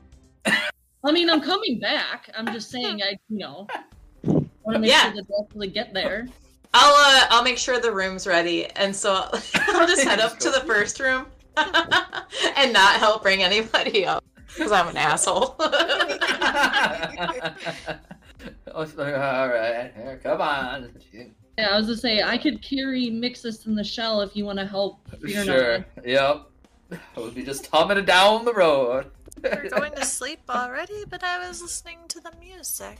I 0.47 1.13
mean, 1.13 1.29
I'm 1.29 1.43
coming 1.43 1.79
back. 1.79 2.31
I'm 2.35 2.47
just 2.51 2.71
saying, 2.71 3.03
I 3.03 3.11
you 3.29 3.39
know, 3.39 3.67
want 4.25 4.73
to 4.73 4.79
make 4.79 4.91
Yeah. 4.91 5.03
sure 5.03 5.13
that 5.17 5.27
they 5.29 5.35
actually 5.45 5.69
get 5.69 5.93
there. 5.93 6.27
I'll 6.73 6.95
uh, 6.95 7.27
I'll 7.31 7.45
make 7.45 7.59
sure 7.59 7.79
the 7.79 7.93
room's 7.93 8.27
ready, 8.27 8.67
and 8.71 8.95
so 8.97 9.13
I'll 9.55 9.87
just 9.87 10.03
head 10.03 10.19
up 10.19 10.39
to 10.41 10.51
the 10.51 10.61
first 10.61 10.99
room 10.99 11.27
and 12.57 12.73
not 12.73 12.97
help 12.97 13.23
bring 13.23 13.43
anybody 13.43 14.07
up 14.07 14.25
because 14.57 14.73
I'm 14.73 14.89
an 14.89 14.97
asshole. 14.97 15.57
Oh, 18.73 18.83
I 18.83 18.85
like, 18.85 19.15
all 19.15 19.49
right, 19.49 19.93
here, 19.97 20.21
come 20.23 20.41
on. 20.41 20.91
Yeah, 21.59 21.71
I 21.71 21.77
was 21.79 21.87
gonna 21.87 21.97
say 21.97 22.23
I 22.23 22.37
could 22.37 22.63
carry 22.63 23.07
Mixus 23.07 23.67
in 23.67 23.75
the 23.75 23.83
shell 23.83 24.21
if 24.21 24.37
you 24.37 24.45
want 24.45 24.59
to 24.59 24.67
help. 24.67 25.01
Fear 25.21 25.45
Sure. 25.45 25.87
Yep. 26.05 26.51
I 26.93 27.21
would 27.21 27.35
be 27.35 27.43
just 27.43 27.67
humming 27.69 27.97
it 27.97 28.07
down 28.07 28.45
the 28.45 28.53
road. 28.53 29.11
We're 29.43 29.71
going 29.71 29.93
to 29.95 30.05
sleep 30.05 30.41
already, 30.49 31.05
but 31.09 31.25
I 31.25 31.47
was 31.49 31.63
listening 31.63 31.99
to 32.09 32.21
the 32.21 32.33
music. 32.39 32.99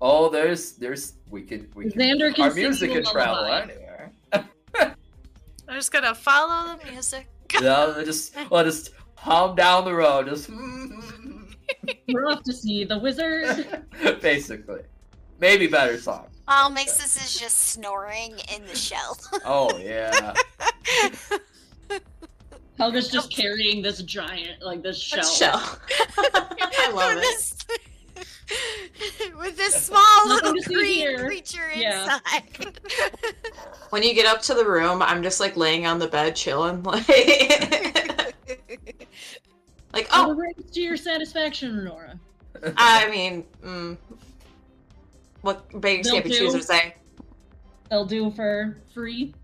oh, 0.00 0.28
there's, 0.28 0.72
there's, 0.72 1.14
we 1.30 1.42
could, 1.42 1.74
we 1.74 1.90
can. 1.90 2.00
Xander 2.00 2.34
can 2.34 2.48
our 2.48 2.54
music 2.54 2.90
you 2.90 3.02
can 3.02 3.12
travel 3.12 3.34
lullaby. 3.34 3.72
anywhere. 3.72 4.12
I'm 4.32 5.76
just 5.76 5.92
gonna 5.92 6.14
follow 6.14 6.76
the 6.76 6.90
music. 6.90 7.28
Yeah, 7.60 8.00
just, 8.04 8.34
well, 8.50 8.64
just 8.64 8.90
hum 9.20 9.54
down 9.54 9.84
the 9.84 9.94
road, 9.94 10.26
just. 10.28 10.50
We're 12.08 12.26
off 12.26 12.42
to 12.44 12.52
see 12.52 12.84
the 12.84 12.98
wizard. 12.98 13.84
Basically, 14.20 14.80
maybe 15.38 15.66
better 15.66 15.98
song. 15.98 16.26
All 16.48 16.70
Mixus 16.70 17.16
is 17.24 17.38
just 17.38 17.56
snoring 17.72 18.32
in 18.54 18.66
the 18.66 18.74
shell. 18.74 19.16
Oh 19.44 19.78
yeah. 19.78 20.34
Helga's 22.78 23.08
just 23.08 23.30
carrying 23.34 23.82
this 23.82 24.02
giant, 24.02 24.62
like 24.62 24.82
this 24.82 24.98
shell. 24.98 25.22
Shell. 25.22 25.78
I 26.18 26.90
love 26.92 27.18
it. 27.18 27.54
it. 28.16 29.38
With 29.38 29.56
this 29.56 29.74
small 29.86 30.28
Nothing 30.28 30.54
little 30.54 30.74
green 30.74 30.94
here. 30.94 31.24
creature 31.26 31.70
Yeah. 31.74 32.02
inside. 32.04 32.78
When 33.90 34.02
you 34.02 34.14
get 34.14 34.26
up 34.26 34.40
to 34.42 34.54
the 34.54 34.64
room, 34.64 35.02
I'm 35.02 35.22
just 35.22 35.40
like 35.40 35.56
laying 35.56 35.86
on 35.86 35.98
the 35.98 36.08
bed 36.08 36.34
chilling, 36.34 36.82
like, 36.82 37.06
like 39.92 40.08
Oh, 40.12 40.34
to 40.72 40.80
your 40.80 40.96
satisfaction, 40.96 41.74
Renora. 41.74 42.18
I 42.76 43.08
mean, 43.10 43.44
mm, 43.64 43.96
what 45.42 45.68
beggars 45.80 46.06
They'll 46.06 46.14
can't 46.14 46.24
be 46.24 46.30
do. 46.30 46.38
choosers 46.38 46.66
say. 46.66 46.94
They'll 47.88 48.04
do 48.04 48.30
for 48.30 48.78
free. 48.92 49.34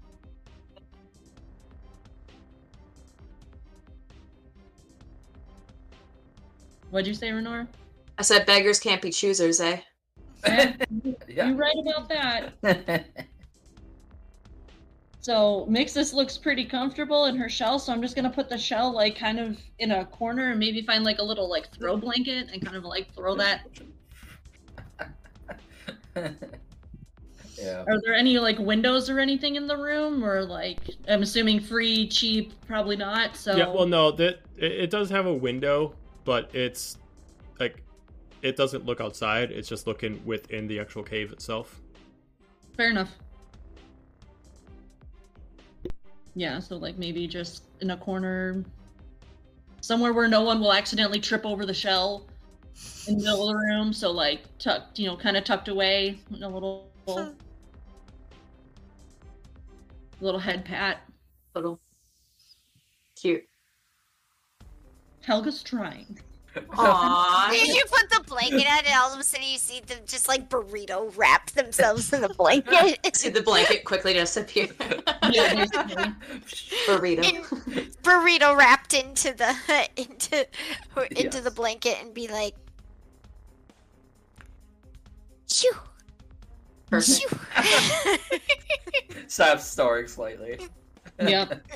What'd 6.91 7.07
you 7.07 7.15
say, 7.15 7.29
Renora? 7.31 7.67
I 8.19 8.23
said 8.23 8.47
beggars 8.47 8.79
can't 8.81 9.03
be 9.03 9.11
choosers, 9.11 9.61
eh? 9.61 9.81
Eh, 10.45 10.73
yeah. 11.29 11.49
You're 11.49 11.57
right 11.57 11.75
about 11.81 12.09
that. 12.09 13.27
So 15.27 15.67
Mixus 15.69 16.15
looks 16.15 16.39
pretty 16.39 16.65
comfortable 16.65 17.25
in 17.25 17.35
her 17.35 17.49
shell, 17.49 17.81
so 17.81 17.93
I'm 17.93 18.01
just 18.01 18.15
gonna 18.15 18.31
put 18.31 18.49
the 18.49 18.57
shell 18.57 18.93
like 18.93 19.19
kind 19.19 19.41
of 19.41 19.59
in 19.81 19.91
a 19.91 20.05
corner 20.05 20.53
and 20.53 20.61
maybe 20.61 20.83
find 20.83 21.03
like 21.03 21.19
a 21.19 21.23
little 21.25 21.51
like 21.51 21.69
throw 21.73 21.97
blanket 21.97 22.49
and 22.53 22.65
kind 22.65 22.77
of 22.77 22.85
like 22.85 23.13
throw 23.13 23.35
that. 23.35 23.63
yeah. 27.57 27.83
Are 27.89 28.01
there 28.05 28.15
any 28.15 28.39
like 28.39 28.57
windows 28.61 29.11
or 29.11 29.19
anything 29.19 29.57
in 29.57 29.67
the 29.67 29.77
room, 29.77 30.25
or 30.25 30.45
like 30.45 30.79
I'm 31.09 31.23
assuming 31.23 31.59
free, 31.59 32.07
cheap, 32.07 32.53
probably 32.69 32.95
not. 32.95 33.35
So 33.35 33.57
Yeah, 33.57 33.67
well, 33.67 33.87
no, 33.87 34.13
that 34.13 34.43
it, 34.57 34.73
it 34.73 34.91
does 34.91 35.11
have 35.11 35.27
a 35.27 35.35
window, 35.35 35.97
but 36.25 36.55
it's 36.55 36.99
like 37.59 37.83
it 38.43 38.55
doesn't 38.55 38.87
look 38.87 39.01
outside. 39.01 39.51
It's 39.51 39.69
just 39.69 39.89
looking 39.89 40.25
within 40.25 40.69
the 40.69 40.79
actual 40.79 41.03
cave 41.03 41.33
itself. 41.33 41.81
fair 42.77 42.91
enough. 42.91 43.11
Yeah, 46.39 46.59
so 46.59 46.77
like 46.77 46.99
maybe 46.99 47.27
just 47.27 47.63
in 47.81 47.93
a 47.93 47.97
corner, 47.97 48.63
somewhere 49.81 50.13
where 50.13 50.29
no 50.29 50.43
one 50.43 50.61
will 50.61 50.75
accidentally 50.75 51.19
trip 51.19 51.47
over 51.47 51.65
the 51.65 51.73
shell 51.73 52.27
in 53.09 53.17
the 53.17 53.25
middle 53.25 53.49
of 53.49 53.57
the 53.57 53.63
room. 53.63 53.91
So 53.91 54.11
like 54.11 54.43
tucked, 54.59 54.99
you 54.99 55.07
know, 55.07 55.17
kind 55.17 55.39
of 55.39 55.45
tucked 55.45 55.69
away 55.69 56.21
in 56.31 56.43
a 56.43 56.49
little 56.49 56.91
little 60.21 60.39
head 60.39 60.63
pat. 60.67 60.99
Little 61.55 61.81
cute. 63.19 63.45
Helga's 65.27 65.63
trying. 65.63 66.19
Aww. 66.57 67.51
Did 67.51 67.69
you 67.69 67.85
put 67.87 68.11
the 68.11 68.25
blanket 68.27 68.67
on 68.67 68.79
and 68.79 68.95
all 68.97 69.13
of 69.13 69.21
a 69.21 69.23
sudden 69.23 69.47
you 69.47 69.59
see 69.59 69.81
them 69.81 69.99
just 70.07 70.29
like 70.29 70.49
burrito 70.49 71.13
wrap 71.17 71.51
themselves 71.51 72.13
in 72.13 72.23
the 72.23 72.29
blanket? 72.31 72.99
See 73.17 73.29
the 73.29 73.43
blanket 73.43 73.85
quickly 73.85 74.15
disappear. 74.15 74.69
Yeah, 75.31 75.55
basically. 75.67 76.13
Burrito. 76.87 77.97
burrito 78.03 78.57
wrapped 78.57 78.95
into 78.95 79.35
the 79.35 79.55
into 79.97 80.47
into 81.17 81.41
the 81.41 81.51
blanket 81.51 81.99
and 82.01 82.15
be 82.15 82.29
like 82.29 82.55
Shoo, 85.49 85.71
Perfect. 86.91 87.21
shoo. 87.21 88.19
Stop 89.29 89.61
snoring 89.61 90.09
slightly. 90.09 90.59
Yep. 91.21 91.67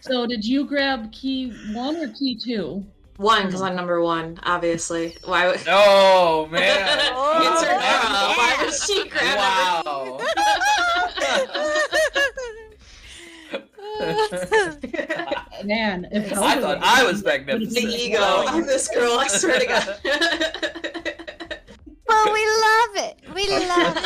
So 0.00 0.26
did 0.26 0.44
you 0.44 0.66
grab 0.66 1.10
key 1.10 1.52
one 1.72 1.96
or 1.96 2.08
key 2.12 2.38
two? 2.38 2.84
One, 3.16 3.46
because 3.46 3.62
I'm 3.62 3.74
number 3.76 4.00
one, 4.02 4.38
obviously. 4.42 5.16
Why 5.24 5.46
would 5.48 5.60
Oh 5.68 6.46
man. 6.50 6.98
Oh, 7.14 7.52
It's 7.52 7.62
her 7.64 7.72
yeah. 7.72 8.02
girl. 8.02 8.34
Why 8.36 8.56
would 8.64 8.74
she 8.74 9.08
grab 9.08 9.84
Wow. 9.86 10.20
Man, 15.64 16.06
I 16.12 16.20
thought 16.60 16.78
I 16.82 17.04
was 17.04 17.22
the 17.22 17.28
magnificent. 17.28 17.78
ego 17.86 18.18
on 18.20 18.66
this 18.66 18.88
girl, 18.88 19.12
I 19.18 19.26
swear 19.28 19.58
to 19.58 19.66
God. 19.66 19.98
well, 22.06 22.32
we 22.32 22.46
love 22.46 22.96
it. 22.96 23.18
We 23.34 23.48
love 23.48 23.96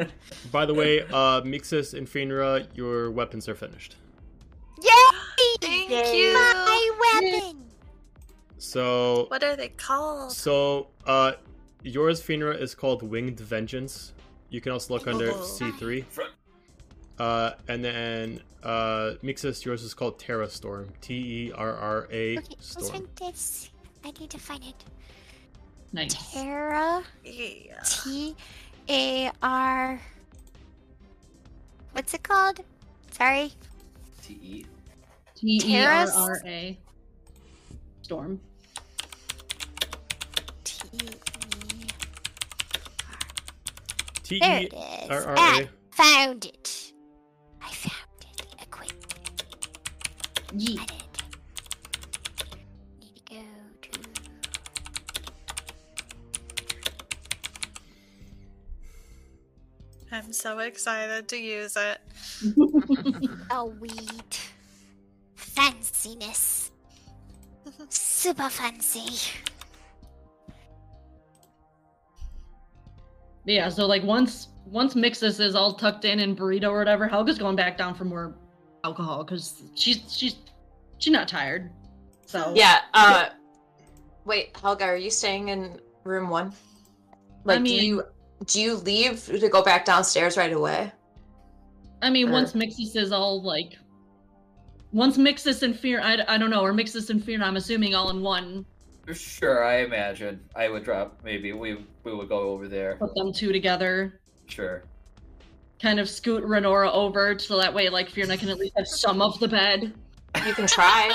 it. 0.00 0.10
By 0.52 0.64
the 0.64 0.74
way, 0.74 1.00
uh, 1.02 1.40
Mixus 1.42 1.92
and 1.94 2.06
Fierna, 2.06 2.66
your 2.76 3.10
weapons 3.10 3.48
are 3.48 3.54
finished. 3.56 3.96
Yay! 4.80 4.90
Thank 5.60 5.90
Yay. 5.90 6.18
you. 6.18 6.34
My 6.34 6.90
weapon. 7.20 7.71
So, 8.62 9.26
What 9.28 9.42
are 9.42 9.56
they 9.56 9.70
called? 9.70 10.30
so 10.30 10.86
uh, 11.04 11.32
yours, 11.82 12.22
Fierna, 12.22 12.58
is 12.60 12.76
called 12.76 13.02
Winged 13.02 13.40
Vengeance. 13.40 14.12
You 14.50 14.60
can 14.60 14.70
also 14.70 14.94
look 14.94 15.08
under 15.08 15.32
Oh. 15.32 15.34
C3. 15.38 16.04
Uh, 17.18 17.50
and 17.66 17.84
then 17.84 18.40
uh, 18.62 19.14
Mixus, 19.22 19.64
yours 19.64 19.82
is 19.82 19.94
called 19.94 20.20
Terra 20.20 20.48
Storm. 20.48 20.90
T 21.00 21.48
E 21.48 21.52
R 21.52 21.74
R 21.74 22.08
A 22.12 22.38
Okay, 22.38 22.46
let's 22.50 22.68
Storm. 22.68 22.92
find 22.92 23.08
this. 23.16 23.70
I 24.04 24.12
need 24.20 24.30
to 24.30 24.38
find 24.38 24.62
it. 24.62 24.84
nice. 25.92 26.14
Terra. 26.32 27.02
Yeah. 27.24 27.80
T 27.84 28.36
A 28.88 29.30
R. 29.42 30.00
What's 31.92 32.14
it 32.14 32.22
called? 32.22 32.60
Sorry. 33.10 33.52
T-E. 34.22 34.64
T 35.34 35.60
E 35.64 35.78
R 35.84 36.06
Terrace? 36.44 36.76
Storm. 38.02 38.40
T 40.92 40.98
E. 40.98 41.08
T 44.22 44.38
There 44.40 44.60
E 44.60 44.64
it 44.66 44.72
is. 44.72 45.10
R 45.10 45.36
R 45.36 45.60
A. 45.62 45.68
found 45.92 46.44
it. 46.46 46.92
I 47.60 47.70
found 47.70 48.24
it. 48.38 48.46
Equip. 48.62 48.92
Yeet. 50.54 50.80
Edit. 50.82 51.22
Need 53.00 53.16
to 53.26 53.34
go 53.34 53.40
to. 53.82 54.00
I'm 60.10 60.32
so 60.32 60.58
excited 60.58 61.28
to 61.28 61.36
use 61.38 61.76
it. 61.76 61.98
A 63.50 63.64
weed. 63.64 64.36
Fanciness. 65.36 66.70
Super 67.88 68.48
fancy. 68.50 69.30
Yeah, 73.44 73.68
so 73.68 73.86
like 73.86 74.02
once 74.02 74.48
once 74.66 74.94
Mixus 74.94 75.40
is 75.40 75.54
all 75.54 75.72
tucked 75.72 76.04
in 76.04 76.20
and 76.20 76.36
burrito 76.36 76.70
or 76.70 76.78
whatever, 76.78 77.08
Helga's 77.08 77.38
going 77.38 77.56
back 77.56 77.76
down 77.76 77.94
for 77.94 78.04
more 78.04 78.34
alcohol 78.84 79.24
because 79.24 79.62
she's 79.74 80.00
she's 80.14 80.36
she's 80.98 81.12
not 81.12 81.28
tired. 81.28 81.70
So 82.26 82.52
yeah, 82.54 82.80
uh, 82.94 83.30
wait, 84.24 84.56
Helga, 84.60 84.84
are 84.84 84.96
you 84.96 85.10
staying 85.10 85.48
in 85.48 85.80
room 86.04 86.28
one? 86.28 86.52
Like, 87.44 87.62
mean- 87.62 87.80
do 87.80 87.86
you 87.86 88.02
do 88.46 88.60
you 88.60 88.74
leave 88.76 89.24
to 89.26 89.48
go 89.48 89.62
back 89.62 89.84
downstairs 89.84 90.36
right 90.36 90.52
away? 90.52 90.92
I 92.00 92.10
mean, 92.10 92.28
Or- 92.28 92.32
once 92.32 92.52
Mixus 92.52 92.96
is 92.96 93.12
all 93.12 93.42
like, 93.42 93.76
once 94.92 95.16
Mixus 95.16 95.62
and 95.62 95.78
Fear, 95.78 96.00
I, 96.00 96.18
I 96.26 96.38
don't 96.38 96.50
know, 96.50 96.62
or 96.62 96.72
Mixus 96.72 97.10
and 97.10 97.22
Fear, 97.22 97.42
I'm 97.42 97.56
assuming 97.56 97.94
all 97.94 98.10
in 98.10 98.20
one, 98.22 98.66
Sure, 99.12 99.64
I 99.64 99.78
imagine 99.78 100.40
I 100.54 100.68
would 100.68 100.84
drop. 100.84 101.18
Maybe 101.24 101.52
we 101.52 101.84
we 102.04 102.14
would 102.14 102.28
go 102.28 102.38
over 102.50 102.68
there. 102.68 102.96
put 102.96 103.14
them 103.14 103.32
two 103.32 103.52
together, 103.52 104.20
Sure. 104.46 104.84
kind 105.80 105.98
of 105.98 106.08
scoot 106.08 106.44
Renora 106.44 106.92
over 106.92 107.38
so 107.38 107.58
that 107.58 107.72
way, 107.74 107.88
like, 107.88 108.08
Fear 108.10 108.30
and 108.30 108.38
can 108.38 108.48
at 108.48 108.58
least 108.58 108.74
have 108.76 108.86
some 108.86 109.20
of 109.20 109.38
the 109.40 109.48
bed. 109.48 109.92
You 110.46 110.54
can 110.54 110.66
try. 110.66 111.10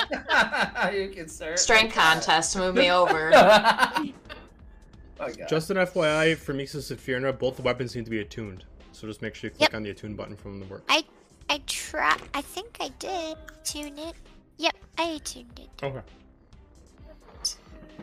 you 0.94 1.08
can 1.08 1.28
start 1.28 1.58
Strength 1.58 1.94
contest, 1.94 2.56
move 2.56 2.74
me 2.74 2.90
over. 2.90 3.30
oh, 3.34 5.28
Just 5.48 5.70
an 5.70 5.78
FYI, 5.78 6.36
for 6.36 6.54
Mixus 6.54 6.90
and 6.90 7.00
Fierna, 7.00 7.36
both 7.36 7.56
the 7.56 7.62
weapons 7.62 7.96
need 7.96 8.04
to 8.04 8.10
be 8.10 8.20
attuned. 8.20 8.64
So 8.92 9.06
just 9.06 9.22
make 9.22 9.34
sure 9.34 9.48
you 9.50 9.56
click 9.56 9.70
Yep. 9.70 9.76
on 9.76 9.82
the 9.82 9.90
attune 9.90 10.14
button 10.14 10.36
from 10.36 10.60
the 10.60 10.66
work. 10.66 10.82
I 10.88 11.04
I 11.50 11.62
try. 11.66 12.16
I 12.34 12.42
think 12.42 12.76
I 12.80 12.90
did 12.98 13.36
tune 13.64 13.98
it. 13.98 14.14
Yep, 14.58 14.76
I 14.98 15.18
tuned 15.24 15.58
it. 15.58 15.68
Okay. 15.82 16.00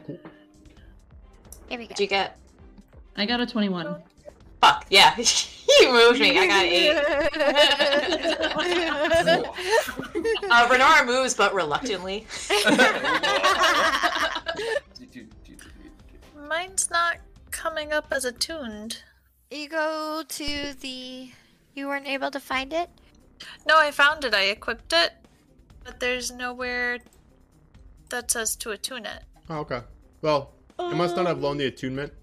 Here 0.08 0.20
we 1.70 1.78
go. 1.78 1.84
What'd 1.84 2.00
you 2.00 2.08
get? 2.08 2.38
I 3.18 3.26
got 3.26 3.40
a 3.40 3.46
21. 3.46 3.96
Fuck, 4.62 4.86
yeah. 4.90 5.16
you 5.18 5.92
moved 5.92 6.20
me. 6.20 6.38
I 6.38 6.48
got 6.48 6.66
eight. 6.66 6.92
uh, 10.50 10.68
Renora 10.68 11.06
moves, 11.06 11.34
but 11.34 11.54
reluctantly. 11.54 12.26
Mine's 16.48 16.90
not 16.90 17.18
coming 17.52 17.94
up 17.94 18.08
as 18.12 18.26
attuned. 18.26 19.04
you 19.52 19.70
go 19.70 20.24
to 20.28 20.74
the. 20.80 21.30
You 21.74 21.88
weren't 21.88 22.08
able 22.08 22.32
to 22.32 22.40
find 22.40 22.72
it. 22.74 22.90
No, 23.68 23.78
I 23.78 23.92
found 23.92 24.24
it. 24.24 24.34
I 24.34 24.44
equipped 24.44 24.94
it, 24.94 25.12
but 25.84 26.00
there's 26.00 26.32
nowhere 26.32 27.00
that 28.10 28.32
says 28.32 28.56
to 28.58 28.72
attune 28.72 29.06
it. 29.06 29.24
Oh, 29.50 29.60
okay. 29.60 29.82
Well, 30.22 30.54
it 30.80 30.96
must 30.96 31.16
not 31.16 31.28
have 31.28 31.40
loaned 31.40 31.60
the 31.60 31.66
attunement. 31.66 32.14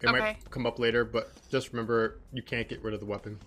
It 0.00 0.08
Okay. 0.08 0.18
might 0.18 0.50
come 0.50 0.66
up 0.66 0.78
later, 0.78 1.04
but 1.04 1.32
just 1.50 1.72
remember 1.72 2.20
you 2.32 2.42
can't 2.42 2.68
get 2.68 2.82
rid 2.82 2.94
of 2.94 3.00
the 3.00 3.06
weapon. 3.06 3.38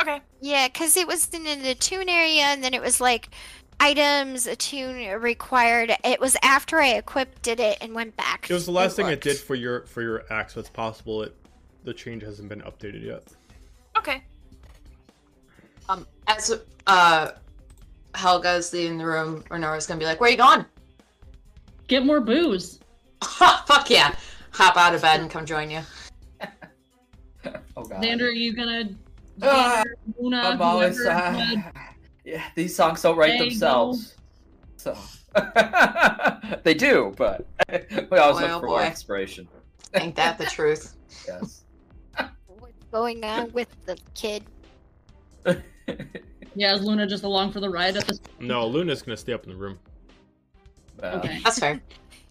Okay. 0.00 0.20
Yeah, 0.40 0.68
because 0.68 0.96
it 0.96 1.06
was 1.06 1.28
in 1.28 1.44
the 1.62 1.74
tune 1.74 2.08
area, 2.08 2.42
and 2.42 2.64
then 2.64 2.74
it 2.74 2.80
was 2.82 3.00
like 3.00 3.28
items 3.78 4.46
attune 4.46 4.96
required. 5.20 5.92
It 6.04 6.20
was 6.20 6.36
after 6.42 6.80
I 6.80 6.94
equipped 6.94 7.48
it 7.48 7.60
and 7.80 7.94
went 7.94 8.16
back. 8.16 8.50
It 8.50 8.54
was 8.54 8.66
the 8.66 8.72
last 8.72 8.98
and 8.98 9.06
thing 9.06 9.12
it 9.12 9.20
did 9.20 9.36
for 9.36 9.54
your 9.54 9.86
for 9.86 10.02
your 10.02 10.24
axe. 10.30 10.54
So 10.54 10.60
it's 10.60 10.68
possible 10.70 11.22
it 11.22 11.36
the 11.84 11.92
change 11.92 12.22
hasn't 12.22 12.48
been 12.48 12.62
updated 12.62 13.04
yet. 13.04 13.24
Okay. 13.96 14.22
Um, 15.88 16.06
as 16.26 16.58
uh, 16.86 17.32
Helga's 18.14 18.72
in 18.72 18.98
the 18.98 19.04
room, 19.06 19.44
Renora's 19.50 19.86
gonna 19.86 20.00
be 20.00 20.06
like, 20.06 20.20
"Where 20.20 20.28
are 20.28 20.30
you 20.30 20.38
going?" 20.38 20.64
Get 21.86 22.04
more 22.04 22.20
booze. 22.20 22.80
Ha, 23.22 23.64
fuck 23.66 23.90
yeah! 23.90 24.14
Hop 24.52 24.76
out 24.76 24.94
of 24.94 25.02
bed 25.02 25.20
and 25.20 25.30
come 25.30 25.46
join 25.46 25.70
you. 25.70 25.80
Oh 27.74 27.82
god. 27.82 28.00
Xander, 28.00 28.28
are 28.28 28.30
you 28.30 28.54
gonna 28.54 28.90
Ah, 29.42 29.82
Xander, 29.84 30.14
Luna, 30.20 30.36
I'm 30.42 30.62
always. 30.62 31.00
Uh, 31.00 31.56
yeah, 32.24 32.44
these 32.54 32.76
songs 32.76 33.02
don't 33.02 33.16
write 33.16 33.38
There 33.38 33.44
you 33.44 33.50
themselves. 33.50 34.14
So 34.76 34.96
they 36.62 36.74
do, 36.74 37.12
but 37.16 37.46
we 37.68 38.18
always 38.18 38.36
Boy, 38.36 38.42
look 38.42 38.50
oh 38.50 38.60
for 38.60 38.66
more 38.66 38.84
inspiration. 38.84 39.48
Ain't 39.94 40.14
that 40.16 40.38
the 40.38 40.46
truth? 40.46 40.94
Yes. 41.26 41.64
What's 42.46 42.84
going 42.90 43.24
on 43.24 43.50
with 43.52 43.68
the 43.86 43.98
kid? 44.14 44.44
Yeah, 46.54 46.74
is 46.74 46.82
Luna 46.82 47.06
just 47.06 47.24
along 47.24 47.52
for 47.52 47.60
the 47.60 47.70
ride 47.70 47.96
at 47.96 48.06
this? 48.06 48.20
No, 48.38 48.66
Luna's 48.66 49.02
gonna 49.02 49.16
stay 49.16 49.32
up 49.32 49.44
in 49.44 49.50
the 49.50 49.56
room. 49.56 49.78
Well, 51.02 51.16
Okay. 51.18 51.40
That's 51.44 51.58
fair. 51.58 51.80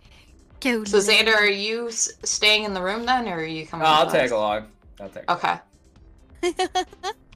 Go, 0.62 0.84
So 0.84 0.98
Luna. 0.98 1.12
Xander, 1.12 1.36
are 1.36 1.46
you 1.46 1.88
s- 1.90 2.14
staying 2.24 2.64
in 2.66 2.74
the 2.74 2.82
room 2.82 3.06
then, 3.06 3.28
or 3.28 3.36
are 3.38 3.44
you 3.46 3.66
coming? 3.66 3.86
I'll 3.86 4.06
with 4.06 4.14
us? 4.16 4.22
tag 4.22 4.32
along. 4.32 4.68
I'll 5.00 5.10
tag. 5.10 5.26
Okay. 5.30 5.60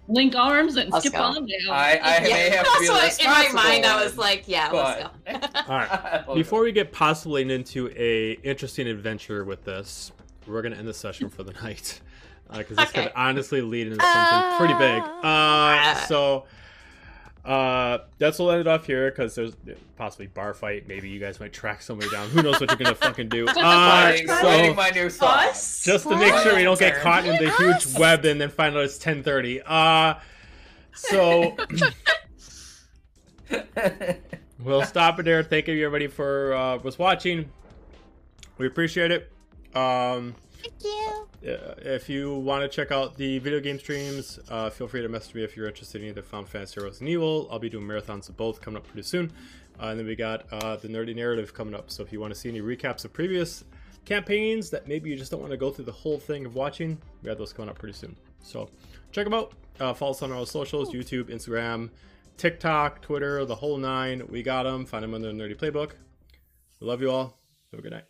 Link 0.07 0.35
arms 0.35 0.75
and 0.75 0.91
Let's 0.91 1.05
skip 1.05 1.17
go. 1.17 1.23
on 1.23 1.33
down. 1.33 1.47
I, 1.71 1.99
I 2.03 2.19
may 2.19 2.49
have 2.51 2.63
to 2.65 2.79
be 2.79 2.87
That's 2.87 3.17
what 3.17 3.25
in 3.25 3.53
my 3.55 3.63
mind 3.63 3.85
I 3.85 4.03
was 4.03 4.17
like, 4.19 4.43
yeah, 4.47 4.69
let's 4.71 5.01
go. 5.01 5.63
All 5.67 5.77
right. 5.79 6.23
Before 6.35 6.61
we 6.61 6.71
get 6.71 6.91
possibly 6.91 7.41
into 7.51 7.89
a 7.97 8.33
interesting 8.43 8.87
adventure 8.87 9.43
with 9.43 9.63
this, 9.65 10.11
we're 10.45 10.61
gonna 10.61 10.75
end 10.75 10.87
the 10.87 10.93
session 10.93 11.27
for 11.27 11.41
the 11.41 11.53
night 11.53 12.01
because 12.55 12.77
this 12.77 12.89
Okay. 12.89 13.03
could 13.05 13.13
honestly 13.15 13.61
lead 13.61 13.87
into 13.87 13.99
something 14.05 14.57
pretty 14.59 14.73
big. 14.75 15.01
Uh, 15.01 15.09
Ah. 15.23 16.05
so 16.07 16.45
uh, 17.45 17.99
that's 18.17 18.39
we'll 18.39 18.49
end 18.51 18.61
it 18.61 18.67
off 18.67 18.87
here 18.87 19.11
because 19.11 19.35
there's 19.35 19.53
possibly 19.97 20.25
bar 20.25 20.55
fight. 20.55 20.87
Maybe 20.87 21.09
you 21.09 21.19
guys 21.19 21.39
might 21.39 21.53
track 21.53 21.83
somebody 21.83 22.09
down. 22.09 22.27
Who 22.29 22.41
knows 22.41 22.59
what 22.59 22.71
you're 22.71 22.77
gonna 22.77 22.95
fucking 22.95 23.29
do? 23.29 23.45
Uh, 23.55 24.11
Fighting, 24.11 24.27
so 24.27 24.73
my 24.73 24.89
new 24.89 25.09
song. 25.09 25.47
Just 25.53 26.07
to 26.07 26.17
make 26.17 26.35
sure 26.37 26.55
we 26.55 26.63
don't 26.63 26.79
get 26.79 27.01
caught 27.01 27.25
in 27.25 27.43
the 27.43 27.51
huge 27.51 27.97
web 27.97 28.25
and 28.25 28.39
then 28.41 28.49
find 28.49 28.75
out 28.75 28.83
it's 28.83 28.97
10:30. 28.97 29.61
Uh, 29.65 30.19
so. 30.93 31.55
we'll 34.59 34.83
stop 34.83 35.19
it 35.19 35.23
there. 35.23 35.43
Thank 35.43 35.67
you 35.67 35.85
everybody 35.85 36.07
for 36.07 36.53
uh, 36.53 36.77
was 36.77 36.97
watching. 36.99 37.51
We 38.57 38.67
appreciate 38.67 39.11
it. 39.11 39.31
Um, 39.75 40.35
Thank 40.65 40.83
you. 40.83 41.27
if 41.77 42.09
you 42.09 42.33
want 42.35 42.63
to 42.63 42.67
check 42.67 42.91
out 42.91 43.17
the 43.17 43.37
video 43.37 43.59
game 43.59 43.77
streams, 43.77 44.39
uh, 44.49 44.71
feel 44.71 44.87
free 44.87 45.01
to 45.01 45.09
message 45.09 45.35
me 45.35 45.43
if 45.43 45.55
you're 45.55 45.67
interested 45.67 46.01
in 46.01 46.09
either 46.09 46.23
Final 46.23 46.47
Fantasy 46.47 46.79
or 46.79 46.85
Resident 46.85 47.09
Evil. 47.09 47.47
I'll 47.51 47.59
be 47.59 47.69
doing 47.69 47.85
marathons 47.85 48.29
of 48.29 48.37
both 48.37 48.61
coming 48.61 48.77
up 48.77 48.87
pretty 48.87 49.03
soon. 49.03 49.31
Uh, 49.79 49.87
and 49.87 49.99
then 49.99 50.07
we 50.07 50.15
got 50.15 50.51
uh, 50.51 50.77
the 50.77 50.87
Nerdy 50.87 51.15
Narrative 51.15 51.53
coming 51.53 51.75
up. 51.75 51.91
So 51.91 52.01
if 52.01 52.11
you 52.11 52.19
want 52.19 52.33
to 52.33 52.39
see 52.39 52.49
any 52.49 52.61
recaps 52.61 53.05
of 53.05 53.13
previous 53.13 53.63
campaigns 54.05 54.71
that 54.71 54.87
maybe 54.87 55.09
you 55.09 55.15
just 55.15 55.29
don't 55.29 55.39
want 55.39 55.51
to 55.51 55.57
go 55.57 55.69
through 55.69 55.85
the 55.85 55.91
whole 55.91 56.17
thing 56.17 56.45
of 56.45 56.55
watching, 56.55 56.97
we 57.21 57.29
have 57.29 57.37
those 57.37 57.53
coming 57.53 57.69
up 57.69 57.77
pretty 57.77 57.93
soon. 57.93 58.15
So 58.41 58.69
check 59.11 59.25
them 59.25 59.33
out. 59.33 59.53
Uh, 59.79 59.93
follow 59.93 60.11
us 60.11 60.23
on 60.23 60.31
our 60.31 60.45
socials 60.47 60.91
YouTube, 60.91 61.25
Instagram, 61.25 61.89
TikTok, 62.37 63.01
Twitter, 63.01 63.45
the 63.45 63.55
whole 63.55 63.77
nine. 63.77 64.23
We 64.29 64.41
got 64.41 64.63
them. 64.63 64.85
Find 64.85 65.03
them 65.03 65.13
on 65.13 65.21
the 65.21 65.29
Nerdy 65.29 65.55
Playbook. 65.55 65.91
We 66.79 66.87
love 66.87 67.01
you 67.01 67.11
all. 67.11 67.37
Have 67.71 67.79
a 67.79 67.83
good 67.83 67.91
night. 67.91 68.05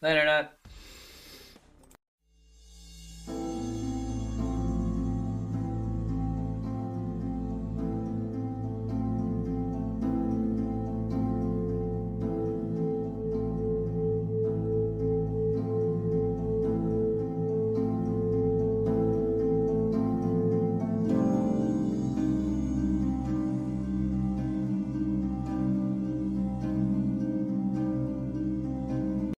Night 0.00 0.16
or 0.16 0.24
not. 0.24 0.61
Thank 3.26 3.62
you. 3.66 3.71